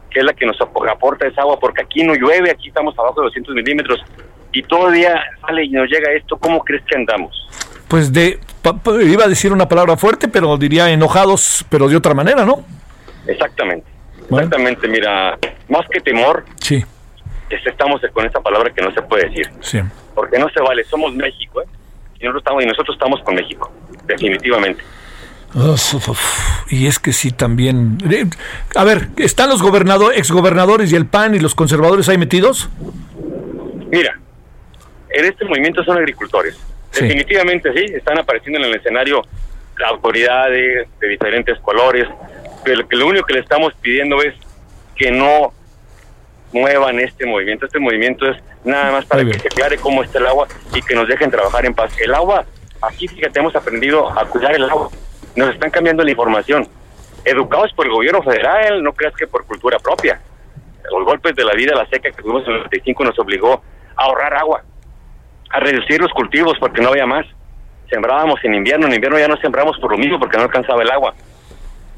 que 0.10 0.20
es 0.20 0.26
la 0.26 0.34
que 0.34 0.46
nos 0.46 0.60
aporta 0.60 1.26
esa 1.26 1.44
agua, 1.44 1.58
porque 1.62 1.84
aquí 1.84 2.04
no 2.04 2.16
llueve, 2.16 2.52
aquí 2.52 2.68
estamos 2.68 3.00
abajo 3.00 3.22
de 3.22 3.28
200 3.28 3.56
milímetros, 3.56 4.04
y 4.52 4.62
todavía 4.64 5.24
sale 5.40 5.64
y 5.64 5.70
nos 5.70 5.90
llega 5.90 6.12
esto, 6.12 6.36
¿cómo 6.36 6.60
crees 6.66 6.84
que 6.84 6.98
andamos? 6.98 7.48
Pues 7.88 8.12
de, 8.12 8.38
iba 9.02 9.26
a 9.26 9.28
decir 9.28 9.52
una 9.52 9.68
palabra 9.68 9.98
fuerte, 9.98 10.28
pero 10.28 10.58
diría 10.58 10.90
enojados, 10.90 11.66
pero 11.70 11.88
de 11.88 11.96
otra 11.96 12.14
manera, 12.14 12.46
¿no? 12.46 12.64
Exactamente, 13.28 13.88
exactamente, 14.30 14.88
mira, 14.88 15.38
más 15.68 15.86
que 15.92 16.00
temor, 16.00 16.46
sí 16.62 16.84
estamos 17.70 18.02
con 18.14 18.26
esta 18.26 18.42
palabra 18.42 18.72
que 18.74 18.82
no 18.82 18.92
se 18.92 19.02
puede 19.02 19.30
decir. 19.30 19.50
Sí. 19.62 19.80
Porque 20.16 20.40
no 20.40 20.50
se 20.50 20.62
vale, 20.62 20.84
somos 20.86 21.14
México, 21.16 21.62
¿eh? 21.62 21.66
Y 22.20 22.24
nosotros 22.24 22.42
estamos, 22.42 22.64
y 22.64 22.68
nosotros 22.68 22.96
estamos 22.96 23.22
con 23.22 23.36
México, 23.36 23.72
definitivamente. 24.06 24.84
Y 26.70 26.88
es 26.88 27.00
que 27.00 27.14
sí 27.14 27.32
también. 27.32 28.00
Eh, 28.10 28.26
a 28.76 28.84
ver, 28.84 29.10
¿están 29.18 29.50
los 29.50 29.62
gobernadores, 29.62 30.18
exgobernadores 30.18 30.92
y 30.92 30.96
el 30.96 31.06
PAN 31.06 31.36
y 31.36 31.40
los 31.40 31.56
conservadores 31.56 32.10
ahí 32.10 32.18
metidos? 32.18 32.70
Mira, 33.92 34.20
en 35.10 35.26
este 35.26 35.46
movimiento 35.46 35.84
son 35.84 35.98
agricultores. 35.98 36.58
Definitivamente 37.02 37.74
sí, 37.74 37.94
están 37.94 38.20
apareciendo 38.20 38.60
en 38.60 38.66
el 38.66 38.76
escenario 38.76 39.22
autoridades 39.86 40.88
de 41.00 41.08
diferentes 41.08 41.60
colores, 41.60 42.08
pero 42.64 42.82
lo 42.90 43.08
único 43.08 43.26
que 43.26 43.36
le 43.36 43.40
estamos 43.42 43.74
pidiendo 43.76 44.22
es 44.22 44.34
que 44.96 45.12
no 45.12 45.54
muevan 46.52 47.00
este 47.00 47.26
movimiento. 47.26 47.66
Este 47.66 47.80
movimiento 47.80 48.30
es 48.30 48.42
nada 48.64 48.92
más 48.92 49.06
para 49.06 49.24
que 49.24 49.38
se 49.40 49.48
aclare 49.48 49.78
cómo 49.78 50.04
está 50.04 50.20
el 50.20 50.28
agua 50.28 50.48
y 50.74 50.82
que 50.82 50.96
nos 50.96 51.08
dejen 51.08 51.30
trabajar 51.30 51.66
en 51.66 51.74
paz. 51.74 51.94
El 52.00 52.14
agua, 52.14 52.46
aquí 52.82 53.08
fíjate, 53.08 53.40
hemos 53.40 53.56
aprendido 53.56 54.10
a 54.10 54.26
cuidar 54.26 54.56
el 54.56 54.70
agua. 54.70 54.90
Nos 55.36 55.54
están 55.54 55.70
cambiando 55.70 56.04
la 56.04 56.12
información. 56.12 56.68
Educados 57.26 57.74
por 57.74 57.86
el 57.86 57.92
gobierno 57.92 58.24
federal, 58.24 58.82
no 58.84 58.94
creas 58.94 59.14
que 59.16 59.28
por 59.28 59.46
cultura 59.46 59.78
propia. 59.80 60.20
Los 60.92 61.06
golpes 61.06 61.36
de 61.36 61.44
la 61.44 61.54
vida, 61.54 61.76
la 61.76 61.86
seca 61.88 62.10
que 62.10 62.22
tuvimos 62.22 62.44
en 62.48 62.54
el 62.54 62.58
95 62.60 63.04
nos 63.04 63.20
obligó 63.20 63.62
a 63.96 64.04
ahorrar 64.04 64.34
agua, 64.36 64.64
a 65.50 65.60
reducir 65.60 66.02
los 66.02 66.12
cultivos 66.12 66.58
porque 66.60 66.82
no 66.82 66.90
había 66.90 67.06
más. 67.06 67.26
Sembrábamos 67.90 68.40
en 68.44 68.56
invierno, 68.56 68.88
en 68.88 68.94
invierno 68.94 69.18
ya 69.18 69.28
no 69.28 69.38
sembramos 69.38 69.78
por 69.80 69.92
lo 69.92 69.98
mismo 69.98 70.20
porque 70.20 70.38
no 70.38 70.44
alcanzaba 70.44 70.82
el 70.82 70.92
agua. 70.92 71.14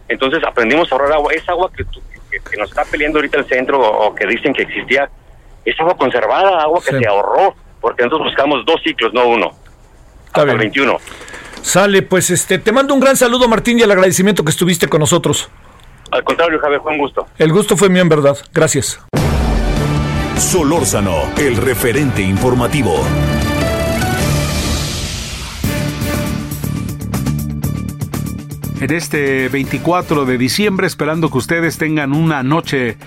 Entonces 0.07 0.39
aprendimos 0.45 0.91
a 0.91 0.95
ahorrar 0.95 1.13
agua. 1.13 1.33
Esa 1.33 1.51
agua 1.51 1.71
que, 1.75 1.83
que, 1.83 2.57
nos 2.57 2.69
está 2.69 2.83
peleando 2.85 3.19
ahorita 3.19 3.39
el 3.39 3.45
centro 3.45 3.79
o, 3.79 4.13
que 4.13 4.27
dicen 4.27 4.53
que 4.53 4.63
existía, 4.63 5.09
es 5.65 5.79
agua 5.79 5.95
conservada, 5.97 6.61
agua 6.61 6.81
que 6.85 6.97
se 6.97 7.07
ahorró, 7.07 7.55
porque 7.81 8.03
nosotros 8.03 8.29
buscamos 8.29 8.65
dos 8.65 8.81
ciclos, 8.83 9.13
no 9.13 9.27
uno. 9.27 9.51
Está 10.27 10.41
hasta 10.41 10.51
el 10.51 10.57
21. 10.59 10.97
Sale, 11.61 12.01
pues 12.03 12.29
este, 12.29 12.59
te 12.59 12.71
mando 12.71 12.93
un 12.93 12.99
gran 12.99 13.17
saludo 13.17 13.47
Martín 13.47 13.79
y 13.79 13.81
el 13.81 13.91
agradecimiento 13.91 14.43
que 14.43 14.51
estuviste 14.51 14.87
con 14.87 14.99
nosotros. 14.99 15.49
Al 16.11 16.23
contrario, 16.23 16.59
Javier, 16.59 16.81
fue 16.81 16.91
un 16.93 16.97
gusto. 16.99 17.27
El 17.37 17.51
gusto 17.51 17.77
fue 17.77 17.89
mío 17.89 18.01
en 18.01 18.09
verdad. 18.09 18.37
Gracias. 18.53 18.99
Solórzano, 20.39 21.23
el 21.37 21.57
referente 21.57 22.21
informativo. 22.21 22.95
en 28.79 28.93
este 28.93 29.49
24 29.49 30.23
de 30.23 30.37
diciembre, 30.37 30.87
esperando 30.87 31.29
que 31.29 31.37
ustedes 31.37 31.77
tengan 31.77 32.13
una 32.13 32.43
noche 32.43 32.97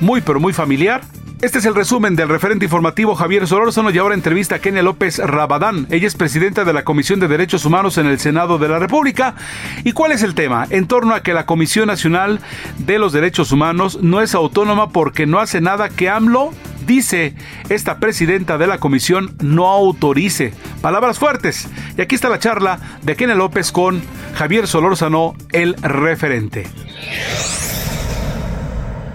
muy 0.00 0.20
pero 0.20 0.40
muy 0.40 0.52
familiar. 0.52 1.02
Este 1.40 1.60
es 1.60 1.64
el 1.64 1.74
resumen 1.74 2.16
del 2.16 2.28
referente 2.28 2.66
informativo 2.66 3.14
Javier 3.14 3.46
Solórzano 3.46 3.90
y 3.90 3.98
ahora 3.98 4.14
entrevista 4.14 4.56
a 4.56 4.58
Kenia 4.58 4.82
López 4.82 5.18
Rabadán. 5.18 5.86
Ella 5.90 6.08
es 6.08 6.16
presidenta 6.16 6.64
de 6.64 6.72
la 6.72 6.84
Comisión 6.84 7.20
de 7.20 7.28
Derechos 7.28 7.64
Humanos 7.64 7.96
en 7.96 8.06
el 8.06 8.18
Senado 8.18 8.58
de 8.58 8.68
la 8.68 8.80
República. 8.80 9.36
¿Y 9.84 9.92
cuál 9.92 10.12
es 10.12 10.22
el 10.22 10.34
tema? 10.34 10.66
En 10.68 10.88
torno 10.88 11.14
a 11.14 11.22
que 11.22 11.32
la 11.32 11.46
Comisión 11.46 11.86
Nacional 11.86 12.40
de 12.78 12.98
los 12.98 13.12
Derechos 13.12 13.52
Humanos 13.52 14.00
no 14.02 14.20
es 14.20 14.34
autónoma 14.34 14.90
porque 14.90 15.26
no 15.26 15.38
hace 15.38 15.60
nada 15.60 15.88
que 15.88 16.10
AMLO 16.10 16.52
dice 16.86 17.34
esta 17.68 17.98
presidenta 17.98 18.58
de 18.58 18.66
la 18.66 18.78
comisión 18.78 19.36
no 19.40 19.68
autorice. 19.68 20.52
Palabras 20.80 21.18
fuertes. 21.18 21.68
Y 21.96 22.02
aquí 22.02 22.14
está 22.14 22.28
la 22.28 22.38
charla 22.38 22.78
de 23.02 23.16
Kenia 23.16 23.34
López 23.34 23.72
con 23.72 24.02
Javier 24.34 24.66
Solórzano, 24.66 25.34
el 25.52 25.74
referente. 25.82 26.66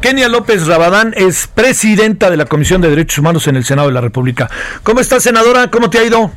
Kenia 0.02 0.30
López 0.30 0.68
Rabadán 0.68 1.14
es 1.18 1.48
presidenta 1.48 2.30
de 2.30 2.38
la 2.38 2.46
Comisión 2.46 2.80
de 2.80 2.90
Derechos 2.90 3.18
Humanos 3.18 3.48
en 3.48 3.56
el 3.56 3.66
Senado 3.66 3.88
de 3.88 3.94
la 3.96 4.02
República. 4.02 4.50
¿Cómo 4.84 5.00
está, 5.00 5.20
senadora? 5.20 5.72
¿Cómo 5.72 5.90
te 5.90 5.98
ha 5.98 6.04
ido? 6.04 6.32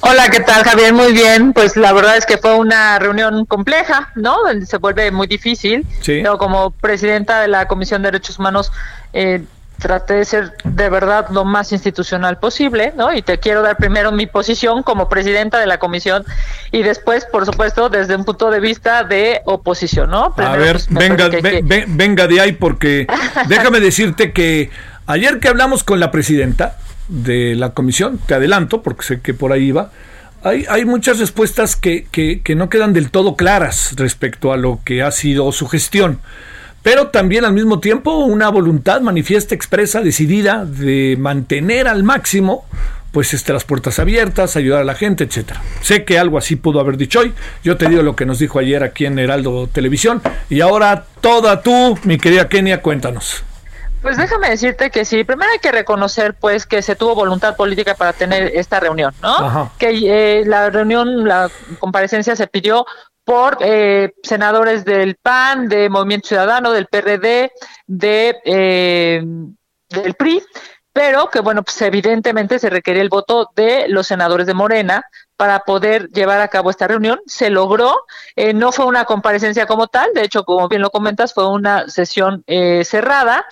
Hola, 0.00 0.28
¿qué 0.28 0.40
tal, 0.40 0.64
Javier? 0.64 0.92
Muy 0.92 1.12
bien. 1.12 1.52
Pues 1.52 1.76
la 1.76 1.92
verdad 1.92 2.16
es 2.16 2.26
que 2.26 2.38
fue 2.38 2.56
una 2.56 2.98
reunión 2.98 3.46
compleja, 3.46 4.10
¿no? 4.16 4.36
Se 4.64 4.78
vuelve 4.78 5.10
muy 5.12 5.28
difícil. 5.28 5.86
Sí. 6.00 6.20
Pero 6.22 6.38
como 6.38 6.72
presidenta 6.72 7.40
de 7.40 7.48
la 7.48 7.68
Comisión 7.68 8.02
de 8.02 8.10
Derechos 8.10 8.38
Humanos, 8.38 8.72
eh, 9.12 9.44
traté 9.78 10.14
de 10.14 10.24
ser 10.24 10.52
de 10.64 10.88
verdad 10.88 11.28
lo 11.30 11.44
más 11.44 11.72
institucional 11.72 12.38
posible, 12.38 12.92
¿no? 12.96 13.12
Y 13.12 13.22
te 13.22 13.38
quiero 13.38 13.62
dar 13.62 13.76
primero 13.76 14.12
mi 14.12 14.26
posición 14.26 14.82
como 14.82 15.08
presidenta 15.08 15.58
de 15.58 15.66
la 15.66 15.78
comisión 15.78 16.24
y 16.72 16.82
después, 16.82 17.26
por 17.26 17.46
supuesto, 17.46 17.88
desde 17.88 18.16
un 18.16 18.24
punto 18.24 18.50
de 18.50 18.60
vista 18.60 19.04
de 19.04 19.42
oposición, 19.44 20.10
¿no? 20.10 20.34
a 20.36 20.56
ver, 20.56 20.72
pues, 20.72 20.88
venga, 20.88 21.28
venga 21.88 22.26
de 22.26 22.40
ahí 22.40 22.52
porque 22.52 23.06
déjame 23.48 23.80
decirte 23.80 24.32
que 24.32 24.70
ayer 25.06 25.40
que 25.40 25.48
hablamos 25.48 25.84
con 25.84 26.00
la 26.00 26.10
presidenta 26.10 26.76
de 27.08 27.54
la 27.54 27.70
comisión, 27.70 28.18
te 28.18 28.34
adelanto 28.34 28.82
porque 28.82 29.04
sé 29.04 29.20
que 29.20 29.34
por 29.34 29.52
ahí 29.52 29.66
iba, 29.66 29.90
hay, 30.42 30.64
hay 30.68 30.84
muchas 30.84 31.18
respuestas 31.18 31.76
que, 31.76 32.06
que, 32.10 32.40
que 32.42 32.54
no 32.54 32.68
quedan 32.68 32.92
del 32.92 33.10
todo 33.10 33.36
claras 33.36 33.94
respecto 33.96 34.52
a 34.52 34.56
lo 34.56 34.80
que 34.84 35.02
ha 35.02 35.10
sido 35.10 35.50
su 35.52 35.66
gestión 35.68 36.20
pero 36.86 37.08
también 37.08 37.44
al 37.44 37.52
mismo 37.52 37.80
tiempo 37.80 38.18
una 38.18 38.48
voluntad 38.48 39.00
manifiesta, 39.00 39.56
expresa, 39.56 40.02
decidida 40.02 40.64
de 40.64 41.16
mantener 41.18 41.88
al 41.88 42.04
máximo 42.04 42.64
pues 43.10 43.34
este, 43.34 43.52
las 43.52 43.64
puertas 43.64 43.98
abiertas, 43.98 44.54
ayudar 44.54 44.82
a 44.82 44.84
la 44.84 44.94
gente, 44.94 45.24
etcétera. 45.24 45.60
Sé 45.80 46.04
que 46.04 46.16
algo 46.16 46.38
así 46.38 46.54
pudo 46.54 46.78
haber 46.78 46.96
dicho 46.96 47.18
hoy. 47.18 47.34
Yo 47.64 47.76
te 47.76 47.88
digo 47.88 48.04
lo 48.04 48.14
que 48.14 48.24
nos 48.24 48.38
dijo 48.38 48.60
ayer 48.60 48.84
aquí 48.84 49.04
en 49.04 49.18
Heraldo 49.18 49.66
Televisión. 49.66 50.22
Y 50.48 50.60
ahora 50.60 51.06
toda 51.20 51.60
tú, 51.60 51.98
mi 52.04 52.18
querida 52.18 52.48
Kenia, 52.48 52.80
cuéntanos. 52.82 53.42
Pues 54.00 54.16
déjame 54.16 54.48
decirte 54.48 54.90
que 54.90 55.04
sí, 55.04 55.24
primero 55.24 55.50
hay 55.50 55.58
que 55.58 55.72
reconocer 55.72 56.34
pues 56.34 56.66
que 56.66 56.82
se 56.82 56.94
tuvo 56.94 57.16
voluntad 57.16 57.56
política 57.56 57.96
para 57.96 58.12
tener 58.12 58.52
esta 58.54 58.78
reunión, 58.78 59.12
¿no? 59.22 59.72
Que 59.76 59.90
eh, 59.90 60.44
la 60.46 60.70
reunión, 60.70 61.26
la 61.26 61.50
comparecencia 61.80 62.36
se 62.36 62.46
pidió 62.46 62.86
por 63.26 63.58
eh, 63.60 64.14
senadores 64.22 64.84
del 64.84 65.16
PAN, 65.16 65.68
de 65.68 65.90
Movimiento 65.90 66.28
Ciudadano, 66.28 66.70
del 66.70 66.86
PRD, 66.86 67.50
de, 67.88 68.36
eh, 68.44 69.20
del 69.88 70.14
PRI, 70.14 70.40
pero 70.92 71.28
que 71.28 71.40
bueno, 71.40 71.64
pues 71.64 71.82
evidentemente 71.82 72.60
se 72.60 72.70
requería 72.70 73.02
el 73.02 73.08
voto 73.08 73.50
de 73.56 73.88
los 73.88 74.06
senadores 74.06 74.46
de 74.46 74.54
Morena 74.54 75.06
para 75.36 75.58
poder 75.64 76.08
llevar 76.10 76.40
a 76.40 76.46
cabo 76.46 76.70
esta 76.70 76.86
reunión. 76.86 77.18
Se 77.26 77.50
logró, 77.50 78.04
eh, 78.36 78.54
no 78.54 78.70
fue 78.70 78.86
una 78.86 79.04
comparecencia 79.04 79.66
como 79.66 79.88
tal, 79.88 80.14
de 80.14 80.22
hecho, 80.22 80.44
como 80.44 80.68
bien 80.68 80.80
lo 80.80 80.90
comentas, 80.90 81.34
fue 81.34 81.48
una 81.48 81.88
sesión 81.88 82.44
eh, 82.46 82.84
cerrada 82.84 83.44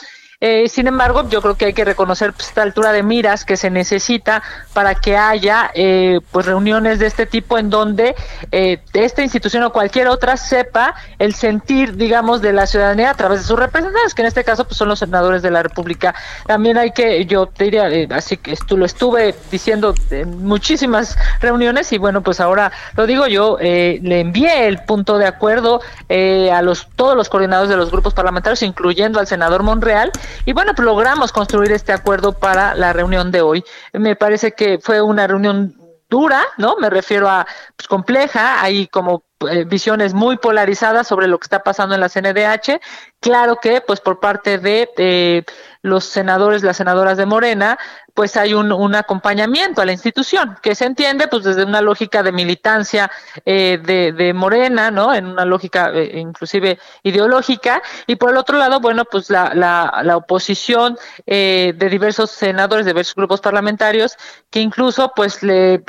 eh, 0.46 0.68
sin 0.68 0.86
embargo, 0.86 1.26
yo 1.30 1.40
creo 1.40 1.54
que 1.54 1.64
hay 1.64 1.72
que 1.72 1.86
reconocer 1.86 2.34
pues, 2.34 2.48
esta 2.48 2.60
altura 2.60 2.92
de 2.92 3.02
miras 3.02 3.46
que 3.46 3.56
se 3.56 3.70
necesita 3.70 4.42
para 4.74 4.94
que 4.94 5.16
haya 5.16 5.70
eh, 5.72 6.20
pues 6.32 6.44
reuniones 6.44 6.98
de 6.98 7.06
este 7.06 7.24
tipo 7.24 7.56
en 7.56 7.70
donde 7.70 8.14
eh, 8.52 8.78
esta 8.92 9.22
institución 9.22 9.62
o 9.62 9.72
cualquier 9.72 10.06
otra 10.08 10.36
sepa 10.36 10.96
el 11.18 11.34
sentir, 11.34 11.96
digamos, 11.96 12.42
de 12.42 12.52
la 12.52 12.66
ciudadanía 12.66 13.08
a 13.08 13.14
través 13.14 13.40
de 13.40 13.46
sus 13.46 13.58
representantes, 13.58 14.12
que 14.12 14.20
en 14.20 14.28
este 14.28 14.44
caso 14.44 14.66
pues, 14.66 14.76
son 14.76 14.90
los 14.90 14.98
senadores 14.98 15.40
de 15.40 15.50
la 15.50 15.62
República. 15.62 16.14
También 16.46 16.76
hay 16.76 16.90
que, 16.90 17.24
yo 17.24 17.46
te 17.46 17.64
diría, 17.64 17.88
así 18.10 18.36
que 18.36 18.52
esto 18.52 18.76
lo 18.76 18.84
estuve 18.84 19.34
diciendo 19.50 19.94
en 20.10 20.44
muchísimas 20.44 21.16
reuniones 21.40 21.90
y 21.94 21.96
bueno, 21.96 22.20
pues 22.20 22.40
ahora 22.40 22.70
lo 22.96 23.06
digo 23.06 23.26
yo, 23.28 23.56
le 23.60 24.20
envié 24.20 24.68
el 24.68 24.80
punto 24.80 25.16
de 25.16 25.26
acuerdo 25.26 25.80
a 26.10 26.60
los 26.60 26.86
todos 26.96 27.16
los 27.16 27.30
coordinadores 27.30 27.70
de 27.70 27.78
los 27.78 27.90
grupos 27.90 28.12
parlamentarios, 28.12 28.62
incluyendo 28.62 29.20
al 29.20 29.26
senador 29.26 29.62
Monreal, 29.62 30.12
y 30.44 30.52
bueno, 30.52 30.72
pues 30.74 30.84
logramos 30.84 31.32
construir 31.32 31.72
este 31.72 31.92
acuerdo 31.92 32.32
para 32.32 32.74
la 32.74 32.92
reunión 32.92 33.30
de 33.30 33.40
hoy. 33.40 33.64
Me 33.92 34.16
parece 34.16 34.52
que 34.52 34.78
fue 34.78 35.00
una 35.00 35.26
reunión 35.26 35.76
dura, 36.08 36.44
¿no? 36.58 36.76
Me 36.76 36.90
refiero 36.90 37.28
a 37.28 37.46
pues, 37.76 37.88
compleja, 37.88 38.62
hay 38.62 38.86
como 38.86 39.24
eh, 39.48 39.64
visiones 39.64 40.14
muy 40.14 40.36
polarizadas 40.36 41.06
sobre 41.06 41.28
lo 41.28 41.38
que 41.38 41.44
está 41.46 41.62
pasando 41.62 41.94
en 41.94 42.00
la 42.00 42.08
CNDH. 42.08 42.80
Claro 43.20 43.56
que, 43.56 43.80
pues 43.80 44.00
por 44.00 44.20
parte 44.20 44.58
de 44.58 44.90
eh, 44.96 45.44
los 45.84 46.04
senadores, 46.04 46.62
las 46.62 46.78
senadoras 46.78 47.18
de 47.18 47.26
Morena, 47.26 47.78
pues 48.14 48.38
hay 48.38 48.54
un, 48.54 48.94
acompañamiento 48.94 49.82
a 49.82 49.84
la 49.84 49.92
institución, 49.92 50.56
que 50.62 50.74
se 50.74 50.86
entiende 50.86 51.28
pues 51.28 51.44
desde 51.44 51.64
una 51.64 51.82
lógica 51.82 52.22
de 52.22 52.32
militancia 52.32 53.10
eh, 53.44 53.78
de, 53.82 54.32
Morena, 54.32 54.90
¿no? 54.90 55.12
En 55.12 55.26
una 55.26 55.44
lógica 55.44 55.90
eh, 55.92 56.18
inclusive 56.18 56.78
ideológica, 57.02 57.82
y 58.06 58.16
por 58.16 58.30
el 58.30 58.38
otro 58.38 58.56
lado, 58.56 58.80
bueno, 58.80 59.04
pues 59.04 59.28
la, 59.28 59.52
la, 59.54 60.00
la 60.04 60.16
oposición 60.16 60.96
eh, 61.26 61.74
de 61.76 61.88
diversos 61.90 62.30
senadores, 62.30 62.86
de 62.86 62.92
diversos 62.92 63.16
grupos 63.16 63.42
parlamentarios, 63.42 64.16
que 64.48 64.60
incluso 64.60 65.12
pues 65.14 65.42
le 65.42 65.82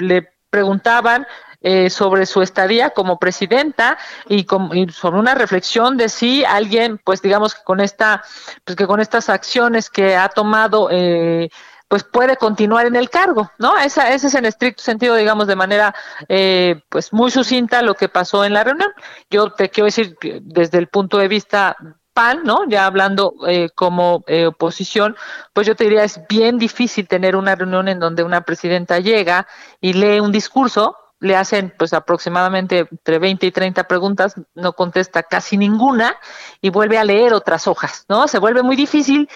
preguntaban 0.49 1.26
eh, 1.68 1.90
sobre 1.90 2.28
su 2.28 2.44
estadía 2.44 2.92
como 2.92 3.18
presidenta 3.18 3.98
y, 4.30 4.46
sobre 4.92 5.20
una 5.20 5.34
reflexión 5.34 5.98
de 5.98 6.10
si 6.10 6.46
alguien, 6.46 7.00
pues 7.04 7.24
digamos 7.24 7.56
que 7.56 7.64
con 7.64 7.80
esta, 7.80 8.24
pues 8.64 8.76
que 8.76 8.86
con 8.86 9.00
estas 9.00 9.30
acciones 9.30 9.90
que 9.90 10.16
ha 10.16 10.30
tomado, 10.30 10.90
eh, 10.92 11.50
pues 11.88 12.04
puede 12.04 12.38
continuar 12.38 12.86
en 12.86 12.96
el 12.96 13.10
cargo, 13.10 13.50
¿no? 13.58 13.80
Esa, 13.80 14.14
ese 14.14 14.28
es 14.28 14.36
en 14.36 14.46
estricto 14.46 14.84
sentido, 14.84 15.16
digamos, 15.16 15.48
de 15.48 15.56
manera 15.56 15.96
eh, 16.30 16.82
pues 16.90 17.12
muy 17.12 17.32
sucinta 17.32 17.82
lo 17.82 17.96
que 17.96 18.10
pasó 18.10 18.46
en 18.46 18.54
la 18.54 18.64
reunión. 18.64 18.92
Yo 19.32 19.50
te 19.50 19.70
quiero 19.70 19.86
decir 19.86 20.16
desde 20.44 20.78
el 20.78 20.88
punto 20.88 21.18
de 21.18 21.28
vista 21.28 21.76
PAN, 22.14 22.44
¿no? 22.44 22.68
Ya 22.68 22.86
hablando 22.86 23.34
eh, 23.48 23.70
como 23.74 24.24
eh, 24.28 24.46
oposición, 24.46 25.16
pues 25.52 25.66
yo 25.66 25.76
te 25.76 25.86
diría 25.86 26.04
es 26.04 26.22
bien 26.30 26.60
difícil 26.60 27.08
tener 27.08 27.36
una 27.36 27.56
reunión 27.56 27.88
en 27.88 28.00
donde 28.00 28.22
una 28.22 28.42
presidenta 28.42 29.00
llega 29.00 29.48
y 29.82 29.94
lee 29.94 30.20
un 30.20 30.32
discurso 30.32 30.96
le 31.20 31.36
hacen 31.36 31.74
pues 31.78 31.94
aproximadamente 31.94 32.88
entre 32.92 33.20
20 33.20 33.46
y 33.46 33.52
30 33.52 33.86
preguntas, 33.86 34.36
no 34.54 34.74
contesta 34.74 35.24
casi 35.24 35.58
ninguna 35.58 36.18
y 36.62 36.70
vuelve 36.70 36.98
a 36.98 37.04
leer 37.04 37.34
otras 37.34 37.68
hojas, 37.68 38.06
¿no? 38.10 38.28
Se 38.28 38.38
vuelve 38.38 38.64
muy 38.64 38.76
difícil, 38.76 39.30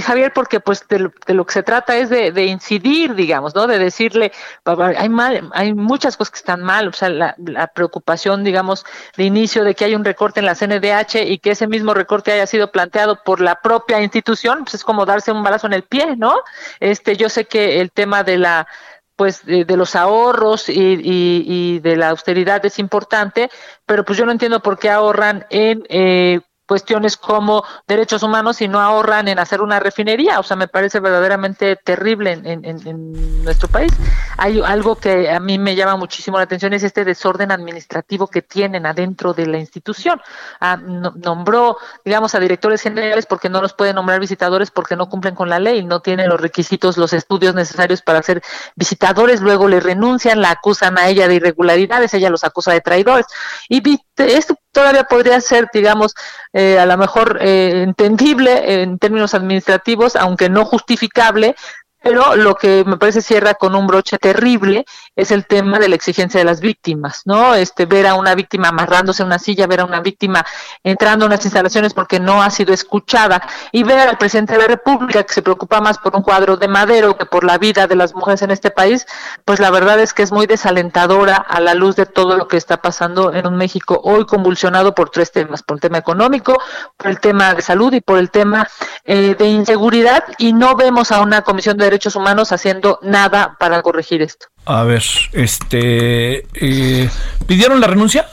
Javier, 0.00 0.32
porque 0.32 0.60
pues 0.60 0.86
de 0.88 1.10
lo, 1.34 1.46
que 1.46 1.52
se 1.52 1.62
trata 1.62 1.96
es 1.96 2.08
de, 2.08 2.44
incidir, 2.44 3.14
digamos, 3.14 3.54
¿no? 3.54 3.66
De 3.66 3.78
decirle, 3.78 4.32
hay 4.64 5.08
mal, 5.08 5.50
hay 5.52 5.74
muchas 5.74 6.16
cosas 6.16 6.30
que 6.30 6.38
están 6.38 6.62
mal, 6.62 6.88
o 6.88 6.92
sea, 6.92 7.08
la, 7.08 7.34
preocupación, 7.74 8.44
digamos, 8.44 8.84
de 9.16 9.24
inicio 9.24 9.64
de 9.64 9.74
que 9.74 9.84
hay 9.84 9.94
un 9.94 10.04
recorte 10.04 10.40
en 10.40 10.46
la 10.46 10.54
CNDH 10.54 11.26
y 11.26 11.38
que 11.38 11.50
ese 11.50 11.66
mismo 11.66 11.94
recorte 11.94 12.32
haya 12.32 12.46
sido 12.46 12.70
planteado 12.70 13.22
por 13.24 13.40
la 13.40 13.60
propia 13.60 14.00
institución, 14.00 14.60
pues 14.64 14.74
es 14.74 14.84
como 14.84 15.04
darse 15.04 15.32
un 15.32 15.42
balazo 15.42 15.66
en 15.66 15.72
el 15.72 15.82
pie, 15.82 16.16
¿no? 16.16 16.34
Este, 16.78 17.16
yo 17.16 17.28
sé 17.28 17.46
que 17.46 17.80
el 17.80 17.90
tema 17.90 18.22
de 18.22 18.38
la 18.38 18.68
pues 19.16 19.44
de, 19.44 19.64
los 19.76 19.94
ahorros 19.94 20.68
y, 20.68 20.72
y, 20.72 21.44
y, 21.46 21.78
de 21.80 21.96
la 21.96 22.10
austeridad 22.10 22.64
es 22.66 22.78
importante, 22.78 23.50
pero 23.86 24.04
pues 24.04 24.18
yo 24.18 24.26
no 24.26 24.32
entiendo 24.32 24.60
por 24.60 24.78
qué 24.78 24.90
ahorran 24.90 25.46
en 25.50 25.84
eh, 25.88 26.40
cuestiones 26.66 27.16
como 27.16 27.64
derechos 27.86 28.22
humanos 28.22 28.60
y 28.62 28.68
no 28.68 28.80
ahorran 28.80 29.28
en 29.28 29.38
hacer 29.38 29.60
una 29.60 29.80
refinería. 29.80 30.40
O 30.40 30.42
sea, 30.42 30.56
me 30.56 30.68
parece 30.68 31.00
verdaderamente 31.00 31.76
terrible 31.76 32.32
en, 32.32 33.44
nuestro 33.44 33.68
país. 33.68 33.92
Hay 34.38 34.60
algo 34.60 34.96
que 34.96 35.30
a 35.30 35.38
mí 35.40 35.58
me 35.58 35.76
llama 35.76 35.96
muchísimo 35.96 36.38
la 36.38 36.44
atención, 36.44 36.72
es 36.72 36.82
este 36.82 37.04
desorden 37.04 37.52
administrativo 37.52 38.26
que 38.28 38.42
tienen 38.42 38.86
adentro 38.86 39.34
de 39.34 39.46
la 39.46 39.58
institución. 39.58 40.20
Ah, 40.60 40.76
nombró, 40.76 41.76
digamos, 42.04 42.34
a 42.34 42.40
directores 42.40 42.80
generales 42.80 43.26
porque 43.26 43.48
no 43.48 43.60
los 43.60 43.74
puede 43.74 43.92
nombrar 43.92 44.20
visitadores 44.20 44.70
porque 44.70 44.96
no 44.96 45.08
cumplen 45.08 45.34
con 45.34 45.48
la 45.48 45.58
ley, 45.58 45.84
no 45.84 46.00
tienen 46.00 46.28
los 46.28 46.40
requisitos, 46.40 46.96
los 46.96 47.12
estudios 47.12 47.54
necesarios 47.54 48.02
para 48.02 48.22
ser 48.22 48.42
visitadores, 48.76 49.40
luego 49.40 49.68
le 49.68 49.80
renuncian, 49.80 50.40
la 50.40 50.52
acusan 50.52 50.98
a 50.98 51.08
ella 51.08 51.28
de 51.28 51.34
irregularidades, 51.34 52.14
ella 52.14 52.30
los 52.30 52.44
acusa 52.44 52.72
de 52.72 52.80
traidores. 52.80 53.26
Y 53.68 53.82
esto 54.16 54.56
todavía 54.74 55.04
podría 55.04 55.40
ser, 55.40 55.68
digamos, 55.72 56.14
eh, 56.52 56.78
a 56.78 56.84
lo 56.84 56.98
mejor 56.98 57.38
eh, 57.40 57.82
entendible 57.82 58.82
en 58.82 58.98
términos 58.98 59.32
administrativos, 59.32 60.16
aunque 60.16 60.50
no 60.50 60.66
justificable, 60.66 61.56
pero 62.04 62.36
lo 62.36 62.54
que 62.54 62.84
me 62.84 62.98
parece 62.98 63.22
cierra 63.22 63.54
con 63.54 63.74
un 63.74 63.86
broche 63.86 64.18
terrible 64.18 64.84
es 65.16 65.30
el 65.30 65.46
tema 65.46 65.78
de 65.78 65.88
la 65.88 65.94
exigencia 65.94 66.38
de 66.38 66.44
las 66.44 66.60
víctimas, 66.60 67.22
¿no? 67.24 67.54
Este 67.54 67.86
ver 67.86 68.06
a 68.06 68.14
una 68.14 68.34
víctima 68.34 68.68
amarrándose 68.68 69.22
a 69.22 69.26
una 69.26 69.38
silla, 69.38 69.66
ver 69.66 69.80
a 69.80 69.86
una 69.86 70.00
víctima 70.00 70.44
entrando 70.82 71.24
a 71.24 71.28
unas 71.28 71.42
instalaciones 71.46 71.94
porque 71.94 72.20
no 72.20 72.42
ha 72.42 72.50
sido 72.50 72.74
escuchada 72.74 73.40
y 73.72 73.84
ver 73.84 74.06
al 74.06 74.18
presidente 74.18 74.52
de 74.52 74.58
la 74.58 74.66
República 74.66 75.22
que 75.22 75.32
se 75.32 75.40
preocupa 75.40 75.80
más 75.80 75.96
por 75.96 76.14
un 76.14 76.22
cuadro 76.22 76.58
de 76.58 76.68
madero 76.68 77.16
que 77.16 77.24
por 77.24 77.42
la 77.42 77.56
vida 77.56 77.86
de 77.86 77.96
las 77.96 78.14
mujeres 78.14 78.42
en 78.42 78.50
este 78.50 78.70
país, 78.70 79.06
pues 79.46 79.58
la 79.58 79.70
verdad 79.70 79.98
es 79.98 80.12
que 80.12 80.22
es 80.22 80.30
muy 80.30 80.46
desalentadora 80.46 81.36
a 81.36 81.58
la 81.60 81.72
luz 81.72 81.96
de 81.96 82.04
todo 82.04 82.36
lo 82.36 82.48
que 82.48 82.58
está 82.58 82.82
pasando 82.82 83.32
en 83.32 83.46
un 83.46 83.56
México 83.56 83.98
hoy 84.04 84.26
convulsionado 84.26 84.94
por 84.94 85.08
tres 85.08 85.32
temas, 85.32 85.62
por 85.62 85.78
el 85.78 85.80
tema 85.80 85.96
económico, 85.96 86.60
por 86.98 87.08
el 87.08 87.18
tema 87.18 87.54
de 87.54 87.62
salud 87.62 87.94
y 87.94 88.02
por 88.02 88.18
el 88.18 88.30
tema 88.30 88.68
eh, 89.04 89.34
de 89.38 89.46
inseguridad 89.46 90.24
y 90.36 90.52
no 90.52 90.76
vemos 90.76 91.10
a 91.10 91.22
una 91.22 91.40
comisión 91.40 91.78
de 91.78 91.93
derechos 91.94 92.16
humanos 92.16 92.52
haciendo 92.52 92.98
nada 93.02 93.56
para 93.58 93.80
corregir 93.82 94.22
esto. 94.22 94.46
A 94.66 94.84
ver, 94.84 95.02
este, 95.32 96.46
eh, 96.54 97.08
¿pidieron 97.46 97.80
la 97.80 97.86
renuncia? 97.86 98.28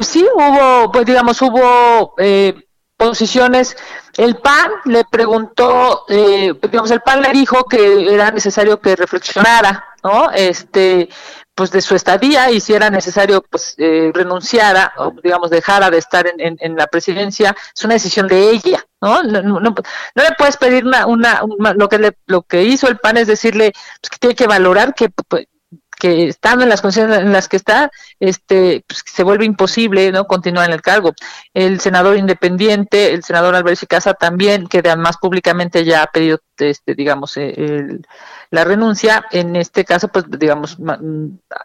Sí, 0.00 0.26
hubo, 0.34 0.92
pues 0.92 1.06
digamos, 1.06 1.40
hubo 1.42 2.14
eh, 2.18 2.54
posiciones. 2.96 3.76
El 4.16 4.36
PAN 4.36 4.70
le 4.84 5.04
preguntó, 5.04 6.04
eh, 6.08 6.54
digamos, 6.70 6.90
el 6.90 7.00
PAN 7.00 7.22
le 7.22 7.32
dijo 7.32 7.64
que 7.64 8.14
era 8.14 8.30
necesario 8.30 8.80
que 8.80 8.96
reflexionara, 8.96 9.84
¿no? 10.02 10.30
Este, 10.30 11.08
pues 11.56 11.70
de 11.70 11.80
su 11.80 11.94
estadía 11.94 12.50
y 12.50 12.60
si 12.60 12.74
era 12.74 12.90
necesario 12.90 13.42
pues 13.42 13.74
eh, 13.78 14.12
renunciara 14.14 14.92
o 14.98 15.14
digamos 15.24 15.48
dejara 15.48 15.90
de 15.90 15.96
estar 15.96 16.26
en, 16.26 16.58
en, 16.60 16.76
la 16.76 16.86
presidencia 16.86 17.56
es 17.74 17.82
una 17.82 17.94
decisión 17.94 18.28
de 18.28 18.50
ella 18.50 18.75
no 19.06 19.42
no, 19.42 19.42
no, 19.42 19.60
no 19.60 19.74
le 20.14 20.32
puedes 20.36 20.56
pedir 20.56 20.84
una, 20.84 21.06
una, 21.06 21.42
lo 21.74 21.88
que 21.88 21.98
le, 21.98 22.16
lo 22.26 22.42
que 22.42 22.64
hizo 22.64 22.88
el 22.88 22.98
PAN 22.98 23.16
es 23.18 23.26
decirle 23.26 23.72
pues, 24.00 24.10
que 24.10 24.18
tiene 24.18 24.34
que 24.34 24.46
valorar 24.46 24.94
que 24.94 25.10
que 25.98 26.28
estando 26.28 26.62
en 26.62 26.68
las 26.68 26.82
condiciones 26.82 27.18
en 27.18 27.32
las 27.32 27.48
que 27.48 27.56
está, 27.56 27.90
este, 28.20 28.84
pues, 28.86 29.02
se 29.04 29.22
vuelve 29.22 29.44
imposible 29.44 30.12
no 30.12 30.26
continuar 30.26 30.68
en 30.68 30.74
el 30.74 30.82
cargo. 30.82 31.14
El 31.54 31.80
senador 31.80 32.16
independiente, 32.16 33.14
el 33.14 33.24
senador 33.24 33.54
Álvarez 33.54 33.82
y 33.82 33.86
Casa 33.86 34.14
también, 34.14 34.66
que 34.68 34.78
además 34.78 35.16
públicamente 35.16 35.84
ya 35.84 36.02
ha 36.02 36.06
pedido, 36.06 36.38
este, 36.58 36.94
digamos, 36.94 37.36
eh, 37.36 37.98
la 38.50 38.64
renuncia, 38.64 39.26
en 39.30 39.56
este 39.56 39.84
caso, 39.84 40.08
pues, 40.08 40.26
digamos, 40.28 40.76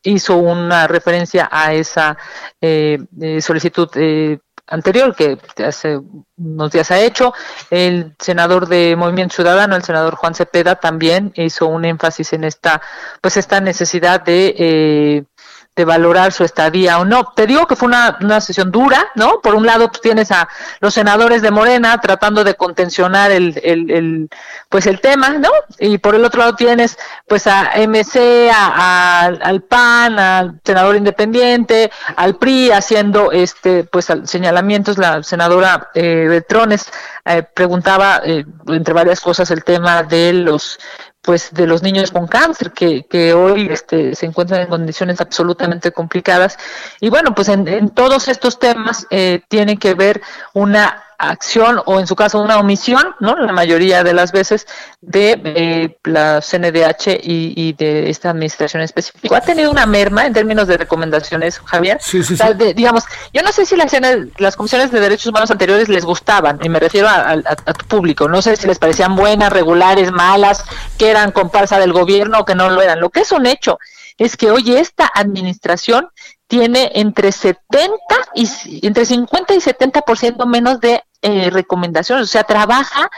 hizo 0.03 0.37
una 0.37 0.87
referencia 0.87 1.49
a 1.51 1.73
esa 1.73 2.17
eh, 2.61 2.99
eh 3.19 3.41
solicitud 3.41 3.89
eh, 3.95 4.39
anterior 4.71 5.15
que 5.15 5.37
hace 5.63 5.99
unos 6.37 6.71
días 6.71 6.89
ha 6.91 6.99
hecho. 6.99 7.33
El 7.69 8.15
senador 8.19 8.67
de 8.67 8.95
Movimiento 8.95 9.35
Ciudadano, 9.35 9.75
el 9.75 9.83
senador 9.83 10.15
Juan 10.15 10.33
Cepeda, 10.33 10.75
también 10.75 11.31
hizo 11.35 11.67
un 11.67 11.85
énfasis 11.85 12.33
en 12.33 12.45
esta, 12.45 12.81
pues 13.21 13.37
esta 13.37 13.61
necesidad 13.61 14.21
de, 14.21 14.55
eh, 14.57 15.23
este, 15.71 15.85
valorar 15.85 16.33
su 16.33 16.43
estadía 16.43 16.99
o 16.99 17.05
no. 17.05 17.31
Te 17.33 17.47
digo 17.47 17.65
que 17.65 17.77
fue 17.77 17.87
una, 17.87 18.17
una 18.19 18.41
sesión 18.41 18.71
dura, 18.71 19.07
¿no? 19.15 19.39
Por 19.39 19.55
un 19.55 19.65
lado 19.65 19.87
pues, 19.87 20.01
tienes 20.01 20.29
a 20.29 20.49
los 20.81 20.93
senadores 20.93 21.41
de 21.41 21.49
Morena 21.49 21.97
tratando 22.01 22.43
de 22.43 22.55
contencionar 22.55 23.31
el, 23.31 23.57
el, 23.63 23.89
el, 23.89 24.29
pues 24.67 24.85
el 24.85 24.99
tema, 24.99 25.29
¿no? 25.29 25.49
Y 25.79 25.97
por 25.97 26.15
el 26.15 26.25
otro 26.25 26.39
lado 26.39 26.55
tienes 26.55 26.97
pues 27.25 27.47
a 27.47 27.71
MC, 27.87 28.51
a, 28.53 29.27
al 29.27 29.61
PAN, 29.61 30.19
al 30.19 30.59
senador 30.65 30.97
independiente, 30.97 31.89
al 32.17 32.35
PRI 32.35 32.71
haciendo 32.71 33.31
este 33.31 33.85
pues 33.85 34.07
señalamientos. 34.25 34.97
La 34.97 35.23
senadora 35.23 35.89
eh, 35.93 36.25
Betrones 36.27 36.91
eh, 37.23 37.43
preguntaba 37.43 38.21
eh, 38.25 38.43
entre 38.67 38.93
varias 38.93 39.21
cosas 39.21 39.49
el 39.51 39.63
tema 39.63 40.03
de 40.03 40.33
los 40.33 40.77
pues 41.21 41.53
de 41.53 41.67
los 41.67 41.83
niños 41.83 42.11
con 42.11 42.27
cáncer 42.27 42.71
que, 42.71 43.05
que 43.05 43.33
hoy 43.33 43.67
este, 43.71 44.15
se 44.15 44.25
encuentran 44.25 44.61
en 44.61 44.67
condiciones 44.67 45.21
absolutamente 45.21 45.91
complicadas. 45.91 46.57
Y 46.99 47.09
bueno 47.09 47.35
pues 47.35 47.49
en, 47.49 47.67
en 47.67 47.89
todos 47.89 48.27
estos 48.27 48.59
temas 48.59 49.07
eh, 49.11 49.41
tiene 49.47 49.77
que 49.77 49.93
ver 49.93 50.21
una 50.53 51.03
acción 51.21 51.81
o 51.85 51.99
en 51.99 52.07
su 52.07 52.15
caso 52.15 52.39
una 52.39 52.57
omisión, 52.57 53.15
¿no? 53.19 53.35
La 53.35 53.53
mayoría 53.53 54.03
de 54.03 54.13
las 54.13 54.31
veces 54.31 54.65
de 55.01 55.39
eh, 55.43 55.97
la 56.03 56.41
CNDH 56.41 57.19
y, 57.21 57.53
y, 57.55 57.73
de 57.73 58.09
esta 58.09 58.31
administración 58.31 58.81
específica. 58.81 59.37
¿Ha 59.37 59.41
tenido 59.41 59.69
una 59.69 59.85
merma 59.85 60.25
en 60.25 60.33
términos 60.33 60.67
de 60.67 60.77
recomendaciones, 60.77 61.59
Javier? 61.59 61.99
Sí, 62.01 62.23
sí, 62.23 62.35
sí. 62.35 62.43
digamos, 62.75 63.03
yo 63.33 63.43
no 63.43 63.51
sé 63.51 63.65
si 63.65 63.75
las, 63.75 63.91
las 64.37 64.55
comisiones 64.55 64.91
de 64.91 64.99
derechos 64.99 65.27
humanos 65.27 65.51
anteriores 65.51 65.89
les 65.89 66.05
gustaban, 66.05 66.59
y 66.63 66.69
me 66.69 66.79
refiero 66.79 67.07
a, 67.07 67.29
a, 67.29 67.33
a, 67.33 67.73
tu 67.73 67.85
público, 67.85 68.27
no 68.27 68.41
sé 68.41 68.55
si 68.55 68.67
les 68.67 68.79
parecían 68.79 69.15
buenas, 69.15 69.53
regulares, 69.53 70.11
malas, 70.11 70.65
que 70.97 71.11
eran 71.11 71.31
comparsa 71.31 71.77
del 71.77 71.93
gobierno 71.93 72.39
o 72.39 72.45
que 72.45 72.55
no 72.55 72.69
lo 72.69 72.81
eran. 72.81 72.99
Lo 72.99 73.11
que 73.11 73.21
es 73.21 73.31
un 73.31 73.45
hecho 73.45 73.77
es 74.17 74.37
que 74.37 74.51
hoy 74.51 74.75
esta 74.75 75.09
administración 75.13 76.09
tiene 76.47 76.91
entre 76.95 77.31
70 77.31 77.95
y 78.35 78.85
entre 78.85 79.05
50 79.05 79.53
y 79.53 79.57
70% 79.57 80.45
menos 80.45 80.81
de 80.81 81.01
eh, 81.21 81.49
recomendaciones, 81.49 82.25
o 82.25 82.31
sea, 82.31 82.43
trabaja 82.43 83.09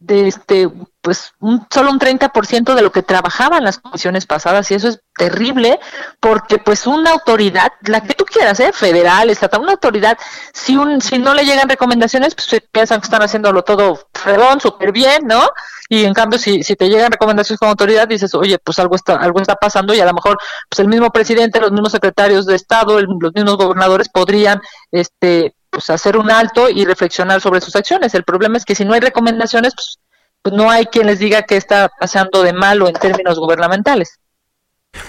de 0.00 0.28
este 0.28 0.70
pues 1.02 1.32
un, 1.40 1.66
solo 1.70 1.90
un 1.90 1.98
30% 1.98 2.74
de 2.74 2.82
lo 2.82 2.90
que 2.90 3.02
trabajaban 3.02 3.64
las 3.64 3.78
comisiones 3.78 4.26
pasadas 4.26 4.70
y 4.70 4.74
eso 4.74 4.88
es 4.88 5.00
terrible 5.14 5.78
porque 6.20 6.58
pues 6.58 6.86
una 6.86 7.10
autoridad, 7.10 7.72
la 7.82 8.02
que 8.02 8.14
tú 8.14 8.24
quieras, 8.24 8.60
¿eh? 8.60 8.72
federal, 8.72 9.28
estatal, 9.30 9.60
una 9.60 9.72
autoridad, 9.72 10.18
si 10.52 10.76
un 10.76 11.00
si 11.02 11.18
no 11.18 11.34
le 11.34 11.44
llegan 11.44 11.68
recomendaciones, 11.68 12.34
pues 12.34 12.62
piensan 12.72 13.00
que 13.00 13.06
están 13.06 13.22
haciéndolo 13.22 13.62
todo 13.62 14.08
fregón, 14.14 14.60
súper 14.60 14.92
bien, 14.92 15.26
¿no? 15.26 15.42
Y 15.88 16.04
en 16.04 16.14
cambio 16.14 16.38
si, 16.38 16.62
si 16.62 16.76
te 16.76 16.88
llegan 16.88 17.12
recomendaciones 17.12 17.58
como 17.58 17.72
autoridad 17.72 18.08
dices, 18.08 18.34
oye, 18.34 18.58
pues 18.58 18.78
algo 18.78 18.96
está 18.96 19.16
algo 19.16 19.40
está 19.40 19.56
pasando 19.56 19.94
y 19.94 20.00
a 20.00 20.06
lo 20.06 20.14
mejor 20.14 20.38
pues 20.68 20.80
el 20.80 20.88
mismo 20.88 21.10
presidente, 21.10 21.60
los 21.60 21.72
mismos 21.72 21.92
secretarios 21.92 22.46
de 22.46 22.56
Estado, 22.56 22.98
el, 22.98 23.06
los 23.20 23.34
mismos 23.34 23.56
gobernadores 23.56 24.08
podrían 24.08 24.60
este 24.90 25.54
pues 25.70 25.88
hacer 25.90 26.16
un 26.16 26.30
alto 26.30 26.68
y 26.68 26.84
reflexionar 26.84 27.40
sobre 27.40 27.60
sus 27.60 27.76
acciones. 27.76 28.14
El 28.14 28.24
problema 28.24 28.56
es 28.56 28.64
que 28.64 28.74
si 28.74 28.84
no 28.84 28.92
hay 28.92 29.00
recomendaciones, 29.00 29.72
pues, 29.74 29.98
pues 30.42 30.54
no 30.54 30.70
hay 30.70 30.86
quien 30.86 31.06
les 31.06 31.18
diga 31.18 31.42
qué 31.42 31.56
está 31.56 31.90
pasando 31.98 32.42
de 32.42 32.52
malo 32.52 32.88
en 32.88 32.94
términos 32.94 33.38
gubernamentales. 33.38 34.18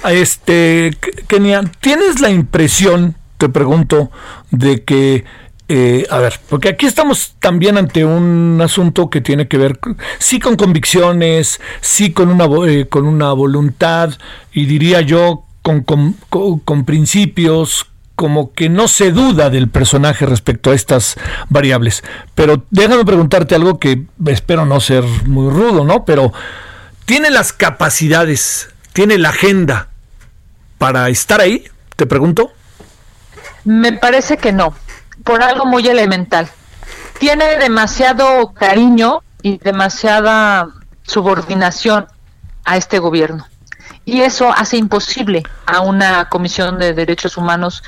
Este, 0.06 0.96
Kenia, 1.28 1.64
¿tienes 1.80 2.22
la 2.22 2.30
impresión, 2.30 3.16
te 3.38 3.50
pregunto, 3.50 4.12
de 4.52 4.84
que 4.84 5.26
eh, 5.74 6.06
a 6.10 6.18
ver, 6.18 6.38
porque 6.50 6.68
aquí 6.68 6.86
estamos 6.86 7.36
también 7.40 7.78
ante 7.78 8.04
un 8.04 8.60
asunto 8.62 9.10
que 9.10 9.22
tiene 9.22 9.48
que 9.48 9.58
ver 9.58 9.80
sí 10.20 10.38
con 10.38 10.58
convicciones, 10.58 11.62
sí 11.80 12.12
con 12.12 12.28
una, 12.28 12.44
eh, 12.70 12.90
con 12.90 13.06
una 13.06 13.32
voluntad 13.32 14.12
y 14.52 14.66
diría 14.66 15.00
yo 15.00 15.46
con, 15.62 15.84
con, 15.84 16.18
con, 16.66 16.84
principios, 16.84 17.88
como 18.22 18.54
que 18.54 18.70
no 18.70 18.88
se 18.88 19.12
duda 19.12 19.50
del 19.50 19.68
personaje 19.68 20.28
respecto 20.28 20.70
a 20.70 20.76
estas 20.76 21.16
variables. 21.50 22.04
Pero 22.36 22.64
déjame 22.70 23.04
preguntarte 23.04 23.56
algo 23.56 23.80
que 23.80 24.06
espero 24.28 24.64
no 24.64 24.80
ser 24.80 25.04
muy 25.26 25.52
rudo, 25.52 25.84
¿no? 25.84 26.06
Pero 26.06 26.32
¿tiene 27.06 27.32
las 27.32 27.52
capacidades, 27.52 28.70
tiene 28.94 29.18
la 29.18 29.30
agenda 29.30 29.88
para 30.78 31.10
estar 31.10 31.42
ahí? 31.42 31.64
Te 31.96 32.06
pregunto. 32.06 32.52
Me 33.66 33.92
parece 33.92 34.38
que 34.38 34.52
no, 34.52 34.76
por 35.24 35.42
algo 35.42 35.66
muy 35.66 35.88
elemental. 35.88 36.48
Tiene 37.18 37.58
demasiado 37.58 38.54
cariño 38.54 39.24
y 39.42 39.58
demasiada 39.58 40.70
subordinación 41.08 42.06
a 42.66 42.78
este 42.78 43.00
gobierno 43.00 43.48
y 44.06 44.22
eso 44.22 44.52
hace 44.52 44.78
imposible 44.78 45.44
a 45.66 45.82
una 45.82 46.30
comisión 46.30 46.80
de 46.80 46.94
derechos 46.94 47.38
humanos 47.38 47.84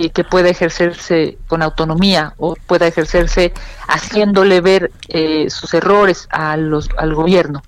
eh, 0.00 0.10
que 0.10 0.22
pueda 0.22 0.48
ejercerse 0.48 1.38
con 1.48 1.60
autonomía 1.60 2.32
o 2.36 2.54
pueda 2.54 2.86
ejercerse 2.86 3.52
haciéndole 3.88 4.60
ver 4.60 4.92
eh, 5.08 5.50
sus 5.50 5.74
errores 5.74 6.28
a 6.30 6.56
los, 6.56 6.88
al 6.98 7.16
gobierno. 7.16 7.64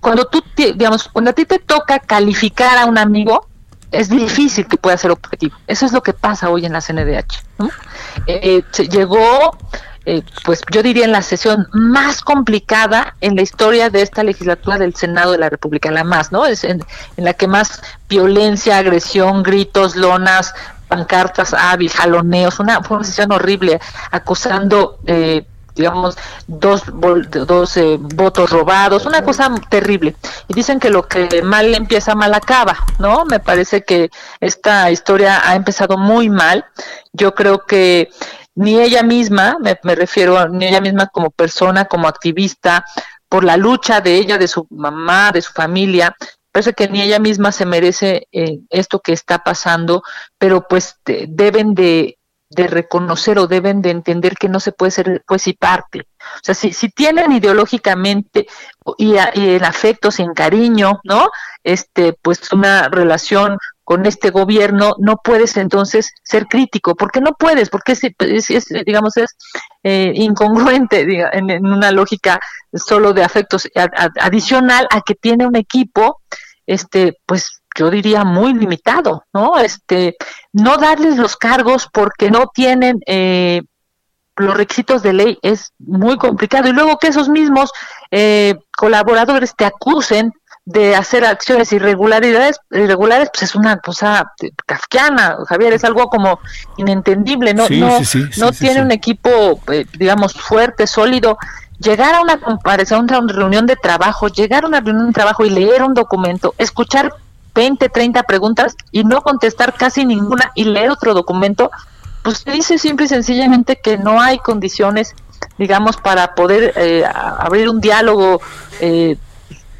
Cuando 0.00 0.26
tú, 0.26 0.44
digamos, 0.54 1.08
cuando 1.08 1.32
a 1.32 1.34
ti 1.34 1.44
te 1.44 1.58
toca 1.58 1.98
calificar 1.98 2.78
a 2.78 2.86
un 2.86 2.98
amigo, 2.98 3.48
es 3.90 4.08
difícil 4.08 4.68
que 4.68 4.76
pueda 4.76 4.96
ser 4.96 5.10
objetivo. 5.10 5.56
Eso 5.66 5.84
es 5.84 5.92
lo 5.92 6.04
que 6.04 6.12
pasa 6.12 6.50
hoy 6.50 6.66
en 6.66 6.72
la 6.72 6.80
CNDH. 6.80 7.42
¿no? 7.58 7.68
Eh, 8.28 8.62
se 8.70 8.86
llegó 8.86 9.58
eh, 10.04 10.22
pues 10.44 10.62
yo 10.72 10.82
diría 10.82 11.04
en 11.04 11.12
la 11.12 11.22
sesión 11.22 11.68
más 11.72 12.22
complicada 12.22 13.16
en 13.20 13.34
la 13.36 13.42
historia 13.42 13.88
de 13.90 14.02
esta 14.02 14.22
legislatura 14.22 14.78
del 14.78 14.94
Senado 14.94 15.32
de 15.32 15.38
la 15.38 15.48
República, 15.48 15.92
la 15.92 16.02
más, 16.02 16.32
¿no? 16.32 16.44
Es 16.44 16.64
en 16.64 16.84
la 17.16 17.34
que 17.34 17.46
más 17.46 17.80
violencia, 18.08 18.78
agresión, 18.78 19.44
gritos, 19.44 19.94
lonas, 19.94 20.54
pancartas, 20.92 21.54
hábil, 21.54 21.90
jaloneos, 21.90 22.60
una, 22.60 22.82
fue 22.82 22.98
una 22.98 23.06
sesión 23.06 23.32
horrible, 23.32 23.80
acusando 24.10 24.98
eh, 25.06 25.46
digamos, 25.74 26.18
dos, 26.46 26.82
dos 27.30 27.76
eh, 27.78 27.96
votos 27.98 28.50
robados, 28.50 29.06
una 29.06 29.24
cosa 29.24 29.50
terrible. 29.70 30.16
Y 30.48 30.54
dicen 30.54 30.78
que 30.78 30.90
lo 30.90 31.08
que 31.08 31.42
mal 31.42 31.74
empieza, 31.74 32.14
mal 32.14 32.34
acaba, 32.34 32.76
¿no? 32.98 33.24
Me 33.24 33.40
parece 33.40 33.82
que 33.82 34.10
esta 34.40 34.90
historia 34.90 35.48
ha 35.48 35.56
empezado 35.56 35.96
muy 35.96 36.28
mal. 36.28 36.66
Yo 37.14 37.34
creo 37.34 37.64
que 37.64 38.10
ni 38.54 38.78
ella 38.78 39.02
misma, 39.02 39.56
me, 39.60 39.78
me 39.82 39.94
refiero 39.94 40.38
a 40.38 40.46
ni 40.46 40.66
ella 40.66 40.82
misma 40.82 41.06
como 41.06 41.30
persona, 41.30 41.86
como 41.86 42.06
activista, 42.06 42.84
por 43.30 43.44
la 43.44 43.56
lucha 43.56 44.02
de 44.02 44.16
ella, 44.16 44.36
de 44.36 44.48
su 44.48 44.66
mamá, 44.68 45.32
de 45.32 45.40
su 45.40 45.52
familia, 45.54 46.14
parece 46.52 46.74
que 46.74 46.88
ni 46.88 47.00
ella 47.00 47.18
misma 47.18 47.50
se 47.50 47.66
merece 47.66 48.28
eh, 48.30 48.60
esto 48.70 49.00
que 49.00 49.12
está 49.12 49.38
pasando, 49.38 50.02
pero 50.38 50.66
pues 50.68 50.96
de, 51.04 51.26
deben 51.28 51.74
de, 51.74 52.18
reconocer 52.54 53.38
o 53.38 53.46
deben 53.46 53.80
de 53.80 53.88
entender 53.88 54.34
que 54.34 54.50
no 54.50 54.60
se 54.60 54.72
puede 54.72 54.90
ser 54.90 55.24
pues 55.26 55.46
y 55.46 55.54
parte. 55.54 56.00
O 56.20 56.40
sea, 56.42 56.54
si, 56.54 56.74
si 56.74 56.90
tienen 56.90 57.32
ideológicamente 57.32 58.46
y, 58.98 59.14
y 59.14 59.54
en 59.56 59.64
afectos 59.64 60.20
en 60.20 60.34
cariño, 60.34 61.00
¿no? 61.02 61.30
Este, 61.64 62.12
pues 62.12 62.52
una 62.52 62.90
relación 62.90 63.56
con 63.84 64.06
este 64.06 64.30
gobierno, 64.30 64.94
no 64.98 65.16
puedes 65.22 65.56
entonces 65.56 66.12
ser 66.22 66.46
crítico. 66.46 66.94
¿Por 66.94 67.10
qué 67.10 67.20
no 67.20 67.32
puedes? 67.38 67.68
Porque 67.68 67.92
es, 67.92 68.02
es, 68.50 68.66
digamos, 68.86 69.16
es 69.16 69.36
eh, 69.82 70.12
incongruente 70.14 71.04
diga, 71.04 71.28
en, 71.32 71.66
una 71.66 71.90
lógica 71.90 72.40
solo 72.72 73.12
de 73.12 73.24
afectos 73.24 73.68
a, 73.74 73.82
a, 73.82 74.10
adicional 74.20 74.86
a 74.90 75.02
que 75.02 75.14
tiene 75.14 75.46
un 75.46 75.56
equipo, 75.56 76.21
este, 76.66 77.18
pues 77.26 77.62
yo 77.76 77.90
diría 77.90 78.24
muy 78.24 78.54
limitado, 78.54 79.24
¿no? 79.32 79.58
Este, 79.58 80.16
no 80.52 80.76
darles 80.76 81.16
los 81.16 81.36
cargos 81.36 81.88
porque 81.92 82.30
no 82.30 82.50
tienen 82.54 83.00
eh, 83.06 83.62
los 84.36 84.56
requisitos 84.56 85.02
de 85.02 85.12
ley 85.12 85.38
es 85.42 85.72
muy 85.78 86.16
complicado. 86.16 86.68
Y 86.68 86.72
luego 86.72 86.98
que 86.98 87.08
esos 87.08 87.28
mismos 87.28 87.70
eh, 88.10 88.54
colaboradores 88.76 89.54
te 89.56 89.64
acusen 89.64 90.32
de 90.64 90.94
hacer 90.94 91.24
acciones 91.24 91.72
irregularidades 91.72 92.58
irregulares 92.70 93.30
pues 93.32 93.42
es 93.42 93.56
una 93.56 93.78
cosa 93.78 94.32
kafkiana 94.64 95.36
Javier 95.48 95.72
es 95.72 95.82
algo 95.82 96.06
como 96.06 96.38
inentendible 96.76 97.52
no 97.52 97.66
sí, 97.66 97.80
no, 97.80 97.98
sí, 97.98 98.04
sí, 98.04 98.40
no 98.40 98.52
tiene 98.52 98.80
un 98.80 98.92
equipo 98.92 99.60
eh, 99.72 99.86
digamos 99.98 100.34
fuerte 100.34 100.86
sólido 100.86 101.36
llegar 101.82 102.14
a 102.14 102.22
una 102.22 102.38
comparación 102.38 103.12
a 103.12 103.18
una 103.18 103.32
reunión 103.32 103.66
de 103.66 103.76
trabajo 103.76 104.28
llegar 104.28 104.64
a 104.64 104.66
una 104.68 104.80
reunión 104.80 105.08
de 105.08 105.12
trabajo 105.12 105.44
y 105.44 105.50
leer 105.50 105.82
un 105.82 105.94
documento 105.94 106.54
escuchar 106.58 107.14
20 107.54 107.88
30 107.88 108.22
preguntas 108.22 108.74
y 108.90 109.04
no 109.04 109.22
contestar 109.22 109.74
casi 109.74 110.04
ninguna 110.04 110.52
y 110.54 110.64
leer 110.64 110.90
otro 110.90 111.14
documento 111.14 111.70
pues 112.22 112.44
dice 112.44 112.78
simple 112.78 113.06
y 113.06 113.08
sencillamente 113.08 113.76
que 113.76 113.98
no 113.98 114.20
hay 114.20 114.38
condiciones 114.38 115.14
digamos 115.58 115.96
para 115.96 116.34
poder 116.34 116.72
eh, 116.76 117.04
abrir 117.04 117.68
un 117.68 117.80
diálogo 117.80 118.40
eh, 118.80 119.16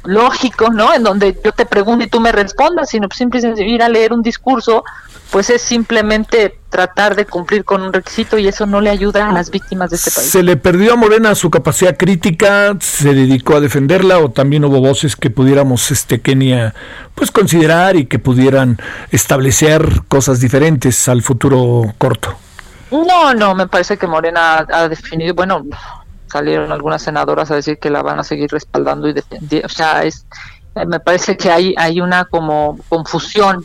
lógico, 0.05 0.69
¿no? 0.69 0.93
En 0.93 1.03
donde 1.03 1.37
yo 1.43 1.51
te 1.51 1.65
pregunto 1.65 2.05
y 2.05 2.07
tú 2.07 2.19
me 2.19 2.31
respondas, 2.31 2.89
sino 2.89 3.07
simplemente 3.13 3.65
ir 3.65 3.81
a 3.81 3.89
leer 3.89 4.13
un 4.13 4.21
discurso, 4.21 4.83
pues 5.31 5.49
es 5.49 5.61
simplemente 5.61 6.59
tratar 6.69 7.15
de 7.15 7.25
cumplir 7.25 7.63
con 7.65 7.81
un 7.81 7.91
requisito 7.91 8.37
y 8.37 8.47
eso 8.47 8.65
no 8.65 8.81
le 8.81 8.89
ayuda 8.89 9.29
a 9.29 9.33
las 9.33 9.49
víctimas 9.49 9.89
de 9.89 9.95
este 9.95 10.11
país. 10.11 10.29
¿Se 10.29 10.43
le 10.43 10.57
perdió 10.57 10.93
a 10.93 10.95
Morena 10.95 11.33
su 11.35 11.49
capacidad 11.49 11.97
crítica? 11.97 12.75
¿Se 12.79 13.13
dedicó 13.13 13.55
a 13.55 13.59
defenderla 13.59 14.19
o 14.19 14.29
también 14.29 14.63
hubo 14.65 14.79
voces 14.79 15.15
que 15.15 15.29
pudiéramos, 15.29 15.89
este 15.91 16.21
Kenia, 16.21 16.75
pues 17.15 17.31
considerar 17.31 17.95
y 17.95 18.05
que 18.05 18.19
pudieran 18.19 18.77
establecer 19.11 20.03
cosas 20.07 20.39
diferentes 20.39 21.07
al 21.07 21.21
futuro 21.21 21.93
corto? 21.97 22.35
No, 22.91 23.33
no, 23.33 23.55
me 23.55 23.67
parece 23.67 23.97
que 23.97 24.05
Morena 24.05 24.67
ha 24.71 24.87
definido, 24.87 25.33
bueno, 25.33 25.65
salieron 26.33 26.71
algunas 26.71 27.03
senadoras 27.03 27.51
a 27.51 27.55
decir 27.55 27.77
que 27.77 27.91
la 27.91 28.01
van 28.01 28.19
a 28.19 28.23
seguir 28.23 28.49
respaldando 28.51 29.07
y 29.07 29.13
defendiendo. 29.13 29.67
O 29.67 29.69
sea, 29.69 30.03
es, 30.03 30.25
me 30.73 30.99
parece 30.99 31.37
que 31.37 31.51
hay, 31.51 31.75
hay 31.77 32.01
una 32.01 32.25
como 32.25 32.79
confusión 32.89 33.63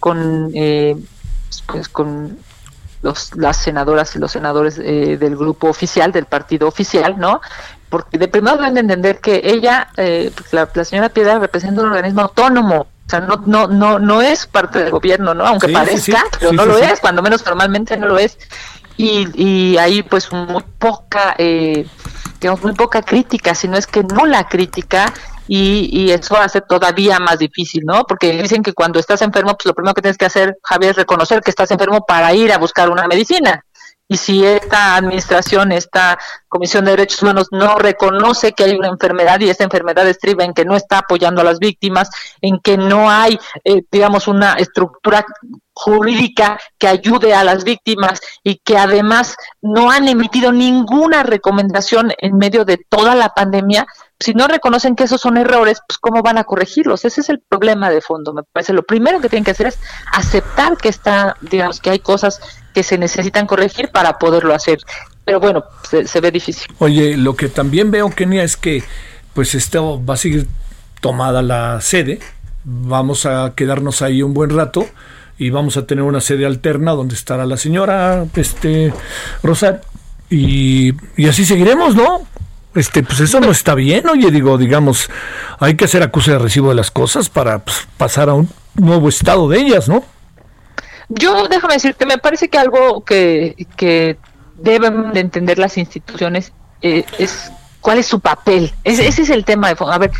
con, 0.00 0.50
eh, 0.54 0.96
pues, 1.66 1.90
con 1.90 2.38
los, 3.02 3.36
las 3.36 3.58
senadoras 3.58 4.16
y 4.16 4.18
los 4.18 4.32
senadores 4.32 4.78
eh, 4.78 5.18
del 5.18 5.36
grupo 5.36 5.68
oficial, 5.68 6.10
del 6.10 6.24
partido 6.24 6.66
oficial, 6.66 7.18
¿no? 7.18 7.42
Porque 7.90 8.16
de 8.16 8.28
primero 8.28 8.56
deben 8.56 8.74
de 8.74 8.80
entender 8.80 9.20
que 9.20 9.42
ella, 9.44 9.88
eh, 9.98 10.32
pues, 10.34 10.54
la, 10.54 10.84
señora 10.84 11.10
Piedra 11.10 11.38
representa 11.38 11.82
un 11.82 11.88
organismo 11.88 12.22
autónomo, 12.22 12.86
o 13.06 13.10
sea, 13.10 13.20
no, 13.20 13.42
no, 13.44 13.68
no, 13.68 13.98
no 13.98 14.22
es 14.22 14.46
parte 14.46 14.78
del 14.78 14.90
gobierno, 14.90 15.34
¿no? 15.34 15.46
Aunque 15.46 15.68
parezca, 15.68 16.24
pero 16.40 16.52
no 16.52 16.64
lo 16.64 16.78
es, 16.78 16.98
cuando 16.98 17.22
menos 17.22 17.42
formalmente 17.42 17.96
no 17.98 18.06
lo 18.06 18.18
es. 18.18 18.38
Y, 18.96 19.28
y 19.34 19.76
hay 19.76 20.02
pues 20.02 20.32
muy 20.32 20.62
poca, 20.78 21.34
eh, 21.38 21.86
digamos, 22.40 22.62
muy 22.62 22.72
poca 22.74 23.02
crítica, 23.02 23.54
si 23.54 23.68
no 23.68 23.76
es 23.76 23.86
que 23.86 24.02
no 24.02 24.24
la 24.26 24.48
crítica, 24.48 25.12
y, 25.48 25.88
y, 25.92 26.10
eso 26.10 26.36
hace 26.36 26.60
todavía 26.60 27.20
más 27.20 27.38
difícil, 27.38 27.84
¿no? 27.84 28.02
Porque 28.04 28.42
dicen 28.42 28.62
que 28.62 28.72
cuando 28.72 28.98
estás 28.98 29.22
enfermo, 29.22 29.52
pues 29.52 29.66
lo 29.66 29.74
primero 29.74 29.94
que 29.94 30.02
tienes 30.02 30.18
que 30.18 30.24
hacer, 30.24 30.58
Javier, 30.62 30.90
es 30.90 30.96
reconocer 30.96 31.40
que 31.40 31.50
estás 31.50 31.70
enfermo 31.70 32.04
para 32.04 32.34
ir 32.34 32.52
a 32.52 32.58
buscar 32.58 32.90
una 32.90 33.06
medicina. 33.06 33.64
Y 34.08 34.16
si 34.16 34.44
esta 34.44 34.96
administración, 34.96 35.72
esta 35.72 36.18
Comisión 36.48 36.84
de 36.84 36.92
Derechos 36.92 37.22
Humanos 37.22 37.48
no 37.50 37.76
reconoce 37.76 38.52
que 38.52 38.64
hay 38.64 38.76
una 38.76 38.88
enfermedad 38.88 39.40
y 39.40 39.50
esta 39.50 39.64
enfermedad 39.64 40.06
estriba 40.08 40.44
en 40.44 40.54
que 40.54 40.64
no 40.64 40.76
está 40.76 40.98
apoyando 40.98 41.40
a 41.40 41.44
las 41.44 41.58
víctimas, 41.58 42.08
en 42.40 42.60
que 42.60 42.76
no 42.76 43.10
hay, 43.10 43.38
eh, 43.64 43.82
digamos, 43.90 44.28
una 44.28 44.54
estructura 44.54 45.26
jurídica 45.74 46.58
que 46.78 46.88
ayude 46.88 47.34
a 47.34 47.44
las 47.44 47.64
víctimas 47.64 48.20
y 48.42 48.56
que 48.64 48.78
además 48.78 49.36
no 49.60 49.90
han 49.90 50.08
emitido 50.08 50.52
ninguna 50.52 51.22
recomendación 51.22 52.12
en 52.18 52.38
medio 52.38 52.64
de 52.64 52.78
toda 52.88 53.14
la 53.14 53.30
pandemia, 53.30 53.86
si 54.18 54.32
no 54.32 54.48
reconocen 54.48 54.96
que 54.96 55.04
esos 55.04 55.20
son 55.20 55.36
errores, 55.36 55.82
pues 55.86 55.98
cómo 55.98 56.22
van 56.22 56.38
a 56.38 56.44
corregirlos. 56.44 57.04
Ese 57.04 57.20
es 57.20 57.28
el 57.28 57.40
problema 57.40 57.90
de 57.90 58.00
fondo. 58.00 58.32
Me 58.32 58.42
parece 58.44 58.72
lo 58.72 58.82
primero 58.82 59.20
que 59.20 59.28
tienen 59.28 59.44
que 59.44 59.50
hacer 59.50 59.66
es 59.66 59.78
aceptar 60.10 60.78
que 60.78 60.88
está, 60.88 61.36
digamos, 61.42 61.80
que 61.80 61.90
hay 61.90 61.98
cosas 61.98 62.40
que 62.76 62.82
se 62.82 62.98
necesitan 62.98 63.46
corregir 63.46 63.88
para 63.88 64.18
poderlo 64.18 64.54
hacer. 64.54 64.78
Pero 65.24 65.40
bueno, 65.40 65.64
se, 65.82 66.20
ve 66.20 66.30
difícil. 66.30 66.70
Oye, 66.78 67.16
lo 67.16 67.34
que 67.34 67.48
también 67.48 67.90
veo, 67.90 68.10
Kenia, 68.10 68.44
es 68.44 68.58
que 68.58 68.84
pues 69.32 69.54
esto 69.54 70.04
va 70.04 70.12
a 70.12 70.18
seguir 70.18 70.46
tomada 71.00 71.40
la 71.40 71.80
sede. 71.80 72.20
Vamos 72.64 73.24
a 73.24 73.54
quedarnos 73.56 74.02
ahí 74.02 74.20
un 74.20 74.34
buen 74.34 74.50
rato 74.50 74.86
y 75.38 75.48
vamos 75.48 75.78
a 75.78 75.86
tener 75.86 76.04
una 76.04 76.20
sede 76.20 76.44
alterna 76.44 76.92
donde 76.92 77.14
estará 77.14 77.46
la 77.46 77.56
señora 77.56 78.26
este 78.34 78.92
Rosario 79.42 79.80
y, 80.28 80.92
así 81.26 81.46
seguiremos, 81.46 81.96
¿no? 81.96 82.26
Este, 82.74 83.02
pues 83.02 83.20
eso 83.20 83.40
no 83.40 83.50
está 83.50 83.74
bien, 83.74 84.06
oye, 84.06 84.30
digo, 84.30 84.58
digamos, 84.58 85.08
hay 85.60 85.76
que 85.76 85.86
hacer 85.86 86.02
acuse 86.02 86.32
de 86.32 86.38
recibo 86.38 86.68
de 86.68 86.74
las 86.74 86.90
cosas 86.90 87.30
para 87.30 87.60
pues, 87.60 87.88
pasar 87.96 88.28
a 88.28 88.34
un 88.34 88.50
nuevo 88.74 89.08
estado 89.08 89.48
de 89.48 89.60
ellas, 89.60 89.88
¿no? 89.88 90.04
Yo, 91.08 91.48
déjame 91.48 91.74
decirte, 91.74 92.06
me 92.06 92.18
parece 92.18 92.48
que 92.48 92.58
algo 92.58 93.04
que, 93.04 93.66
que 93.76 94.18
deben 94.56 95.12
de 95.12 95.20
entender 95.20 95.58
las 95.58 95.76
instituciones 95.78 96.52
eh, 96.82 97.04
es 97.18 97.52
cuál 97.80 97.98
es 97.98 98.06
su 98.06 98.20
papel. 98.20 98.74
ese 98.84 99.06
es 99.08 99.30
el 99.30 99.44
tema 99.44 99.68
de 99.68 99.76
fondo. 99.76 99.92
A 99.92 99.98
ver, 99.98 100.10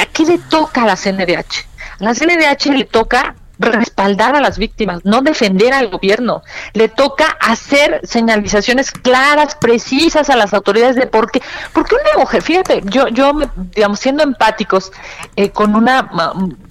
¿a 0.00 0.06
qué 0.06 0.24
le 0.24 0.38
toca 0.38 0.82
a 0.82 0.86
la 0.86 0.96
CNDH? 0.96 1.66
A 2.00 2.04
la 2.04 2.14
CNDH 2.14 2.66
le 2.72 2.84
toca 2.84 3.36
respaldar 3.60 4.34
a 4.34 4.40
las 4.40 4.56
víctimas, 4.56 5.04
no 5.04 5.20
defender 5.20 5.74
al 5.74 5.88
gobierno. 5.90 6.42
Le 6.72 6.88
toca 6.88 7.36
hacer 7.40 8.00
señalizaciones 8.04 8.90
claras, 8.90 9.54
precisas 9.54 10.30
a 10.30 10.36
las 10.36 10.54
autoridades 10.54 10.96
de 10.96 11.06
por 11.06 11.30
qué. 11.30 11.42
Porque 11.74 11.94
una 11.94 12.18
mujer, 12.18 12.40
fíjate, 12.40 12.80
yo, 12.86 13.08
yo 13.08 13.32
digamos, 13.74 14.00
siendo 14.00 14.22
empáticos 14.22 14.92
eh, 15.36 15.50
con 15.50 15.76
una 15.76 16.10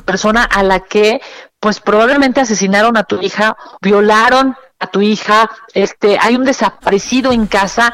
persona 0.06 0.44
a 0.44 0.64
la 0.64 0.80
que 0.80 1.22
pues 1.60 1.80
probablemente 1.80 2.42
asesinaron 2.42 2.98
a 2.98 3.04
tu 3.04 3.22
hija, 3.22 3.58
violaron 3.82 4.56
a 4.80 4.88
tu 4.88 5.02
hija, 5.02 5.50
este, 5.74 6.18
hay 6.20 6.36
un 6.36 6.46
desaparecido 6.46 7.34
en 7.34 7.48
casa, 7.48 7.94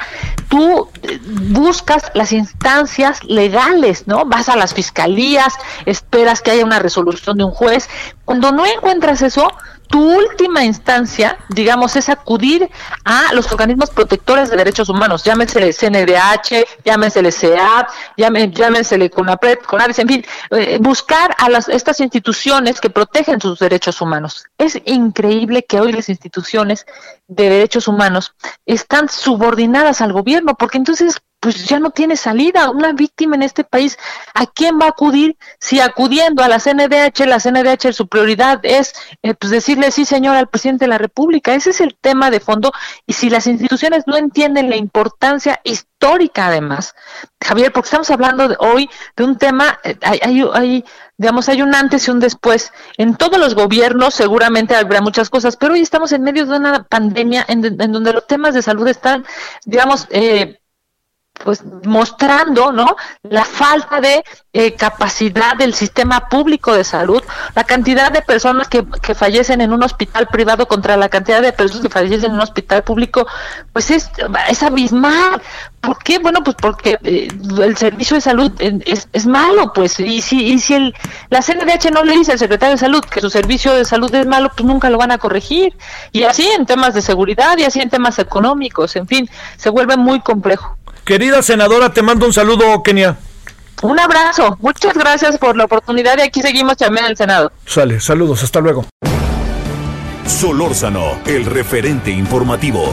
tú 0.49 0.89
buscas 1.21 2.11
las 2.13 2.31
instancias 2.31 3.23
legales, 3.23 4.07
¿no? 4.07 4.25
Vas 4.25 4.49
a 4.49 4.55
las 4.55 4.73
fiscalías, 4.73 5.53
esperas 5.85 6.41
que 6.41 6.51
haya 6.51 6.65
una 6.65 6.79
resolución 6.79 7.37
de 7.37 7.43
un 7.43 7.51
juez. 7.51 7.89
Cuando 8.25 8.51
no 8.51 8.65
encuentras 8.65 9.21
eso, 9.21 9.51
tu 9.87 10.17
última 10.17 10.63
instancia, 10.63 11.37
digamos, 11.49 11.95
es 11.95 12.09
acudir 12.09 12.69
a 13.03 13.33
los 13.33 13.51
organismos 13.51 13.89
protectores 13.89 14.49
de 14.49 14.57
derechos 14.57 14.89
humanos, 14.89 15.23
llámese 15.23 15.71
CNDH, 15.73 16.65
llámese 16.83 17.31
CEAP, 17.31 17.87
llámese 18.17 19.09
CONAPRED, 19.09 19.59
CONADES, 19.59 19.99
en 19.99 20.07
fin, 20.07 20.25
eh, 20.51 20.77
buscar 20.81 21.35
a 21.37 21.49
las, 21.49 21.69
estas 21.69 21.99
instituciones 21.99 22.81
que 22.81 22.89
protegen 22.89 23.39
sus 23.39 23.59
derechos 23.59 24.01
humanos. 24.01 24.45
Es 24.57 24.79
increíble 24.85 25.65
que 25.65 25.79
hoy 25.79 25.91
las 25.91 26.09
instituciones 26.09 26.85
de 27.27 27.49
derechos 27.49 27.87
humanos 27.87 28.35
están 28.65 29.09
subordinadas 29.09 30.01
al 30.01 30.13
gobierno, 30.13 30.55
porque 30.55 30.77
entonces 30.77 31.19
pues 31.45 31.63
ya 31.65 31.79
no 31.79 31.91
tiene 31.91 32.17
salida. 32.17 32.71
Una 32.71 32.91
víctima 32.93 33.35
en 33.35 33.43
este 33.43 33.63
país, 33.63 33.99
¿a 34.33 34.47
quién 34.47 34.79
va 34.81 34.85
a 34.85 34.89
acudir? 34.89 35.37
Si 35.59 35.79
acudiendo 35.79 36.41
a 36.41 36.47
la 36.47 36.57
CNDH, 36.57 37.27
la 37.27 37.39
CNDH 37.39 37.93
su 37.93 38.07
prioridad 38.07 38.61
es 38.63 38.95
eh, 39.21 39.35
pues 39.35 39.51
decirle 39.51 39.91
sí, 39.91 40.05
señor, 40.05 40.35
al 40.35 40.49
presidente 40.49 40.85
de 40.85 40.89
la 40.89 40.97
República. 40.97 41.53
Ese 41.53 41.69
es 41.69 41.81
el 41.81 41.95
tema 42.01 42.31
de 42.31 42.39
fondo. 42.39 42.71
Y 43.05 43.13
si 43.13 43.29
las 43.29 43.45
instituciones 43.45 44.05
no 44.07 44.17
entienden 44.17 44.71
la 44.71 44.75
importancia 44.75 45.61
histórica, 45.63 46.47
además, 46.47 46.95
Javier, 47.39 47.71
porque 47.71 47.85
estamos 47.89 48.09
hablando 48.09 48.47
de 48.47 48.55
hoy 48.57 48.89
de 49.15 49.23
un 49.23 49.37
tema, 49.37 49.79
eh, 49.83 49.99
hay, 50.01 50.41
hay, 50.51 50.83
digamos, 51.15 51.47
hay 51.47 51.61
un 51.61 51.75
antes 51.75 52.07
y 52.07 52.09
un 52.11 52.19
después. 52.19 52.73
En 52.97 53.17
todos 53.17 53.37
los 53.37 53.53
gobiernos 53.53 54.15
seguramente 54.15 54.75
habrá 54.75 54.99
muchas 54.99 55.29
cosas, 55.29 55.57
pero 55.57 55.75
hoy 55.75 55.81
estamos 55.81 56.11
en 56.11 56.23
medio 56.23 56.47
de 56.47 56.57
una 56.57 56.85
pandemia 56.85 57.45
en, 57.47 57.63
en 57.63 57.91
donde 57.91 58.13
los 58.13 58.25
temas 58.25 58.55
de 58.55 58.63
salud 58.63 58.87
están, 58.87 59.27
digamos, 59.63 60.07
eh, 60.09 60.57
pues 61.43 61.63
mostrando 61.83 62.71
no 62.71 62.95
la 63.23 63.43
falta 63.43 63.99
de 63.99 64.23
eh, 64.53 64.73
capacidad 64.73 65.55
del 65.55 65.73
sistema 65.73 66.29
público 66.29 66.73
de 66.73 66.83
salud 66.83 67.21
la 67.55 67.63
cantidad 67.63 68.11
de 68.11 68.21
personas 68.21 68.67
que, 68.67 68.85
que, 69.01 69.13
fallecen 69.13 69.61
en 69.61 69.73
un 69.73 69.83
hospital 69.83 70.27
privado 70.27 70.67
contra 70.67 70.95
la 70.97 71.09
cantidad 71.09 71.41
de 71.41 71.51
personas 71.51 71.83
que 71.83 71.89
fallecen 71.89 72.31
en 72.31 72.35
un 72.35 72.41
hospital 72.41 72.83
público 72.83 73.27
pues 73.73 73.91
es, 73.91 74.09
es 74.49 74.63
abismal. 74.63 75.41
¿por 75.85 75.99
qué? 75.99 76.19
bueno 76.19 76.43
pues 76.43 76.55
porque 76.59 76.97
eh, 77.03 77.27
el 77.61 77.77
servicio 77.77 78.15
de 78.15 78.21
salud 78.21 78.51
es, 78.59 79.07
es, 79.11 79.25
malo 79.25 79.71
pues 79.73 79.99
y 79.99 80.21
si 80.21 80.45
y 80.45 80.59
si 80.59 80.73
el, 80.73 80.95
la 81.29 81.41
CNDH 81.41 81.91
no 81.93 82.03
le 82.03 82.13
dice 82.13 82.33
al 82.33 82.39
secretario 82.39 82.75
de 82.75 82.79
salud 82.79 83.03
que 83.03 83.21
su 83.21 83.29
servicio 83.29 83.73
de 83.73 83.85
salud 83.85 84.13
es 84.13 84.25
malo 84.25 84.51
pues 84.55 84.65
nunca 84.65 84.89
lo 84.89 84.97
van 84.97 85.11
a 85.11 85.17
corregir. 85.17 85.77
Y 86.11 86.23
así 86.23 86.47
en 86.47 86.65
temas 86.65 86.93
de 86.93 87.01
seguridad 87.01 87.57
y 87.57 87.63
así 87.63 87.81
en 87.81 87.89
temas 87.89 88.19
económicos 88.19 88.95
en 88.95 89.07
fin 89.07 89.29
se 89.57 89.69
vuelve 89.69 89.97
muy 89.97 90.21
complejo 90.21 90.77
Querida 91.05 91.43
senadora, 91.43 91.93
te 91.93 92.01
mando 92.01 92.25
un 92.25 92.33
saludo, 92.33 92.81
Kenia. 92.81 93.15
Un 93.83 93.99
abrazo, 93.99 94.57
muchas 94.59 94.95
gracias 94.95 95.37
por 95.37 95.55
la 95.55 95.65
oportunidad 95.65 96.17
y 96.17 96.21
aquí 96.21 96.41
seguimos 96.41 96.77
también 96.77 97.05
en 97.05 97.11
el 97.11 97.17
Senado. 97.17 97.51
Sale, 97.63 97.99
saludos, 97.99 98.41
hasta 98.41 98.59
luego. 98.59 98.85
Solórzano, 100.25 101.19
el 101.27 101.45
referente 101.45 102.09
informativo. 102.09 102.91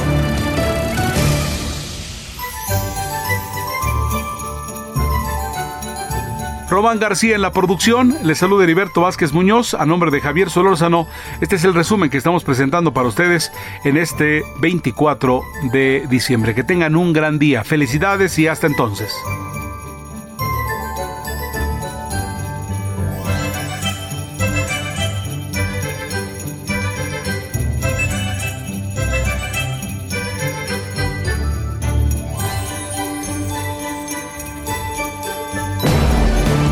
Román 6.72 6.98
García 6.98 7.34
en 7.34 7.42
la 7.42 7.52
producción, 7.52 8.16
les 8.22 8.38
saluda 8.38 8.64
Heriberto 8.64 9.02
Vázquez 9.02 9.34
Muñoz 9.34 9.74
a 9.74 9.84
nombre 9.84 10.10
de 10.10 10.22
Javier 10.22 10.48
Solórzano. 10.48 11.06
Este 11.42 11.56
es 11.56 11.64
el 11.64 11.74
resumen 11.74 12.08
que 12.08 12.16
estamos 12.16 12.44
presentando 12.44 12.94
para 12.94 13.08
ustedes 13.08 13.52
en 13.84 13.98
este 13.98 14.42
24 14.58 15.42
de 15.70 16.06
diciembre. 16.08 16.54
Que 16.54 16.64
tengan 16.64 16.96
un 16.96 17.12
gran 17.12 17.38
día, 17.38 17.62
felicidades 17.62 18.38
y 18.38 18.46
hasta 18.46 18.68
entonces. 18.68 19.12